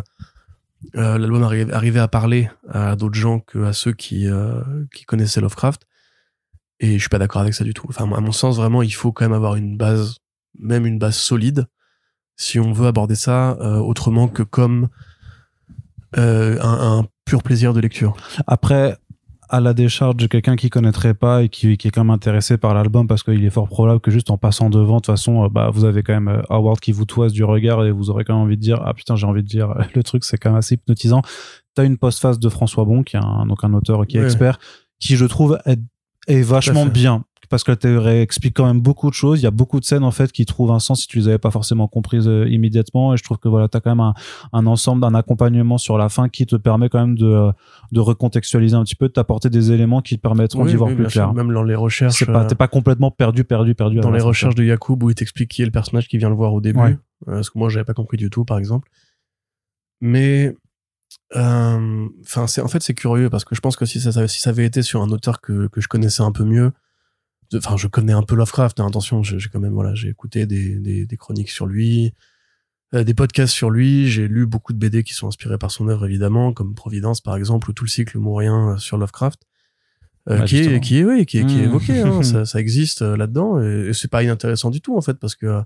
euh, 0.97 1.19
l'album 1.19 1.43
arrivait 1.43 2.01
à 2.01 2.09
parler 2.09 2.51
à 2.69 2.97
d'autres 2.97 3.15
gens 3.15 3.41
que 3.41 3.65
à 3.65 3.73
ceux 3.73 3.93
qui, 3.93 4.27
euh, 4.27 4.61
qui 4.95 5.05
connaissaient 5.05 5.41
Lovecraft. 5.41 5.87
Et 6.85 6.97
je 6.97 6.99
suis 6.99 7.09
pas 7.09 7.19
d'accord 7.19 7.41
avec 7.41 7.55
ça 7.55 7.65
du 7.65 7.73
tout. 7.73 7.87
Enfin, 7.89 8.05
à 8.13 8.21
mon 8.21 8.31
sens, 8.31 8.59
vraiment, 8.59 8.83
il 8.83 8.93
faut 8.93 9.11
quand 9.11 9.25
même 9.25 9.33
avoir 9.33 9.55
une 9.55 9.79
base, 9.79 10.19
même 10.59 10.85
une 10.85 10.99
base 10.99 11.17
solide, 11.17 11.67
si 12.37 12.61
on 12.61 12.73
veut 12.73 12.87
aborder 12.87 13.15
ça 13.15 13.53
euh, 13.63 13.79
autrement 13.79 14.29
que 14.29 14.43
comme 14.43 14.89
euh, 16.19 16.59
un, 16.61 16.99
un, 16.99 17.07
pur 17.25 17.43
plaisir 17.43 17.73
de 17.73 17.81
lecture. 17.81 18.15
Après, 18.47 18.99
à 19.49 19.61
la 19.61 19.73
décharge 19.73 20.17
de 20.17 20.27
quelqu'un 20.27 20.57
qui 20.57 20.69
connaîtrait 20.69 21.15
pas 21.15 21.43
et 21.43 21.49
qui, 21.49 21.79
qui 21.79 21.89
est 21.89 21.91
quand 21.91 22.05
même 22.05 22.11
intéressé 22.11 22.59
par 22.59 22.75
l'album 22.75 23.07
parce 23.07 23.23
qu'il 23.23 23.43
est 23.43 23.51
fort 23.51 23.69
probable 23.69 24.01
que 24.01 24.11
juste 24.11 24.31
en 24.31 24.37
passant 24.37 24.69
devant, 24.69 24.97
de 24.97 25.01
toute 25.01 25.07
façon, 25.07 25.45
euh, 25.45 25.49
bah, 25.49 25.71
vous 25.73 25.87
avez 25.87 26.03
quand 26.03 26.21
même 26.21 26.43
Howard 26.51 26.81
qui 26.81 26.93
vous 26.93 27.07
toise 27.07 27.33
du 27.33 27.45
regard 27.45 27.83
et 27.87 27.93
vous 27.93 28.11
aurez 28.11 28.25
quand 28.25 28.35
même 28.35 28.43
envie 28.43 28.59
de 28.59 28.63
dire, 28.63 28.83
ah 28.85 28.93
putain, 28.93 29.17
j'ai 29.17 29.27
envie 29.27 29.43
de 29.43 29.49
dire, 29.49 29.73
le 29.95 30.03
truc, 30.03 30.23
c'est 30.23 30.37
quand 30.37 30.51
même 30.51 30.59
assez 30.59 30.75
hypnotisant. 30.75 31.23
T'as 31.75 31.87
une 31.87 31.97
postface 31.97 32.39
de 32.39 32.51
François 32.51 32.85
Bon, 32.85 33.03
qui 33.03 33.17
est 33.17 33.25
un, 33.25 33.47
donc 33.47 33.65
un 33.65 33.73
auteur 33.73 34.07
qui 34.07 34.19
est 34.19 34.23
expert, 34.23 34.59
qui 35.01 35.17
je 35.17 35.25
trouve 35.25 35.59
est, 35.65 35.81
est 36.27 36.43
vachement 36.43 36.87
bien 36.87 37.25
parce 37.55 37.63
que 37.63 37.73
la 37.87 38.21
explique 38.21 38.57
quand 38.57 38.67
même 38.67 38.81
beaucoup 38.81 39.09
de 39.09 39.15
choses. 39.15 39.41
Il 39.41 39.45
y 39.45 39.47
a 39.47 39.51
beaucoup 39.51 39.81
de 39.81 39.85
scènes 39.85 40.03
en 40.05 40.11
fait 40.11 40.33
qui 40.33 40.45
trouvent 40.45 40.73
un 40.73 40.79
sens 40.79 41.03
si 41.03 41.07
tu 41.07 41.19
les 41.19 41.29
avais 41.29 41.39
pas 41.39 41.51
forcément 41.51 41.87
comprises 41.89 42.29
euh, 42.29 42.49
immédiatement. 42.49 43.15
Et 43.15 43.17
je 43.17 43.23
trouve 43.23 43.39
que 43.39 43.49
voilà, 43.49 43.69
tu 43.69 43.77
as 43.77 43.81
quand 43.81 43.91
même 43.91 44.01
un, 44.01 44.15
un 44.53 44.67
ensemble 44.67 45.03
d'un 45.03 45.15
accompagnement 45.15 45.79
sur 45.79 45.99
la 45.99 46.09
fin 46.09 46.29
qui 46.29 46.47
te 46.47 46.57
permet 46.57 46.89
quand 46.89 47.01
même 47.01 47.17
de, 47.17 47.51
de 47.93 48.01
recontextualiser 48.01 48.75
un 48.75 48.83
petit 48.85 48.97
peu, 48.97 49.09
de 49.09 49.13
t'apporter 49.13 49.51
des 49.51 49.73
éléments 49.73 50.01
qui 50.01 50.17
te 50.17 50.21
permettront 50.21 50.65
d'y 50.65 50.75
voir 50.75 50.95
plus 50.95 51.07
clair. 51.07 51.33
même 51.33 51.53
dans 51.53 51.63
les 51.63 51.75
recherches, 51.75 52.19
t'es 52.19 52.27
pas, 52.27 52.45
pas 52.45 52.69
complètement 52.69 53.11
perdu, 53.11 53.45
perdu, 53.45 53.75
perdu. 53.75 54.01
Dans 54.01 54.11
les 54.11 54.21
recherches 54.21 54.55
de 54.55 54.65
Yacoub 54.65 54.99
où 55.03 55.11
il 55.11 55.15
t'explique 55.15 55.51
qui 55.51 55.63
est 55.63 55.67
le 55.67 55.71
personnage 55.71 56.09
qui 56.09 56.19
vient 56.19 56.31
le 56.31 56.37
voir 56.37 56.53
au 56.55 56.61
début, 56.61 56.81
euh, 56.81 56.97
parce 57.27 57.51
que 57.51 57.59
moi 57.59 57.69
j'avais 57.69 57.85
pas 57.85 57.95
compris 57.95 58.17
du 58.17 58.31
tout, 58.31 58.45
par 58.45 58.59
exemple. 58.59 58.89
Mais 60.01 60.47
euh, 60.47 60.59
enfin, 61.33 62.47
c'est 62.47 62.61
en 62.61 62.69
fait 62.69 62.83
c'est 62.83 62.95
curieux 62.95 63.31
parce 63.31 63.45
que 63.45 63.55
je 63.55 63.61
pense 63.61 63.77
que 63.77 63.87
si 63.87 64.01
ça, 64.01 64.29
si 64.29 64.41
ça 64.41 64.51
avait 64.51 64.67
été 64.67 64.83
sur 64.83 65.03
un 65.03 65.11
auteur 65.11 65.41
que, 65.41 65.69
que 65.69 65.81
je 65.81 65.89
connaissais 65.89 66.23
un 66.23 66.33
peu 66.33 66.45
mieux, 66.45 66.73
enfin 67.55 67.77
je 67.77 67.87
connais 67.87 68.13
un 68.13 68.23
peu 68.23 68.35
Lovecraft 68.35 68.81
hein, 68.81 68.87
attention 68.87 69.23
j'ai 69.23 69.39
quand 69.53 69.61
même 69.61 69.75
voilà 69.75 69.95
j'ai 69.95 70.09
écouté 70.09 70.47
des, 70.47 70.77
des, 70.77 71.07
des, 71.07 71.17
chroniques 71.17 71.51
sur 71.51 71.67
lui 71.67 72.15
euh, 72.95 73.05
des 73.05 73.15
podcasts 73.15 73.53
sur 73.53 73.71
lui 73.71 74.09
j'ai 74.09 74.29
lu 74.29 74.47
beaucoup 74.47 74.73
de 74.73 74.79
BD 74.79 75.03
qui 75.03 75.15
sont 75.15 75.29
inspirés 75.29 75.59
par 75.59 75.71
son 75.71 75.89
œuvre 75.89 76.07
évidemment 76.07 76.53
comme 76.53 76.75
Providence 76.75 77.21
par 77.21 77.37
exemple 77.37 77.71
ou 77.71 77.73
tout 77.73 77.85
le 77.85 77.91
cycle 77.91 78.19
mourien 78.19 78.71
euh, 78.71 78.77
sur 78.77 78.97
Lovecraft 78.97 79.43
euh, 80.31 80.43
qui, 80.45 80.59
est, 80.59 80.81
qui 80.81 80.99
est 80.99 81.05
oui 81.05 81.27
qui 81.27 81.39
est, 81.39 81.47
qui 81.47 81.59
est 81.59 81.63
mmh. 81.63 81.65
évoqué 81.65 82.01
hein, 82.01 82.23
ça, 82.23 82.45
ça, 82.45 82.61
existe 82.61 83.03
là-dedans 83.03 83.61
et, 83.61 83.93
c'est 83.93 84.09
pas 84.11 84.23
inintéressant 84.23 84.71
du 84.71 84.81
tout 84.81 84.97
en 84.97 85.03
fait 85.03 85.15
parce 85.15 85.35
que 85.35 85.63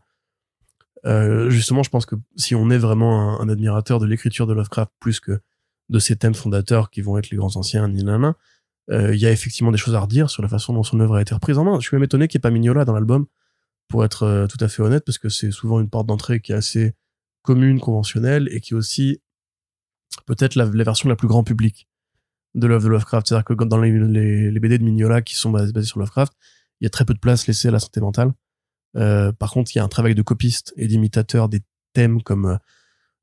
justement 1.04 1.82
je 1.82 1.90
pense 1.90 2.06
que 2.06 2.16
si 2.36 2.54
on 2.54 2.70
est 2.70 2.78
vraiment 2.78 3.40
un, 3.40 3.48
admirateur 3.48 3.98
de 3.98 4.06
l'écriture 4.06 4.46
de 4.46 4.52
Lovecraft 4.52 4.90
plus 5.00 5.20
que 5.20 5.40
de 5.88 5.98
ses 5.98 6.16
thèmes 6.16 6.34
fondateurs 6.34 6.90
qui 6.90 7.00
vont 7.00 7.18
être 7.18 7.30
les 7.30 7.36
grands 7.36 7.56
anciens 7.56 7.88
ni 7.88 8.02
euh, 8.90 9.14
il 9.14 9.20
y 9.20 9.26
a 9.26 9.30
effectivement 9.30 9.70
des 9.70 9.78
choses 9.78 9.94
à 9.94 10.00
redire 10.00 10.30
sur 10.30 10.42
la 10.42 10.48
façon 10.48 10.72
dont 10.72 10.82
son 10.82 11.00
œuvre 11.00 11.16
a 11.16 11.22
été 11.22 11.34
reprise 11.34 11.58
en 11.58 11.64
main. 11.64 11.78
Je 11.80 11.86
suis 11.86 11.96
même 11.96 12.04
étonné 12.04 12.28
qu'il 12.28 12.38
n'y 12.38 12.40
ait 12.40 12.48
pas 12.48 12.50
Mignola 12.50 12.84
dans 12.84 12.94
l'album, 12.94 13.26
pour 13.88 14.04
être 14.04 14.22
euh, 14.22 14.46
tout 14.46 14.62
à 14.62 14.68
fait 14.68 14.82
honnête, 14.82 15.04
parce 15.04 15.18
que 15.18 15.28
c'est 15.28 15.50
souvent 15.50 15.80
une 15.80 15.90
porte 15.90 16.06
d'entrée 16.06 16.40
qui 16.40 16.52
est 16.52 16.56
assez 16.56 16.94
commune, 17.42 17.80
conventionnelle, 17.80 18.48
et 18.50 18.60
qui 18.60 18.74
est 18.74 18.76
aussi 18.76 19.20
peut-être 20.26 20.54
la, 20.54 20.64
version 20.64 21.08
la 21.08 21.16
plus 21.16 21.28
grand 21.28 21.44
public 21.44 21.88
de 22.54 22.66
l'œuvre 22.66 22.84
de 22.84 22.88
Lovecraft. 22.88 23.28
C'est-à-dire 23.28 23.44
que 23.44 23.64
dans 23.64 23.80
les, 23.80 24.58
BD 24.58 24.78
de 24.78 24.84
Mignola 24.84 25.22
qui 25.22 25.34
sont 25.34 25.50
basés, 25.50 25.72
sur 25.82 25.98
Lovecraft, 25.98 26.32
il 26.80 26.84
y 26.84 26.86
a 26.86 26.90
très 26.90 27.04
peu 27.04 27.14
de 27.14 27.18
place 27.18 27.46
laissée 27.46 27.68
à 27.68 27.72
la 27.72 27.80
santé 27.80 28.00
mentale. 28.00 28.32
Euh, 28.98 29.32
par 29.32 29.52
contre, 29.52 29.74
il 29.74 29.78
y 29.78 29.80
a 29.80 29.84
un 29.84 29.88
travail 29.88 30.14
de 30.14 30.22
copiste 30.22 30.74
et 30.76 30.86
d'imitateur 30.86 31.48
des 31.48 31.62
thèmes 31.92 32.22
comme 32.22 32.58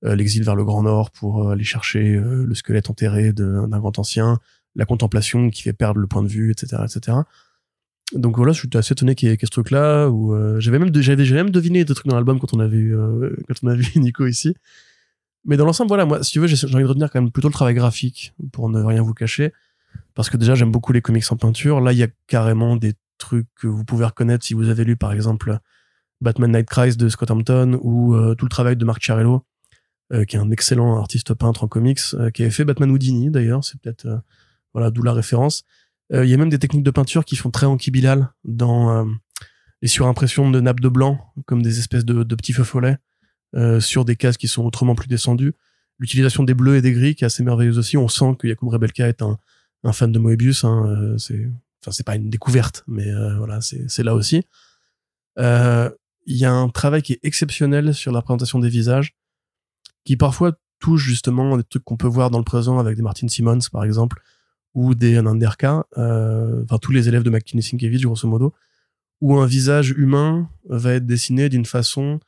euh, 0.03 0.15
l'exil 0.15 0.43
vers 0.43 0.55
le 0.55 0.63
Grand 0.63 0.83
Nord 0.83 1.11
pour 1.11 1.49
aller 1.49 1.63
chercher 1.63 2.19
le 2.19 2.53
squelette 2.55 2.89
enterré 2.89 3.33
d'un 3.33 3.79
grand 3.79 3.97
ancien, 3.99 4.39
la 4.75 4.85
contemplation 4.85 5.49
qui 5.49 5.61
fait 5.61 5.73
perdre 5.73 5.99
le 5.99 6.07
point 6.07 6.23
de 6.23 6.27
vue, 6.27 6.51
etc., 6.51 6.83
etc. 6.85 7.17
Donc 8.13 8.37
voilà, 8.37 8.51
je 8.51 8.59
suis 8.59 8.69
assez 8.75 8.93
étonné 8.93 9.15
qu'il 9.15 9.29
y 9.29 9.31
ait, 9.31 9.37
ce 9.41 9.47
truc-là. 9.47 10.07
Euh, 10.07 10.59
j'avais 10.59 10.77
même, 10.77 10.93
j'avais, 10.93 11.25
même 11.31 11.49
deviné 11.49 11.83
des 11.83 11.93
trucs 11.93 12.07
dans 12.07 12.15
l'album 12.15 12.39
quand 12.39 12.53
on 12.53 12.59
a 12.59 12.67
vu, 12.67 12.95
euh, 12.95 13.35
quand 13.47 13.55
on 13.63 13.73
vu 13.73 13.99
Nico 13.99 14.27
ici. 14.27 14.55
Mais 15.43 15.57
dans 15.57 15.65
l'ensemble, 15.65 15.87
voilà, 15.89 16.05
moi, 16.05 16.23
si 16.23 16.31
tu 16.31 16.39
veux, 16.39 16.47
j'ai 16.47 16.67
envie 16.67 16.83
de 16.83 16.87
retenir 16.87 17.09
quand 17.11 17.21
même 17.21 17.31
plutôt 17.31 17.47
le 17.47 17.53
travail 17.53 17.73
graphique 17.73 18.33
pour 18.51 18.69
ne 18.69 18.81
rien 18.81 19.01
vous 19.01 19.13
cacher, 19.13 19.53
parce 20.15 20.29
que 20.29 20.37
déjà 20.37 20.55
j'aime 20.55 20.71
beaucoup 20.71 20.91
les 20.91 21.01
comics 21.01 21.31
en 21.31 21.35
peinture. 21.35 21.81
Là, 21.81 21.93
il 21.93 21.99
y 21.99 22.03
a 22.03 22.07
carrément 22.27 22.75
des 22.75 22.93
trucs 23.17 23.47
que 23.55 23.67
vous 23.67 23.85
pouvez 23.85 24.05
reconnaître 24.05 24.45
si 24.45 24.53
vous 24.53 24.69
avez 24.69 24.83
lu, 24.83 24.95
par 24.95 25.11
exemple, 25.11 25.57
Batman 26.21 26.51
Night 26.51 26.67
Cries 26.67 26.95
de 26.95 27.09
Scott 27.09 27.31
Hampton 27.31 27.79
ou 27.81 28.15
euh, 28.15 28.35
tout 28.35 28.45
le 28.45 28.49
travail 28.49 28.75
de 28.75 28.85
Mark 28.85 29.01
Chiarello, 29.01 29.45
qui 30.27 30.35
est 30.35 30.39
un 30.39 30.51
excellent 30.51 30.97
artiste 30.99 31.33
peintre 31.33 31.63
en 31.63 31.67
comics, 31.67 31.99
qui 32.33 32.43
avait 32.43 32.51
fait 32.51 32.63
Batman 32.63 32.91
Houdini 32.91 33.31
d'ailleurs. 33.31 33.63
C'est 33.63 33.81
peut-être 33.81 34.21
voilà, 34.75 34.91
d'où 34.91 35.01
la 35.01 35.13
référence. 35.13 35.63
Euh, 36.13 36.25
il 36.25 36.29
y 36.29 36.33
a 36.33 36.37
même 36.37 36.49
des 36.49 36.59
techniques 36.59 36.83
de 36.83 36.91
peinture 36.91 37.25
qui 37.25 37.35
font 37.35 37.49
très 37.49 37.65
anquibilal 37.65 38.29
dans 38.43 38.91
euh, 38.91 39.05
les 39.81 39.87
surimpressions 39.87 40.51
de 40.51 40.59
nappes 40.59 40.81
de 40.81 40.89
blanc, 40.89 41.33
comme 41.45 41.61
des 41.61 41.79
espèces 41.79 42.05
de, 42.05 42.23
petits 42.35 42.53
feux 42.53 42.63
follets 42.63 42.97
euh, 43.55 43.79
sur 43.79 44.05
des 44.05 44.15
cases 44.15 44.37
qui 44.37 44.47
sont 44.47 44.63
autrement 44.63 44.95
plus 44.95 45.07
descendues. 45.07 45.53
L'utilisation 45.97 46.43
des 46.43 46.53
bleus 46.53 46.75
et 46.75 46.81
des 46.81 46.91
gris 46.91 47.15
qui 47.15 47.23
est 47.23 47.27
assez 47.27 47.43
merveilleuse 47.43 47.79
aussi. 47.79 47.97
On 47.97 48.07
sent 48.07 48.35
que 48.37 48.47
Jakub 48.47 48.67
Rebelka 48.67 49.07
est 49.07 49.21
un, 49.21 49.37
fan 49.93 50.11
de 50.11 50.19
Moebius. 50.19 50.65
Hein, 50.65 51.15
c'est, 51.17 51.47
enfin, 51.85 51.91
c'est 51.91 52.05
pas 52.05 52.15
une 52.15 52.29
découverte, 52.29 52.83
mais 52.87 53.11
voilà, 53.37 53.59
c'est, 53.61 54.03
là 54.03 54.15
aussi. 54.15 54.43
Il 55.37 56.37
y 56.37 56.45
a 56.45 56.51
un 56.51 56.69
travail 56.69 57.03
qui 57.03 57.13
est 57.13 57.19
exceptionnel 57.23 57.93
sur 57.93 58.11
la 58.11 58.21
présentation 58.21 58.59
des 58.59 58.69
visages, 58.69 59.15
qui 60.05 60.17
parfois 60.17 60.57
touche 60.79 61.03
justement 61.03 61.57
des 61.57 61.63
trucs 61.63 61.83
qu'on 61.83 61.97
peut 61.97 62.07
voir 62.07 62.29
dans 62.29 62.37
le 62.37 62.43
présent 62.43 62.79
avec 62.79 62.95
des 62.95 63.01
Martin 63.01 63.27
Simmons, 63.27 63.59
par 63.71 63.83
exemple, 63.83 64.21
ou 64.75 64.93
des 64.93 65.21
Nanderka, 65.21 65.85
euh, 65.97 66.63
enfin 66.63 66.77
tous 66.77 66.91
les 66.91 67.07
élèves 67.07 67.23
de 67.23 67.29
McKinney 67.29 67.63
Sienkiewicz 67.63 68.03
grosso 68.03 68.27
modo, 68.27 68.53
où 69.21 69.37
un 69.37 69.45
visage 69.45 69.91
humain 69.91 70.49
va 70.69 70.93
être 70.93 71.05
dessiné 71.05 71.49
d'une 71.49 71.65
façon 71.65 72.19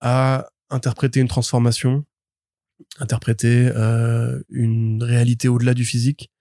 à 0.00 0.48
interpréter 0.70 1.20
une 1.20 1.28
transformation, 1.28 2.04
interpréter 2.98 3.70
euh, 3.76 4.42
une 4.48 5.02
réalité 5.02 5.48
au-delà 5.48 5.74
du 5.74 5.84
physique, 5.84 6.31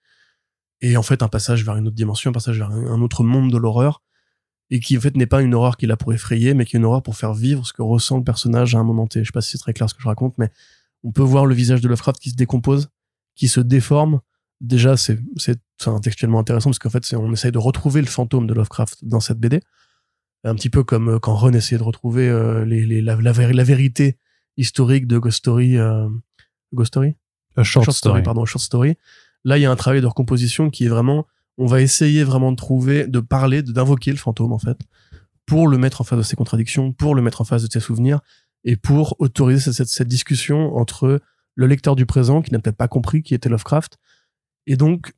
et 0.82 0.98
en 0.98 1.04
fait 1.04 1.24
un 1.24 1.28
passage 1.28 1.64
vers 1.64 1.76
une 1.76 1.88
autre 1.88 1.96
dimension, 1.96 2.30
un 2.32 2.34
passage 2.34 2.58
vers 2.58 2.72
un 2.72 3.02
autre 3.02 3.24
monde 3.24 3.52
de 3.52 3.58
l'horreur, 3.58 4.02
et 4.70 4.80
qui 4.80 4.98
en 4.98 5.02
fait 5.02 5.16
n'est 5.16 5.26
pas 5.26 5.42
une 5.42 5.54
horreur 5.54 5.78
qui 5.78 5.86
est 5.86 5.88
là 5.88 5.98
pour 5.98 6.14
effrayer, 6.14 6.54
mais 6.54 6.66
qui 6.66 6.76
est 6.76 6.80
une 6.80 6.86
horreur 6.86 7.04
pour 7.04 7.16
faire 7.16 7.34
vivre 7.34 7.66
ce 7.66 7.74
que 7.74 7.82
ressent 7.82 8.18
le 8.18 8.24
personnage 8.24 8.76
à 8.76 8.80
un 8.80 8.84
moment 8.84 9.08
T. 9.08 9.20
Je 9.20 9.26
sais 9.26 9.32
pas 9.32 9.42
si 9.42 9.52
c'est 9.52 9.58
très 9.58 9.74
clair 9.74 9.90
ce 9.90 9.94
que 9.94 10.02
je 10.02 10.08
raconte, 10.08 10.38
mais 10.38 10.50
on 11.04 11.12
peut 11.12 11.24
voir 11.24 11.46
le 11.46 11.54
visage 11.54 11.82
de 11.82 11.88
Lovecraft 11.88 12.20
qui 12.20 12.30
se 12.30 12.36
décompose, 12.36 12.90
qui 13.36 13.48
se 13.48 13.60
déforme, 13.60 14.22
déjà 14.62 14.96
c'est 14.96 15.20
c'est 15.38 15.60
textuellement 16.02 16.40
intéressant 16.40 16.70
parce 16.70 16.80
qu'en 16.80 16.90
fait 16.90 17.14
on 17.16 17.34
essaye 17.34 17.52
de 17.52 17.58
retrouver 17.58 18.02
le 18.02 18.08
fantôme 18.08 18.48
de 18.48 18.54
Lovecraft 18.54 19.04
dans 19.04 19.20
cette 19.20 19.40
BD 19.40 19.62
un 20.44 20.56
petit 20.56 20.70
peu 20.70 20.84
comme 20.84 21.10
euh, 21.10 21.20
quand 21.20 21.36
Ron 21.36 21.54
essayait 21.54 21.78
de 21.78 21.84
retrouver 21.84 22.28
euh, 22.28 22.66
les, 22.66 22.86
les, 22.86 23.02
la, 23.02 23.16
la, 23.16 23.64
vérité 23.64 24.18
historique 24.58 25.08
de 25.08 25.18
Ghost 25.18 25.40
Story 25.40 25.78
euh, 25.78 26.08
Ghost 26.74 26.90
Story? 26.90 27.16
Short, 27.64 27.92
story. 27.92 28.24
pardon 28.24 28.46
short 28.46 28.64
story 28.64 28.96
là 29.44 29.58
il 29.58 29.62
y 29.62 29.66
a 29.66 29.72
un 29.72 29.76
travail 29.76 30.02
de 30.02 30.08
recomposition 30.08 30.70
qui 30.70 30.86
est 30.86 30.90
vraiment 30.90 31.28
on 31.58 31.66
va 31.66 31.82
essayer 31.82 32.24
vraiment 32.24 32.52
de 32.52 32.58
trouver 32.58 33.08
de 33.08 33.20
parler 33.20 33.62
d'invoquer 33.62 34.12
le 34.12 34.18
fantôme 34.18 34.54
en 34.54 34.60
fait 34.60 34.78
pour 35.46 35.68
le 35.68 35.78
mettre 35.78 36.02
en 36.02 36.04
face 36.04 36.18
de 36.18 36.24
ses 36.24 36.36
contradictions 36.36 36.94
pour 36.94 37.16
le 37.16 37.22
mettre 37.22 37.42
en 37.42 37.46
face 37.46 37.64
de 37.64 37.72
ses 37.72 37.80
souvenirs 37.80 38.20
et 38.64 38.76
pour 38.76 39.16
autoriser 39.20 39.74
cette, 39.74 40.08
discussion 40.08 40.76
entre 40.78 41.20
le 41.56 41.68
lecteur 41.68 41.96
du 41.96 42.06
présent 42.06 42.42
qui 42.42 42.52
n'a 42.54 42.60
peut-être 42.60 42.78
pas 42.78 42.88
compris 42.88 43.24
qui 43.24 43.34
était 43.34 43.50
Lovecraft 43.50 43.98
et 44.68 44.76
donc, 44.76 45.14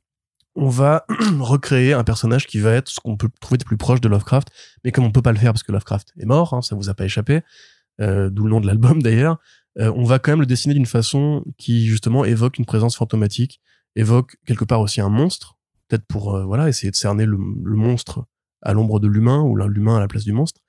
on 0.54 0.68
va 0.68 1.04
recréer 1.40 1.92
un 1.92 2.04
personnage 2.04 2.46
qui 2.46 2.58
va 2.58 2.72
être 2.72 2.88
ce 2.88 3.00
qu'on 3.00 3.16
peut 3.16 3.28
trouver 3.40 3.58
de 3.58 3.64
plus 3.64 3.76
proche 3.76 4.00
de 4.00 4.08
Lovecraft, 4.08 4.48
mais 4.84 4.92
comme 4.92 5.04
on 5.04 5.10
peut 5.10 5.22
pas 5.22 5.32
le 5.32 5.38
faire 5.38 5.52
parce 5.52 5.62
que 5.62 5.72
Lovecraft 5.72 6.12
est 6.18 6.26
mort, 6.26 6.54
hein, 6.54 6.62
ça 6.62 6.76
vous 6.76 6.88
a 6.88 6.94
pas 6.94 7.04
échappé, 7.04 7.42
euh, 8.00 8.30
d'où 8.30 8.44
le 8.44 8.50
nom 8.50 8.60
de 8.60 8.66
l'album 8.66 9.02
d'ailleurs, 9.02 9.38
euh, 9.78 9.92
on 9.96 10.04
va 10.04 10.18
quand 10.18 10.32
même 10.32 10.40
le 10.40 10.46
dessiner 10.46 10.74
d'une 10.74 10.86
façon 10.86 11.44
qui 11.58 11.86
justement 11.86 12.24
évoque 12.24 12.58
une 12.58 12.66
présence 12.66 12.96
fantomatique, 12.96 13.60
évoque 13.96 14.36
quelque 14.46 14.64
part 14.64 14.80
aussi 14.80 15.00
un 15.00 15.08
monstre, 15.08 15.56
peut-être 15.88 16.06
pour 16.06 16.34
euh, 16.34 16.44
voilà 16.44 16.68
essayer 16.68 16.90
de 16.90 16.96
cerner 16.96 17.26
le, 17.26 17.36
monstre 17.38 18.26
à 18.62 18.72
l'ombre 18.72 19.00
de 19.00 19.08
l'humain 19.08 19.40
ou 19.42 19.56
l'humain 19.56 19.96
à 19.96 20.00
la 20.00 20.08
place 20.08 20.24
du 20.24 20.32
monstre. 20.32 20.60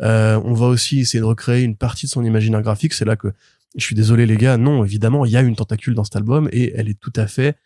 on 0.00 0.54
va 0.54 0.66
aussi 0.66 1.00
essayer 1.00 1.20
de 1.20 1.24
recréer 1.24 1.62
une 1.62 1.76
partie 1.76 2.06
de 2.06 2.10
son 2.10 2.24
imaginaire 2.24 2.62
graphique. 2.62 2.94
C'est 2.94 3.04
là 3.04 3.16
que 3.16 3.32
je 3.76 3.84
suis 3.84 3.94
désolé 3.94 4.26
les 4.26 4.36
gars, 4.36 4.56
non 4.56 4.84
évidemment 4.84 5.24
il 5.24 5.32
y 5.32 5.36
a 5.36 5.42
une 5.42 5.56
tentacule 5.56 5.94
dans 5.94 6.04
cet 6.04 6.16
album 6.16 6.48
et 6.50 6.72
elle 6.74 6.88
est 6.88 6.98
tout 6.98 7.12
à 7.16 7.26
fait 7.26 7.56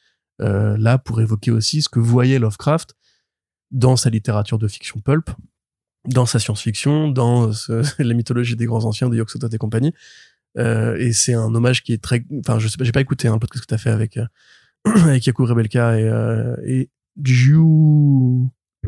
euh, 0.40 0.76
là 0.78 0.98
pour 0.98 1.20
évoquer 1.20 1.50
aussi 1.50 1.82
ce 1.82 1.88
que 1.88 2.00
voyait 2.00 2.38
Lovecraft 2.38 2.94
dans 3.70 3.96
sa 3.96 4.10
littérature 4.10 4.58
de 4.58 4.68
fiction 4.68 5.00
pulp, 5.00 5.30
dans 6.06 6.26
sa 6.26 6.38
science-fiction, 6.38 7.08
dans 7.08 7.50
la 7.98 8.14
mythologie 8.14 8.56
des 8.56 8.66
grands 8.66 8.84
anciens 8.84 9.08
de 9.08 9.16
Yog-Sothoth 9.16 9.52
et 9.52 9.58
compagnie. 9.58 9.92
Euh, 10.58 10.96
et 10.96 11.12
c'est 11.12 11.34
un 11.34 11.54
hommage 11.54 11.82
qui 11.82 11.92
est 11.92 12.02
très, 12.02 12.24
enfin, 12.40 12.58
je 12.58 12.68
sais 12.68 12.76
pas, 12.76 12.84
j'ai 12.84 12.92
pas 12.92 13.00
écouté 13.00 13.28
hein, 13.28 13.34
le 13.34 13.38
podcast 13.38 13.64
que 13.64 13.68
tu 13.68 13.74
as 13.74 13.78
fait 13.78 13.90
avec, 13.90 14.16
euh, 14.16 14.26
avec 14.84 15.26
Yaku 15.26 15.44
Rebelka 15.44 15.98
et, 15.98 16.04
euh, 16.04 16.56
et 16.64 16.90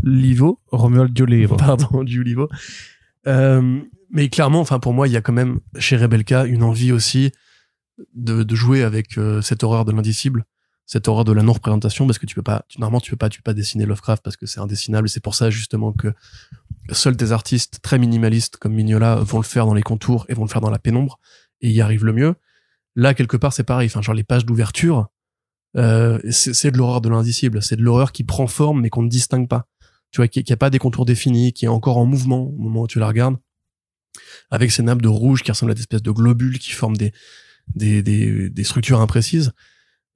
Livo. 0.02 0.60
Romuald 0.70 1.16
Giulivo. 1.16 1.56
Pardon, 1.56 2.02
Giulivo. 2.06 2.48
Euh, 3.26 3.80
mais 4.10 4.28
clairement, 4.28 4.60
enfin, 4.60 4.78
pour 4.78 4.92
moi, 4.92 5.08
il 5.08 5.12
y 5.12 5.16
a 5.16 5.20
quand 5.20 5.32
même 5.32 5.60
chez 5.78 5.96
Rebelka 5.96 6.44
une 6.44 6.62
envie 6.62 6.92
aussi 6.92 7.32
de, 8.14 8.42
de 8.42 8.54
jouer 8.54 8.82
avec 8.82 9.18
euh, 9.18 9.40
cette 9.42 9.62
horreur 9.62 9.84
de 9.84 9.92
l'indicible, 9.92 10.44
cette 10.86 11.08
horreur 11.08 11.24
de 11.24 11.32
la 11.32 11.42
non-représentation, 11.42 12.06
parce 12.06 12.18
que 12.18 12.26
tu 12.26 12.34
peux 12.34 12.42
pas, 12.42 12.64
tu, 12.68 12.80
normalement, 12.80 13.00
tu 13.00 13.10
peux 13.10 13.16
pas, 13.16 13.28
tu 13.28 13.40
peux 13.40 13.50
pas 13.50 13.54
dessiner 13.54 13.86
Lovecraft 13.86 14.22
parce 14.22 14.36
que 14.36 14.46
c'est 14.46 14.60
indessinable. 14.60 15.08
C'est 15.08 15.22
pour 15.22 15.34
ça, 15.34 15.50
justement, 15.50 15.92
que 15.92 16.12
seuls 16.90 17.16
des 17.16 17.32
artistes 17.32 17.80
très 17.82 17.98
minimalistes 17.98 18.56
comme 18.56 18.74
Mignola 18.74 19.16
vont 19.16 19.38
le 19.38 19.44
faire 19.44 19.66
dans 19.66 19.74
les 19.74 19.82
contours 19.82 20.26
et 20.28 20.34
vont 20.34 20.44
le 20.44 20.50
faire 20.50 20.60
dans 20.60 20.70
la 20.70 20.78
pénombre 20.78 21.18
et 21.60 21.70
y 21.70 21.80
arrivent 21.80 22.04
le 22.04 22.12
mieux. 22.12 22.34
Là, 22.96 23.14
quelque 23.14 23.36
part, 23.36 23.52
c'est 23.52 23.64
pareil. 23.64 23.86
Enfin, 23.86 24.02
genre 24.02 24.14
les 24.14 24.24
pages 24.24 24.44
d'ouverture, 24.44 25.08
euh, 25.76 26.18
c'est 26.30 26.70
de 26.70 26.78
l'horreur 26.78 27.00
de 27.00 27.08
l'indicible. 27.08 27.62
C'est 27.62 27.76
de 27.76 27.82
l'horreur 27.82 28.12
qui 28.12 28.24
prend 28.24 28.46
forme 28.46 28.82
mais 28.82 28.90
qu'on 28.90 29.02
ne 29.02 29.08
distingue 29.08 29.48
pas. 29.48 29.66
Tu 30.10 30.18
vois, 30.18 30.28
qui, 30.28 30.44
qui 30.44 30.52
a 30.52 30.56
pas 30.56 30.70
des 30.70 30.78
contours 30.78 31.06
définis, 31.06 31.52
qui 31.52 31.64
est 31.64 31.68
encore 31.68 31.96
en 31.96 32.04
mouvement 32.04 32.42
au 32.42 32.58
moment 32.58 32.82
où 32.82 32.86
tu 32.86 32.98
la 32.98 33.06
regardes, 33.06 33.36
avec 34.50 34.70
ces 34.70 34.82
nappes 34.82 35.00
de 35.00 35.08
rouge 35.08 35.42
qui 35.42 35.50
ressemblent 35.50 35.72
à 35.72 35.74
des 35.74 35.80
espèces 35.80 36.02
de 36.02 36.10
globules 36.10 36.58
qui 36.58 36.72
forment 36.72 36.96
des 36.96 37.12
des, 37.74 38.02
des, 38.02 38.64
structures 38.64 39.00
imprécises. 39.00 39.52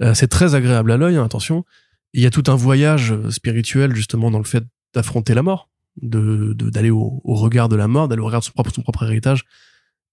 Euh, 0.03 0.15
c'est 0.15 0.29
très 0.29 0.55
agréable 0.55 0.91
à 0.91 0.97
l'œil, 0.97 1.17
hein, 1.17 1.25
attention. 1.25 1.65
Il 2.13 2.23
y 2.23 2.27
a 2.27 2.31
tout 2.31 2.45
un 2.49 2.57
voyage 2.57 3.15
spirituel 3.31 3.95
justement 3.95 4.31
dans 4.31 4.39
le 4.39 4.45
fait 4.45 4.65
d'affronter 4.95 5.33
la 5.33 5.43
mort, 5.43 5.71
de 6.03 6.53
d'aller 6.53 6.91
au, 6.91 7.21
au, 7.25 7.35
regard 7.35 7.69
de 7.69 7.77
la 7.77 7.89
mort, 7.89 8.09
d'aller 8.09 8.21
au 8.21 8.27
regard 8.27 8.41
de 8.41 8.45
son 8.45 8.53
propre, 8.53 8.73
son 8.75 8.83
propre 8.83 9.05
héritage, 9.05 9.45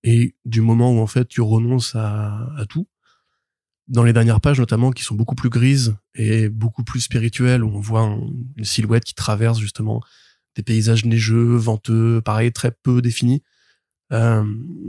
et 0.03 0.35
du 0.45 0.61
moment 0.61 0.91
où 0.91 0.99
en 0.99 1.07
fait 1.07 1.27
tu 1.27 1.41
renonces 1.41 1.95
à, 1.95 2.49
à 2.57 2.65
tout. 2.67 2.87
Dans 3.87 4.03
les 4.03 4.13
dernières 4.13 4.39
pages 4.39 4.59
notamment, 4.59 4.91
qui 4.91 5.03
sont 5.03 5.15
beaucoup 5.15 5.35
plus 5.35 5.49
grises 5.49 5.95
et 6.15 6.49
beaucoup 6.49 6.83
plus 6.83 7.01
spirituelles, 7.01 7.63
où 7.63 7.69
on 7.69 7.79
voit 7.79 8.17
une 8.55 8.63
silhouette 8.63 9.03
qui 9.03 9.13
traverse 9.13 9.59
justement 9.59 10.01
des 10.55 10.63
paysages 10.63 11.05
neigeux, 11.05 11.55
venteux, 11.55 12.21
pareil, 12.21 12.51
très 12.51 12.71
peu 12.71 13.01
définis. 13.01 13.43
Euh, 14.11 14.43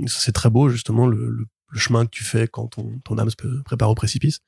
c'est 0.06 0.32
très 0.32 0.50
beau 0.50 0.68
justement 0.68 1.06
le, 1.06 1.46
chemin 1.74 2.04
que 2.04 2.10
tu 2.10 2.22
fais 2.22 2.46
quand 2.46 2.68
ton, 2.68 3.00
ton 3.04 3.18
âme 3.18 3.30
se 3.30 3.62
prépare 3.62 3.90
au 3.90 3.94
précipice. 3.96 4.40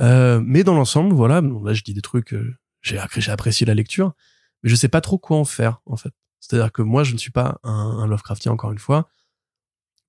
Euh, 0.00 0.40
mais 0.44 0.64
dans 0.64 0.74
l'ensemble, 0.74 1.14
voilà, 1.14 1.40
là 1.40 1.74
je 1.74 1.82
dis 1.82 1.94
des 1.94 2.00
trucs, 2.00 2.32
euh, 2.32 2.56
j'ai 2.82 2.98
apprécié 2.98 3.66
la 3.66 3.74
lecture, 3.74 4.14
mais 4.62 4.70
je 4.70 4.74
sais 4.74 4.88
pas 4.88 5.00
trop 5.00 5.18
quoi 5.18 5.36
en 5.36 5.44
faire 5.44 5.80
en 5.86 5.96
fait. 5.96 6.12
C'est-à-dire 6.40 6.72
que 6.72 6.82
moi 6.82 7.04
je 7.04 7.12
ne 7.12 7.18
suis 7.18 7.30
pas 7.30 7.60
un, 7.62 7.70
un 7.72 8.06
Lovecraftien 8.06 8.50
encore 8.50 8.72
une 8.72 8.78
fois 8.78 9.08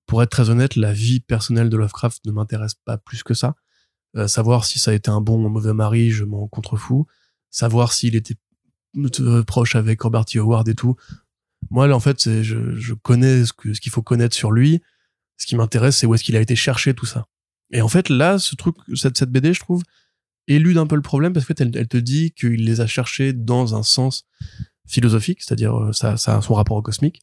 pour 0.06 0.22
être 0.22 0.30
très 0.30 0.50
honnête, 0.50 0.76
la 0.76 0.92
vie 0.92 1.20
personnelle 1.20 1.70
de 1.70 1.76
Lovecraft 1.76 2.24
ne 2.26 2.32
m'intéresse 2.32 2.74
pas 2.74 2.98
plus 2.98 3.22
que 3.22 3.34
ça. 3.34 3.54
Euh, 4.16 4.28
savoir 4.28 4.64
si 4.64 4.78
ça 4.78 4.90
a 4.90 4.94
été 4.94 5.10
un 5.10 5.20
bon 5.20 5.42
ou 5.42 5.46
un 5.46 5.50
mauvais 5.50 5.72
mari, 5.72 6.10
je 6.10 6.24
m'en 6.24 6.48
contrefous. 6.48 7.06
Savoir 7.50 7.92
s'il 7.92 8.14
était 8.14 8.36
euh, 9.20 9.42
proche 9.42 9.74
avec 9.74 10.02
Robert 10.02 10.24
T. 10.24 10.38
Howard 10.38 10.68
et 10.68 10.74
tout. 10.74 10.96
Moi, 11.70 11.86
là, 11.86 11.96
en 11.96 12.00
fait, 12.00 12.20
c'est, 12.20 12.42
je, 12.44 12.92
connais 12.94 13.46
ce, 13.46 13.52
que, 13.52 13.68
qu'il 13.70 13.92
faut 13.92 14.02
connaître 14.02 14.36
sur 14.36 14.50
lui. 14.50 14.82
Ce 15.38 15.46
qui 15.46 15.56
m'intéresse, 15.56 15.96
c'est 15.98 16.06
où 16.06 16.14
est-ce 16.14 16.24
qu'il 16.24 16.36
a 16.36 16.40
été 16.40 16.56
chercher 16.56 16.94
tout 16.94 17.06
ça. 17.06 17.26
Et 17.70 17.80
en 17.80 17.88
fait, 17.88 18.08
là, 18.08 18.38
ce 18.38 18.54
truc, 18.54 18.76
cette, 18.94 19.22
BD, 19.24 19.54
je 19.54 19.60
trouve, 19.60 19.82
élude 20.46 20.76
un 20.76 20.86
peu 20.86 20.96
le 20.96 21.02
problème 21.02 21.32
parce 21.32 21.46
qu'elle 21.46 21.74
elle 21.74 21.88
te 21.88 21.96
dit 21.96 22.32
qu'il 22.32 22.64
les 22.64 22.80
a 22.80 22.86
cherchés 22.86 23.32
dans 23.32 23.74
un 23.74 23.82
sens 23.82 24.24
philosophique, 24.86 25.40
c'est-à-dire 25.40 25.74
euh, 25.74 25.92
son 25.92 26.54
rapport 26.54 26.76
au 26.76 26.82
cosmique, 26.82 27.22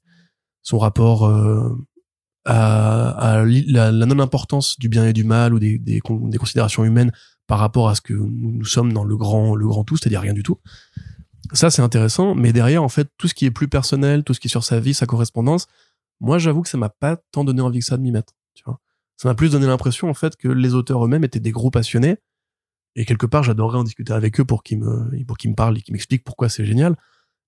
son 0.63 0.79
rapport 0.79 1.29
à, 2.45 3.43
la, 3.45 3.91
non-importance 3.91 4.79
du 4.79 4.89
bien 4.89 5.05
et 5.05 5.13
du 5.13 5.23
mal 5.23 5.53
ou 5.53 5.59
des, 5.59 6.01
considérations 6.01 6.83
humaines 6.83 7.11
par 7.47 7.59
rapport 7.59 7.89
à 7.89 7.95
ce 7.95 8.01
que 8.01 8.13
nous, 8.13 8.65
sommes 8.65 8.93
dans 8.93 9.03
le 9.03 9.17
grand, 9.17 9.55
le 9.55 9.67
grand 9.67 9.83
tout, 9.83 9.97
c'est-à-dire 9.97 10.21
rien 10.21 10.33
du 10.33 10.43
tout. 10.43 10.59
Ça, 11.53 11.69
c'est 11.69 11.81
intéressant, 11.81 12.35
mais 12.35 12.53
derrière, 12.53 12.83
en 12.83 12.89
fait, 12.89 13.09
tout 13.17 13.27
ce 13.27 13.33
qui 13.33 13.45
est 13.45 13.51
plus 13.51 13.67
personnel, 13.67 14.23
tout 14.23 14.33
ce 14.33 14.39
qui 14.39 14.47
est 14.47 14.51
sur 14.51 14.63
sa 14.63 14.79
vie, 14.79 14.93
sa 14.93 15.07
correspondance, 15.07 15.67
moi, 16.19 16.37
j'avoue 16.37 16.61
que 16.61 16.69
ça 16.69 16.77
m'a 16.77 16.89
pas 16.89 17.17
tant 17.31 17.43
donné 17.43 17.61
envie 17.61 17.79
que 17.79 17.85
ça 17.85 17.97
de 17.97 18.03
m'y 18.03 18.11
mettre, 18.11 18.33
tu 18.53 18.63
vois. 18.65 18.79
Ça 19.17 19.27
m'a 19.27 19.35
plus 19.35 19.51
donné 19.51 19.65
l'impression, 19.65 20.09
en 20.09 20.13
fait, 20.13 20.35
que 20.35 20.47
les 20.47 20.75
auteurs 20.75 21.03
eux-mêmes 21.03 21.23
étaient 21.23 21.39
des 21.39 21.51
gros 21.51 21.71
passionnés, 21.71 22.17
et 22.95 23.05
quelque 23.05 23.25
part, 23.25 23.43
j'adorerais 23.43 23.77
en 23.77 23.83
discuter 23.83 24.13
avec 24.13 24.39
eux 24.39 24.45
pour 24.45 24.63
qu'ils 24.63 24.79
me, 24.79 25.23
pour 25.25 25.37
qu'ils 25.37 25.51
me 25.51 25.55
parlent 25.55 25.77
et 25.77 25.81
qu'ils 25.81 25.93
m'expliquent 25.93 26.23
pourquoi 26.23 26.49
c'est 26.49 26.65
génial. 26.65 26.95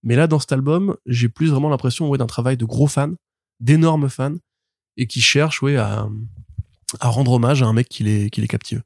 Mais 0.04 0.16
là, 0.16 0.28
dans 0.28 0.40
cet 0.40 0.52
album, 0.52 0.96
j'ai 1.06 1.30
plus 1.30 1.50
vraiment 1.50 1.70
l'impression, 1.70 2.10
ouais, 2.10 2.18
d'un 2.18 2.28
travail 2.28 2.58
de 2.58 2.66
gros 2.66 2.88
fans, 2.88 3.14
d'énormes 3.60 4.10
fans, 4.10 4.36
et 4.98 5.08
qui 5.08 5.22
cherche 5.22 5.62
ouais, 5.62 5.78
à, 5.78 6.08
à 7.00 7.08
rendre 7.08 7.32
hommage 7.34 7.62
à 7.62 7.66
un 7.66 7.74
mec 7.74 7.88
qui 7.90 8.04
les, 8.04 8.30
qui 8.30 8.42
les 8.42 8.48
captive. 8.48 8.84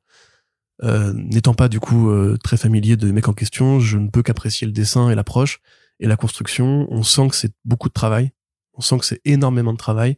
Euh, 0.84 1.14
N'étant 1.14 1.53
pas 1.53 1.70
du 1.70 1.80
coup 1.80 2.10
euh, 2.10 2.38
très 2.43 2.58
familier 2.58 2.97
de 2.97 3.12
mecs 3.12 3.28
en 3.28 3.34
question, 3.34 3.80
je 3.80 3.97
ne 3.97 4.10
peux 4.10 4.24
qu'apprécier 4.24 4.68
le 4.68 4.74
dessin 4.74 5.10
et 5.10 5.16
l'approche 5.16 5.60
et 5.99 6.08
la 6.08 6.18
construction. 6.18 6.88
On 6.91 7.03
sent 7.03 7.30
que 7.30 7.36
c'est 7.36 7.53
beaucoup 7.64 7.88
de 7.88 7.93
travail, 7.93 8.32
on 8.74 8.82
sent 8.82 8.97
que 8.99 9.06
c'est 9.06 9.22
énormément 9.26 9.74
de 9.74 9.78
travail, 9.78 10.18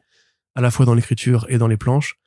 à 0.55 0.61
la 0.61 0.71
fois 0.71 0.85
dans 0.85 0.95
l'écriture 0.95 1.45
et 1.49 1.57
dans 1.57 1.67
les 1.67 1.77
planches. 1.77 2.17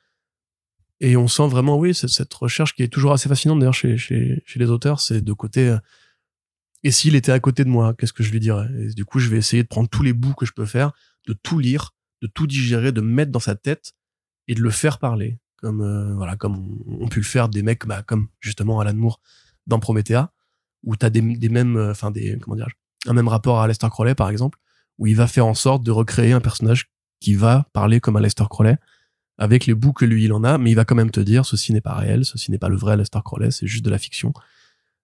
Et 1.01 1.17
on 1.17 1.27
sent 1.27 1.47
vraiment, 1.47 1.77
oui, 1.77 1.95
cette 1.95 2.33
recherche 2.33 2.75
qui 2.75 2.83
est 2.83 2.87
toujours 2.87 3.11
assez 3.11 3.27
fascinante 3.27 3.59
d'ailleurs 3.59 3.73
chez, 3.73 3.97
chez, 3.97 4.43
chez 4.45 4.59
les 4.59 4.69
auteurs, 4.69 4.99
c'est 4.99 5.21
de 5.21 5.33
côté. 5.33 5.67
Euh, 5.67 5.77
et 6.83 6.91
s'il 6.91 7.15
était 7.15 7.31
à 7.31 7.39
côté 7.39 7.63
de 7.63 7.69
moi, 7.69 7.93
qu'est-ce 7.95 8.13
que 8.13 8.23
je 8.23 8.31
lui 8.31 8.39
dirais? 8.39 8.67
Et 8.79 8.93
Du 8.93 9.03
coup, 9.03 9.19
je 9.19 9.29
vais 9.29 9.37
essayer 9.37 9.63
de 9.63 9.67
prendre 9.67 9.89
tous 9.89 10.03
les 10.03 10.13
bouts 10.13 10.33
que 10.33 10.45
je 10.45 10.51
peux 10.53 10.65
faire, 10.65 10.91
de 11.27 11.33
tout 11.33 11.59
lire, 11.59 11.91
de 12.21 12.27
tout 12.27 12.47
digérer, 12.47 12.91
de 12.91 13.01
mettre 13.01 13.31
dans 13.31 13.39
sa 13.39 13.55
tête 13.55 13.93
et 14.47 14.55
de 14.55 14.61
le 14.61 14.69
faire 14.69 14.99
parler, 14.99 15.39
comme 15.57 15.81
euh, 15.81 16.13
voilà, 16.15 16.35
comme 16.35 16.79
on, 16.87 17.07
pu 17.07 17.19
le 17.19 17.25
faire 17.25 17.49
des 17.49 17.63
mecs, 17.63 17.85
bah, 17.85 18.03
comme 18.03 18.27
justement 18.39 18.79
Alan 18.79 18.93
Moore 18.93 19.19
dans 19.67 19.79
Promethea, 19.79 20.31
où 20.83 20.95
t'as 20.95 21.09
des, 21.09 21.21
des 21.21 21.49
mêmes, 21.49 21.77
euh, 21.77 21.91
enfin 21.91 22.11
des, 22.11 22.37
comment 22.39 22.55
dire, 22.55 22.67
un 23.07 23.13
même 23.13 23.27
rapport 23.27 23.59
à 23.59 23.65
Aleister 23.65 23.87
Crowley 23.89 24.15
par 24.15 24.29
exemple, 24.29 24.59
où 24.97 25.07
il 25.07 25.15
va 25.15 25.27
faire 25.27 25.45
en 25.45 25.53
sorte 25.53 25.83
de 25.83 25.91
recréer 25.91 26.33
un 26.33 26.41
personnage 26.41 26.91
qui 27.19 27.33
va 27.33 27.67
parler 27.73 27.99
comme 27.99 28.15
Aleister 28.15 28.45
Crowley, 28.49 28.77
avec 29.37 29.65
les 29.65 29.73
bouts 29.73 29.93
que 29.93 30.05
lui 30.05 30.25
il 30.25 30.33
en 30.33 30.43
a, 30.43 30.57
mais 30.57 30.71
il 30.71 30.75
va 30.75 30.85
quand 30.85 30.95
même 30.95 31.11
te 31.11 31.19
dire 31.19 31.45
ceci 31.45 31.73
n'est 31.73 31.81
pas 31.81 31.95
réel, 31.95 32.25
ceci 32.25 32.51
n'est 32.51 32.59
pas 32.59 32.69
le 32.69 32.75
vrai 32.75 32.93
Aleister 32.93 33.19
Crowley, 33.23 33.51
c'est 33.51 33.67
juste 33.67 33.85
de 33.85 33.89
la 33.89 33.97
fiction. 33.97 34.33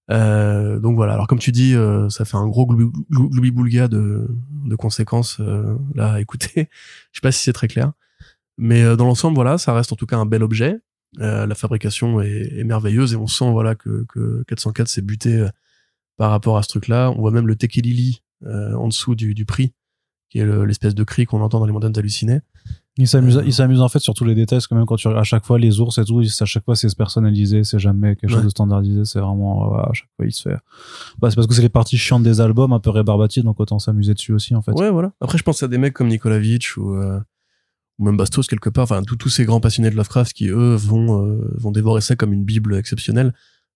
Euh, 0.10 0.80
donc 0.80 0.96
voilà. 0.96 1.14
Alors 1.14 1.28
comme 1.28 1.40
tu 1.40 1.52
dis, 1.52 1.76
euh, 1.76 2.10
ça 2.10 2.26
fait 2.26 2.38
un 2.38 2.48
gros 2.48 2.66
gloubi-boulga 2.66 3.88
de, 3.88 4.28
de 4.66 4.76
conséquences 4.76 5.40
euh, 5.40 5.76
là 5.96 6.14
à 6.14 6.22
écouter. 6.22 6.70
Je 7.12 7.20
sais 7.20 7.22
pas 7.22 7.32
si 7.32 7.44
c'est 7.44 7.54
très 7.54 7.68
clair, 7.68 7.92
mais 8.58 8.84
euh, 8.84 8.96
dans 8.96 9.06
l'ensemble, 9.06 9.36
voilà, 9.36 9.58
ça 9.58 9.74
reste 9.74 9.92
en 9.92 9.96
tout 9.96 10.06
cas 10.06 10.18
un 10.18 10.26
bel 10.26 10.44
objet. 10.44 10.80
la 11.18 11.56
fabrication 11.56 12.22
est, 12.22 12.54
est, 12.58 12.64
merveilleuse 12.64 13.14
et 13.14 13.16
on 13.16 13.28
sent 13.28 13.52
voilà 13.52 13.76
que, 13.76 14.06
que 14.10 14.44
404 14.48 14.88
s'est 14.88 15.02
buté 15.02 15.46
par 16.18 16.32
rapport 16.32 16.58
à 16.58 16.64
ce 16.64 16.70
truc-là. 16.70 17.12
On 17.12 17.20
voit 17.22 17.32
même 17.32 17.48
le 17.48 17.56
Tekelili 17.56 18.24
en 18.46 18.88
dessous 18.88 19.16
du, 19.16 19.34
du 19.34 19.46
prix, 19.46 19.74
qui 20.30 20.40
est 20.40 20.66
l'espèce 20.66 20.96
de 20.96 21.04
cri 21.04 21.26
qu'on 21.26 21.42
entend 21.42 21.60
dans 21.60 21.66
les 21.66 21.74
montagnes 21.74 21.98
hallucinées. 21.98 22.42
Il 23.00 23.08
s'amuse, 23.08 23.40
il 23.46 23.54
s'amuse 23.54 23.82
en 23.82 23.90
fait 23.90 24.00
sur 24.00 24.16
tous 24.16 24.26
les 24.26 24.34
détails, 24.34 24.60
quand 24.68 24.76
même 24.76 24.88
quand 24.88 24.96
tu 24.96 25.08
à 25.08 25.24
chaque 25.24 25.46
fois 25.46 25.60
les 25.60 25.80
ours 25.80 26.00
et 26.00 26.04
tout, 26.04 26.20
à 26.20 26.46
chaque 26.46 26.66
fois 26.66 26.76
c'est 26.76 26.96
personnalisé, 26.96 27.64
c'est 27.64 27.78
jamais 27.78 28.16
quelque 28.16 28.32
chose 28.32 28.44
de 28.44 28.50
standardisé, 28.50 29.06
c'est 29.06 29.20
vraiment 29.20 29.76
à 29.76 29.94
chaque 29.94 30.10
fois 30.16 30.26
il 30.26 30.32
se 30.32 30.50
fait. 30.50 30.58
Bah 31.20 31.30
c'est 31.30 31.36
parce 31.36 31.48
que 31.48 31.54
c'est 31.54 31.62
les 31.62 31.70
parties 31.70 31.98
chiantes 31.98 32.24
des 32.24 32.42
albums, 32.42 32.74
un 32.74 32.80
peu 32.80 32.90
rébarbatives, 32.90 33.44
donc 33.44 33.60
autant 33.60 33.78
s'amuser 33.78 34.16
dessus 34.16 34.34
aussi 34.34 34.56
en 34.56 34.64
fait. 34.64 34.72
Ouais 34.72 34.90
voilà. 34.90 35.12
Après 35.22 35.38
je 35.38 35.44
pense 35.44 35.62
à 35.62 35.68
des 35.68 35.78
mecs 35.78 35.94
comme 35.94 36.08
Nikolavitch 36.08 36.78
ou 36.78 36.96
euh, 36.96 37.20
ou 38.00 38.06
même 38.06 38.18
Bastos 38.18 38.48
quelque 38.48 38.70
part, 38.70 38.84
enfin 38.84 39.04
tous 39.04 39.30
ces 39.30 39.46
grands 39.46 39.60
passionnés 39.62 39.92
de 39.92 39.96
Lovecraft 39.96 40.34
qui 40.34 40.48
eux 40.48 40.76
vont 40.76 41.24
euh, 41.24 41.54
vont 41.56 41.72
dévorer 41.72 42.02
ça 42.02 42.16
comme 42.16 42.34
une 42.34 42.46
bible 42.46 42.76
exceptionnelle. 42.76 43.34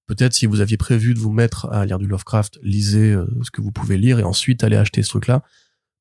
Peut-être 0.08 0.34
si 0.34 0.48
vous 0.48 0.62
aviez 0.62 0.78
prévu 0.78 1.14
de 1.14 1.20
vous 1.20 1.32
mettre 1.32 1.70
à 1.72 1.86
lire 1.86 2.00
du 2.00 2.08
Lovecraft, 2.08 2.60
lisez 2.64 3.12
euh, 3.12 3.28
ce 3.44 3.52
que 3.52 3.62
vous 3.62 3.72
pouvez 3.72 3.98
lire 3.98 4.20
et 4.20 4.24
ensuite 4.24 4.64
allez 4.64 4.78
acheter 4.78 5.04
ce 5.04 5.10
truc-là, 5.10 5.44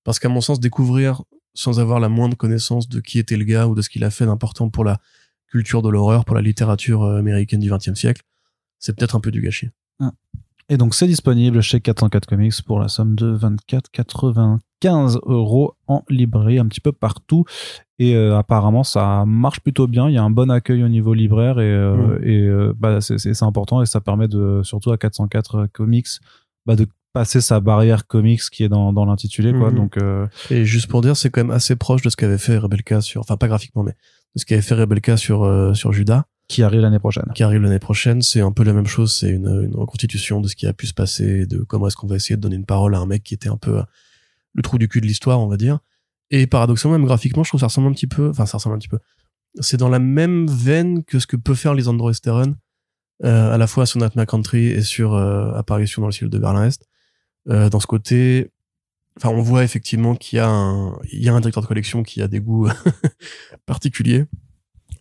parce 0.04 0.18
qu'à 0.18 0.30
mon 0.30 0.40
sens 0.40 0.58
découvrir 0.58 1.22
sans 1.54 1.80
avoir 1.80 2.00
la 2.00 2.08
moindre 2.08 2.36
connaissance 2.36 2.88
de 2.88 3.00
qui 3.00 3.18
était 3.18 3.36
le 3.36 3.44
gars 3.44 3.66
ou 3.66 3.74
de 3.74 3.82
ce 3.82 3.90
qu'il 3.90 4.04
a 4.04 4.10
fait 4.10 4.26
d'important 4.26 4.68
pour 4.68 4.84
la 4.84 5.00
culture 5.48 5.82
de 5.82 5.88
l'horreur, 5.88 6.24
pour 6.24 6.36
la 6.36 6.42
littérature 6.42 7.02
euh, 7.02 7.18
américaine 7.18 7.60
du 7.60 7.70
XXe 7.70 7.94
siècle, 7.94 8.22
c'est 8.78 8.96
peut-être 8.96 9.16
un 9.16 9.20
peu 9.20 9.30
du 9.30 9.40
gâchis. 9.40 9.70
Ah. 9.98 10.12
Et 10.70 10.76
donc 10.76 10.94
c'est 10.94 11.08
disponible 11.08 11.60
chez 11.62 11.80
404 11.80 12.26
Comics 12.26 12.62
pour 12.64 12.78
la 12.78 12.86
somme 12.86 13.16
de 13.16 13.36
24,95 13.36 15.18
euros 15.26 15.74
en 15.88 16.04
librairie 16.08 16.60
un 16.60 16.68
petit 16.68 16.80
peu 16.80 16.92
partout. 16.92 17.44
Et 17.98 18.14
euh, 18.14 18.38
apparemment 18.38 18.84
ça 18.84 19.24
marche 19.26 19.58
plutôt 19.60 19.88
bien. 19.88 20.08
Il 20.08 20.14
y 20.14 20.18
a 20.18 20.22
un 20.22 20.30
bon 20.30 20.48
accueil 20.48 20.84
au 20.84 20.88
niveau 20.88 21.12
libraire 21.12 21.58
et, 21.58 21.64
euh, 21.64 21.96
mm. 21.96 22.24
et 22.24 22.46
euh, 22.46 22.72
bah, 22.78 23.00
c'est 23.00 23.42
important 23.42 23.82
et 23.82 23.86
ça 23.86 24.00
permet 24.00 24.28
de 24.28 24.60
surtout 24.62 24.92
à 24.92 24.96
404 24.96 25.66
Comics 25.72 26.06
bah, 26.66 26.76
de 26.76 26.86
passer 27.12 27.40
sa 27.40 27.60
barrière 27.60 28.06
comics 28.06 28.42
qui 28.50 28.64
est 28.64 28.68
dans, 28.68 28.92
dans 28.92 29.04
l'intitulé 29.04 29.52
quoi. 29.52 29.70
Mhm. 29.70 29.76
Donc 29.76 29.96
euh... 29.96 30.26
et 30.50 30.64
juste 30.64 30.86
pour 30.88 31.00
dire, 31.00 31.16
c'est 31.16 31.30
quand 31.30 31.40
même 31.40 31.50
assez 31.50 31.76
proche 31.76 32.02
de 32.02 32.10
ce 32.10 32.16
qu'avait 32.16 32.38
fait 32.38 32.58
Rebelka 32.58 33.00
sur, 33.00 33.20
enfin 33.20 33.36
pas 33.36 33.48
graphiquement, 33.48 33.82
mais 33.82 33.92
de 33.92 34.40
ce 34.40 34.44
qu'avait 34.44 34.62
fait 34.62 34.74
Rebelka 34.74 35.16
sur 35.16 35.44
euh, 35.44 35.74
sur 35.74 35.92
Judas, 35.92 36.24
qui 36.48 36.62
arrive 36.62 36.80
l'année 36.80 36.98
prochaine. 36.98 37.26
Qui 37.34 37.42
arrive 37.42 37.62
l'année 37.62 37.78
prochaine, 37.78 38.22
c'est 38.22 38.40
un 38.40 38.52
peu 38.52 38.64
la 38.64 38.72
même 38.72 38.86
chose. 38.86 39.14
C'est 39.14 39.30
une, 39.30 39.64
une 39.64 39.74
reconstitution 39.74 40.40
de 40.40 40.48
ce 40.48 40.56
qui 40.56 40.66
a 40.66 40.72
pu 40.72 40.86
se 40.86 40.94
passer, 40.94 41.46
de 41.46 41.58
comment 41.58 41.86
est-ce 41.86 41.96
qu'on 41.96 42.06
va 42.06 42.16
essayer 42.16 42.36
de 42.36 42.40
donner 42.40 42.56
une 42.56 42.66
parole 42.66 42.94
à 42.94 42.98
un 42.98 43.06
mec 43.06 43.22
qui 43.22 43.34
était 43.34 43.48
un 43.48 43.56
peu 43.56 43.82
le 44.54 44.62
trou 44.62 44.78
du 44.78 44.88
cul 44.88 45.00
de 45.00 45.06
l'histoire, 45.06 45.40
on 45.40 45.48
va 45.48 45.56
dire. 45.56 45.78
Et 46.30 46.46
paradoxalement, 46.46 46.96
même 46.96 47.06
graphiquement, 47.06 47.42
je 47.42 47.50
trouve 47.50 47.58
que 47.58 47.62
ça 47.62 47.66
ressemble 47.66 47.88
un 47.88 47.92
petit 47.92 48.06
peu, 48.06 48.30
enfin, 48.30 48.46
ça 48.46 48.58
ressemble 48.58 48.76
un 48.76 48.78
petit 48.78 48.88
peu. 48.88 48.98
C'est 49.60 49.76
dans 49.76 49.88
la 49.88 49.98
même 49.98 50.46
veine 50.46 51.02
que 51.02 51.18
ce 51.18 51.26
que 51.26 51.36
peut 51.36 51.54
faire 51.54 51.74
Lisandro 51.74 52.10
Esteron, 52.10 52.54
euh, 53.24 53.52
à 53.52 53.58
la 53.58 53.66
fois 53.66 53.84
sur 53.84 54.00
Nightmare 54.00 54.26
Country 54.26 54.66
et 54.66 54.82
sur 54.82 55.14
euh, 55.14 55.52
Apparition 55.54 56.02
dans 56.02 56.08
le 56.08 56.12
ciel 56.12 56.30
de 56.30 56.38
Berlin-Est. 56.38 56.86
Euh, 57.50 57.68
dans 57.68 57.80
ce 57.80 57.86
côté, 57.86 58.50
enfin, 59.16 59.30
on 59.30 59.42
voit 59.42 59.64
effectivement 59.64 60.14
qu'il 60.14 60.36
y 60.36 60.40
a 60.40 60.48
un, 60.48 60.96
il 61.12 61.22
y 61.22 61.28
a 61.28 61.34
un 61.34 61.40
directeur 61.40 61.62
de 61.62 61.68
collection 61.68 62.02
qui 62.02 62.22
a 62.22 62.28
des 62.28 62.40
goûts 62.40 62.68
particuliers 63.66 64.24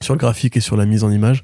sur 0.01 0.13
le 0.13 0.19
graphique 0.19 0.57
et 0.57 0.59
sur 0.61 0.77
la 0.77 0.85
mise 0.85 1.03
en 1.03 1.11
image. 1.11 1.43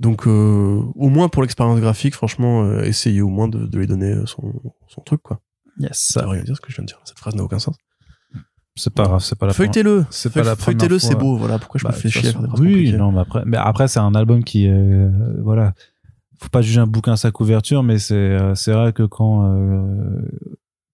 Donc, 0.00 0.26
euh, 0.26 0.80
au 0.96 1.08
moins 1.08 1.28
pour 1.28 1.42
l'expérience 1.42 1.80
graphique, 1.80 2.14
franchement, 2.14 2.64
euh, 2.64 2.82
essayez 2.82 3.22
au 3.22 3.28
moins 3.28 3.48
de, 3.48 3.66
de 3.66 3.78
lui 3.78 3.86
donner 3.86 4.14
son, 4.26 4.52
son 4.88 5.00
truc, 5.02 5.22
quoi. 5.22 5.40
Yes. 5.78 6.08
Ça 6.12 6.22
veut 6.22 6.28
rien 6.28 6.42
dire 6.42 6.56
ce 6.56 6.60
que 6.60 6.70
je 6.70 6.76
viens 6.76 6.84
de 6.84 6.88
dire. 6.88 7.00
Cette 7.04 7.18
phrase 7.18 7.34
n'a 7.34 7.42
aucun 7.44 7.58
sens. 7.58 7.76
C'est 8.76 8.92
pas 8.92 9.04
grave, 9.04 9.20
c'est 9.20 9.38
pas 9.38 9.46
la 9.46 9.52
première- 9.54 9.72
Feuilletez-le. 9.72 10.04
c'est 10.10 10.32
pas 10.32 10.40
la 10.42 10.56
première 10.56 10.64
Feuilletez-le, 10.80 10.98
c'est 10.98 11.14
beau. 11.14 11.36
Voilà 11.36 11.60
pourquoi 11.60 11.78
je 11.78 11.84
Bah, 11.84 11.92
me 11.92 11.96
fais 11.96 12.10
chier 12.10 12.20
à 12.28 12.32
façon, 12.32 12.40
faire 12.40 12.42
des 12.42 12.48
phrases 12.48 12.60
Oui, 12.60 12.92
non, 12.92 13.12
mais 13.12 13.20
après, 13.20 13.42
mais 13.46 13.56
après 13.56 13.86
c'est 13.86 14.00
un 14.00 14.14
album 14.16 14.42
qui, 14.42 14.66
euh, 14.68 15.08
voilà, 15.42 15.74
faut 16.40 16.48
pas 16.50 16.62
juger 16.62 16.80
un 16.80 16.86
bouquin 16.86 17.12
à 17.12 17.16
sa 17.16 17.30
couverture, 17.30 17.82
mais 17.82 17.98
c'est, 17.98 18.14
euh, 18.14 18.54
c'est 18.54 18.72
vrai 18.72 18.92
que 18.92 19.02
quand, 19.02 19.46
euh, 19.46 20.22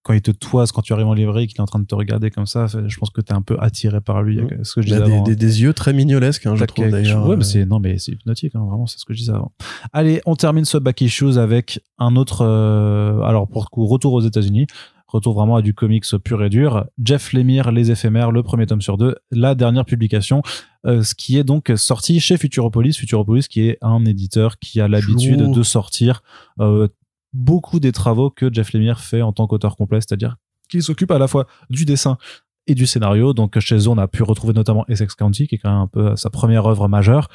quand 0.03 0.15
il 0.15 0.23
te 0.23 0.31
toise, 0.31 0.73
quand 0.73 0.81
tu 0.83 0.93
arrives 0.93 1.07
en 1.07 1.13
librairie, 1.15 1.47
qu'il 1.47 1.59
est 1.59 1.61
en 1.61 1.67
train 1.67 1.79
de 1.79 1.85
te 1.87 1.95
regarder 1.95 2.31
comme 2.31 2.47
ça, 2.47 2.67
je 2.67 2.97
pense 2.99 3.11
que 3.11 3.21
t'es 3.21 3.33
un 3.35 3.43
peu 3.43 3.57
attiré 3.61 4.01
par 4.01 4.23
lui. 4.23 4.41
Ce 4.63 4.75
que 4.75 4.83
je 4.83 4.89
Il 4.89 4.95
a 4.95 5.01
des, 5.01 5.13
avant. 5.13 5.23
des, 5.25 5.37
des 5.37 5.63
yeux 5.63 5.75
très 5.75 5.93
mignolesques, 5.93 6.47
hein, 6.47 6.57
je 6.57 6.65
trouve 6.65 6.89
d'ailleurs. 6.89 7.27
Ouais, 7.29 7.37
mais 7.37 7.43
euh, 7.43 7.47
c'est 7.47 7.67
non, 7.67 7.81
mais 7.81 7.99
c'est 7.99 8.13
hypnotique, 8.13 8.55
hein, 8.55 8.65
vraiment, 8.67 8.87
c'est 8.87 8.99
ce 8.99 9.05
que 9.05 9.13
je 9.13 9.19
disais 9.19 9.33
avant. 9.33 9.53
Allez, 9.93 10.21
on 10.27 10.37
termine 10.37 10.65
ce 10.65 10.79
back 10.79 11.01
issues 11.03 11.37
avec 11.39 11.81
un 11.99 12.17
autre. 12.17 12.43
euh, 12.47 13.21
alors 13.23 13.47
pour 13.49 13.63
le 13.63 13.69
coup, 13.69 13.87
retour 13.87 14.15
aux 14.15 14.23
États-Unis, 14.23 14.67
retour 15.11 15.35
vraiment 15.35 15.57
à 15.57 15.63
du 15.63 15.75
comics 15.75 16.05
pur 16.23 16.43
et 16.43 16.49
dur. 16.49 16.87
Jeff 17.03 17.33
Lemire, 17.33 17.73
Les 17.73 17.91
Éphémères, 17.91 18.31
le 18.33 18.43
premier 18.43 18.67
tome 18.67 18.81
sur 18.81 18.97
deux, 18.97 19.17
la 19.31 19.55
dernière 19.55 19.85
publication, 19.85 20.43
euh, 20.87 21.03
ce 21.03 21.15
qui 21.15 21.39
est 21.39 21.45
donc 21.45 21.73
sorti 21.77 22.21
chez 22.21 22.37
Futuropolis. 22.37 22.97
Futuropolis, 22.97 23.49
qui 23.49 23.69
est 23.69 23.79
un 23.83 24.05
éditeur 24.05 24.59
qui 24.59 24.81
a 24.81 24.89
l'habitude 24.89 25.51
de 25.51 25.63
sortir 25.63 26.23
euh, 26.61 26.89
beaucoup 27.33 27.81
des 27.81 27.93
travaux 27.93 28.31
que 28.31 28.53
Jeff 28.53 28.73
Lemire 28.73 29.01
fait 29.01 29.23
en 29.23 29.33
tant 29.33 29.47
qu'auteur 29.47 29.77
complet, 29.77 30.01
c'est-à-dire 30.01 30.37
qu'il 30.69 30.83
s'occupe 30.83 31.11
à 31.11 31.19
la 31.19 31.29
fois 31.29 31.47
du 31.69 31.85
dessin 31.85 32.17
et 32.71 32.75
du 32.75 32.87
scénario. 32.87 33.33
Donc 33.35 33.59
chez 33.59 33.77
eux, 33.77 33.89
on 33.89 33.99
a 33.99 34.09
pu 34.09 34.23
retrouver 34.23 34.53
notamment 34.53 34.85
Essex 34.89 35.15
County, 35.15 35.47
qui 35.47 35.57
est 35.57 35.59
quand 35.59 35.71
même 35.71 35.81
un 35.81 35.87
peu 35.87 36.17
sa 36.17 36.31
première 36.31 36.67
œuvre 36.67 36.89
majeure. 36.89 37.29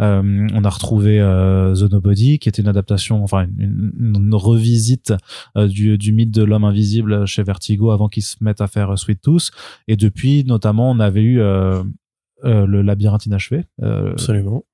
Euh, 0.00 0.46
on 0.54 0.64
a 0.64 0.68
retrouvé 0.68 1.20
euh, 1.20 1.74
The 1.74 1.90
Nobody, 1.92 2.38
qui 2.38 2.48
était 2.48 2.62
une 2.62 2.68
adaptation, 2.68 3.22
enfin 3.22 3.46
une, 3.58 3.92
une 3.98 4.34
revisite 4.34 5.12
euh, 5.56 5.68
du, 5.68 5.98
du 5.98 6.12
mythe 6.12 6.30
de 6.30 6.42
l'homme 6.42 6.64
invisible 6.64 7.26
chez 7.26 7.42
Vertigo 7.42 7.90
avant 7.90 8.08
qu'ils 8.08 8.22
se 8.22 8.36
mettent 8.40 8.60
à 8.62 8.66
faire 8.66 8.92
euh, 8.92 8.96
Sweet 8.96 9.20
Tooth. 9.20 9.50
Et 9.88 9.96
depuis, 9.96 10.44
notamment, 10.44 10.90
on 10.90 11.00
avait 11.00 11.22
eu 11.22 11.38
le 11.38 12.82
labyrinthe 12.82 13.26
inachevé. 13.26 13.64
Absolument. 13.82 14.64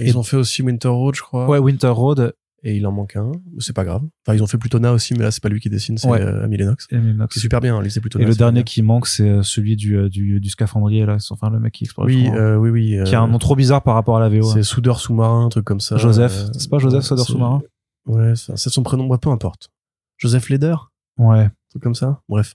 Et- 0.00 0.08
ils 0.08 0.16
ont 0.16 0.22
fait 0.22 0.36
aussi 0.38 0.62
Winter 0.62 0.88
Road, 0.88 1.14
je 1.14 1.20
crois. 1.20 1.46
ouais, 1.48 1.58
Winter 1.58 1.88
Road. 1.88 2.32
Et 2.64 2.76
il 2.76 2.86
en 2.86 2.92
manque 2.92 3.16
un. 3.16 3.32
C'est 3.58 3.72
pas 3.74 3.84
grave. 3.84 4.02
Enfin, 4.24 4.36
ils 4.36 4.42
ont 4.42 4.46
fait 4.46 4.56
Plutona 4.58 4.92
aussi, 4.92 5.14
mais 5.14 5.24
là, 5.24 5.30
c'est 5.32 5.42
pas 5.42 5.48
lui 5.48 5.58
qui 5.58 5.68
dessine, 5.68 5.98
c'est 5.98 6.06
Ouais. 6.08 6.20
euh, 6.20 6.44
Amy 6.44 6.56
Lennox. 6.58 6.86
Et, 6.92 6.96
C'est 7.30 7.40
super 7.40 7.60
bien, 7.60 7.76
hein, 7.76 7.82
lisez 7.82 8.00
Plutona. 8.00 8.22
et 8.22 8.26
le 8.26 8.32
c'est 8.32 8.38
dernier 8.38 8.54
bien. 8.60 8.62
qui 8.62 8.82
manque, 8.82 9.08
c'est 9.08 9.28
euh, 9.28 9.42
celui 9.42 9.74
du, 9.74 9.96
euh, 9.96 10.08
du, 10.08 10.38
du 10.38 10.48
scaphandrier, 10.48 11.04
là. 11.04 11.16
Enfin, 11.30 11.50
le 11.50 11.58
mec 11.58 11.72
qui 11.74 11.84
explore 11.84 12.06
le 12.06 12.14
Oui, 12.14 12.26
fond, 12.26 12.34
euh, 12.36 12.56
oui, 12.56 12.70
oui. 12.70 12.98
qui 13.04 13.14
a 13.16 13.20
un 13.20 13.24
euh, 13.24 13.30
nom 13.30 13.38
trop 13.38 13.56
bizarre 13.56 13.82
par 13.82 13.94
rapport 13.94 14.16
à 14.16 14.20
la 14.20 14.28
VO. 14.28 14.46
hein. 14.48 14.52
C'est 14.54 14.62
soudeur 14.62 15.00
sous-marin, 15.00 15.46
un 15.46 15.48
truc 15.48 15.64
comme 15.64 15.80
ça. 15.80 15.96
Joseph. 15.96 16.32
Euh, 16.32 16.52
C'est 16.56 16.70
pas 16.70 16.78
Joseph, 16.78 17.02
soudeur 17.02 17.26
c'est- 17.26 17.32
sous-marin 17.32 17.62
Ouais, 18.06 18.34
c'est 18.36 18.56
c'est 18.56 18.70
son 18.70 18.82
prénom, 18.84 19.08
peu 19.18 19.30
importe. 19.30 19.70
Joseph 20.18 20.48
Leder, 20.48 20.76
Ouais. 21.18 21.40
un 21.40 21.50
truc 21.70 21.82
comme 21.82 21.94
ça. 21.96 22.20
Bref. 22.28 22.54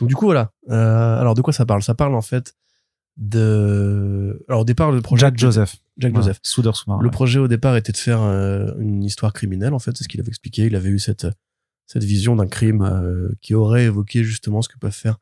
Donc 0.00 0.08
du 0.08 0.14
coup, 0.14 0.24
voilà. 0.24 0.50
Euh, 0.70 1.20
alors 1.20 1.34
de 1.34 1.42
quoi 1.42 1.52
ça 1.52 1.66
parle? 1.66 1.82
Ça 1.82 1.94
parle 1.94 2.14
en 2.14 2.22
fait 2.22 2.54
de... 3.18 4.42
Alors 4.48 4.62
au 4.62 4.64
départ, 4.64 4.90
le 4.92 5.00
projet... 5.00 5.20
Jack 5.20 5.38
Joseph. 5.38 5.76
Jack. 5.98 6.14
Joseph. 6.14 6.38
Soudeur 6.42 6.76
sous-marin. 6.76 7.02
Le 7.02 7.10
projet 7.10 7.38
au 7.38 7.48
départ 7.48 7.76
était 7.76 7.92
de 7.92 7.96
faire 7.96 8.22
euh, 8.22 8.72
une 8.78 9.04
histoire 9.04 9.32
criminelle, 9.32 9.74
en 9.74 9.78
fait, 9.78 9.96
c'est 9.96 10.04
ce 10.04 10.08
qu'il 10.08 10.20
avait 10.20 10.28
expliqué. 10.30 10.66
Il 10.66 10.74
avait 10.74 10.88
eu 10.88 10.98
cette, 10.98 11.26
cette 11.86 12.04
vision 12.04 12.36
d'un 12.36 12.46
crime 12.46 12.82
euh, 12.82 13.28
qui 13.40 13.54
aurait 13.54 13.84
évoqué 13.84 14.24
justement 14.24 14.62
ce 14.62 14.68
que 14.68 14.78
peuvent 14.78 14.90
faire 14.90 15.18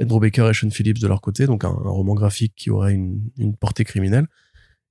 Andrew 0.00 0.20
Baker 0.20 0.48
et 0.50 0.54
Sean 0.54 0.70
Phillips 0.70 0.98
de 0.98 1.06
leur 1.06 1.20
côté, 1.20 1.46
donc 1.46 1.64
un, 1.64 1.68
un 1.68 1.90
roman 1.90 2.14
graphique 2.14 2.52
qui 2.56 2.70
aurait 2.70 2.92
une, 2.92 3.20
une 3.38 3.56
portée 3.56 3.84
criminelle. 3.84 4.26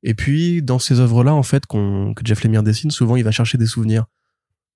Et 0.02 0.14
puis, 0.16 0.62
dans 0.62 0.80
ces 0.80 1.00
œuvres-là, 1.00 1.34
en 1.34 1.44
fait, 1.44 1.66
que 1.68 2.14
Jeff 2.24 2.44
Lemire 2.44 2.64
dessine, 2.64 2.92
souvent 2.92 3.16
il 3.16 3.24
va 3.24 3.32
chercher 3.32 3.58
des 3.58 3.68
souvenirs 3.68 4.06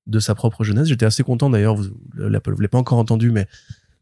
de 0.06 0.20
sa 0.20 0.36
propre 0.36 0.64
jeunesse. 0.64 0.88
J'étais 0.88 1.06
assez 1.06 1.24
content 1.24 1.50
d'ailleurs, 1.50 1.76
vous 1.76 1.90
ne 2.16 2.28
l'avez 2.28 2.68
pas 2.68 2.78
encore 2.78 2.98
entendu, 2.98 3.32
mais 3.32 3.48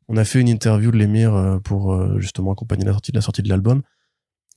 on 0.07 0.17
a 0.17 0.25
fait 0.25 0.39
une 0.41 0.49
interview 0.49 0.91
de 0.91 0.97
Lemire 0.97 1.33
euh, 1.33 1.59
pour 1.59 2.19
justement 2.19 2.51
accompagner 2.51 2.85
la 2.85 2.91
sortie 2.91 3.11
de 3.11 3.17
la 3.17 3.21
sortie 3.21 3.41
de 3.41 3.49
l'album. 3.49 3.81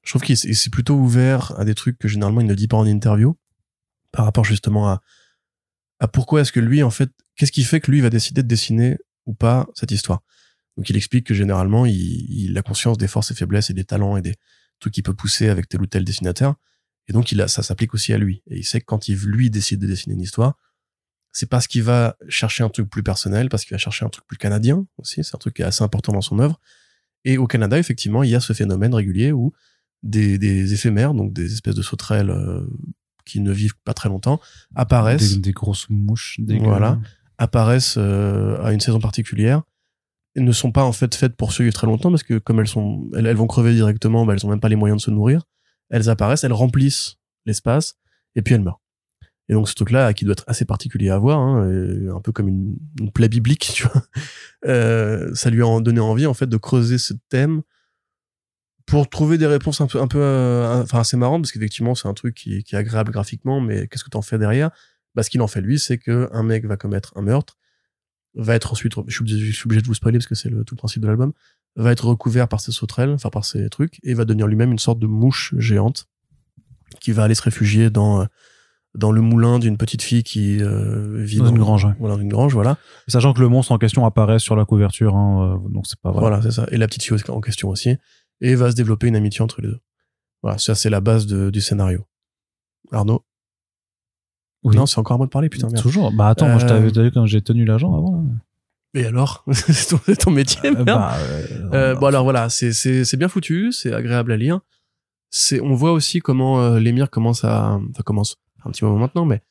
Je 0.09 0.12
trouve 0.12 0.22
qu'il 0.22 0.38
s'est 0.38 0.70
plutôt 0.70 0.94
ouvert 0.94 1.52
à 1.61 1.66
des 1.66 1.74
trucs 1.74 1.98
que 1.98 2.09
généralement 2.09 2.40
il 2.40 2.46
ne 2.46 2.54
dit 2.54 2.66
pas 2.66 2.78
en 2.78 2.86
interview, 2.86 3.36
par 4.11 4.24
rapport 4.24 4.42
justement 4.42 4.88
à, 4.88 5.02
à 6.00 6.09
pourquoi 6.09 6.40
est-ce 6.40 6.50
que 6.50 6.61
lui, 6.61 6.82
en 6.82 6.88
fait, 6.88 7.11
qu'est-ce 7.36 7.52
qui 7.52 7.62
fait 7.62 7.78
que 7.78 7.90
lui 7.90 8.00
va 8.00 8.09
décider 8.09 8.42
de 8.42 8.48
dessiner 8.48 8.96
ou 9.26 9.34
pas 9.34 9.68
cette 9.74 9.90
histoire. 9.90 10.22
Donc 10.78 10.88
il 10.88 10.96
explique 10.96 11.26
que 11.26 11.34
généralement, 11.34 11.84
il, 11.84 11.94
il 11.94 12.56
a 12.56 12.62
conscience 12.62 12.96
des 12.96 13.06
forces 13.06 13.32
et 13.32 13.34
faiblesses 13.34 13.68
et 13.68 13.74
des 13.74 13.84
talents 13.84 14.16
et 14.16 14.22
des 14.22 14.34
trucs 14.80 14.94
qu'il 14.94 15.02
peut 15.02 15.12
pousser 15.12 15.50
avec 15.50 15.68
tel 15.68 15.82
ou 15.82 15.86
tel 15.86 16.04
dessinateur. 16.04 16.54
Et 17.09 17.12
donc 17.12 17.30
il 17.30 17.42
a, 17.42 17.46
ça 17.46 17.62
s'applique 17.62 17.92
aussi 17.92 18.14
à 18.14 18.16
lui. 18.16 18.42
Et 18.46 18.61
il 18.61 18.64
sait 18.64 18.80
que 18.80 18.86
quand 18.86 19.09
il 19.09 19.18
lui 19.18 19.50
décide 19.50 19.78
de 19.78 19.86
dessiner 19.86 20.14
une 20.14 20.22
histoire, 20.22 20.54
c'est 21.32 21.50
parce 21.50 21.66
qu'il 21.66 21.82
va 21.82 22.16
chercher 22.30 22.64
un 22.64 22.70
truc 22.70 22.88
plus 22.88 23.02
personnel, 23.02 23.50
parce 23.50 23.66
qu'il 23.66 23.74
va 23.74 23.78
chercher 23.78 24.06
un 24.06 24.09
truc 24.09 24.24
plus 24.26 24.38
canadien 24.38 24.86
aussi. 24.96 25.22
C'est 25.22 25.34
un 25.34 25.38
truc 25.38 25.56
qui 25.56 25.61
est 25.61 25.66
assez 25.66 25.84
important 25.84 26.14
dans 26.14 26.22
son 26.22 26.38
œuvre. 26.38 26.59
Et 27.26 27.36
au 27.36 27.46
Canada, 27.46 27.78
effectivement, 27.78 28.22
il 28.22 28.30
y 28.30 28.34
a 28.34 28.40
ce 28.40 28.54
phénomène 28.54 28.94
régulier 28.94 29.32
où 29.32 29.52
des, 30.03 30.38
des 30.38 30.74
éphémères, 30.74 31.14
donc 31.14 31.32
des 31.32 31.53
espèces 31.53 31.74
de 31.74 31.82
sauterelles 31.82 32.30
euh, 32.30 32.61
qui 33.24 33.40
ne 33.40 33.53
vivent 33.53 33.76
pas 33.84 33.94
très 33.94 34.09
longtemps, 34.09 34.40
apparaissent 34.74 35.34
Des, 35.34 35.40
des 35.40 35.53
grosses 35.53 35.86
mouches. 35.90 36.36
Des 36.40 36.59
Voilà. 36.59 36.99
apparaissent 37.38 37.96
euh, 37.99 38.62
à 38.62 38.72
une 38.72 38.80
saison 38.80 39.01
particulière 39.01 39.62
et 40.34 40.40
ne 40.40 40.53
sont 40.53 40.72
pas 40.72 40.84
en 40.84 40.92
fait 40.92 41.14
faites 41.14 41.36
pour 41.36 41.53
survivre 41.53 41.74
très 41.74 41.86
longtemps 41.86 42.11
parce 42.11 42.22
que 42.22 42.38
comme 42.38 42.61
elles 42.61 42.68
sont 42.68 43.09
elles, 43.16 43.26
elles 43.26 43.36
vont 43.36 43.46
crever 43.46 43.74
directement 43.74 44.24
bah, 44.26 44.34
elles 44.34 44.44
ont 44.46 44.51
même 44.51 44.61
pas 44.61 44.68
les 44.68 44.76
moyens 44.76 45.01
de 45.01 45.05
se 45.05 45.11
nourrir 45.11 45.42
elles 45.90 46.11
apparaissent 46.11 46.44
elles 46.44 46.53
remplissent 46.53 47.16
l'espace 47.46 47.96
et 48.36 48.42
puis 48.42 48.55
elles 48.55 48.61
meurent 48.62 48.80
et 49.49 49.55
donc 49.55 49.68
ce 49.68 49.74
truc 49.74 49.90
là 49.90 50.12
qui 50.12 50.26
doit 50.26 50.32
être 50.32 50.44
assez 50.46 50.66
particulier 50.66 51.09
à 51.09 51.18
voir 51.18 51.38
hein, 51.40 51.66
un 52.14 52.20
peu 52.20 52.30
comme 52.32 52.46
une, 52.49 52.76
une 53.01 53.11
plaie 53.11 53.28
biblique 53.30 53.70
tu 53.74 53.84
vois 53.84 54.03
euh, 54.66 55.34
ça 55.34 55.49
lui 55.51 55.62
a 55.62 55.80
donné 55.80 56.01
envie 56.01 56.26
en 56.26 56.34
fait 56.34 56.46
de 56.46 56.57
creuser 56.59 56.99
ce 56.99 57.14
thème 57.30 57.62
pour 58.89 59.09
trouver 59.09 59.39
des 59.39 59.47
réponses 59.47 59.80
un 59.80 59.86
peu 59.86 60.01
un 60.01 60.09
peu 60.09 60.18
euh, 60.20 60.82
enfin 60.82 61.01
assez 61.01 61.16
marrantes 61.16 61.43
parce 61.43 61.53
qu'effectivement 61.53 61.95
c'est 61.95 62.09
un 62.09 62.14
truc 62.14 62.34
qui, 62.34 62.64
qui 62.64 62.74
est 62.74 62.78
agréable 62.78 63.12
graphiquement 63.12 63.61
mais 63.61 63.86
qu'est-ce 63.86 64.05
que 64.05 64.11
t'en 64.11 64.22
fais 64.22 64.39
derrière? 64.39 64.70
Bah, 65.14 65.22
ce 65.22 65.30
qu'il 65.30 65.43
en 65.43 65.49
fait 65.49 65.61
lui, 65.61 65.78
c'est 65.78 65.99
que 65.99 66.28
un 66.32 66.43
mec 66.43 66.64
va 66.66 66.76
commettre 66.76 67.12
un 67.16 67.22
meurtre, 67.22 67.57
va 68.34 68.55
être 68.55 68.72
ensuite, 68.72 68.95
je 69.07 69.12
suis 69.12 69.22
obligé, 69.22 69.39
je 69.47 69.57
suis 69.57 69.66
obligé 69.66 69.82
de 69.82 69.86
vous 69.86 69.95
spoiler 69.95 70.18
parce 70.18 70.28
que 70.28 70.34
c'est 70.34 70.49
le 70.49 70.64
tout 70.64 70.76
principe 70.76 71.03
de 71.03 71.09
l'album, 71.09 71.32
va 71.76 71.93
être 71.93 72.07
recouvert 72.07 72.49
par 72.49 72.61
ses 72.61 72.72
sauterelles, 72.72 73.11
enfin 73.11 73.30
par 73.30 73.45
ses 73.45 73.68
trucs, 73.68 73.99
et 74.03 74.14
va 74.14 74.24
devenir 74.24 74.47
lui-même 74.47 74.70
une 74.70 74.78
sorte 74.78 74.99
de 74.99 75.07
mouche 75.07 75.55
géante 75.59 76.07
qui 77.01 77.12
va 77.12 77.24
aller 77.24 77.34
se 77.34 77.43
réfugier 77.43 77.91
dans 77.91 78.22
euh, 78.22 78.24
dans 78.95 79.12
le 79.12 79.20
moulin 79.20 79.59
d'une 79.59 79.76
petite 79.76 80.03
fille 80.03 80.22
qui 80.22 80.62
euh, 80.62 81.22
vit 81.22 81.39
Dans 81.39 81.49
une 81.49 81.59
grange, 81.59 81.84
ouais. 81.84 81.93
Voilà, 81.99 82.14
dans 82.14 82.22
une 82.22 82.28
grange, 82.28 82.55
voilà. 82.55 82.78
Sachant 83.07 83.34
que 83.34 83.41
le 83.41 83.49
monstre 83.49 83.72
en 83.72 83.78
question 83.78 84.07
apparaît 84.07 84.39
sur 84.39 84.57
la 84.57 84.64
couverture, 84.64 85.14
hein, 85.14 85.57
euh, 85.57 85.68
donc 85.68 85.86
c'est 85.86 86.01
pas 86.01 86.11
vrai. 86.11 86.20
Voilà, 86.20 86.43
c'est 86.43 86.51
ça. 86.51 86.66
Et 86.70 86.76
la 86.76 86.86
petite 86.86 87.03
fille 87.03 87.16
en 87.28 87.41
question 87.41 87.68
aussi, 87.68 87.97
et 88.41 88.55
va 88.55 88.70
se 88.70 88.76
développer 88.76 89.07
une 89.09 89.16
amitié 89.16 89.43
entre 89.43 89.61
les 89.61 89.68
deux. 89.68 89.80
Voilà, 90.43 90.59
ça 90.59 90.74
c'est 90.74 90.91
la 90.91 91.01
base 91.01 91.26
de- 91.26 91.51
du 91.51 91.61
scénario. 91.61 92.07
Arnaud? 92.93 93.24
Oui. 94.64 94.76
Non, 94.76 94.86
c'est 94.86 94.99
encore 94.99 95.14
à 95.14 95.18
moi 95.18 95.26
de 95.26 95.30
parler, 95.30 95.49
putain. 95.49 95.68
Merde. 95.68 95.80
Toujours. 95.82 96.12
Bah 96.12 96.28
attends, 96.28 96.49
moi 96.49 96.59
je 96.59 96.64
Euh, 96.64 96.68
t'avais 96.68 96.91
t'as 96.91 97.03
vu 97.03 97.11
quand 97.12 97.26
j'ai 97.26 97.41
tenu 97.43 97.64
l'agent 97.64 97.97
avant. 97.97 98.22
là. 98.22 99.01
Et 99.01 99.05
alors, 99.05 99.45
c'est 99.53 100.16
ton, 100.16 100.30
métier. 100.30 100.70
Euh, 100.70 100.72
merde. 100.84 100.86
bah, 100.86 101.14
euh, 101.18 101.70
Euh, 101.72 101.95
bon 101.95 102.07
alors 102.07 102.24
voilà, 102.24 102.49
c'est 102.49 103.16
bien 103.16 103.28
foutu, 103.28 103.70
c'est 103.72 103.93
agréable 103.93 104.32
à 104.32 104.36
lire. 104.36 104.61
C'est 105.30 105.61
on 105.61 105.74
voit 105.74 105.93
aussi 105.93 106.20
comment 106.20 106.61
euh, 106.62 106.78
l'émir 106.80 107.11
commence 107.11 107.45
à 107.45 107.78
enfin 107.91 108.03
commence 108.03 108.36
un 108.64 108.70
petit 108.70 108.82
moment 108.84 108.99
maintenant 108.99 109.26
mais 109.26 109.43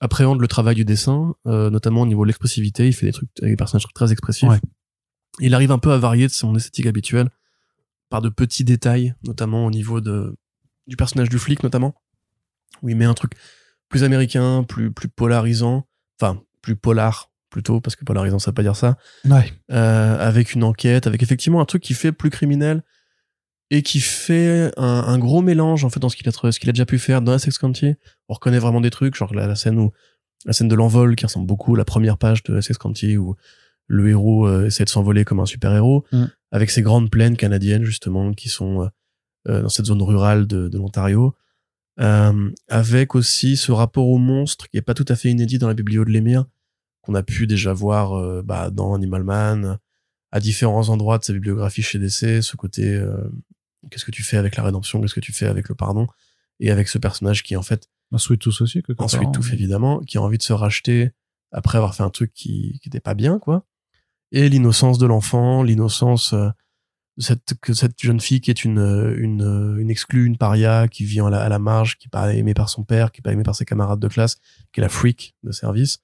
appréhende 0.00 0.40
le 0.40 0.48
travail 0.48 0.74
du 0.74 0.84
dessin, 0.86 1.34
euh, 1.46 1.68
notamment 1.70 2.00
au 2.02 2.06
niveau 2.06 2.22
de 2.24 2.28
l'expressivité, 2.28 2.88
il 2.88 2.92
fait 2.94 3.06
des 3.06 3.12
trucs 3.12 3.28
avec 3.40 3.52
des 3.52 3.56
personnages 3.56 3.86
très 3.94 4.10
expressifs. 4.10 4.48
Ouais. 4.48 4.58
Il 5.38 5.54
arrive 5.54 5.70
un 5.70 5.78
peu 5.78 5.92
à 5.92 5.98
varier 5.98 6.26
de 6.26 6.32
son 6.32 6.56
esthétique 6.56 6.86
habituelle 6.86 7.28
par 8.12 8.22
de 8.22 8.28
petits 8.28 8.62
détails, 8.64 9.14
notamment 9.24 9.66
au 9.66 9.70
niveau 9.70 10.00
de 10.00 10.36
du 10.86 10.96
personnage 10.96 11.28
du 11.28 11.38
flic 11.38 11.62
notamment 11.62 11.94
où 12.82 12.88
il 12.88 12.96
met 12.96 13.04
un 13.06 13.14
truc 13.14 13.32
plus 13.88 14.04
américain, 14.04 14.64
plus 14.68 14.92
plus 14.92 15.08
polarisant, 15.08 15.86
enfin 16.20 16.40
plus 16.60 16.76
polar 16.76 17.30
plutôt 17.50 17.80
parce 17.80 17.96
que 17.96 18.04
polarisant 18.04 18.38
ça 18.38 18.50
veut 18.50 18.54
pas 18.54 18.62
dire 18.62 18.76
ça 18.76 18.96
Ouais. 19.28 19.52
euh, 19.72 20.18
avec 20.18 20.54
une 20.54 20.64
enquête, 20.64 21.06
avec 21.06 21.22
effectivement 21.22 21.60
un 21.60 21.64
truc 21.66 21.82
qui 21.82 21.94
fait 21.94 22.12
plus 22.12 22.30
criminel 22.30 22.82
et 23.70 23.82
qui 23.82 24.00
fait 24.00 24.70
un, 24.76 25.04
un 25.06 25.18
gros 25.18 25.40
mélange 25.42 25.84
en 25.84 25.90
fait 25.90 26.00
dans 26.00 26.08
ce 26.08 26.16
qu'il 26.16 26.28
a, 26.28 26.32
ce 26.32 26.58
qu'il 26.60 26.68
a 26.68 26.72
déjà 26.72 26.86
pu 26.86 26.98
faire 26.98 27.22
dans 27.22 27.32
la 27.32 27.38
Sex 27.38 27.56
County. 27.58 27.94
On 28.28 28.34
reconnaît 28.34 28.58
vraiment 28.58 28.80
des 28.80 28.90
trucs, 28.90 29.14
genre 29.14 29.34
la, 29.34 29.46
la 29.46 29.56
scène 29.56 29.78
où 29.78 29.92
la 30.44 30.52
scène 30.52 30.68
de 30.68 30.74
l'envol 30.74 31.14
qui 31.16 31.24
ressemble 31.26 31.46
beaucoup 31.46 31.74
à 31.74 31.78
la 31.78 31.84
première 31.84 32.18
page 32.18 32.42
de 32.42 32.60
Sex 32.60 32.76
County 32.78 33.16
où 33.16 33.34
le 33.86 34.08
héros 34.08 34.46
euh, 34.46 34.66
essaie 34.66 34.84
de 34.84 34.88
s'envoler 34.90 35.24
comme 35.24 35.40
un 35.40 35.46
super 35.46 35.72
héros 35.74 36.04
Mm. 36.12 36.24
Avec 36.52 36.70
ces 36.70 36.82
grandes 36.82 37.10
plaines 37.10 37.36
canadiennes 37.36 37.84
justement 37.84 38.32
qui 38.32 38.48
sont 38.48 38.82
euh, 38.82 38.88
euh, 39.48 39.62
dans 39.62 39.68
cette 39.68 39.86
zone 39.86 40.02
rurale 40.02 40.46
de, 40.46 40.68
de 40.68 40.78
l'Ontario 40.78 41.34
euh, 42.00 42.50
avec 42.68 43.14
aussi 43.14 43.56
ce 43.56 43.72
rapport 43.72 44.08
au 44.08 44.18
monstre 44.18 44.68
qui 44.68 44.76
est 44.76 44.82
pas 44.82 44.94
tout 44.94 45.04
à 45.08 45.16
fait 45.16 45.30
inédit 45.30 45.58
dans 45.58 45.68
la 45.68 45.74
biblio 45.74 46.04
de 46.04 46.10
l'émir 46.10 46.46
qu'on 47.00 47.14
a 47.14 47.22
pu 47.22 47.48
déjà 47.48 47.72
voir 47.72 48.44
bah, 48.44 48.70
dans 48.70 48.94
Animal 48.94 49.24
Man 49.24 49.78
à 50.30 50.40
différents 50.40 50.88
endroits 50.88 51.18
de 51.18 51.24
sa 51.24 51.32
bibliographie 51.32 51.82
chez 51.82 51.98
DC 51.98 52.42
ce 52.42 52.56
côté 52.56 52.94
euh, 52.94 53.16
qu'est-ce 53.90 54.04
que 54.04 54.10
tu 54.10 54.22
fais 54.22 54.36
avec 54.36 54.56
la 54.56 54.62
rédemption? 54.62 55.00
Qu'est-ce 55.00 55.14
que 55.14 55.20
tu 55.20 55.32
fais 55.32 55.46
avec 55.46 55.68
le 55.68 55.74
pardon? 55.74 56.06
Et 56.60 56.70
avec 56.70 56.88
ce 56.88 56.98
personnage 56.98 57.42
qui 57.42 57.56
en 57.56 57.62
fait 57.62 57.88
Un 58.12 58.18
Sweet 58.18 58.40
Tooth 58.40 58.60
aussi, 58.60 58.82
part, 58.82 59.08
tout 59.08 59.40
hein. 59.42 59.52
évidemment 59.52 60.00
qui 60.00 60.18
a 60.18 60.22
envie 60.22 60.38
de 60.38 60.42
se 60.42 60.52
racheter 60.52 61.10
après 61.50 61.78
avoir 61.78 61.94
fait 61.94 62.02
un 62.02 62.10
truc 62.10 62.32
qui 62.32 62.78
qui 62.82 62.88
était 62.88 63.00
pas 63.00 63.14
bien 63.14 63.38
quoi 63.38 63.66
et 64.32 64.48
l'innocence 64.48 64.98
de 64.98 65.06
l'enfant 65.06 65.62
l'innocence 65.62 66.32
euh, 66.32 66.48
de 67.18 67.22
cette 67.22 67.54
que 67.60 67.74
cette 67.74 68.00
jeune 68.00 68.20
fille 68.20 68.40
qui 68.40 68.50
est 68.50 68.64
une 68.64 68.78
euh, 68.78 69.14
une 69.18 69.42
euh, 69.42 69.78
une 69.78 69.90
exclue 69.90 70.24
une 70.24 70.38
paria 70.38 70.88
qui 70.88 71.04
vit 71.04 71.20
à 71.20 71.30
la, 71.30 71.42
à 71.42 71.48
la 71.48 71.58
marge 71.58 71.98
qui 71.98 72.08
est 72.08 72.10
pas 72.10 72.34
aimée 72.34 72.54
par 72.54 72.68
son 72.68 72.84
père 72.84 73.12
qui 73.12 73.20
est 73.20 73.22
pas 73.22 73.32
aimée 73.32 73.42
par 73.42 73.54
ses 73.54 73.64
camarades 73.64 74.00
de 74.00 74.08
classe 74.08 74.36
qui 74.72 74.80
est 74.80 74.82
la 74.82 74.88
freak 74.88 75.36
de 75.42 75.52
service. 75.52 75.98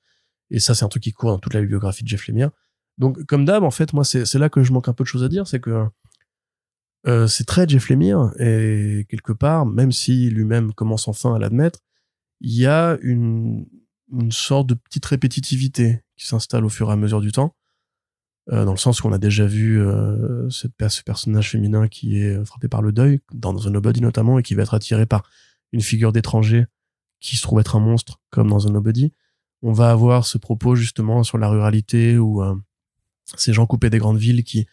Et 0.50 0.60
ça 0.60 0.74
c'est 0.74 0.84
un 0.84 0.88
truc 0.88 1.02
qui 1.02 1.12
court 1.12 1.30
dans 1.30 1.38
toute 1.38 1.54
la 1.54 1.60
bibliographie 1.60 2.04
de 2.04 2.08
Jeff 2.08 2.28
Lemire. 2.28 2.50
Donc 2.98 3.24
comme 3.24 3.44
d'hab 3.44 3.64
en 3.64 3.70
fait 3.70 3.92
moi 3.92 4.04
c'est 4.04 4.34
là 4.34 4.48
que 4.48 4.62
je 4.62 4.72
manque 4.72 4.88
un 4.88 4.92
peu 4.92 5.04
de 5.04 5.08
choses 5.08 5.24
à 5.24 5.28
dire 5.28 5.46
c'est 5.46 5.60
que 5.60 5.86
euh, 7.06 7.26
c'est 7.26 7.44
très 7.44 7.66
Jeff 7.66 7.88
Lemire 7.88 8.32
et 8.38 9.06
quelque 9.08 9.32
part 9.32 9.64
même 9.64 9.92
si 9.92 10.30
lui-même 10.30 10.74
commence 10.74 11.08
enfin 11.08 11.34
à 11.34 11.38
l'admettre 11.38 11.80
il 12.40 12.54
y 12.54 12.66
a 12.66 12.98
une, 13.02 13.66
une 14.12 14.32
sorte 14.32 14.68
de 14.68 14.74
petite 14.74 15.04
répétitivité 15.06 16.02
qui 16.16 16.26
s'installe 16.26 16.64
au 16.64 16.68
fur 16.68 16.90
et 16.90 16.92
à 16.92 16.96
mesure 16.96 17.20
du 17.20 17.32
temps, 17.32 17.54
euh, 18.50 18.64
dans 18.64 18.72
le 18.72 18.78
sens 18.78 19.02
où 19.02 19.08
on 19.08 19.12
a 19.12 19.18
déjà 19.18 19.46
vu 19.46 19.80
euh, 19.80 20.48
cette, 20.50 20.72
ce 20.88 21.02
personnage 21.02 21.50
féminin 21.50 21.88
qui 21.88 22.18
est 22.18 22.44
frappé 22.44 22.68
par 22.68 22.82
le 22.82 22.92
deuil, 22.92 23.20
dans 23.32 23.54
The 23.54 23.66
Nobody 23.66 24.00
notamment, 24.00 24.38
et 24.38 24.42
qui 24.42 24.54
va 24.54 24.62
être 24.62 24.74
attiré 24.74 25.06
par 25.06 25.28
une 25.72 25.80
figure 25.80 26.12
d'étranger 26.12 26.66
qui 27.20 27.36
se 27.36 27.42
trouve 27.42 27.60
être 27.60 27.76
un 27.76 27.80
monstre, 27.80 28.20
comme 28.30 28.48
dans 28.48 28.60
The 28.60 28.70
Nobody. 28.70 29.12
On 29.62 29.72
va 29.72 29.90
avoir 29.90 30.24
ce 30.24 30.38
propos 30.38 30.76
justement 30.76 31.24
sur 31.24 31.36
la 31.36 31.48
ruralité 31.48 32.16
où 32.16 32.42
euh, 32.42 32.54
ces 33.36 33.52
gens 33.52 33.66
coupés 33.66 33.90
des 33.90 33.98
grandes 33.98 34.18
villes 34.18 34.44
qui 34.44 34.66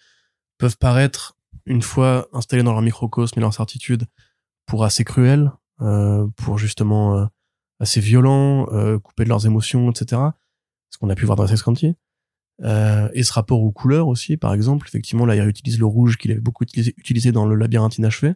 peuvent 0.57 0.77
paraître, 0.77 1.37
une 1.65 1.81
fois 1.81 2.27
installés 2.33 2.63
dans 2.63 2.73
leur 2.73 2.81
microcosme 2.81 3.39
et 3.39 3.41
leur 3.41 3.53
certitude, 3.53 4.05
pour 4.65 4.83
assez 4.83 5.03
cruels, 5.03 5.51
euh, 5.81 6.27
pour 6.37 6.57
justement 6.57 7.17
euh, 7.17 7.25
assez 7.79 7.99
violents, 7.99 8.67
euh, 8.71 8.99
coupés 8.99 9.23
de 9.23 9.29
leurs 9.29 9.45
émotions, 9.45 9.89
etc. 9.91 10.21
Ce 10.89 10.97
qu'on 10.97 11.09
a 11.09 11.15
pu 11.15 11.25
voir 11.25 11.35
dans 11.35 11.47
Sex. 11.47 11.63
Euh, 12.63 13.09
et 13.13 13.23
ce 13.23 13.33
rapport 13.33 13.61
aux 13.61 13.71
couleurs 13.71 14.07
aussi, 14.07 14.37
par 14.37 14.53
exemple, 14.53 14.87
effectivement, 14.87 15.25
là, 15.25 15.35
il 15.35 15.41
réutilise 15.41 15.77
le 15.79 15.85
rouge 15.85 16.17
qu'il 16.17 16.31
avait 16.31 16.39
beaucoup 16.39 16.63
utilisé, 16.63 16.93
utilisé 16.97 17.31
dans 17.31 17.45
le 17.45 17.55
labyrinthe 17.55 17.97
inachevé, 17.97 18.33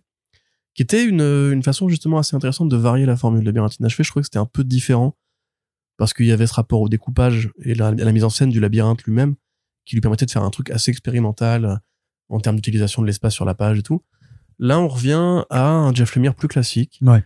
qui 0.76 0.82
était 0.82 1.05
une, 1.05 1.22
une 1.22 1.63
façon 1.63 1.88
justement 1.89 2.17
assez 2.17 2.36
intéressante 2.36 2.70
de 2.70 2.76
varier 2.78 3.05
la 3.05 3.15
formule. 3.15 3.41
Le 3.41 3.45
labyrinthe 3.47 3.78
inachevé, 3.80 4.03
je 4.03 4.09
trouvais 4.09 4.22
que 4.22 4.28
c'était 4.28 4.39
un 4.39 4.45
peu 4.45 4.63
différent, 4.63 5.15
parce 5.97 6.13
qu'il 6.13 6.26
y 6.26 6.32
avait 6.32 6.47
ce 6.47 6.53
rapport 6.53 6.82
au 6.82 6.89
découpage 6.89 7.49
et 7.63 7.76
la, 7.76 7.88
à 7.88 7.91
la 7.91 8.11
mise 8.11 8.24
en 8.24 8.30
scène 8.30 8.49
du 8.49 8.59
labyrinthe 8.59 9.03
lui-même, 9.03 9.36
qui 9.86 9.95
lui 9.95 10.01
permettait 10.01 10.26
de 10.26 10.32
faire 10.32 10.43
un 10.43 10.49
truc 10.49 10.70
assez 10.70 10.91
expérimental 10.91 11.65
euh, 11.65 11.76
en 12.30 12.39
termes 12.39 12.57
d'utilisation 12.57 13.01
de 13.01 13.07
l'espace 13.07 13.34
sur 13.34 13.45
la 13.45 13.55
page 13.55 13.80
et 13.80 13.84
tout. 13.84 14.03
Là, 14.59 14.80
on 14.80 14.88
revient 14.89 15.45
à 15.49 15.67
un 15.70 15.93
Jeff 15.93 16.15
Lemire 16.15 16.36
plus 16.36 16.47
classique, 16.49 16.99
Ouais. 17.01 17.24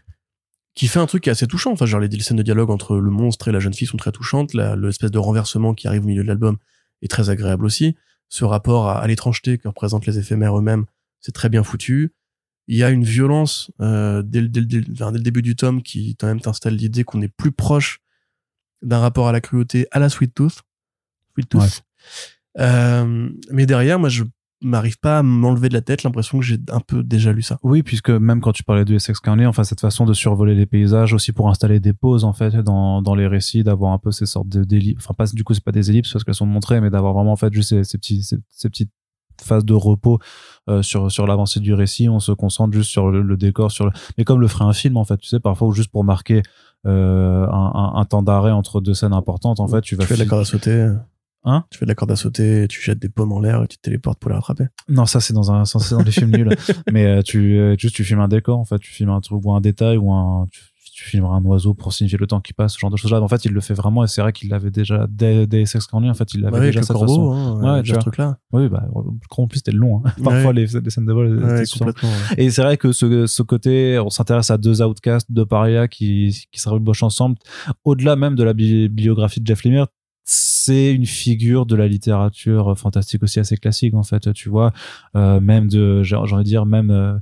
qui 0.76 0.88
fait 0.88 1.00
un 1.00 1.08
truc 1.08 1.24
qui 1.24 1.30
est 1.30 1.32
assez 1.32 1.48
touchant. 1.48 1.72
Enfin, 1.72 1.86
genre 1.88 2.00
les, 2.00 2.20
scènes 2.20 2.38
de 2.38 2.44
dialogue 2.44 2.70
entre 2.70 2.96
le 2.98 3.10
monstre 3.10 3.48
et 3.48 3.52
la 3.52 3.60
jeune 3.60 3.74
fille 3.74 3.88
sont 3.88 3.98
très 3.98 4.12
touchantes. 4.12 4.54
L'espèce 4.54 5.12
de 5.12 5.18
renversement 5.18 5.74
qui 5.74 5.88
arrive 5.88 6.04
au 6.04 6.08
milieu 6.08 6.22
de 6.24 6.28
l'album 6.28 6.58
est 7.04 7.08
très 7.10 7.30
agréable 7.30 7.66
aussi. 7.66 7.96
Ce 8.30 8.44
rapport 8.46 8.88
à, 8.90 9.00
à 9.02 9.08
l'étrangeté 9.08 9.58
que 9.60 9.68
représentent 9.68 10.06
les 10.08 10.18
éphémères 10.18 10.58
eux-mêmes, 10.58 10.86
c'est 11.20 11.32
très 11.34 11.50
bien 11.50 11.64
foutu. 11.64 12.14
Il 12.68 12.78
y 12.78 12.84
a 12.84 12.90
une 12.90 13.04
violence 13.04 13.70
euh, 13.82 14.22
dès, 14.24 14.42
le- 14.42 14.48
dès, 14.48 14.62
le- 14.62 14.66
dès 14.66 15.12
le 15.12 15.20
début 15.20 15.42
du 15.42 15.56
tome 15.56 15.84
qui 15.84 16.16
quand 16.16 16.28
même 16.28 16.42
t'installe 16.42 16.76
l'idée 16.76 17.04
qu'on 17.04 17.22
est 17.22 17.28
plus 17.28 17.52
proche 17.52 18.00
d'un 18.82 19.00
rapport 19.00 19.28
à 19.28 19.32
la 19.32 19.42
cruauté 19.42 19.88
à 19.92 20.00
la 20.00 20.10
Sweet 20.10 20.34
Tooth. 20.34 20.62
Sweet 21.34 21.50
Tooth. 21.50 21.62
Ouais. 21.62 21.70
Euh, 22.60 23.30
mais 23.52 23.66
derrière, 23.66 24.00
moi, 24.00 24.10
je 24.10 24.24
m'arrive 24.64 25.00
pas 25.00 25.20
à 25.20 25.24
m'enlever 25.24 25.70
de 25.70 25.74
la 25.74 25.82
tête 25.82 26.04
l'impression 26.04 26.40
que 26.40 26.46
j'ai 26.46 26.58
un 26.72 26.80
peu 26.80 27.04
déjà 27.04 27.32
lu 27.32 27.42
ça. 27.42 27.58
Oui, 27.64 27.84
puisque 27.84 28.10
même 28.10 28.42
quand 28.42 28.52
tu 28.52 28.64
parlais 28.64 28.86
de 28.86 28.96
Essex 28.96 29.20
County, 29.20 29.46
enfin 29.46 29.64
cette 29.64 29.82
façon 29.82 30.06
de 30.06 30.14
survoler 30.14 30.56
les 30.56 30.66
paysages 30.66 31.14
aussi 31.14 31.32
pour 31.32 31.50
installer 31.50 31.80
des 31.80 31.94
pauses 31.94 32.24
en 32.24 32.34
fait 32.34 32.56
dans, 32.58 33.02
dans 33.02 33.16
les 33.16 33.28
récits, 33.28 33.64
d'avoir 33.64 33.94
un 33.94 33.98
peu 33.98 34.12
ces 34.12 34.26
sortes 34.26 34.50
de 34.50 34.64
d'ellipses, 34.64 35.04
enfin 35.04 35.14
pas 35.14 35.26
du 35.34 35.44
coup 35.44 35.54
c'est 35.54 35.64
pas 35.64 35.72
des 35.72 35.90
ellipses 35.90 36.12
parce 36.12 36.24
qu'elles 36.24 36.36
sont 36.36 36.46
montrées, 36.46 36.82
mais 36.82 36.90
d'avoir 36.90 37.14
vraiment 37.14 37.34
en 37.34 37.36
fait 37.36 37.54
juste 37.54 37.70
ces, 37.70 37.84
ces 37.84 37.98
petits 37.98 38.24
ces, 38.24 38.38
ces 38.50 38.70
petites 38.70 38.92
phases 39.42 39.66
de 39.66 39.74
repos 39.74 40.20
euh, 40.70 40.82
sur 40.82 41.12
sur 41.12 41.26
l'avancée 41.28 41.60
du 41.60 41.74
récit, 41.74 42.08
on 42.10 42.20
se 42.20 42.32
concentre 42.32 42.74
juste 42.74 42.90
sur 42.90 43.10
le, 43.10 43.22
le 43.22 43.38
décor, 43.38 43.72
sur 43.72 43.86
le... 43.86 43.92
mais 44.18 44.24
comme 44.24 44.40
le 44.40 44.48
ferait 44.48 44.66
un 44.66 44.74
film 44.74 44.98
en 44.98 45.04
fait, 45.04 45.18
tu 45.18 45.28
sais 45.28 45.40
parfois 45.40 45.68
ou 45.68 45.72
juste 45.72 45.92
pour 45.92 46.04
marquer 46.04 46.42
euh, 46.86 47.48
un, 47.48 47.72
un, 47.74 48.00
un 48.00 48.06
temps 48.06 48.24
d'arrêt 48.24 48.52
entre 48.52 48.82
deux 48.82 48.94
scènes 48.94 49.14
importantes, 49.14 49.60
en 49.60 49.68
fait 49.68 49.82
tu 49.82 49.96
vas 49.96 50.06
Tu 50.06 50.16
fais 50.16 50.26
de 50.26 50.30
la 50.30 50.46
sauter. 50.46 50.92
Hein 51.46 51.66
Tu 51.72 51.78
fais 51.78 51.86
de 51.86 51.90
la 51.92 51.96
corde 51.96 52.12
à 52.12 52.16
sauter, 52.16 52.68
tu 52.70 52.82
jettes 52.82 53.00
des 53.00 53.10
pommes 53.10 53.32
en 53.34 53.40
l'air 53.40 53.64
et 53.64 53.68
tu 53.68 53.78
te 53.78 53.82
téléportes 53.82 54.20
pour 54.20 54.30
les 54.30 54.36
rattraper. 54.36 54.66
Non, 54.88 55.06
ça 55.06 55.20
c'est 55.20 55.34
dans 55.34 55.52
un, 55.52 55.66
ça, 55.66 55.80
c'est 55.80 55.96
dans 55.96 56.04
des 56.04 56.12
films 56.12 56.32
nuls. 56.32 56.50
Mais 56.92 57.06
euh, 57.06 57.22
tu, 57.22 57.58
euh, 57.60 57.76
juste 57.78 57.96
tu 57.96 58.04
filmes 58.04 58.22
un 58.22 58.28
décor, 58.30 58.58
en 58.60 58.66
fait, 58.66 58.80
tu 58.80 58.92
filmes 58.92 59.10
un 59.10 59.20
truc 59.22 59.40
ou 59.44 59.54
un 59.54 59.60
détail 59.62 59.98
ou 59.98 60.12
un, 60.14 60.48
tu, 60.52 60.62
tu 60.96 61.04
filmeras 61.06 61.36
un 61.36 61.44
oiseau 61.44 61.74
pour 61.74 61.92
signifier 61.92 62.18
le 62.20 62.28
temps 62.28 62.40
qui 62.40 62.54
passe, 62.54 62.74
ce 62.76 62.80
genre 62.80 62.92
de 62.92 62.98
choses 62.98 63.12
là. 63.12 63.20
En 63.22 63.28
fait, 63.28 63.44
il 63.46 63.52
le 63.52 63.62
fait 63.62 63.74
vraiment 63.74 64.04
et 64.04 64.08
c'est 64.08 64.22
vrai 64.22 64.32
qu'il 64.32 64.50
l'avait 64.52 64.70
déjà 64.72 65.08
dès, 65.10 65.48
dès 65.48 65.66
Sex 65.66 65.86
Candy, 65.88 66.10
en 66.10 66.14
fait, 66.14 66.34
il 66.34 66.42
l'avait 66.42 66.58
avec 66.58 66.70
déjà 66.70 66.82
cette 66.84 66.96
corbeau, 66.96 67.32
façon. 67.32 67.58
hein, 67.62 67.74
Ouais, 67.76 67.82
déjà 67.82 67.82
tu 67.82 67.88
ce 67.88 67.94
vois. 67.94 68.02
truc-là. 68.04 68.38
Oui, 68.54 68.70
bah, 68.70 68.86
en 69.38 69.48
plus 69.48 69.58
c'était 69.58 69.72
long. 69.72 70.02
Hein. 70.06 70.12
Parfois 70.24 70.54
les, 70.54 70.68
les 70.68 70.90
scènes 70.92 71.06
de 71.08 71.12
vol 71.14 71.36
étaient 71.40 71.46
Ouais, 71.46 71.64
complètement. 71.78 72.10
ouais. 72.10 72.44
et 72.46 72.52
c'est 72.52 72.62
vrai 72.62 72.78
que 72.78 72.92
ce, 72.92 73.26
ce 73.26 73.42
côté, 73.44 74.00
on 74.00 74.10
s'intéresse 74.10 74.50
à 74.52 74.58
deux 74.58 74.82
outcasts, 74.82 75.30
deux 75.32 75.46
parias 75.48 75.88
qui, 75.88 76.46
qui 76.52 76.60
se 76.62 76.70
rabibochent 76.70 77.04
ensemble. 77.04 77.36
Au-delà 77.84 78.16
même 78.16 78.36
de 78.36 78.44
la 78.44 78.54
bi- 78.54 78.88
biographie 78.88 79.42
de 79.42 79.48
Jeff 79.48 79.64
Lemire, 79.66 79.88
c'est 80.26 80.94
une 80.94 81.06
figure 81.06 81.66
de 81.66 81.76
la 81.76 81.88
littérature 81.88 82.78
fantastique 82.78 83.24
aussi 83.24 83.40
assez 83.40 83.58
classique, 83.58 83.94
en 83.94 84.04
fait, 84.04 84.32
tu 84.34 84.50
vois. 84.50 84.72
Euh, 85.16 85.40
même 85.40 85.68
de, 85.68 86.02
j'ai 86.04 86.16
envie 86.16 86.34
de 86.36 86.42
dire, 86.44 86.66
même, 86.66 86.92
euh, 86.92 87.14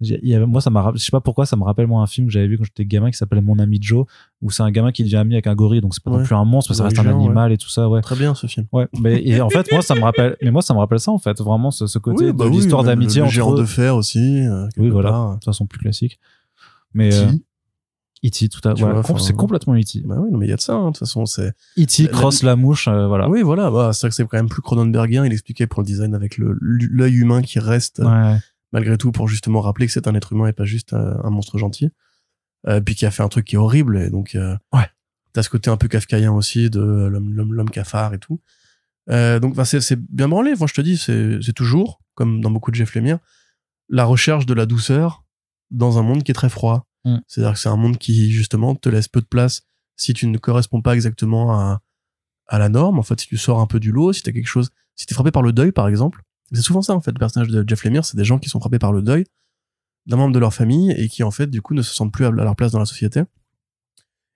y 0.00 0.36
moi, 0.38 0.60
ça 0.60 0.70
m'a, 0.70 0.92
je 0.94 0.98
sais 1.00 1.10
pas 1.10 1.20
pourquoi, 1.20 1.46
ça 1.46 1.56
me 1.56 1.62
rappelle, 1.64 1.86
moi, 1.86 2.02
un 2.02 2.06
film 2.06 2.26
que 2.26 2.32
j'avais 2.32 2.46
vu 2.48 2.56
quand 2.58 2.64
j'étais 2.64 2.84
gamin 2.84 3.10
qui 3.10 3.16
s'appelait 3.16 3.40
Mon 3.40 3.58
ami 3.58 3.78
Joe, 3.80 4.06
où 4.42 4.50
c'est 4.50 4.62
un 4.62 4.70
gamin 4.70 4.90
qui 4.92 5.02
devient 5.04 5.16
ami 5.16 5.34
avec 5.34 5.46
un 5.46 5.54
gorille, 5.54 5.80
donc 5.80 5.94
c'est 5.94 6.02
pas 6.02 6.10
non 6.10 6.18
Ouais. 6.18 6.24
plus 6.24 6.34
un 6.34 6.44
monstre, 6.44 6.72
mais 6.72 6.76
ça 6.76 6.84
reste 6.84 6.98
un 6.98 7.06
animal 7.06 7.52
et 7.52 7.58
tout 7.58 7.68
ça, 7.68 7.88
ouais. 7.88 8.00
Très 8.00 8.16
bien 8.16 8.34
ce 8.34 8.46
film. 8.48 8.66
Ouais, 8.72 8.86
mais 9.00 9.22
et 9.24 9.40
en 9.40 9.50
fait, 9.50 9.70
moi, 9.72 9.82
ça 9.82 9.94
me 9.94 10.02
rappelle, 10.02 10.36
mais 10.42 10.50
moi, 10.50 10.62
ça 10.62 10.74
me 10.74 10.78
rappelle 10.80 11.00
ça, 11.00 11.12
en 11.12 11.18
fait, 11.18 11.40
vraiment, 11.40 11.70
ce, 11.70 11.86
ce 11.86 11.98
côté 11.98 12.26
Oui, 12.26 12.32
bah 12.32 12.44
de 12.44 12.50
oui, 12.50 12.56
l'histoire 12.56 12.82
d'amitié 12.84 13.20
le, 13.20 13.22
le 13.22 13.26
entre 13.26 13.34
géant 13.34 13.54
eux. 13.54 13.58
de 13.60 13.64
fer 13.64 13.94
aussi. 13.96 14.18
euh, 14.46 14.66
Oui, 14.76 14.88
voilà, 14.88 15.10
part. 15.10 15.38
de 15.38 15.44
façon 15.44 15.66
plus 15.66 15.78
classique. 15.78 16.18
Mais 16.94 17.10
Qui 17.10 17.16
euh, 17.18 17.28
E.T., 18.24 18.48
tout 18.48 18.66
à 18.68 18.74
voilà, 18.74 19.02
c'est 19.18 19.34
complètement 19.36 19.74
E.T. 19.74 20.02
Bah 20.04 20.16
oui, 20.18 20.30
non, 20.30 20.38
mais 20.38 20.46
il 20.46 20.50
y 20.50 20.52
a 20.52 20.56
de 20.56 20.60
ça, 20.60 20.74
hein, 20.74 20.86
de 20.86 20.90
toute 20.90 20.98
façon, 20.98 21.24
c'est. 21.26 21.52
E.T. 21.78 22.02
La- 22.04 22.08
crosse 22.08 22.42
la 22.42 22.56
mouche, 22.56 22.88
euh, 22.88 23.06
voilà. 23.06 23.28
Oui, 23.28 23.42
voilà, 23.42 23.70
bah, 23.70 23.92
c'est 23.92 24.00
vrai 24.02 24.08
que 24.10 24.14
c'est 24.16 24.24
quand 24.26 24.36
même 24.36 24.48
plus 24.48 24.62
Cronenbergien, 24.62 25.24
il 25.24 25.32
expliquait 25.32 25.66
pour 25.66 25.82
le 25.82 25.86
design 25.86 26.14
avec 26.14 26.36
le 26.36 26.56
l'œil 26.60 27.14
humain 27.14 27.42
qui 27.42 27.58
reste, 27.60 28.00
Ouais. 28.00 28.36
malgré 28.72 28.96
tout, 28.98 29.12
pour 29.12 29.28
justement 29.28 29.60
rappeler 29.60 29.86
que 29.86 29.92
c'est 29.92 30.08
un 30.08 30.14
être 30.14 30.32
humain 30.32 30.46
et 30.48 30.52
pas 30.52 30.64
juste 30.64 30.92
euh, 30.94 31.14
un 31.22 31.30
monstre 31.30 31.58
gentil. 31.58 31.90
Euh, 32.66 32.80
puis 32.80 32.96
qui 32.96 33.06
a 33.06 33.10
fait 33.12 33.22
un 33.22 33.28
truc 33.28 33.44
qui 33.46 33.54
est 33.54 33.58
horrible, 33.58 33.98
et 33.98 34.10
donc, 34.10 34.36
Ouais. 34.72 34.86
t'as 35.32 35.42
ce 35.44 35.48
côté 35.50 35.70
un 35.70 35.76
peu 35.76 35.86
kafkaïen 35.86 36.32
aussi 36.32 36.70
de 36.70 36.80
l'homme, 36.80 37.32
l'homme, 37.32 37.54
l'homme 37.54 37.70
cafard 37.70 38.14
et 38.14 38.18
tout. 38.18 38.40
Donc, 39.08 39.54
bah, 39.54 39.64
c'est, 39.64 39.80
c'est 39.80 39.98
bien 39.98 40.28
branlé. 40.28 40.54
Moi, 40.58 40.66
je 40.66 40.74
te 40.74 40.80
dis, 40.80 40.96
c'est, 40.98 41.38
c'est 41.40 41.52
toujours, 41.54 42.02
comme 42.14 42.40
dans 42.40 42.50
beaucoup 42.50 42.70
de 42.72 42.76
Jeff 42.76 42.94
Lemire, 42.96 43.18
la 43.88 44.04
recherche 44.04 44.44
de 44.44 44.52
la 44.54 44.66
douceur 44.66 45.24
dans 45.70 45.98
un 45.98 46.02
monde 46.02 46.24
qui 46.24 46.30
est 46.32 46.34
très 46.34 46.48
froid. 46.50 46.87
Mm. 47.08 47.20
C'est-à-dire 47.26 47.54
que 47.54 47.58
c'est 47.58 47.68
un 47.68 47.76
monde 47.76 47.98
qui, 47.98 48.30
justement, 48.30 48.74
te 48.74 48.88
laisse 48.88 49.08
peu 49.08 49.20
de 49.20 49.26
place 49.26 49.62
si 49.96 50.14
tu 50.14 50.26
ne 50.26 50.38
corresponds 50.38 50.80
pas 50.80 50.94
exactement 50.94 51.52
à, 51.52 51.80
à 52.46 52.58
la 52.58 52.68
norme. 52.68 52.98
En 52.98 53.02
fait, 53.02 53.20
si 53.20 53.26
tu 53.26 53.36
sors 53.36 53.60
un 53.60 53.66
peu 53.66 53.80
du 53.80 53.92
lot, 53.92 54.12
si 54.12 54.22
t'as 54.22 54.32
quelque 54.32 54.46
chose, 54.48 54.70
si 54.94 55.06
t'es 55.06 55.14
frappé 55.14 55.30
par 55.30 55.42
le 55.42 55.52
deuil, 55.52 55.72
par 55.72 55.88
exemple. 55.88 56.22
C'est 56.52 56.62
souvent 56.62 56.82
ça, 56.82 56.94
en 56.94 57.00
fait, 57.00 57.10
le 57.10 57.18
personnage 57.18 57.48
de 57.48 57.64
Jeff 57.66 57.84
Lemire, 57.84 58.04
c'est 58.04 58.16
des 58.16 58.24
gens 58.24 58.38
qui 58.38 58.48
sont 58.48 58.60
frappés 58.60 58.78
par 58.78 58.92
le 58.92 59.02
deuil 59.02 59.24
d'un 60.06 60.16
membre 60.16 60.32
de 60.32 60.38
leur 60.38 60.54
famille 60.54 60.92
et 60.92 61.08
qui, 61.08 61.22
en 61.22 61.30
fait, 61.30 61.48
du 61.48 61.60
coup, 61.60 61.74
ne 61.74 61.82
se 61.82 61.94
sentent 61.94 62.12
plus 62.12 62.24
à 62.24 62.30
leur 62.30 62.56
place 62.56 62.72
dans 62.72 62.78
la 62.78 62.86
société 62.86 63.22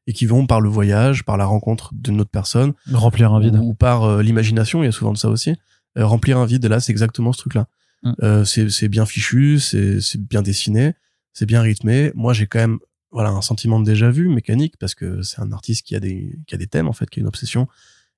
et 0.07 0.13
qui 0.13 0.27
vont 0.27 0.47
par 0.47 0.61
le 0.61 0.69
voyage, 0.69 1.25
par 1.25 1.37
la 1.37 1.47
rencontre 1.47 1.91
d'une 1.95 2.21
autre 2.21 2.31
personne, 2.31 2.75
Remplir 2.93 3.33
un 3.33 3.41
vide. 3.41 3.57
ou 3.57 3.75
par 3.75 4.05
euh, 4.05 4.23
l'imagination, 4.23 4.83
il 4.83 4.87
y 4.87 4.89
a 4.89 4.93
souvent 4.93 5.13
de 5.13 5.19
ça 5.19 5.29
aussi. 5.29 5.55
Euh, 5.97 6.07
remplir 6.07 6.39
un 6.39 6.47
vide, 6.47 6.67
là, 6.67 6.81
c'est 6.81 6.93
exactement 6.93 7.33
ce 7.33 7.39
truc-là. 7.39 7.67
Mm. 8.03 8.13
Euh, 8.23 8.45
c'est 8.45 8.89
bien 8.89 9.07
fichu, 9.07 9.61
c'est 9.61 10.01
c'est 10.01 10.21
bien 10.21 10.43
dessiné, 10.43 10.95
c'est 11.33 11.47
bien 11.47 11.63
rythmé. 11.63 12.13
Moi, 12.15 12.33
j'ai 12.33 12.47
quand 12.47 12.59
même 12.59 12.79
voilà 13.11 13.31
un 13.31 13.43
sentiment 13.43 13.79
de 13.79 13.85
déjà 13.85 14.11
vu 14.11 14.29
mécanique 14.29 14.77
parce 14.79 14.95
que 14.95 15.23
c'est 15.23 15.41
un 15.41 15.53
artiste 15.53 15.87
qui 15.87 15.95
a 15.95 16.01
des 16.01 16.39
qui 16.47 16.55
a 16.55 16.59
des 16.59 16.67
thèmes 16.67 16.89
en 16.89 16.93
fait, 16.93 17.09
qui 17.11 17.21
a 17.21 17.23
une 17.23 17.29
obsession 17.29 17.69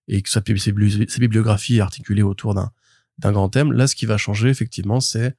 et 0.07 0.23
que 0.23 0.29
sa, 0.31 0.41
bibliographie 0.41 1.79
est 1.79 1.81
articulée 1.81 2.23
autour 2.23 2.55
d'un 2.55 2.71
d'un 3.19 3.33
grand 3.33 3.49
thème. 3.49 3.73
Là, 3.73 3.87
ce 3.87 3.95
qui 3.95 4.07
va 4.07 4.17
changer 4.17 4.49
effectivement, 4.49 5.01
c'est 5.01 5.37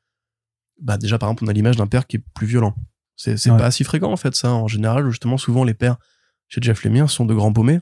bah 0.81 0.97
déjà 0.97 1.17
par 1.17 1.29
exemple, 1.29 1.45
on 1.45 1.47
a 1.47 1.53
l'image 1.53 1.77
d'un 1.77 1.87
père 1.87 2.07
qui 2.07 2.17
est 2.17 2.23
plus 2.33 2.47
violent. 2.47 2.75
C'est 3.15 3.37
c'est 3.37 3.51
Ouais. 3.51 3.57
pas 3.57 3.71
si 3.71 3.83
fréquent 3.83 4.11
en 4.11 4.17
fait 4.17 4.35
ça. 4.35 4.51
En 4.51 4.67
général, 4.67 5.09
justement, 5.09 5.37
souvent 5.37 5.63
les 5.63 5.73
pères 5.73 5.97
chez 6.47 6.61
Jeff 6.61 6.83
Lemire 6.83 7.09
sont 7.09 7.25
de 7.25 7.33
grands 7.33 7.53
paumés 7.53 7.79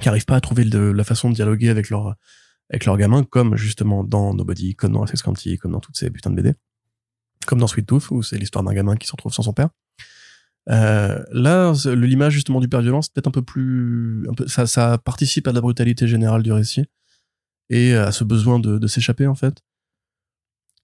qui 0.00 0.08
arrivent 0.08 0.24
pas 0.24 0.36
à 0.36 0.40
trouver 0.40 0.64
de, 0.64 0.78
la 0.78 1.04
façon 1.04 1.28
de 1.28 1.34
dialoguer 1.34 1.68
avec 1.68 1.90
leur 1.90 2.14
avec 2.70 2.84
leurs 2.84 2.96
gamins, 2.98 3.24
comme 3.24 3.56
justement 3.56 4.04
dans 4.04 4.34
Nobody, 4.34 4.74
comme 4.74 4.92
dans 4.92 5.06
Sex 5.06 5.22
County, 5.22 5.56
comme 5.56 5.72
dans 5.72 5.80
toutes 5.80 5.96
ces 5.96 6.10
putains 6.10 6.30
de 6.30 6.36
BD, 6.36 6.54
comme 7.48 7.60
dans 7.60 7.66
Sweet 7.66 7.86
Tooth, 7.86 8.10
où 8.10 8.22
c'est 8.22 8.36
l'histoire 8.36 8.62
d'un 8.62 8.74
gamin 8.74 8.94
qui 8.96 9.06
se 9.06 9.12
retrouve 9.12 9.32
sans 9.32 9.42
son 9.42 9.54
père. 9.54 9.70
Euh, 10.68 11.24
là, 11.32 11.72
l'image 11.86 12.34
justement 12.34 12.60
du 12.60 12.68
père 12.68 12.82
violent, 12.82 13.00
c'est 13.00 13.10
peut-être 13.14 13.26
un 13.26 13.32
peu 13.32 13.40
plus, 13.40 14.28
un 14.28 14.34
peu, 14.34 14.46
ça, 14.46 14.66
ça 14.66 14.98
participe 14.98 15.48
à 15.48 15.52
la 15.52 15.62
brutalité 15.62 16.06
générale 16.06 16.42
du 16.42 16.52
récit 16.52 16.84
et 17.70 17.94
à 17.94 18.12
ce 18.12 18.22
besoin 18.22 18.60
de, 18.60 18.86
s'échapper 18.86 19.26
en 19.26 19.34
fait. 19.34 19.62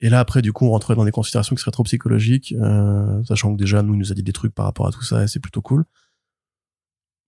Et 0.00 0.08
là 0.08 0.20
après, 0.20 0.40
du 0.40 0.54
coup, 0.54 0.64
on 0.64 0.70
rentrait 0.70 0.94
dans 0.94 1.04
des 1.04 1.10
considérations 1.10 1.54
qui 1.54 1.60
seraient 1.60 1.70
trop 1.70 1.82
psychologiques, 1.82 2.54
euh, 2.58 3.22
sachant 3.24 3.52
que 3.54 3.58
déjà 3.58 3.82
nous 3.82 3.92
il 3.92 3.98
nous 3.98 4.10
a 4.10 4.14
dit 4.14 4.22
des 4.22 4.32
trucs 4.32 4.54
par 4.54 4.64
rapport 4.64 4.86
à 4.86 4.90
tout 4.90 5.02
ça 5.02 5.22
et 5.22 5.28
c'est 5.28 5.40
plutôt 5.40 5.60
cool. 5.60 5.84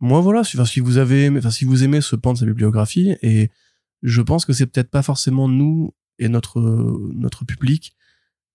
Moi 0.01 0.23
voilà, 0.23 0.45
si, 0.45 0.81
vous 0.81 0.97
avez, 0.97 1.31
si 1.51 1.67
vous 1.67 1.85
aimez 1.85 2.01
ce 2.01 2.17
pan 2.17 2.33
de 2.33 2.39
sa 2.39 2.47
bibliographie 2.47 3.17
et 3.21 3.51
je 4.03 4.23
pense 4.23 4.47
que 4.47 4.55
c'est 4.55 4.67
peut-être 4.67 4.91
pas 4.91 5.03
forcément 5.03 5.47
nous 5.47 5.95
et 6.19 6.31
notre 6.31 7.45
public 7.47 7.95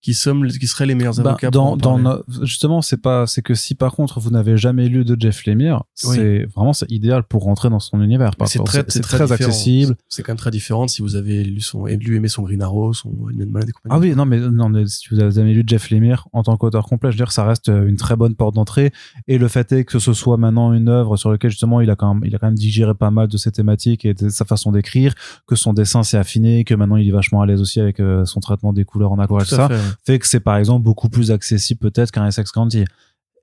qui 0.02 0.14
sommes 0.14 0.46
qui 0.48 0.66
seraient 0.66 0.84
les 0.86 0.94
meilleurs 0.94 1.14
Bah, 1.14 1.30
avocats 1.30 1.50
dans, 1.50 1.76
dans 1.76 1.98
no- 1.98 2.22
justement 2.42 2.82
c'est 2.82 2.96
pas 3.00 3.26
c'est 3.26 3.40
que 3.40 3.54
si 3.54 3.74
par 3.74 3.92
contre 3.94 4.20
vous 4.20 4.30
n'avez 4.30 4.56
jamais 4.56 4.88
lu 4.88 5.04
de 5.04 5.16
Jeff 5.18 5.46
Lemire 5.46 5.84
Oui. 6.04 6.16
c'est 6.16 6.44
vraiment 6.54 6.72
c'est 6.72 6.90
idéal 6.90 7.22
pour 7.22 7.44
rentrer 7.44 7.70
dans 7.70 7.78
son 7.80 8.02
univers 8.02 8.32
c'est 8.46 8.62
très, 8.64 8.84
c'est 8.88 9.00
très, 9.00 9.18
différent. 9.24 9.34
accessible 9.34 9.96
C'est 10.08 10.22
quand 10.22 10.32
même 10.32 10.38
très 10.38 10.50
différent 10.50 10.88
si 10.88 11.00
vous 11.02 11.14
avez 11.16 11.44
lu 11.44 11.60
son, 11.60 11.86
lu 11.86 12.16
aimé 12.16 12.28
son 12.28 12.42
Green 12.42 12.60
Arrow, 12.62 12.92
son 12.92 13.10
et 13.30 13.44
compagnie. 13.44 13.72
ah 13.90 13.98
oui 13.98 14.14
non 14.16 14.26
mais 14.26 14.40
non 14.40 14.68
mais 14.68 14.86
si 14.86 15.06
vous 15.10 15.20
avez 15.20 15.30
jamais 15.30 15.54
lu 15.54 15.62
Jeff 15.66 15.90
Lemire 15.90 16.26
en 16.32 16.42
tant 16.42 16.56
qu'auteur 16.56 16.84
complet 16.84 17.10
je 17.12 17.16
veux 17.16 17.24
dire 17.24 17.32
ça 17.32 17.44
reste 17.44 17.68
euh, 17.68 17.86
une 17.88 17.96
très 17.96 18.16
bonne 18.16 18.34
porte 18.34 18.54
d'entrée 18.56 18.90
et 19.28 19.38
le 19.38 19.46
fait 19.48 19.70
est 19.72 19.84
que 19.84 19.98
ce 20.00 20.12
soit 20.12 20.36
maintenant 20.36 20.72
une 20.72 20.88
œuvre 20.88 21.16
sur 21.16 21.30
laquelle 21.30 21.50
justement 21.50 21.80
il 21.80 21.88
a 21.90 21.96
quand 21.96 22.12
même 22.14 22.24
il 22.24 22.34
a 22.34 22.38
quand 22.38 22.48
même 22.48 22.56
digéré 22.58 22.94
pas 22.94 23.10
mal 23.12 23.28
de 23.28 23.36
ses 23.36 23.52
thématiques 23.52 24.04
et 24.04 24.14
de 24.14 24.28
sa 24.30 24.44
façon 24.44 24.72
d'écrire 24.72 25.14
que 25.46 25.54
son 25.54 25.72
dessin 25.72 26.02
s'est 26.02 26.18
affiné 26.18 26.64
que 26.64 26.74
maintenant 26.74 26.96
il 26.96 27.08
est 27.08 27.12
vachement 27.12 27.40
à 27.42 27.46
l'aise 27.46 27.60
aussi 27.60 27.78
avec 27.80 28.00
euh, 28.00 28.24
son 28.24 28.40
traitement 28.40 28.72
des 28.72 28.84
couleurs 28.84 29.12
en 29.12 29.18
aquarelle 29.20 29.46
ça 29.46 29.68
fait, 29.68 29.74
ouais. 29.74 29.80
Fait 30.06 30.18
que 30.18 30.26
c'est 30.26 30.40
par 30.40 30.56
exemple 30.56 30.82
beaucoup 30.84 31.08
plus 31.08 31.30
accessible 31.30 31.80
peut-être 31.80 32.10
qu'un 32.10 32.30
SX 32.30 32.50
Candy. 32.52 32.84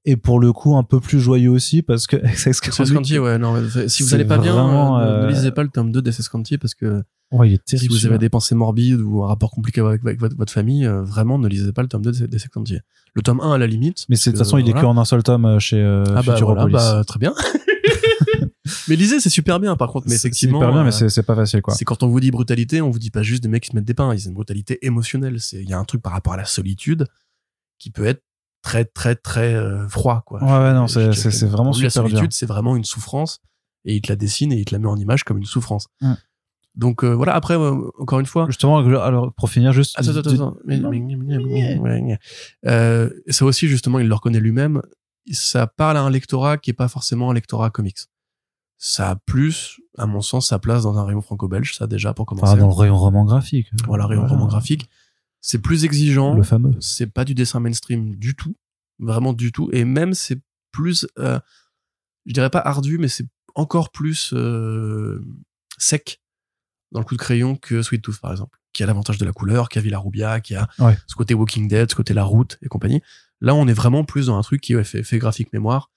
Et 0.05 0.15
pour 0.15 0.39
le 0.39 0.53
coup, 0.53 0.77
un 0.77 0.83
peu 0.83 0.99
plus 1.01 1.19
joyeux 1.19 1.49
aussi 1.49 1.81
parce 1.81 2.07
que 2.07 2.15
SS 2.35 2.61
Canty, 2.61 3.19
ouais, 3.19 3.37
non, 3.37 3.53
si 3.87 4.03
vous 4.03 4.13
allez 4.13 4.25
pas 4.25 4.37
bien, 4.37 4.55
euh, 4.57 4.61
ne- 4.61 5.21
ne, 5.21 5.25
euh, 5.25 5.29
lisez 5.29 5.51
pas 5.51 5.61
le 5.63 5.69
tome 5.69 5.91
2 5.91 6.01
d'SS 6.01 6.29
Canty 6.29 6.57
parce 6.57 6.73
que 6.73 7.03
Ouais, 7.31 7.49
il 7.49 7.53
est 7.55 7.77
si 7.77 7.87
vous 7.87 8.07
avez 8.07 8.17
des 8.17 8.29
pensées 8.29 8.55
morbides 8.55 9.01
ou 9.01 9.23
un 9.23 9.27
rapport 9.27 9.51
compliqué 9.51 9.81
avec, 9.81 10.01
avec 10.03 10.19
votre, 10.19 10.35
votre 10.35 10.51
famille, 10.51 10.87
euh, 10.87 11.03
vraiment 11.03 11.37
ne 11.37 11.47
lisez 11.47 11.71
pas 11.73 11.83
le 11.83 11.87
tome 11.87 12.01
2 12.01 12.11
d'SS 12.27 12.47
Canty. 12.47 12.77
Le 13.13 13.21
tome 13.21 13.39
1 13.41 13.51
à 13.51 13.57
la 13.59 13.67
limite. 13.67 14.05
Mais 14.09 14.15
de 14.15 14.21
toute 14.21 14.37
façon, 14.37 14.57
il 14.57 14.67
est 14.67 14.73
que 14.73 14.77
en 14.85 14.97
un 14.97 15.05
seul 15.05 15.21
tome 15.21 15.59
chez 15.59 15.77
euh, 15.79 16.03
Ah 16.07 16.13
bah, 16.13 16.21
voilà, 16.21 16.33
Futuropolis. 16.37 16.73
bah, 16.73 17.03
très 17.05 17.19
bien. 17.19 17.33
Mais 18.87 18.95
lisez, 18.95 19.19
c'est 19.19 19.29
super 19.29 19.59
bien 19.59 19.75
par 19.75 19.89
contre. 19.91 20.07
Mais 20.07 20.13
C'est- 20.13 20.19
c'est 20.21 20.27
effectivement, 20.27 20.59
hyper 20.59 20.71
bien, 20.71 20.81
euh, 20.81 20.85
mais 20.85 20.91
c'est 20.91 21.09
c'est 21.09 21.23
pas 21.23 21.35
facile 21.35 21.61
quoi. 21.61 21.73
c'est 21.75 21.85
quand 21.85 22.03
on 22.03 22.07
vous 22.07 22.19
dit 22.19 22.31
brutalité, 22.31 22.81
on 22.81 22.89
vous 22.89 22.99
dit 22.99 23.11
pas 23.11 23.23
juste 23.23 23.43
des 23.43 23.49
mecs 23.49 23.63
qui 23.63 23.71
se 23.71 23.75
mettent 23.75 23.85
des 23.85 23.93
pains. 23.93 24.15
C'est 24.17 24.27
une 24.29 24.33
brutalité 24.33 24.85
émotionnelle. 24.85 25.39
C'est, 25.39 25.61
il 25.61 25.69
y 25.69 25.73
a 25.73 25.77
un 25.79 25.85
truc 25.85 26.01
par 26.01 26.13
rapport 26.13 26.33
à 26.33 26.37
la 26.37 26.45
solitude 26.45 27.05
qui 27.77 27.89
peut 27.91 28.05
être 28.05 28.23
très, 28.61 28.83
très, 28.85 29.15
très 29.15 29.53
euh, 29.53 29.87
froid, 29.87 30.23
quoi. 30.25 30.43
Ouais, 30.43 30.49
ouais, 30.69 30.73
non, 30.73 30.85
Je- 30.87 31.11
c'est 31.11 31.45
vraiment 31.47 31.71
super 31.73 31.85
La 32.03 32.09
solitude, 32.09 32.33
c'est 32.33 32.45
vraiment 32.45 32.75
une 32.75 32.83
souffrance 32.83 33.39
et 33.85 33.95
il 33.95 34.01
te 34.01 34.09
la 34.11 34.15
dessine 34.17 34.51
et 34.51 34.57
il 34.57 34.65
te 34.65 34.75
la 34.75 34.79
met 34.79 34.87
en 34.87 34.97
image 34.97 35.23
comme 35.23 35.37
une 35.37 35.45
souffrance. 35.45 35.87
Donc 36.75 37.03
euh, 37.03 37.13
voilà. 37.13 37.33
Après, 37.35 37.55
euh, 37.55 37.89
encore 37.99 38.19
une 38.19 38.25
fois, 38.25 38.45
Justement, 38.47 38.77
alors 38.77 39.33
pour 39.33 39.49
finir, 39.49 39.73
juste. 39.73 39.97
Attends, 39.97 40.11
attends, 40.19 40.29
attends. 40.35 40.57
Euh, 42.65 43.09
ça 43.29 43.45
aussi, 43.45 43.67
justement, 43.67 43.99
il 43.99 44.07
le 44.07 44.13
reconnaît 44.13 44.39
lui-même. 44.39 44.81
Ça 45.31 45.67
parle 45.67 45.97
à 45.97 46.01
un 46.01 46.09
lectorat 46.09 46.57
qui 46.57 46.69
est 46.69 46.73
pas 46.73 46.87
forcément 46.87 47.31
un 47.31 47.33
lectorat 47.33 47.69
comics. 47.69 47.97
Ça 48.81 49.09
a 49.09 49.15
plus, 49.17 49.81
à 49.97 50.05
mon 50.05 50.21
sens, 50.21 50.47
sa 50.47 50.57
place 50.57 50.83
dans 50.83 50.97
un 50.97 51.03
rayon 51.03 51.21
franco-belge, 51.21 51.75
ça 51.75 51.85
déjà 51.85 52.13
pour 52.13 52.25
commencer. 52.25 52.53
Ah, 52.53 52.55
dans 52.55 52.67
le 52.69 52.73
rayon 52.73 52.97
roman 52.97 53.25
graphique. 53.25 53.69
Voilà, 53.85 54.05
rayon 54.07 54.25
roman 54.25 54.47
graphique. 54.47 54.89
C'est 55.41 55.59
plus 55.59 55.83
exigeant. 55.83 56.33
Le 56.33 56.43
fameux. 56.43 56.71
C'est 56.79 57.07
pas 57.07 57.25
du 57.25 57.33
dessin 57.35 57.59
mainstream 57.59 58.15
du 58.15 58.35
tout. 58.35 58.55
Vraiment 58.97 59.33
du 59.33 59.51
tout. 59.51 59.69
Et 59.73 59.83
même, 59.83 60.13
c'est 60.13 60.39
plus, 60.71 61.05
euh, 61.17 61.39
je 62.25 62.33
dirais 62.33 62.49
pas 62.49 62.59
ardu, 62.59 62.97
mais 62.99 63.09
c'est 63.09 63.27
encore 63.53 63.91
plus 63.91 64.31
euh, 64.33 65.21
sec 65.77 66.21
dans 66.93 66.99
le 67.01 67.05
coup 67.05 67.15
de 67.15 67.19
crayon 67.19 67.57
que 67.57 67.81
Sweet 67.81 68.01
Tooth, 68.01 68.19
par 68.21 68.31
exemple. 68.31 68.59
Qui 68.71 68.83
a 68.83 68.85
l'avantage 68.85 69.17
de 69.17 69.25
la 69.25 69.33
couleur, 69.33 69.67
qui 69.67 69.77
a 69.77 69.81
Villarubia, 69.81 70.39
qui 70.39 70.55
a 70.55 70.69
Ouais. 70.79 70.97
ce 71.05 71.15
côté 71.15 71.33
Walking 71.33 71.67
Dead, 71.67 71.89
ce 71.89 71.95
côté 71.95 72.13
La 72.13 72.23
Route 72.23 72.57
et 72.61 72.67
compagnie. 72.69 73.01
Là, 73.41 73.55
on 73.55 73.67
est 73.67 73.73
vraiment 73.73 74.05
plus 74.05 74.27
dans 74.27 74.37
un 74.37 74.41
truc 74.41 74.61
qui 74.61 74.75
ouais, 74.75 74.83
fait, 74.85 75.03
fait 75.03 75.17
graphique 75.17 75.51
mémoire 75.51 75.91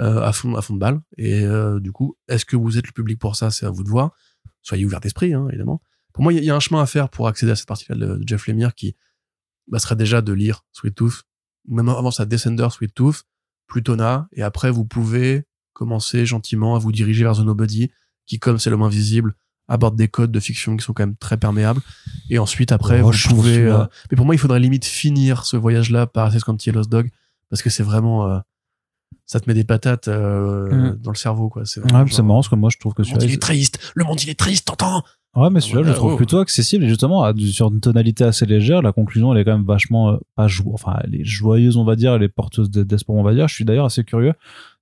euh, 0.00 0.20
à 0.22 0.32
fond 0.32 0.54
à 0.56 0.62
fond 0.62 0.74
de 0.74 0.78
balle. 0.80 1.00
Et 1.16 1.42
euh, 1.44 1.80
du 1.80 1.92
coup, 1.92 2.16
est-ce 2.28 2.44
que 2.44 2.56
vous 2.56 2.78
êtes 2.78 2.86
le 2.86 2.92
public 2.92 3.18
pour 3.18 3.36
ça? 3.36 3.50
C'est 3.50 3.66
à 3.66 3.70
vous 3.70 3.84
de 3.84 3.88
voir. 3.88 4.10
Soyez 4.62 4.84
ouvert 4.84 5.00
d'esprit, 5.00 5.32
hein, 5.34 5.46
évidemment. 5.48 5.80
Pour 6.12 6.22
moi, 6.22 6.32
il 6.32 6.36
y, 6.36 6.38
a- 6.38 6.42
il 6.42 6.46
y 6.46 6.50
a 6.50 6.56
un 6.56 6.60
chemin 6.60 6.82
à 6.82 6.86
faire 6.86 7.08
pour 7.08 7.28
accéder 7.28 7.52
à 7.52 7.56
cette 7.56 7.68
partie-là 7.68 7.94
de, 7.96 8.16
de 8.16 8.22
Jeff 8.28 8.46
Lemire 8.46 8.74
qui 8.74 8.96
bah, 9.68 9.78
serait 9.78 9.96
déjà 9.96 10.22
de 10.22 10.32
lire 10.32 10.64
Sweet 10.72 10.94
Tooth, 10.94 11.24
même 11.68 11.88
avant 11.88 12.10
ça, 12.10 12.24
Descender, 12.24 12.68
Sweet 12.70 12.94
Tooth, 12.94 13.24
Plutona, 13.66 14.28
et 14.32 14.42
après, 14.42 14.70
vous 14.70 14.84
pouvez 14.84 15.44
commencer 15.72 16.24
gentiment 16.24 16.74
à 16.76 16.78
vous 16.78 16.92
diriger 16.92 17.24
vers 17.24 17.34
The 17.36 17.40
Nobody, 17.40 17.90
qui, 18.26 18.38
comme 18.38 18.58
c'est 18.58 18.70
le 18.70 18.76
moins 18.76 18.88
visible, 18.88 19.34
aborde 19.68 19.96
des 19.96 20.08
codes 20.08 20.30
de 20.32 20.40
fiction 20.40 20.76
qui 20.76 20.84
sont 20.84 20.92
quand 20.92 21.02
même 21.02 21.16
très 21.16 21.36
perméables. 21.36 21.80
Et 22.30 22.38
ensuite, 22.38 22.70
après, 22.72 23.00
Oh, 23.02 23.10
vous 23.10 23.34
pouvez... 23.34 23.58
euh, 23.58 23.84
Mais 24.10 24.16
pour 24.16 24.24
moi, 24.24 24.34
il 24.34 24.38
faudrait 24.38 24.60
limite 24.60 24.84
finir 24.84 25.44
ce 25.44 25.56
voyage-là 25.56 26.06
par 26.06 26.26
Assassin's 26.26 26.56
Creed 26.58 26.74
Lost 26.74 26.90
Dog, 26.90 27.10
parce 27.50 27.62
que 27.62 27.70
c'est 27.70 27.82
vraiment... 27.82 28.40
ça 29.26 29.40
te 29.40 29.48
met 29.50 29.54
des 29.54 29.64
patates 29.64 30.08
euh, 30.08 30.68
Mm. 30.92 30.98
dans 31.02 31.10
le 31.10 31.16
cerveau, 31.16 31.48
quoi. 31.48 31.62
C'est 31.64 31.80
Ouais, 31.80 31.88
genre, 32.06 32.24
marrant 32.24 32.38
parce 32.38 32.48
que 32.48 32.54
moi 32.54 32.70
je 32.72 32.78
trouve 32.78 32.94
que 32.94 33.02
Le 33.02 33.08
monde, 33.10 33.22
il 33.22 33.32
est 33.32 33.42
triste 33.42 33.92
Le 33.94 34.04
monde, 34.04 34.22
il 34.22 34.30
est 34.30 34.38
triste, 34.38 34.66
t'entends 34.66 35.02
Ouais, 35.34 35.50
mais 35.50 35.60
celui-là, 35.60 35.82
je 35.82 35.88
le 35.88 35.94
trouve 35.94 36.14
oh. 36.14 36.16
plutôt 36.16 36.38
accessible 36.38 36.84
et 36.84 36.88
justement, 36.88 37.22
à 37.22 37.34
sur 37.36 37.68
une 37.70 37.80
tonalité 37.80 38.24
assez 38.24 38.46
légère, 38.46 38.80
la 38.80 38.92
conclusion, 38.92 39.34
elle 39.34 39.40
est 39.40 39.44
quand 39.44 39.52
même 39.52 39.66
vachement, 39.66 40.12
euh, 40.12 40.16
pas 40.34 40.48
jou 40.48 40.70
enfin, 40.72 40.96
elle 41.04 41.14
est 41.14 41.24
joyeuse, 41.24 41.76
on 41.76 41.84
va 41.84 41.94
dire, 41.94 42.14
elle 42.14 42.22
est 42.22 42.30
porteuse 42.30 42.70
de- 42.70 42.84
d'espoir, 42.84 43.18
on 43.18 43.22
va 43.22 43.34
dire. 43.34 43.46
Je 43.46 43.54
suis 43.54 43.66
d'ailleurs 43.66 43.84
assez 43.84 44.02
curieux, 44.02 44.32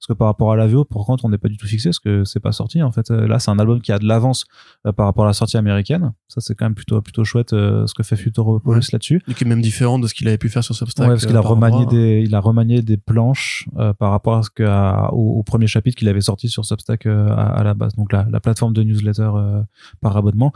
parce 0.07 0.15
que 0.17 0.19
par 0.19 0.27
rapport 0.29 0.53
à 0.53 0.57
la 0.57 0.67
VO, 0.67 0.85
pour 0.85 1.07
contre, 1.07 1.25
on 1.25 1.31
n'est 1.31 1.39
pas 1.39 1.49
du 1.49 1.57
tout 1.57 1.67
fixé, 1.67 1.89
parce 1.89 1.99
que 1.99 2.25
c'est 2.25 2.41
pas 2.41 2.53
sorti, 2.53 2.83
en 2.83 2.93
fait. 2.93 3.11
Euh, 3.11 3.27
Là, 3.27 3.39
c'est 3.39 3.51
un 3.51 3.59
album 3.59 3.81
qui 3.81 3.91
a 3.91 3.99
de 3.99 4.05
l'avance 4.07 4.45
euh, 4.87 4.93
par 4.93 5.07
rapport 5.07 5.25
à 5.25 5.29
la 5.29 5.33
sortie 5.33 5.57
américaine. 5.57 6.13
Ça, 6.29 6.43
c'est 6.43 6.55
quand 6.55 6.67
même 6.67 6.75
plutôt, 6.75 7.01
plutôt 7.01 7.25
chouette, 7.25 7.55
euh, 7.55 7.87
ce 7.87 7.95
que 7.95 8.03
fait 8.03 8.17
Futuropolis 8.17 8.77
Ouais. 8.87 8.93
là-dessus. 8.93 9.23
Et 9.29 9.33
qui 9.33 9.45
est 9.45 9.47
même 9.47 9.63
différent 9.63 9.99
de 9.99 10.07
ce 10.07 10.13
qu'il 10.13 10.29
avait 10.29 10.37
pu 10.37 10.51
faire 10.51 10.63
sur 10.63 10.75
Substack. 10.75 11.07
Ouais, 11.07 11.15
parce 11.15 11.25
qu'il 11.25 11.37
a 11.37 11.41
par 11.41 11.53
remanié 11.53 11.87
des, 11.87 12.23
il 12.23 12.35
a 12.35 12.41
remanié 12.41 12.83
des 12.83 12.99
planches 12.99 13.67
euh, 13.79 13.95
par 13.95 14.11
rapport 14.11 14.37
à 14.37 14.43
ce 14.43 14.51
que, 14.51 14.63
à- 14.65 15.09
au, 15.15 15.39
au 15.39 15.43
premier 15.43 15.67
chapitre 15.67 15.97
qu'il 15.97 16.09
avait 16.11 16.21
sorti 16.21 16.51
sur 16.51 16.67
Substack 16.67 17.07
à, 17.07 17.33
à 17.35 17.63
la 17.65 17.73
base, 17.73 17.95
donc 17.95 18.13
la, 18.13 18.27
la 18.31 18.41
plateforme 18.41 18.75
de 18.75 18.83
newsletter 18.83 19.31
euh, 19.35 19.63
par 20.03 20.15
abonnement. 20.19 20.53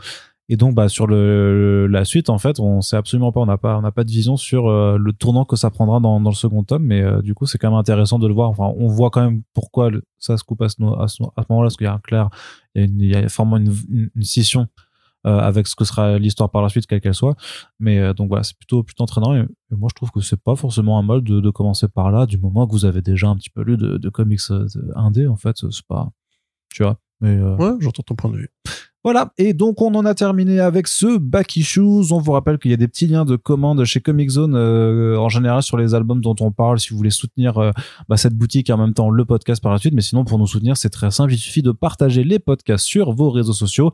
Et 0.51 0.57
donc, 0.57 0.73
bah, 0.73 0.89
sur 0.89 1.05
le, 1.05 1.85
la 1.85 2.03
suite, 2.05 2.31
en 2.31 2.39
fait, 2.39 2.59
on 2.59 2.81
sait 2.81 2.97
absolument 2.97 3.31
pas, 3.31 3.39
on 3.39 3.45
n'a 3.45 3.59
pas, 3.59 3.79
pas 3.91 4.03
de 4.03 4.09
vision 4.09 4.35
sur 4.35 4.67
euh, 4.67 4.97
le 4.97 5.13
tournant 5.13 5.45
que 5.45 5.55
ça 5.55 5.69
prendra 5.69 5.99
dans, 5.99 6.19
dans 6.19 6.31
le 6.31 6.35
second 6.35 6.63
tome, 6.63 6.83
mais 6.83 7.03
euh, 7.03 7.21
du 7.21 7.35
coup, 7.35 7.45
c'est 7.45 7.59
quand 7.59 7.69
même 7.69 7.77
intéressant 7.77 8.17
de 8.17 8.27
le 8.27 8.33
voir. 8.33 8.49
Enfin, 8.49 8.73
on 8.77 8.87
voit 8.87 9.11
quand 9.11 9.21
même 9.21 9.43
pourquoi 9.53 9.91
ça 10.17 10.37
se 10.37 10.43
coupe 10.43 10.63
à 10.63 10.69
ce, 10.69 10.81
moment-là, 10.81 11.05
parce 11.47 11.77
qu'il 11.77 11.85
y 11.85 11.87
a 11.87 11.93
un 11.93 11.99
clair, 11.99 12.29
il 12.73 12.81
y 12.81 13.15
a, 13.15 13.19
une, 13.19 13.27
une, 13.29 13.75
une, 13.89 14.09
une 14.15 14.23
scission 14.23 14.67
euh, 15.27 15.37
avec 15.37 15.67
ce 15.67 15.75
que 15.75 15.85
sera 15.85 16.17
l'histoire 16.17 16.49
par 16.49 16.63
la 16.63 16.69
suite, 16.69 16.87
quelle 16.87 17.01
qu'elle 17.01 17.13
soit. 17.13 17.35
Mais 17.79 18.11
donc 18.15 18.29
voilà, 18.29 18.41
c'est 18.41 18.57
plutôt 18.57 18.81
plutôt 18.81 19.03
entraînant. 19.03 19.35
Et, 19.35 19.45
moi, 19.69 19.89
je 19.91 19.95
trouve 19.95 20.09
que 20.09 20.19
c'est 20.19 20.41
pas 20.41 20.55
forcément 20.55 20.97
un 20.97 21.03
mal 21.03 21.21
de, 21.21 21.41
de 21.41 21.49
commencer 21.51 21.87
par 21.87 22.09
là, 22.09 22.25
du 22.25 22.39
moment 22.39 22.65
que 22.65 22.71
vous 22.71 22.85
avez 22.85 23.03
déjà 23.03 23.27
un 23.27 23.35
petit 23.35 23.51
peu 23.51 23.61
lu 23.61 23.77
de, 23.77 23.97
de 23.97 24.09
comics 24.09 24.41
indé. 24.95 25.27
En 25.27 25.35
fait, 25.35 25.57
c'est 25.57 25.85
pas, 25.87 26.09
tu 26.73 26.81
vois. 26.81 26.97
Mais 27.21 27.39
Ouais, 27.39 27.73
j'entends 27.81 28.01
ton 28.01 28.15
point 28.15 28.31
de 28.31 28.37
vue. 28.37 28.49
Voilà, 29.03 29.31
et 29.37 29.53
donc 29.53 29.81
on 29.81 29.93
en 29.95 30.03
a 30.03 30.13
terminé 30.13 30.59
avec 30.59 30.87
ce 30.87 31.17
Back 31.17 31.55
Issues. 31.55 32.11
On 32.11 32.19
vous 32.19 32.33
rappelle 32.33 32.59
qu'il 32.59 32.69
y 32.69 32.73
a 32.73 32.77
des 32.77 32.89
petits 32.89 33.07
liens 33.07 33.23
de 33.23 33.37
commande 33.37 33.85
chez 33.85 34.01
Comic 34.01 34.29
Zone 34.29 34.55
euh, 34.55 35.15
en 35.17 35.29
général 35.29 35.63
sur 35.63 35.77
les 35.77 35.95
albums 35.95 36.19
dont 36.19 36.35
on 36.41 36.51
parle 36.51 36.81
si 36.81 36.89
vous 36.89 36.97
voulez 36.97 37.09
soutenir 37.09 37.57
euh, 37.59 37.71
bah, 38.09 38.17
cette 38.17 38.33
boutique 38.35 38.69
et 38.69 38.73
en 38.73 38.77
même 38.77 38.93
temps 38.93 39.09
le 39.09 39.23
podcast 39.23 39.63
par 39.63 39.71
la 39.71 39.77
suite. 39.77 39.93
Mais 39.93 40.01
sinon, 40.01 40.25
pour 40.25 40.37
nous 40.37 40.47
soutenir, 40.47 40.75
c'est 40.75 40.89
très 40.89 41.11
simple. 41.11 41.31
Il 41.31 41.37
suffit 41.37 41.61
de 41.61 41.71
partager 41.71 42.25
les 42.25 42.39
podcasts 42.39 42.85
sur 42.85 43.13
vos 43.13 43.29
réseaux 43.29 43.53
sociaux. 43.53 43.93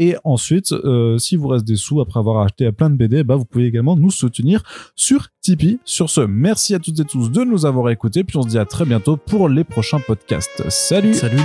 Et 0.00 0.16
ensuite, 0.24 0.72
euh, 0.72 1.16
si 1.18 1.36
vous 1.36 1.46
reste 1.46 1.64
des 1.64 1.76
sous 1.76 2.00
après 2.00 2.18
avoir 2.18 2.42
acheté 2.42 2.72
plein 2.72 2.90
de 2.90 2.96
BD, 2.96 3.22
bah, 3.22 3.36
vous 3.36 3.44
pouvez 3.44 3.66
également 3.66 3.94
nous 3.94 4.10
soutenir 4.10 4.64
sur 4.96 5.28
Tipeee. 5.42 5.78
Sur 5.84 6.10
ce, 6.10 6.22
merci 6.22 6.74
à 6.74 6.80
toutes 6.80 6.98
et 6.98 7.04
tous 7.04 7.30
de 7.30 7.44
nous 7.44 7.66
avoir 7.66 7.88
écoutés. 7.90 8.24
Puis 8.24 8.36
on 8.36 8.42
se 8.42 8.48
dit 8.48 8.58
à 8.58 8.64
très 8.64 8.84
bientôt 8.84 9.16
pour 9.16 9.48
les 9.48 9.62
prochains 9.62 10.00
podcasts. 10.00 10.68
Salut 10.70 11.14
Salut. 11.14 11.36